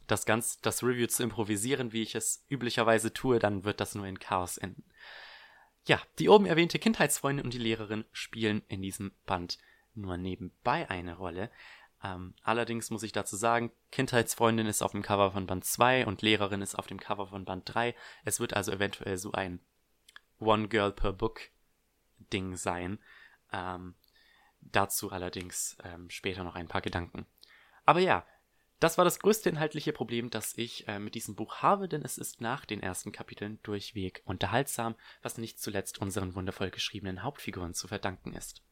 das 0.07 0.25
ganz, 0.25 0.61
das 0.61 0.85
Review 0.85 1.09
zu 1.09 1.25
improvisieren, 1.25 1.93
wie 1.93 2.03
ich 2.03 2.15
es 2.15 2.45
üblicherweise 2.49 3.13
tue, 3.13 3.41
dann 3.41 3.65
wird 3.65 3.81
das 3.81 3.97
nur 3.97 4.07
in 4.07 4.21
Chaos 4.21 4.57
enden. 4.57 4.85
Ja, 5.87 6.01
die 6.19 6.29
oben 6.29 6.47
erwähnte 6.47 6.79
Kindheitsfreundin 6.79 7.45
und 7.45 7.53
die 7.53 7.59
Lehrerin 7.59 8.05
spielen 8.13 8.63
in 8.69 8.81
diesem 8.81 9.13
Band 9.27 9.59
nur 9.95 10.17
nebenbei 10.17 10.89
eine 10.89 11.17
Rolle. 11.17 11.51
Ähm, 12.03 12.35
allerdings 12.43 12.91
muss 12.91 13.03
ich 13.03 13.13
dazu 13.13 13.37
sagen, 13.37 13.71
Kindheitsfreundin 13.91 14.67
ist 14.67 14.83
auf 14.83 14.93
dem 14.93 15.03
Cover 15.03 15.33
von 15.33 15.47
Band 15.47 15.65
2 15.65 16.07
und 16.07 16.23
Lehrerin 16.23 16.63
ist 16.63 16.75
auf 16.75 16.87
dem 16.87 17.01
Cover 17.01 17.27
von 17.27 17.45
Band 17.45 17.63
3. 17.67 17.95
Es 18.25 18.41
wird 18.41 18.55
also 18.55 18.73
eventuell 18.73 19.19
so 19.19 19.33
ein 19.33 19.61
One 20.39 20.69
Girl 20.69 20.93
per 20.93 21.13
Book 21.13 21.41
Ding 22.33 22.57
sein. 22.57 22.99
Ähm, 23.53 23.95
dazu 24.61 25.13
allerdings 25.13 25.77
ähm, 25.85 26.09
später 26.11 26.45
noch 26.45 26.55
ein 26.55 26.69
paar 26.69 26.83
Gedanken. 26.83 27.27
Aber 27.85 28.01
ja, 28.01 28.27
das 28.81 28.99
war 28.99 29.05
das 29.05 29.19
größte 29.19 29.49
inhaltliche 29.49 29.93
Problem, 29.93 30.31
das 30.31 30.57
ich 30.57 30.87
äh, 30.89 30.99
mit 30.99 31.15
diesem 31.15 31.35
Buch 31.35 31.57
habe, 31.57 31.89
denn 31.89 32.03
es 32.03 32.19
ist 32.19 32.41
nach 32.41 32.65
den 32.65 32.83
ersten 32.83 33.13
Kapiteln 33.13 33.59
durchweg 33.63 34.23
unterhaltsam, 34.25 34.95
was 35.23 35.39
nicht 35.39 35.59
zuletzt 35.59 36.01
unseren 36.01 36.35
wundervoll 36.35 36.71
geschriebenen 36.71 37.23
Hauptfiguren 37.23 37.75
zu 37.75 37.89
verdanken 37.89 38.35
ist. 38.35 38.63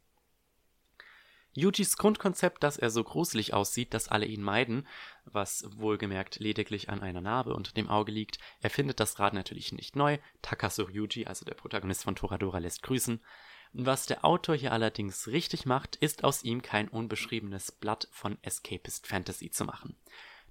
Yujis 1.55 1.99
Grundkonzept, 1.99 2.63
dass 2.63 2.79
er 2.79 2.91
so 2.91 3.05
gruselig 3.05 3.53
aussieht, 3.53 3.93
dass 3.93 4.09
alle 4.09 4.25
ihn 4.25 4.43
meiden, 4.43 4.89
was 5.25 5.65
wohlgemerkt 5.77 6.39
lediglich 6.39 6.89
an 6.89 7.03
einer 7.03 7.21
Narbe 7.21 7.55
unter 7.55 7.73
dem 7.73 7.89
Auge 7.89 8.11
liegt, 8.11 8.39
er 8.61 8.71
findet 8.71 9.01
das 9.01 9.19
Rad 9.19 9.35
natürlich 9.35 9.71
nicht 9.73 9.95
neu. 9.95 10.19
Takasu 10.41 10.89
Yuji, 10.89 11.27
also 11.27 11.45
der 11.45 11.55
Protagonist 11.55 12.05
von 12.05 12.17
Toradora, 12.17 12.59
lässt 12.59 12.83
grüßen. 12.83 13.21
Was 13.75 14.05
der 14.05 14.23
Autor 14.23 14.55
hier 14.55 14.73
allerdings 14.73 15.29
richtig 15.29 15.65
macht, 15.65 15.97
ist 15.97 16.25
aus 16.25 16.45
ihm 16.45 16.61
kein 16.61 16.89
unbeschriebenes 16.89 17.73
Blatt 17.73 18.07
von 18.13 18.37
Escapist 18.43 19.07
Fantasy 19.07 19.51
zu 19.51 19.65
machen. 19.65 19.97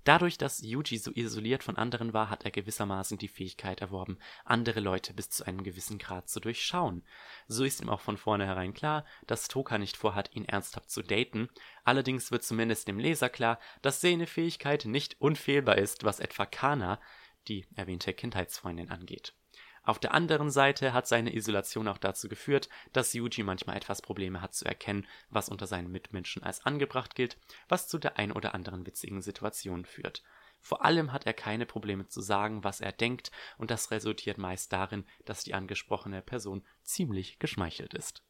Dadurch, 0.03 0.39
dass 0.39 0.63
Yuji 0.63 0.97
so 0.97 1.11
isoliert 1.13 1.63
von 1.63 1.75
anderen 1.77 2.13
war, 2.13 2.31
hat 2.31 2.45
er 2.45 2.49
gewissermaßen 2.49 3.19
die 3.19 3.27
Fähigkeit 3.27 3.81
erworben, 3.81 4.17
andere 4.43 4.79
Leute 4.79 5.13
bis 5.13 5.29
zu 5.29 5.45
einem 5.45 5.61
gewissen 5.61 5.99
Grad 5.99 6.27
zu 6.27 6.39
durchschauen. 6.39 7.03
So 7.47 7.63
ist 7.63 7.81
ihm 7.81 7.89
auch 7.89 8.01
von 8.01 8.17
vornherein 8.17 8.73
klar, 8.73 9.05
dass 9.27 9.47
Toka 9.47 9.77
nicht 9.77 9.97
vorhat, 9.97 10.33
ihn 10.33 10.45
ernsthaft 10.45 10.89
zu 10.89 11.03
daten. 11.03 11.49
Allerdings 11.83 12.31
wird 12.31 12.43
zumindest 12.43 12.87
dem 12.87 12.97
Leser 12.97 13.29
klar, 13.29 13.59
dass 13.83 14.01
seine 14.01 14.25
Fähigkeit 14.25 14.85
nicht 14.85 15.21
unfehlbar 15.21 15.77
ist, 15.77 16.03
was 16.03 16.19
etwa 16.19 16.47
Kana, 16.47 16.99
die 17.47 17.67
erwähnte 17.75 18.15
Kindheitsfreundin, 18.15 18.89
angeht. 18.89 19.35
Auf 19.83 19.97
der 19.97 20.13
anderen 20.13 20.51
Seite 20.51 20.93
hat 20.93 21.07
seine 21.07 21.35
Isolation 21.35 21.87
auch 21.87 21.97
dazu 21.97 22.29
geführt, 22.29 22.69
dass 22.93 23.13
Yuji 23.13 23.43
manchmal 23.43 23.77
etwas 23.77 24.01
Probleme 24.01 24.41
hat 24.41 24.53
zu 24.53 24.65
erkennen, 24.65 25.07
was 25.29 25.49
unter 25.49 25.65
seinen 25.65 25.91
Mitmenschen 25.91 26.43
als 26.43 26.65
angebracht 26.65 27.15
gilt, 27.15 27.37
was 27.67 27.87
zu 27.87 27.97
der 27.97 28.17
ein 28.17 28.31
oder 28.31 28.53
anderen 28.53 28.85
witzigen 28.85 29.21
Situation 29.21 29.85
führt. 29.85 30.21
Vor 30.59 30.85
allem 30.85 31.11
hat 31.11 31.25
er 31.25 31.33
keine 31.33 31.65
Probleme 31.65 32.07
zu 32.07 32.21
sagen, 32.21 32.63
was 32.63 32.81
er 32.81 32.91
denkt, 32.91 33.31
und 33.57 33.71
das 33.71 33.89
resultiert 33.89 34.37
meist 34.37 34.71
darin, 34.71 35.05
dass 35.25 35.43
die 35.43 35.55
angesprochene 35.55 36.21
Person 36.21 36.63
ziemlich 36.83 37.39
geschmeichelt 37.39 37.95
ist. 37.95 38.23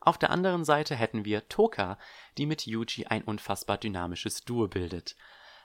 Auf 0.00 0.18
der 0.18 0.28
anderen 0.28 0.66
Seite 0.66 0.94
hätten 0.94 1.24
wir 1.24 1.48
Toka, 1.48 1.98
die 2.36 2.44
mit 2.44 2.66
Yuji 2.66 3.06
ein 3.06 3.24
unfassbar 3.24 3.78
dynamisches 3.78 4.44
Duo 4.44 4.68
bildet. 4.68 5.16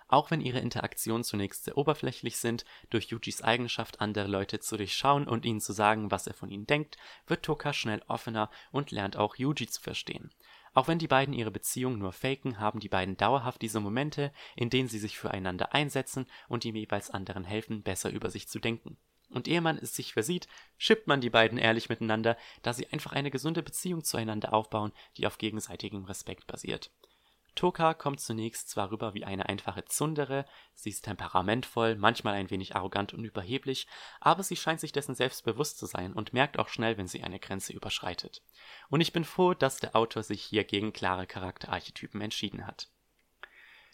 Auch 0.10 0.32
wenn 0.32 0.42
ihre 0.42 0.60
Interaktionen 0.60 1.24
zunächst 1.24 1.66
sehr 1.66 1.78
oberflächlich 1.78 2.38
sind, 2.38 2.66
durch 2.90 3.10
Yujis 3.10 3.44
Eigenschaft, 3.44 4.02
andere 4.02 4.28
Leute 4.28 4.60
zu 4.60 4.76
durchschauen 4.76 5.28
und 5.28 5.46
ihnen 5.46 5.62
zu 5.62 5.72
sagen, 5.72 6.10
was 6.10 6.26
er 6.26 6.34
von 6.34 6.50
ihnen 6.50 6.66
denkt, 6.66 6.98
wird 7.28 7.44
Toka 7.44 7.74
schnell 7.74 8.02
offener 8.08 8.50
und 8.72 8.90
lernt 8.90 9.18
auch 9.18 9.36
Yuji 9.36 9.68
zu 9.68 9.80
verstehen. 9.80 10.32
Auch 10.74 10.88
wenn 10.88 10.98
die 10.98 11.08
beiden 11.08 11.36
ihre 11.36 11.52
Beziehung 11.52 12.00
nur 12.00 12.12
faken, 12.12 12.60
haben 12.60 12.80
die 12.80 12.90
beiden 12.90 13.18
dauerhaft 13.18 13.62
diese 13.62 13.80
Momente, 13.80 14.34
in 14.56 14.72
denen 14.72 14.90
sie 14.90 14.98
sich 14.98 15.18
füreinander 15.18 15.76
einsetzen 15.76 16.26
und 16.48 16.64
dem 16.64 16.76
jeweils 16.76 17.12
anderen 17.12 17.44
helfen, 17.44 17.84
besser 17.84 18.10
über 18.10 18.32
sich 18.32 18.48
zu 18.48 18.60
denken. 18.60 18.98
Und 19.30 19.48
ehe 19.48 19.62
man 19.62 19.78
es 19.78 19.96
sich 19.96 20.14
versieht, 20.14 20.48
schippt 20.80 21.06
man 21.06 21.22
die 21.22 21.30
beiden 21.30 21.60
ehrlich 21.60 21.88
miteinander, 21.88 22.36
da 22.64 22.74
sie 22.74 22.88
einfach 22.88 23.12
eine 23.12 23.30
gesunde 23.30 23.62
Beziehung 23.62 24.04
zueinander 24.04 24.54
aufbauen, 24.54 24.92
die 25.18 25.28
auf 25.28 25.38
gegenseitigem 25.38 26.06
Respekt 26.06 26.48
basiert. 26.48 26.90
Toka 27.60 27.94
kommt 27.94 28.22
zunächst 28.22 28.70
zwar 28.70 28.90
rüber 28.90 29.14
wie 29.14 29.26
eine 29.26 29.50
einfache 29.50 29.84
Zundere, 29.84 30.46
sie 30.76 30.92
ist 30.92 31.04
temperamentvoll, 31.04 31.98
manchmal 31.98 32.36
ein 32.36 32.50
wenig 32.50 32.78
arrogant 32.78 33.14
und 33.14 33.26
überheblich, 33.26 33.86
aber 34.22 34.44
sie 34.44 34.56
scheint 34.56 34.80
sich 34.80 34.94
dessen 34.94 35.14
selbst 35.14 35.44
bewusst 35.44 35.78
zu 35.78 35.86
sein 35.86 36.14
und 36.14 36.32
merkt 36.32 36.58
auch 36.58 36.70
schnell, 36.70 36.98
wenn 36.98 37.10
sie 37.10 37.22
eine 37.22 37.38
Grenze 37.38 37.74
überschreitet. 37.74 38.44
Und 38.88 39.02
ich 39.02 39.12
bin 39.12 39.26
froh, 39.26 39.54
dass 39.54 39.76
der 39.76 39.98
Autor 39.98 40.24
sich 40.24 40.42
hier 40.42 40.64
gegen 40.64 40.94
klare 40.94 41.28
Charakterarchetypen 41.28 42.22
entschieden 42.22 42.66
hat. 42.66 42.88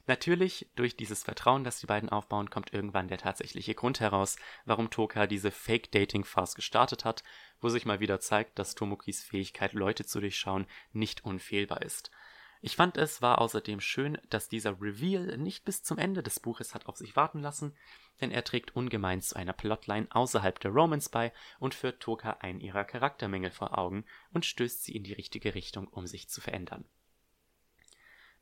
Natürlich, 0.06 0.70
durch 0.76 0.96
dieses 0.96 1.24
Vertrauen, 1.24 1.64
das 1.64 1.80
die 1.80 1.88
beiden 1.88 2.10
aufbauen, 2.10 2.52
kommt 2.52 2.72
irgendwann 2.72 3.08
der 3.08 3.18
tatsächliche 3.18 3.74
Grund 3.74 4.00
heraus, 4.00 4.36
warum 4.66 4.92
Toka 4.92 5.26
diese 5.26 5.50
Fake-Dating-Farce 5.50 6.54
gestartet 6.54 7.04
hat, 7.04 7.24
wo 7.62 7.70
sich 7.70 7.88
mal 7.88 8.00
wieder 8.00 8.20
zeigt, 8.20 8.60
dass 8.60 8.76
Tomokis 8.76 9.24
Fähigkeit, 9.24 9.74
Leute 9.74 10.06
zu 10.06 10.20
durchschauen, 10.20 10.68
nicht 10.94 11.26
unfehlbar 11.26 11.82
ist– 11.82 12.12
ich 12.66 12.76
fand 12.76 12.98
es 12.98 13.22
war 13.22 13.42
außerdem 13.42 13.80
schön, 13.80 14.18
dass 14.32 14.50
dieser 14.50 14.82
Reveal 14.82 15.38
nicht 15.38 15.66
bis 15.66 15.84
zum 15.84 16.00
Ende 16.00 16.24
des 16.24 16.40
Buches 16.40 16.74
hat 16.74 16.88
auf 16.88 16.98
sich 16.98 17.16
warten 17.16 17.40
lassen, 17.40 17.76
denn 18.22 18.32
er 18.32 18.44
trägt 18.44 18.76
ungemein 18.76 19.22
zu 19.22 19.36
einer 19.36 19.54
Plotline 19.54 20.08
außerhalb 20.10 20.60
der 20.60 20.72
Romance 20.72 21.12
bei 21.12 21.32
und 21.60 21.76
führt 21.76 22.00
Toka 22.00 22.38
einen 22.40 22.62
ihrer 22.62 22.84
Charaktermängel 22.84 23.52
vor 23.52 23.78
Augen 23.78 24.04
und 24.34 24.46
stößt 24.46 24.84
sie 24.84 24.96
in 24.96 25.04
die 25.04 25.14
richtige 25.14 25.54
Richtung, 25.54 25.88
um 25.90 26.08
sich 26.08 26.28
zu 26.28 26.42
verändern. 26.42 26.86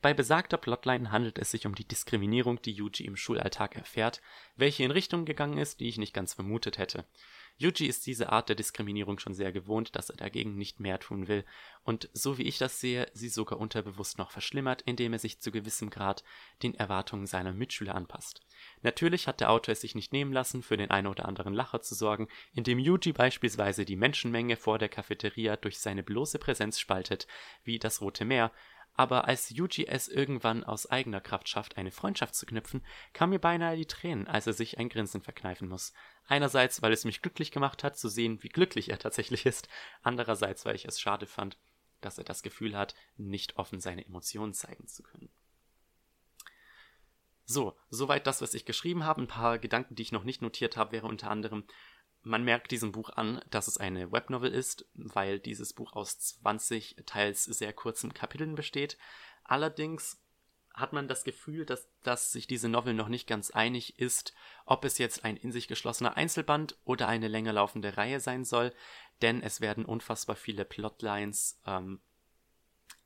Bei 0.01 0.13
besagter 0.13 0.57
Plotline 0.57 1.11
handelt 1.11 1.37
es 1.37 1.51
sich 1.51 1.65
um 1.65 1.75
die 1.75 1.87
Diskriminierung, 1.87 2.61
die 2.61 2.71
Yuji 2.71 3.05
im 3.05 3.17
Schulalltag 3.17 3.75
erfährt, 3.75 4.21
welche 4.55 4.85
in 4.85 4.91
Richtungen 4.91 5.25
gegangen 5.25 5.57
ist, 5.57 5.81
die 5.81 5.89
ich 5.89 5.97
nicht 5.97 6.13
ganz 6.13 6.33
vermutet 6.33 6.77
hätte. 6.77 7.03
Yuji 7.57 7.87
ist 7.87 8.05
diese 8.07 8.31
Art 8.31 8.49
der 8.49 8.55
Diskriminierung 8.55 9.19
schon 9.19 9.33
sehr 9.33 9.51
gewohnt, 9.51 9.95
dass 9.95 10.09
er 10.09 10.15
dagegen 10.15 10.55
nicht 10.55 10.79
mehr 10.79 10.99
tun 10.99 11.27
will 11.27 11.45
und 11.83 12.09
so 12.13 12.37
wie 12.37 12.43
ich 12.43 12.57
das 12.57 12.79
sehe, 12.79 13.07
sie 13.13 13.29
sogar 13.29 13.59
unterbewusst 13.59 14.17
noch 14.17 14.31
verschlimmert, 14.31 14.81
indem 14.83 15.13
er 15.13 15.19
sich 15.19 15.39
zu 15.39 15.51
gewissem 15.51 15.89
Grad 15.89 16.23
den 16.63 16.75
Erwartungen 16.75 17.27
seiner 17.27 17.53
Mitschüler 17.53 17.95
anpasst. 17.95 18.41
Natürlich 18.81 19.27
hat 19.27 19.41
der 19.41 19.51
Autor 19.51 19.73
es 19.73 19.81
sich 19.81 19.93
nicht 19.93 20.13
nehmen 20.13 20.31
lassen, 20.31 20.63
für 20.63 20.77
den 20.77 20.91
einen 20.91 21.07
oder 21.07 21.25
anderen 21.25 21.53
Lacher 21.53 21.81
zu 21.81 21.95
sorgen, 21.95 22.27
indem 22.53 22.79
Yuji 22.79 23.11
beispielsweise 23.13 23.85
die 23.85 23.97
Menschenmenge 23.97 24.55
vor 24.55 24.79
der 24.79 24.89
Cafeteria 24.89 25.57
durch 25.57 25.79
seine 25.79 26.03
bloße 26.03 26.39
Präsenz 26.39 26.79
spaltet, 26.79 27.27
wie 27.63 27.79
das 27.79 28.01
Rote 28.01 28.25
Meer, 28.25 28.51
aber 28.95 29.27
als 29.27 29.49
Yuji 29.49 29.87
es 29.87 30.07
irgendwann 30.07 30.63
aus 30.63 30.85
eigener 30.85 31.21
Kraft 31.21 31.49
schafft, 31.49 31.77
eine 31.77 31.91
Freundschaft 31.91 32.35
zu 32.35 32.45
knüpfen, 32.45 32.85
kam 33.13 33.31
mir 33.31 33.39
beinahe 33.39 33.75
die 33.75 33.87
Tränen, 33.87 34.27
als 34.27 34.47
er 34.47 34.53
sich 34.53 34.77
ein 34.77 34.89
Grinsen 34.89 35.21
verkneifen 35.21 35.67
muss. 35.67 35.93
Einerseits, 36.27 36.81
weil 36.81 36.93
es 36.93 37.05
mich 37.05 37.21
glücklich 37.21 37.51
gemacht 37.51 37.83
hat, 37.83 37.97
zu 37.97 38.07
sehen, 38.07 38.41
wie 38.43 38.49
glücklich 38.49 38.89
er 38.89 38.99
tatsächlich 38.99 39.45
ist, 39.45 39.67
andererseits, 40.03 40.65
weil 40.65 40.75
ich 40.75 40.85
es 40.85 41.01
schade 41.01 41.25
fand, 41.25 41.57
dass 42.01 42.17
er 42.17 42.23
das 42.23 42.43
Gefühl 42.43 42.77
hat, 42.77 42.95
nicht 43.17 43.57
offen 43.57 43.79
seine 43.79 44.05
Emotionen 44.05 44.53
zeigen 44.53 44.87
zu 44.87 45.03
können. 45.03 45.29
So, 47.45 47.77
soweit 47.89 48.25
das, 48.25 48.41
was 48.41 48.53
ich 48.53 48.65
geschrieben 48.65 49.03
habe. 49.03 49.21
Ein 49.21 49.27
paar 49.27 49.59
Gedanken, 49.59 49.95
die 49.95 50.03
ich 50.03 50.11
noch 50.11 50.23
nicht 50.23 50.41
notiert 50.41 50.77
habe, 50.77 50.93
wäre 50.93 51.07
unter 51.07 51.29
anderem, 51.29 51.65
man 52.23 52.43
merkt 52.43 52.71
diesem 52.71 52.91
Buch 52.91 53.09
an, 53.09 53.41
dass 53.49 53.67
es 53.67 53.77
eine 53.77 54.11
Webnovel 54.11 54.51
ist, 54.51 54.85
weil 54.93 55.39
dieses 55.39 55.73
Buch 55.73 55.93
aus 55.93 56.17
20 56.19 57.03
teils 57.05 57.43
sehr 57.43 57.73
kurzen 57.73 58.13
Kapiteln 58.13 58.55
besteht. 58.55 58.97
Allerdings 59.43 60.19
hat 60.73 60.93
man 60.93 61.07
das 61.07 61.23
Gefühl, 61.23 61.65
dass, 61.65 61.87
dass 62.01 62.31
sich 62.31 62.47
diese 62.47 62.67
Novel 62.67 62.93
noch 62.93 63.09
nicht 63.09 63.27
ganz 63.27 63.51
einig 63.51 63.99
ist, 63.99 64.33
ob 64.65 64.85
es 64.85 64.97
jetzt 64.97 65.23
ein 65.23 65.37
in 65.37 65.51
sich 65.51 65.67
geschlossener 65.67 66.17
Einzelband 66.17 66.77
oder 66.83 67.07
eine 67.07 67.27
länger 67.27 67.53
laufende 67.53 67.95
Reihe 67.95 68.19
sein 68.19 68.43
soll, 68.43 68.73
denn 69.21 69.41
es 69.43 69.61
werden 69.61 69.85
unfassbar 69.85 70.35
viele 70.35 70.65
Plotlines 70.65 71.61
ähm, 71.67 72.01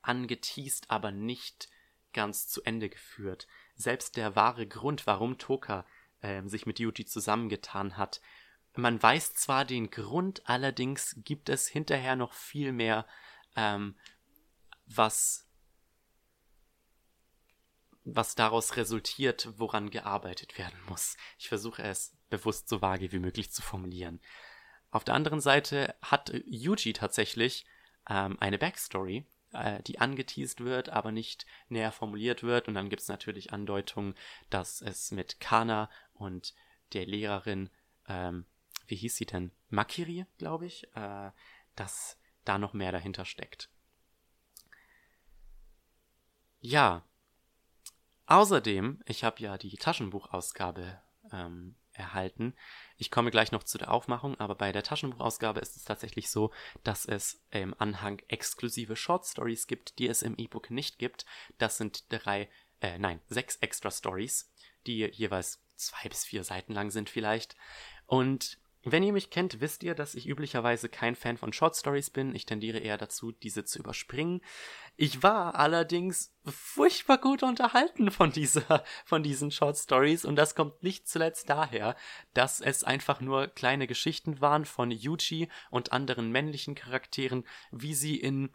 angeteased, 0.01 0.89
aber 0.89 1.11
nicht 1.11 1.69
ganz 2.13 2.47
zu 2.47 2.63
Ende 2.63 2.89
geführt. 2.89 3.47
Selbst 3.75 4.15
der 4.15 4.35
wahre 4.35 4.65
Grund, 4.65 5.05
warum 5.05 5.37
Toka 5.37 5.85
äh, 6.21 6.41
sich 6.43 6.65
mit 6.65 6.79
Yuji 6.79 7.05
zusammengetan 7.05 7.97
hat, 7.97 8.21
man 8.77 9.01
weiß 9.01 9.33
zwar 9.33 9.65
den 9.65 9.89
Grund, 9.89 10.47
allerdings 10.47 11.15
gibt 11.23 11.49
es 11.49 11.67
hinterher 11.67 12.15
noch 12.15 12.33
viel 12.33 12.71
mehr, 12.71 13.05
ähm, 13.55 13.95
was, 14.85 15.47
was 18.03 18.35
daraus 18.35 18.77
resultiert, 18.77 19.49
woran 19.57 19.89
gearbeitet 19.89 20.57
werden 20.57 20.79
muss. 20.87 21.17
Ich 21.37 21.49
versuche 21.49 21.83
es 21.83 22.15
bewusst 22.29 22.69
so 22.69 22.81
vage 22.81 23.11
wie 23.11 23.19
möglich 23.19 23.51
zu 23.51 23.61
formulieren. 23.61 24.21
Auf 24.91 25.03
der 25.03 25.15
anderen 25.15 25.41
Seite 25.41 25.95
hat 26.01 26.31
Yuji 26.45 26.93
tatsächlich 26.93 27.65
ähm, 28.09 28.37
eine 28.39 28.57
Backstory, 28.57 29.25
äh, 29.53 29.81
die 29.83 29.99
angeteased 29.99 30.63
wird, 30.63 30.89
aber 30.89 31.11
nicht 31.11 31.45
näher 31.69 31.91
formuliert 31.91 32.43
wird. 32.43 32.67
Und 32.67 32.75
dann 32.75 32.89
gibt 32.89 33.01
es 33.01 33.07
natürlich 33.07 33.51
Andeutungen, 33.53 34.15
dass 34.49 34.81
es 34.81 35.11
mit 35.11 35.39
Kana 35.39 35.89
und 36.13 36.53
der 36.93 37.05
Lehrerin 37.05 37.69
ähm, 38.07 38.45
wie 38.87 38.95
hieß 38.95 39.15
sie 39.15 39.25
denn? 39.25 39.51
Makiri, 39.69 40.25
glaube 40.37 40.65
ich, 40.65 40.87
äh, 40.95 41.31
dass 41.75 42.17
da 42.45 42.57
noch 42.57 42.73
mehr 42.73 42.91
dahinter 42.91 43.25
steckt. 43.25 43.69
Ja. 46.59 47.03
Außerdem, 48.25 49.01
ich 49.05 49.23
habe 49.23 49.41
ja 49.41 49.57
die 49.57 49.77
Taschenbuchausgabe 49.77 51.01
ähm, 51.31 51.75
erhalten. 51.93 52.53
Ich 52.97 53.11
komme 53.11 53.31
gleich 53.31 53.51
noch 53.51 53.63
zu 53.63 53.77
der 53.77 53.91
Aufmachung, 53.91 54.39
aber 54.39 54.55
bei 54.55 54.71
der 54.71 54.83
Taschenbuchausgabe 54.83 55.59
ist 55.59 55.75
es 55.75 55.83
tatsächlich 55.83 56.29
so, 56.29 56.51
dass 56.83 57.05
es 57.05 57.41
im 57.51 57.73
Anhang 57.79 58.21
exklusive 58.27 58.95
Short 58.95 59.25
Stories 59.25 59.67
gibt, 59.67 59.99
die 59.99 60.07
es 60.07 60.21
im 60.21 60.35
E-Book 60.37 60.69
nicht 60.69 60.99
gibt. 60.99 61.25
Das 61.57 61.77
sind 61.77 62.11
drei, 62.11 62.49
äh, 62.81 62.97
nein, 62.97 63.21
sechs 63.27 63.57
extra 63.57 63.91
Stories, 63.91 64.51
die 64.85 65.05
jeweils 65.05 65.61
zwei 65.75 66.09
bis 66.09 66.25
vier 66.25 66.43
Seiten 66.43 66.73
lang 66.73 66.91
sind 66.91 67.09
vielleicht. 67.09 67.55
Und 68.05 68.57
wenn 68.91 69.03
ihr 69.03 69.13
mich 69.13 69.29
kennt, 69.29 69.59
wisst 69.59 69.83
ihr, 69.83 69.95
dass 69.95 70.15
ich 70.15 70.27
üblicherweise 70.27 70.89
kein 70.89 71.15
Fan 71.15 71.37
von 71.37 71.53
Short 71.53 71.75
Stories 71.75 72.09
bin. 72.09 72.35
Ich 72.35 72.45
tendiere 72.45 72.79
eher 72.79 72.97
dazu, 72.97 73.31
diese 73.31 73.65
zu 73.65 73.79
überspringen. 73.79 74.41
Ich 74.95 75.23
war 75.23 75.55
allerdings 75.55 76.33
furchtbar 76.45 77.17
gut 77.17 77.43
unterhalten 77.43 78.11
von 78.11 78.31
dieser, 78.31 78.83
von 79.05 79.23
diesen 79.23 79.51
Short 79.51 79.77
Stories 79.77 80.25
und 80.25 80.35
das 80.35 80.55
kommt 80.55 80.83
nicht 80.83 81.07
zuletzt 81.07 81.49
daher, 81.49 81.95
dass 82.33 82.61
es 82.61 82.83
einfach 82.83 83.21
nur 83.21 83.47
kleine 83.47 83.87
Geschichten 83.87 84.41
waren 84.41 84.65
von 84.65 84.91
Yuji 84.91 85.49
und 85.69 85.91
anderen 85.91 86.31
männlichen 86.31 86.75
Charakteren, 86.75 87.45
wie 87.71 87.93
sie 87.93 88.15
in 88.15 88.49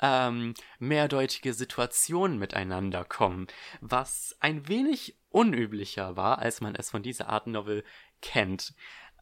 ähm, 0.00 0.54
mehrdeutige 0.78 1.54
Situationen 1.54 2.38
miteinander 2.38 3.04
kommen, 3.04 3.46
was 3.80 4.36
ein 4.40 4.68
wenig 4.68 5.16
unüblicher 5.30 6.16
war, 6.16 6.40
als 6.40 6.60
man 6.60 6.74
es 6.74 6.90
von 6.90 7.02
dieser 7.02 7.28
Art 7.28 7.46
Novel 7.46 7.84
kennt. 8.20 8.74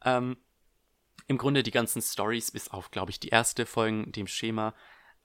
Ähm, 0.03 0.37
Im 1.31 1.37
Grunde 1.37 1.63
die 1.63 1.71
ganzen 1.71 2.01
Stories, 2.01 2.51
bis 2.51 2.67
auf, 2.67 2.91
glaube 2.91 3.09
ich, 3.09 3.17
die 3.17 3.29
erste 3.29 3.65
folgen 3.65 4.11
dem 4.11 4.27
Schema. 4.27 4.75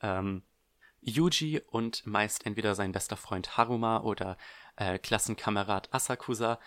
Ähm, 0.01 0.45
Yuji 1.01 1.63
und 1.67 2.07
meist 2.07 2.47
entweder 2.47 2.77
sein 2.77 2.93
bester 2.93 3.17
Freund 3.17 3.57
Haruma 3.57 4.03
oder 4.03 4.37
äh, 4.77 5.01
Klassenkamerad 5.01 5.93
Asakusa 5.93 6.61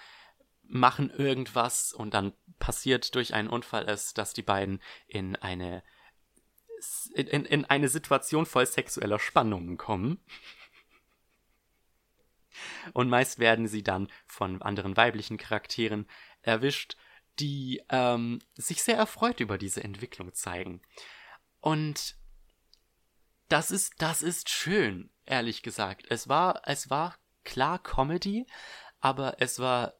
machen 0.64 1.10
irgendwas 1.10 1.94
und 1.94 2.14
dann 2.14 2.34
passiert 2.60 3.16
durch 3.16 3.34
einen 3.34 3.48
Unfall 3.48 3.88
es, 3.88 4.14
dass 4.14 4.34
die 4.34 4.41
beiden 4.41 4.82
in 5.07 5.38
eine 5.38 5.84
in, 7.14 7.45
in 7.45 7.64
eine 7.64 7.88
Situation 7.88 8.45
voll 8.45 8.66
sexueller 8.66 9.20
Spannungen 9.20 9.78
kommen. 9.78 10.20
Und 12.91 13.07
meist 13.07 13.40
werden 13.40 13.70
sie 13.70 13.84
dann 13.84 14.10
von 14.28 14.61
anderen 14.61 14.98
weiblichen 14.98 15.38
Charakteren 15.38 16.10
erwischt 16.41 16.98
die 17.40 17.82
ähm, 17.90 18.40
sich 18.56 18.84
sehr 18.84 18.98
erfreut 18.98 19.40
über 19.40 19.57
diese 19.57 19.84
Entwicklung 19.84 20.34
zeigen. 20.34 20.82
Und 21.61 22.16
das 23.48 23.72
ist, 23.72 23.94
das 23.98 24.22
ist 24.22 24.49
schön, 24.49 25.10
ehrlich 25.26 25.64
gesagt. 25.64 26.06
Es 26.10 26.28
war, 26.28 26.61
es 26.66 26.90
war 26.90 27.18
klar 27.44 27.80
Comedy, 27.82 28.45
aber 28.99 29.41
es 29.41 29.60
war 29.60 29.94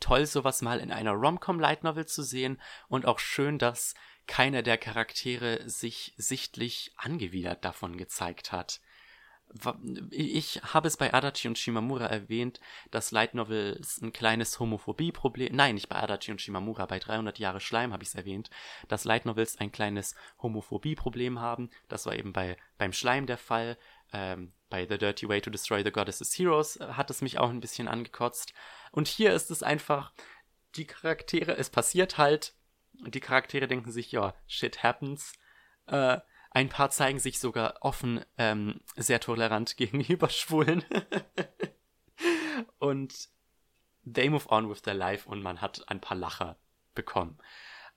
toll, 0.00 0.26
sowas 0.26 0.62
mal 0.62 0.80
in 0.80 0.92
einer 0.92 1.12
Rom-Com 1.12 1.60
Light 1.60 1.84
Novel 1.84 2.06
zu 2.06 2.22
sehen 2.22 2.60
und 2.88 3.06
auch 3.06 3.18
schön, 3.18 3.58
dass 3.58 3.94
keiner 4.26 4.62
der 4.62 4.78
Charaktere 4.78 5.68
sich 5.68 6.14
sichtlich 6.16 6.92
angewidert 6.96 7.64
davon 7.64 7.96
gezeigt 7.96 8.52
hat 8.52 8.80
ich 10.10 10.60
habe 10.62 10.88
es 10.88 10.96
bei 10.96 11.14
Adachi 11.14 11.48
und 11.48 11.58
Shimamura 11.58 12.06
erwähnt, 12.06 12.60
dass 12.90 13.10
Light 13.10 13.34
Novels 13.34 14.00
ein 14.02 14.12
kleines 14.12 14.58
Homophobie-Problem, 14.60 15.54
nein, 15.54 15.76
nicht 15.76 15.88
bei 15.88 15.96
Adachi 15.96 16.30
und 16.32 16.40
Shimamura, 16.40 16.86
bei 16.86 16.98
300 16.98 17.38
Jahre 17.38 17.60
Schleim 17.60 17.92
habe 17.92 18.02
ich 18.02 18.10
es 18.10 18.14
erwähnt, 18.14 18.50
dass 18.88 19.04
Light 19.04 19.24
Novels 19.24 19.58
ein 19.58 19.72
kleines 19.72 20.14
Homophobie-Problem 20.42 21.40
haben. 21.40 21.70
Das 21.88 22.06
war 22.06 22.14
eben 22.14 22.32
bei, 22.32 22.56
beim 22.78 22.92
Schleim 22.92 23.26
der 23.26 23.38
Fall. 23.38 23.78
Ähm, 24.12 24.52
bei 24.68 24.86
The 24.86 24.98
Dirty 24.98 25.28
Way 25.28 25.40
to 25.40 25.50
Destroy 25.50 25.82
the 25.84 25.90
Goddess's 25.92 26.36
Heroes 26.38 26.76
äh, 26.76 26.86
hat 26.92 27.10
es 27.10 27.22
mich 27.22 27.38
auch 27.38 27.50
ein 27.50 27.60
bisschen 27.60 27.88
angekotzt. 27.88 28.52
Und 28.92 29.08
hier 29.08 29.32
ist 29.32 29.50
es 29.50 29.62
einfach, 29.62 30.12
die 30.74 30.86
Charaktere, 30.86 31.56
es 31.56 31.70
passiert 31.70 32.18
halt, 32.18 32.54
die 32.92 33.20
Charaktere 33.20 33.68
denken 33.68 33.90
sich, 33.90 34.12
ja, 34.12 34.34
shit 34.46 34.82
happens. 34.82 35.32
Äh, 35.86 36.18
ein 36.56 36.70
paar 36.70 36.88
zeigen 36.88 37.18
sich 37.18 37.38
sogar 37.38 37.82
offen 37.82 38.24
ähm, 38.38 38.80
sehr 38.96 39.20
tolerant 39.20 39.76
gegenüber 39.76 40.30
Schwulen. 40.30 40.82
und 42.78 43.28
they 44.06 44.30
move 44.30 44.48
on 44.48 44.70
with 44.70 44.80
their 44.80 44.94
life 44.94 45.28
und 45.28 45.42
man 45.42 45.60
hat 45.60 45.86
ein 45.90 46.00
paar 46.00 46.16
Lacher 46.16 46.56
bekommen. 46.94 47.36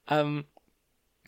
Ähm, 0.08 0.46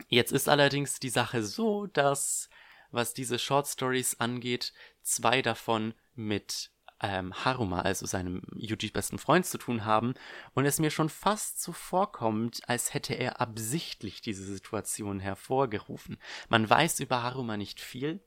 jetzt 0.10 0.34
ist 0.34 0.49
allerdings 0.49 0.99
die 0.99 1.10
Sache 1.10 1.41
so, 1.41 1.88
dass 1.88 2.49
was 2.91 3.14
diese 3.14 3.40
Short 3.40 3.66
Stories 3.66 4.20
angeht, 4.20 4.74
zwei 5.02 5.41
davon 5.41 5.94
mit 6.14 6.70
ähm, 7.02 7.34
Haruma, 7.34 7.82
also 7.82 8.06
seinem 8.06 8.44
Yujis 8.56 8.91
besten 8.91 9.18
Freund, 9.18 9.45
zu 9.45 9.57
tun 9.57 9.86
haben 9.86 10.14
und 10.53 10.65
es 10.65 10.80
mir 10.80 10.91
schon 10.91 11.10
fast 11.10 11.61
so 11.61 11.72
vorkommt, 11.72 12.61
als 12.68 12.94
hätte 12.94 13.15
er 13.15 13.41
absichtlich 13.41 14.22
diese 14.22 14.44
Situation 14.44 15.19
hervorgerufen. 15.19 16.18
Man 16.49 16.69
weiß 16.69 16.99
über 16.99 17.23
Haruma 17.23 17.57
nicht 17.57 17.80
viel, 17.80 18.22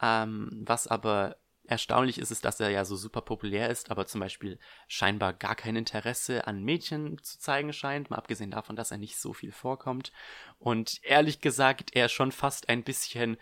ähm, 0.00 0.62
was 0.64 0.86
aber 0.86 1.36
erstaunlich 1.64 2.18
ist, 2.18 2.30
ist, 2.30 2.44
dass 2.44 2.58
er 2.58 2.70
ja 2.70 2.84
so 2.84 2.96
super 2.96 3.20
populär 3.20 3.70
ist, 3.70 3.90
aber 3.90 4.06
zum 4.06 4.20
Beispiel 4.20 4.58
scheinbar 4.88 5.32
gar 5.32 5.54
kein 5.54 5.76
Interesse 5.76 6.46
an 6.46 6.62
Mädchen 6.64 7.22
zu 7.22 7.38
zeigen 7.38 7.72
scheint, 7.72 8.10
mal 8.10 8.16
abgesehen 8.16 8.50
davon, 8.50 8.76
dass 8.76 8.90
er 8.90 8.98
nicht 8.98 9.18
so 9.18 9.32
viel 9.32 9.52
vorkommt. 9.52 10.12
Und 10.58 11.00
ehrlich 11.04 11.40
gesagt, 11.40 11.94
er 11.94 12.08
schon 12.08 12.32
fast 12.32 12.68
ein 12.68 12.82
bisschen 12.82 13.36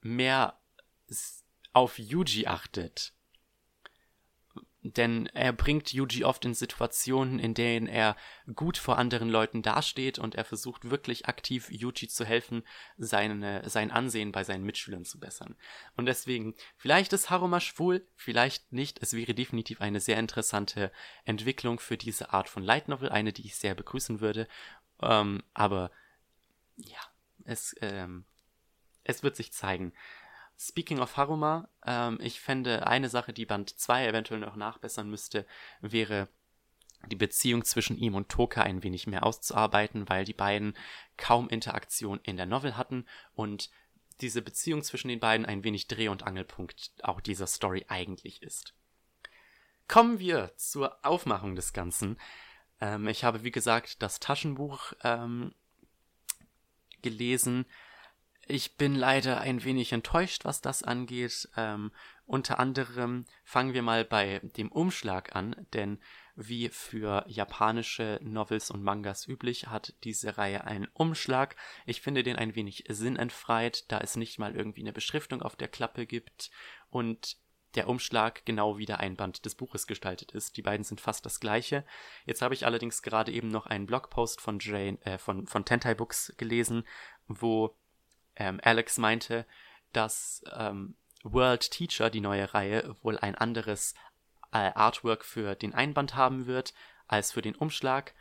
mehr 0.00 0.58
auf 1.72 1.98
Yuji 1.98 2.46
achtet 2.46 3.13
denn 4.84 5.26
er 5.32 5.54
bringt 5.54 5.94
Yuji 5.94 6.24
oft 6.24 6.44
in 6.44 6.52
Situationen, 6.52 7.38
in 7.38 7.54
denen 7.54 7.86
er 7.86 8.16
gut 8.54 8.76
vor 8.76 8.98
anderen 8.98 9.30
Leuten 9.30 9.62
dasteht 9.62 10.18
und 10.18 10.34
er 10.34 10.44
versucht 10.44 10.90
wirklich 10.90 11.26
aktiv 11.26 11.70
Yuji 11.70 12.08
zu 12.08 12.26
helfen, 12.26 12.62
seine, 12.98 13.66
sein 13.68 13.90
Ansehen 13.90 14.30
bei 14.30 14.44
seinen 14.44 14.64
Mitschülern 14.64 15.06
zu 15.06 15.18
bessern. 15.18 15.56
Und 15.96 16.04
deswegen, 16.04 16.54
vielleicht 16.76 17.14
ist 17.14 17.30
Haruma 17.30 17.60
schwul, 17.60 18.06
vielleicht 18.14 18.72
nicht. 18.72 19.00
Es 19.00 19.14
wäre 19.14 19.32
definitiv 19.32 19.80
eine 19.80 20.00
sehr 20.00 20.18
interessante 20.18 20.92
Entwicklung 21.24 21.80
für 21.80 21.96
diese 21.96 22.34
Art 22.34 22.50
von 22.50 22.62
Light 22.62 22.88
Novel, 22.88 23.08
eine, 23.08 23.32
die 23.32 23.46
ich 23.46 23.56
sehr 23.56 23.74
begrüßen 23.74 24.20
würde. 24.20 24.46
Ähm, 25.00 25.42
aber 25.54 25.92
ja, 26.76 27.00
es, 27.44 27.74
ähm, 27.80 28.26
es 29.02 29.22
wird 29.22 29.36
sich 29.36 29.50
zeigen. 29.50 29.94
Speaking 30.58 31.00
of 31.00 31.16
Haruma, 31.16 31.68
ähm, 31.84 32.18
ich 32.20 32.40
fände 32.40 32.86
eine 32.86 33.08
Sache, 33.08 33.32
die 33.32 33.46
Band 33.46 33.70
2 33.78 34.06
eventuell 34.06 34.40
noch 34.40 34.56
nachbessern 34.56 35.10
müsste, 35.10 35.46
wäre 35.80 36.28
die 37.08 37.16
Beziehung 37.16 37.64
zwischen 37.64 37.98
ihm 37.98 38.14
und 38.14 38.28
Toka 38.28 38.62
ein 38.62 38.82
wenig 38.82 39.06
mehr 39.06 39.24
auszuarbeiten, 39.24 40.08
weil 40.08 40.24
die 40.24 40.32
beiden 40.32 40.74
kaum 41.16 41.48
Interaktion 41.48 42.20
in 42.22 42.36
der 42.36 42.46
Novel 42.46 42.76
hatten 42.76 43.04
und 43.34 43.70
diese 44.20 44.42
Beziehung 44.42 44.82
zwischen 44.82 45.08
den 45.08 45.20
beiden 45.20 45.44
ein 45.44 45.64
wenig 45.64 45.88
Dreh- 45.88 46.08
und 46.08 46.22
Angelpunkt 46.22 46.92
auch 47.02 47.20
dieser 47.20 47.46
Story 47.46 47.84
eigentlich 47.88 48.42
ist. 48.42 48.74
Kommen 49.88 50.18
wir 50.18 50.52
zur 50.56 51.04
Aufmachung 51.04 51.56
des 51.56 51.72
Ganzen. 51.72 52.18
Ähm, 52.80 53.08
ich 53.08 53.24
habe, 53.24 53.44
wie 53.44 53.50
gesagt, 53.50 54.02
das 54.02 54.20
Taschenbuch 54.20 54.92
ähm, 55.02 55.52
gelesen. 57.02 57.66
Ich 58.46 58.76
bin 58.76 58.94
leider 58.94 59.40
ein 59.40 59.64
wenig 59.64 59.92
enttäuscht, 59.92 60.44
was 60.44 60.60
das 60.60 60.82
angeht. 60.82 61.48
Ähm, 61.56 61.92
unter 62.26 62.58
anderem 62.58 63.24
fangen 63.42 63.74
wir 63.74 63.82
mal 63.82 64.04
bei 64.04 64.40
dem 64.56 64.70
Umschlag 64.70 65.34
an, 65.34 65.66
denn 65.72 65.98
wie 66.36 66.68
für 66.68 67.24
japanische 67.28 68.18
Novels 68.22 68.70
und 68.70 68.82
Mangas 68.82 69.28
üblich 69.28 69.68
hat 69.68 69.94
diese 70.04 70.36
Reihe 70.36 70.64
einen 70.64 70.88
Umschlag. 70.92 71.56
Ich 71.86 72.00
finde 72.00 72.22
den 72.22 72.36
ein 72.36 72.54
wenig 72.54 72.84
sinnentfreit, 72.88 73.90
da 73.90 73.98
es 73.98 74.16
nicht 74.16 74.38
mal 74.38 74.56
irgendwie 74.56 74.80
eine 74.80 74.92
Beschriftung 74.92 75.42
auf 75.42 75.56
der 75.56 75.68
Klappe 75.68 76.06
gibt 76.06 76.50
und 76.90 77.36
der 77.76 77.88
Umschlag 77.88 78.44
genau 78.44 78.78
wie 78.78 78.86
der 78.86 79.00
Einband 79.00 79.44
des 79.44 79.54
Buches 79.54 79.86
gestaltet 79.86 80.32
ist. 80.32 80.56
Die 80.56 80.62
beiden 80.62 80.84
sind 80.84 81.00
fast 81.00 81.26
das 81.26 81.40
gleiche. 81.40 81.84
Jetzt 82.24 82.42
habe 82.42 82.54
ich 82.54 82.66
allerdings 82.66 83.02
gerade 83.02 83.32
eben 83.32 83.48
noch 83.48 83.66
einen 83.66 83.86
Blogpost 83.86 84.40
von 84.40 84.58
Jane, 84.60 84.98
äh, 85.04 85.18
von, 85.18 85.46
von 85.46 85.64
Tentai 85.64 85.94
Books 85.94 86.34
gelesen, 86.36 86.84
wo 87.26 87.76
ähm, 88.36 88.60
Alex 88.62 88.98
meinte, 88.98 89.46
dass 89.92 90.44
ähm, 90.52 90.96
World 91.22 91.70
Teacher, 91.70 92.10
die 92.10 92.20
neue 92.20 92.52
Reihe, 92.52 92.96
wohl 93.02 93.18
ein 93.18 93.34
anderes 93.34 93.94
äh, 94.52 94.72
Artwork 94.74 95.24
für 95.24 95.54
den 95.54 95.74
Einband 95.74 96.14
haben 96.14 96.46
wird 96.46 96.74
als 97.06 97.32
für 97.32 97.42
den 97.42 97.54
Umschlag, 97.54 98.14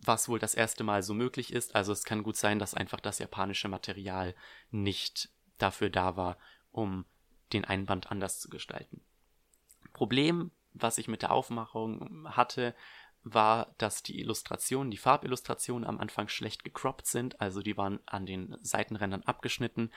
was 0.00 0.28
wohl 0.28 0.38
das 0.38 0.54
erste 0.54 0.84
Mal 0.84 1.02
so 1.02 1.14
möglich 1.14 1.52
ist. 1.52 1.74
Also 1.74 1.92
es 1.92 2.04
kann 2.04 2.22
gut 2.22 2.36
sein, 2.36 2.58
dass 2.58 2.74
einfach 2.74 3.00
das 3.00 3.18
japanische 3.18 3.68
Material 3.68 4.34
nicht 4.70 5.30
dafür 5.58 5.90
da 5.90 6.16
war, 6.16 6.38
um 6.70 7.04
den 7.52 7.64
Einband 7.64 8.10
anders 8.10 8.40
zu 8.40 8.48
gestalten. 8.48 9.02
Problem, 9.92 10.50
was 10.72 10.98
ich 10.98 11.08
mit 11.08 11.22
der 11.22 11.32
Aufmachung 11.32 12.28
hatte, 12.36 12.74
war, 13.24 13.74
dass 13.78 14.02
die 14.02 14.20
Illustrationen, 14.20 14.90
die 14.90 14.96
Farbillustrationen 14.96 15.86
am 15.86 15.98
Anfang 15.98 16.28
schlecht 16.28 16.64
gecroppt 16.64 17.06
sind, 17.06 17.40
also 17.40 17.60
die 17.60 17.76
waren 17.76 18.00
an 18.06 18.26
den 18.26 18.56
Seitenrändern 18.62 19.22
abgeschnitten. 19.22 19.92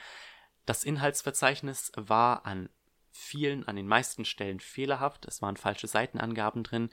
Das 0.66 0.84
Inhaltsverzeichnis 0.84 1.92
war 1.96 2.46
an 2.46 2.68
vielen, 3.10 3.66
an 3.68 3.76
den 3.76 3.86
meisten 3.86 4.24
Stellen 4.24 4.60
fehlerhaft. 4.60 5.26
Es 5.26 5.42
waren 5.42 5.56
falsche 5.56 5.86
Seitenangaben 5.86 6.62
drin. 6.64 6.90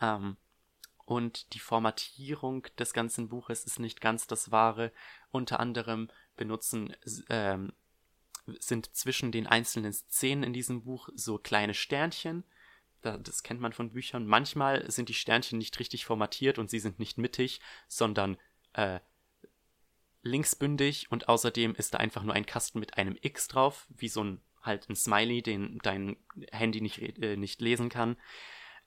Ähm, 0.00 0.36
und 1.04 1.54
die 1.54 1.60
Formatierung 1.60 2.66
des 2.78 2.92
ganzen 2.92 3.28
Buches 3.28 3.64
ist 3.64 3.78
nicht 3.78 4.00
ganz 4.00 4.26
das 4.26 4.50
wahre. 4.50 4.92
Unter 5.30 5.60
anderem 5.60 6.10
benutzen 6.36 6.94
ähm, 7.28 7.72
sind 8.58 8.94
zwischen 8.94 9.30
den 9.30 9.46
einzelnen 9.46 9.92
Szenen 9.92 10.42
in 10.42 10.52
diesem 10.52 10.82
Buch 10.82 11.08
so 11.14 11.38
kleine 11.38 11.74
Sternchen. 11.74 12.44
Das 13.06 13.42
kennt 13.42 13.60
man 13.60 13.72
von 13.72 13.92
Büchern. 13.92 14.26
Manchmal 14.26 14.90
sind 14.90 15.08
die 15.08 15.14
Sternchen 15.14 15.58
nicht 15.58 15.78
richtig 15.78 16.04
formatiert 16.04 16.58
und 16.58 16.70
sie 16.70 16.78
sind 16.78 16.98
nicht 16.98 17.18
mittig, 17.18 17.60
sondern 17.88 18.36
äh, 18.72 19.00
linksbündig 20.22 21.10
und 21.10 21.28
außerdem 21.28 21.74
ist 21.74 21.94
da 21.94 21.98
einfach 21.98 22.22
nur 22.22 22.34
ein 22.34 22.46
Kasten 22.46 22.80
mit 22.80 22.98
einem 22.98 23.16
X 23.20 23.48
drauf, 23.48 23.86
wie 23.90 24.08
so 24.08 24.22
ein 24.22 24.40
halt 24.62 24.88
ein 24.90 24.96
Smiley, 24.96 25.42
den 25.42 25.78
dein 25.82 26.16
Handy 26.50 26.80
nicht, 26.80 26.98
äh, 26.98 27.36
nicht 27.36 27.60
lesen 27.60 27.88
kann. 27.88 28.16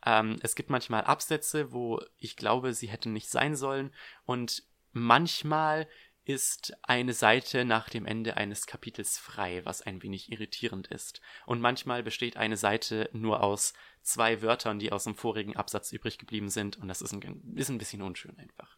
Ähm, 0.06 0.38
es 0.42 0.56
gibt 0.56 0.70
manchmal 0.70 1.04
Absätze, 1.06 1.72
wo 1.72 2.02
ich 2.18 2.36
glaube, 2.36 2.74
sie 2.74 2.90
hätten 2.90 3.14
nicht 3.14 3.30
sein 3.30 3.56
sollen 3.56 3.94
und 4.26 4.64
manchmal 4.92 5.88
ist 6.30 6.78
eine 6.84 7.14
Seite 7.14 7.66
nach 7.66 7.90
dem 7.90 8.06
Ende 8.06 8.38
eines 8.38 8.68
Kapitels 8.68 9.18
frei, 9.18 9.66
was 9.66 9.82
ein 9.82 10.04
wenig 10.04 10.32
irritierend 10.32 10.86
ist. 10.86 11.22
Und 11.48 11.60
manchmal 11.60 12.04
besteht 12.04 12.38
eine 12.38 12.56
Seite 12.56 13.10
nur 13.14 13.42
aus 13.42 13.74
zwei 14.04 14.44
Wörtern, 14.44 14.78
die 14.78 14.92
aus 14.92 15.06
dem 15.06 15.16
vorigen 15.16 15.56
Absatz 15.56 15.92
übrig 15.92 16.20
geblieben 16.20 16.50
sind, 16.50 16.78
und 16.78 16.88
das 16.88 17.02
ist 17.02 17.14
ein, 17.14 17.56
ist 17.56 17.70
ein 17.70 17.80
bisschen 17.80 18.04
unschön 18.04 18.38
einfach. 18.38 18.78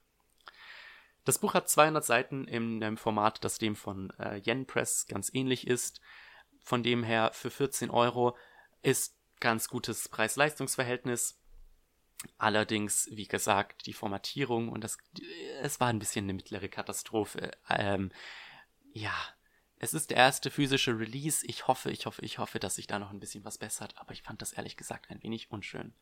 Das 1.26 1.40
Buch 1.40 1.54
hat 1.54 1.70
200 1.70 2.06
Seiten 2.06 2.48
in 2.48 2.82
einem 2.82 2.96
Format, 2.96 3.44
das 3.44 3.58
dem 3.58 3.76
von 3.76 4.12
äh, 4.18 4.42
Yen 4.46 4.66
Press 4.66 5.06
ganz 5.08 5.30
ähnlich 5.34 5.68
ist. 5.68 6.00
Von 6.62 6.84
dem 6.84 7.04
her 7.04 7.32
für 7.34 7.52
14 7.52 7.90
Euro 7.90 8.38
ist 8.82 9.18
ganz 9.42 9.68
gutes 9.68 10.08
Preis-Leistungs-Verhältnis. 10.08 11.38
Allerdings, 12.38 13.10
wie 13.12 13.28
gesagt, 13.28 13.86
die 13.86 13.94
Formatierung 13.94 14.70
und 14.70 14.84
das, 14.84 14.98
es 15.62 15.80
war 15.80 15.88
ein 15.88 16.00
bisschen 16.00 16.26
eine 16.26 16.34
mittlere 16.34 16.70
Katastrophe. 16.70 17.52
Ähm, 17.70 18.12
ja, 18.94 19.14
es 19.80 19.94
ist 19.94 20.12
der 20.12 20.18
erste 20.18 20.52
physische 20.52 20.98
Release. 20.98 21.46
Ich 21.48 21.68
hoffe, 21.68 21.90
ich 21.90 22.06
hoffe, 22.06 22.24
ich 22.24 22.38
hoffe, 22.38 22.60
dass 22.60 22.76
sich 22.76 22.86
da 22.86 23.00
noch 23.00 23.12
ein 23.12 23.20
bisschen 23.20 23.44
was 23.44 23.58
bessert, 23.58 23.96
aber 23.98 24.12
ich 24.12 24.22
fand 24.22 24.42
das 24.42 24.54
ehrlich 24.54 24.78
gesagt 24.78 25.10
ein 25.10 25.24
wenig 25.24 25.50
unschön. 25.52 25.96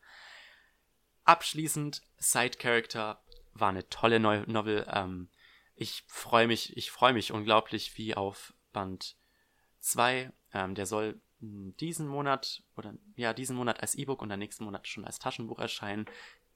Abschließend, 1.24 2.02
Side 2.18 2.58
Character 2.58 3.22
war 3.54 3.70
eine 3.70 3.88
tolle 3.88 4.20
neue 4.20 4.42
Novel. 4.50 4.86
Ähm, 4.92 5.30
ich 5.74 6.04
freue 6.08 6.46
mich, 6.46 6.76
ich 6.76 6.90
freue 6.90 7.14
mich 7.14 7.32
unglaublich 7.32 7.96
wie 7.96 8.14
auf 8.14 8.52
Band 8.72 9.16
2. 9.78 10.30
Ähm, 10.52 10.74
der 10.74 10.84
soll 10.84 11.20
diesen 11.40 12.06
Monat 12.06 12.62
oder 12.76 12.94
ja, 13.16 13.32
diesen 13.32 13.56
Monat 13.56 13.80
als 13.80 13.94
E-Book 13.94 14.22
und 14.22 14.28
dann 14.28 14.38
nächsten 14.38 14.64
Monat 14.64 14.86
schon 14.86 15.04
als 15.04 15.18
Taschenbuch 15.18 15.58
erscheinen. 15.58 16.06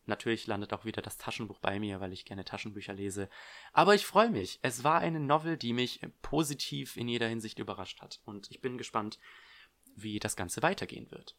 Natürlich 0.06 0.47
landet 0.47 0.74
auch 0.74 0.85
wieder 0.85 1.01
das 1.01 1.16
Taschenbuch 1.16 1.59
bei 1.61 1.81
mir, 1.81 2.01
weil 2.01 2.12
ich 2.12 2.27
gerne 2.27 2.44
Taschenbücher 2.44 2.93
lese. 2.93 3.31
Aber 3.73 3.94
ich 3.94 4.05
freue 4.05 4.28
mich. 4.28 4.59
Es 4.61 4.85
war 4.85 4.98
eine 4.98 5.20
Novel, 5.20 5.56
die 5.56 5.73
mich 5.73 6.01
positiv 6.20 6.98
in 6.98 7.09
jeder 7.09 7.28
Hinsicht 7.28 7.59
überrascht 7.59 8.02
hat. 8.02 8.20
Und 8.27 8.51
ich 8.51 8.61
bin 8.61 8.77
gespannt, 8.77 9.19
wie 9.97 10.19
das 10.19 10.36
Ganze 10.36 10.61
weitergehen 10.61 11.11
wird. 11.11 11.36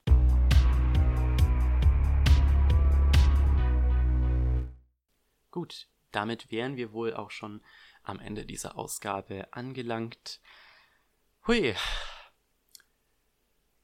Gut, 5.51 5.87
damit 6.11 6.49
wären 6.49 6.75
wir 6.75 6.91
wohl 6.91 7.13
auch 7.13 7.29
schon 7.29 7.61
am 8.01 8.19
Ende 8.19 8.45
dieser 8.45 8.77
Ausgabe 8.77 9.53
angelangt. 9.53 10.41
Hui, 11.45 11.75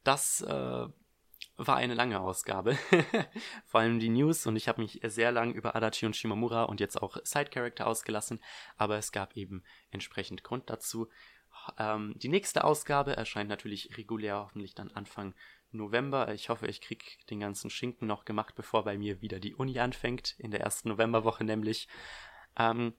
das 0.04 0.42
äh, 0.42 0.88
war 1.58 1.76
eine 1.76 1.94
lange 1.94 2.20
Ausgabe. 2.20 2.78
Vor 3.66 3.82
allem 3.82 4.00
die 4.00 4.10
News 4.10 4.46
und 4.48 4.56
ich 4.56 4.68
habe 4.68 4.82
mich 4.82 5.00
sehr 5.04 5.32
lang 5.32 5.54
über 5.54 5.76
Adachi 5.76 6.06
und 6.06 6.16
Shimomura 6.16 6.64
und 6.64 6.80
jetzt 6.80 7.02
auch 7.02 7.18
Side 7.24 7.50
Character 7.52 7.88
ausgelassen, 7.88 8.42
aber 8.78 8.98
es 8.98 9.12
gab 9.12 9.36
eben 9.38 9.64
entsprechend 9.92 10.44
Grund 10.44 10.70
dazu. 10.70 11.08
Ähm, 11.78 12.14
die 12.18 12.30
nächste 12.30 12.64
Ausgabe 12.64 13.16
erscheint 13.16 13.50
natürlich 13.50 13.98
regulär, 13.98 14.38
hoffentlich 14.38 14.74
dann 14.74 14.92
Anfang 14.92 15.36
November. 15.72 16.34
Ich 16.34 16.50
hoffe, 16.50 16.68
ich 16.68 16.82
kriege 16.82 17.06
den 17.30 17.40
ganzen 17.40 17.70
Schinken 17.70 18.08
noch 18.08 18.26
gemacht, 18.26 18.56
bevor 18.56 18.84
bei 18.84 18.98
mir 18.98 19.22
wieder 19.22 19.40
die 19.40 19.56
Uni 19.56 19.80
anfängt, 19.80 20.36
in 20.40 20.52
der 20.52 20.62
ersten 20.62 20.90
Novemberwoche 20.90 21.44
nämlich. 21.44 21.88
Ähm, 22.58 22.94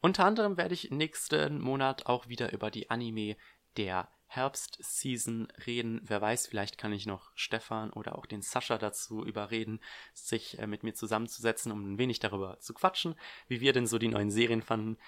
unter 0.00 0.24
anderem 0.24 0.56
werde 0.56 0.74
ich 0.74 0.90
nächsten 0.90 1.60
Monat 1.60 2.06
auch 2.06 2.28
wieder 2.28 2.52
über 2.52 2.70
die 2.70 2.90
Anime 2.90 3.36
der 3.76 4.08
Herbstseason 4.34 5.48
reden. 5.66 6.00
Wer 6.04 6.20
weiß, 6.20 6.46
vielleicht 6.46 6.78
kann 6.78 6.92
ich 6.92 7.06
noch 7.06 7.30
Stefan 7.34 7.90
oder 7.90 8.18
auch 8.18 8.26
den 8.26 8.42
Sascha 8.42 8.78
dazu 8.78 9.24
überreden, 9.24 9.80
sich 10.12 10.58
äh, 10.58 10.66
mit 10.66 10.82
mir 10.82 10.94
zusammenzusetzen, 10.94 11.72
um 11.72 11.94
ein 11.94 11.98
wenig 11.98 12.18
darüber 12.20 12.58
zu 12.60 12.74
quatschen, 12.74 13.14
wie 13.48 13.60
wir 13.60 13.72
denn 13.72 13.86
so 13.86 13.98
die 13.98 14.08
neuen 14.08 14.30
Serien 14.30 14.62
fanden. 14.62 14.98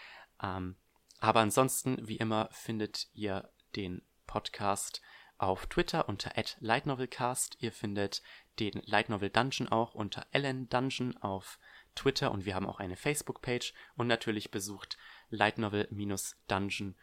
Ähm, 0.43 0.77
aber 1.19 1.41
ansonsten, 1.41 2.07
wie 2.07 2.17
immer, 2.17 2.49
findet 2.53 3.09
ihr 3.15 3.51
den 3.75 4.03
Podcast 4.27 5.01
auf 5.39 5.67
Twitter 5.67 6.09
unter 6.09 6.33
@lightnovelcast. 6.61 7.57
Ihr 7.61 7.73
findet 7.73 8.23
den 8.59 8.81
Light 8.85 9.09
Novel 9.09 9.31
Dungeon 9.31 9.69
auch 9.69 9.95
unter 9.95 10.27
Ellen 10.33 10.69
Dungeon 10.69 11.17
auf 11.19 11.59
Twitter 11.95 12.31
und 12.31 12.45
wir 12.45 12.55
haben 12.55 12.67
auch 12.67 12.79
eine 12.79 12.97
Facebook-Page 12.97 13.73
und 13.97 14.07
natürlich 14.07 14.51
besucht 14.51 14.97
lightnovel-dungeon.de 15.31 16.95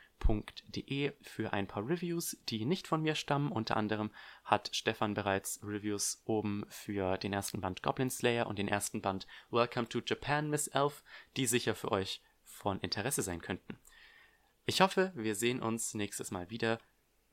für 1.22 1.54
ein 1.54 1.68
paar 1.68 1.88
Reviews, 1.88 2.38
die 2.50 2.66
nicht 2.66 2.88
von 2.88 3.02
mir 3.02 3.16
stammen. 3.16 3.52
Unter 3.52 3.78
anderem 3.78 4.12
hat 4.44 4.70
Stefan 4.74 5.14
bereits 5.14 5.60
Reviews 5.64 6.22
oben 6.26 6.66
für 6.70 7.18
den 7.18 7.34
ersten 7.34 7.62
Band 7.62 7.84
Goblin 7.84 8.10
Slayer 8.10 8.48
und 8.48 8.60
den 8.60 8.68
ersten 8.68 9.02
Band 9.02 9.28
Welcome 9.52 9.90
to 9.90 10.02
Japan, 10.06 10.50
Miss 10.50 10.68
Elf, 10.68 11.04
die 11.38 11.46
sicher 11.46 11.76
für 11.76 11.92
euch 11.92 12.22
von 12.44 12.80
Interesse 12.80 13.22
sein 13.22 13.42
könnten. 13.42 13.78
Ich 14.66 14.82
hoffe, 14.82 15.12
wir 15.16 15.36
sehen 15.36 15.62
uns 15.62 15.94
nächstes 15.94 16.32
Mal 16.32 16.50
wieder. 16.50 16.80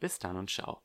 Bis 0.00 0.18
dann 0.18 0.36
und 0.36 0.50
ciao. 0.50 0.82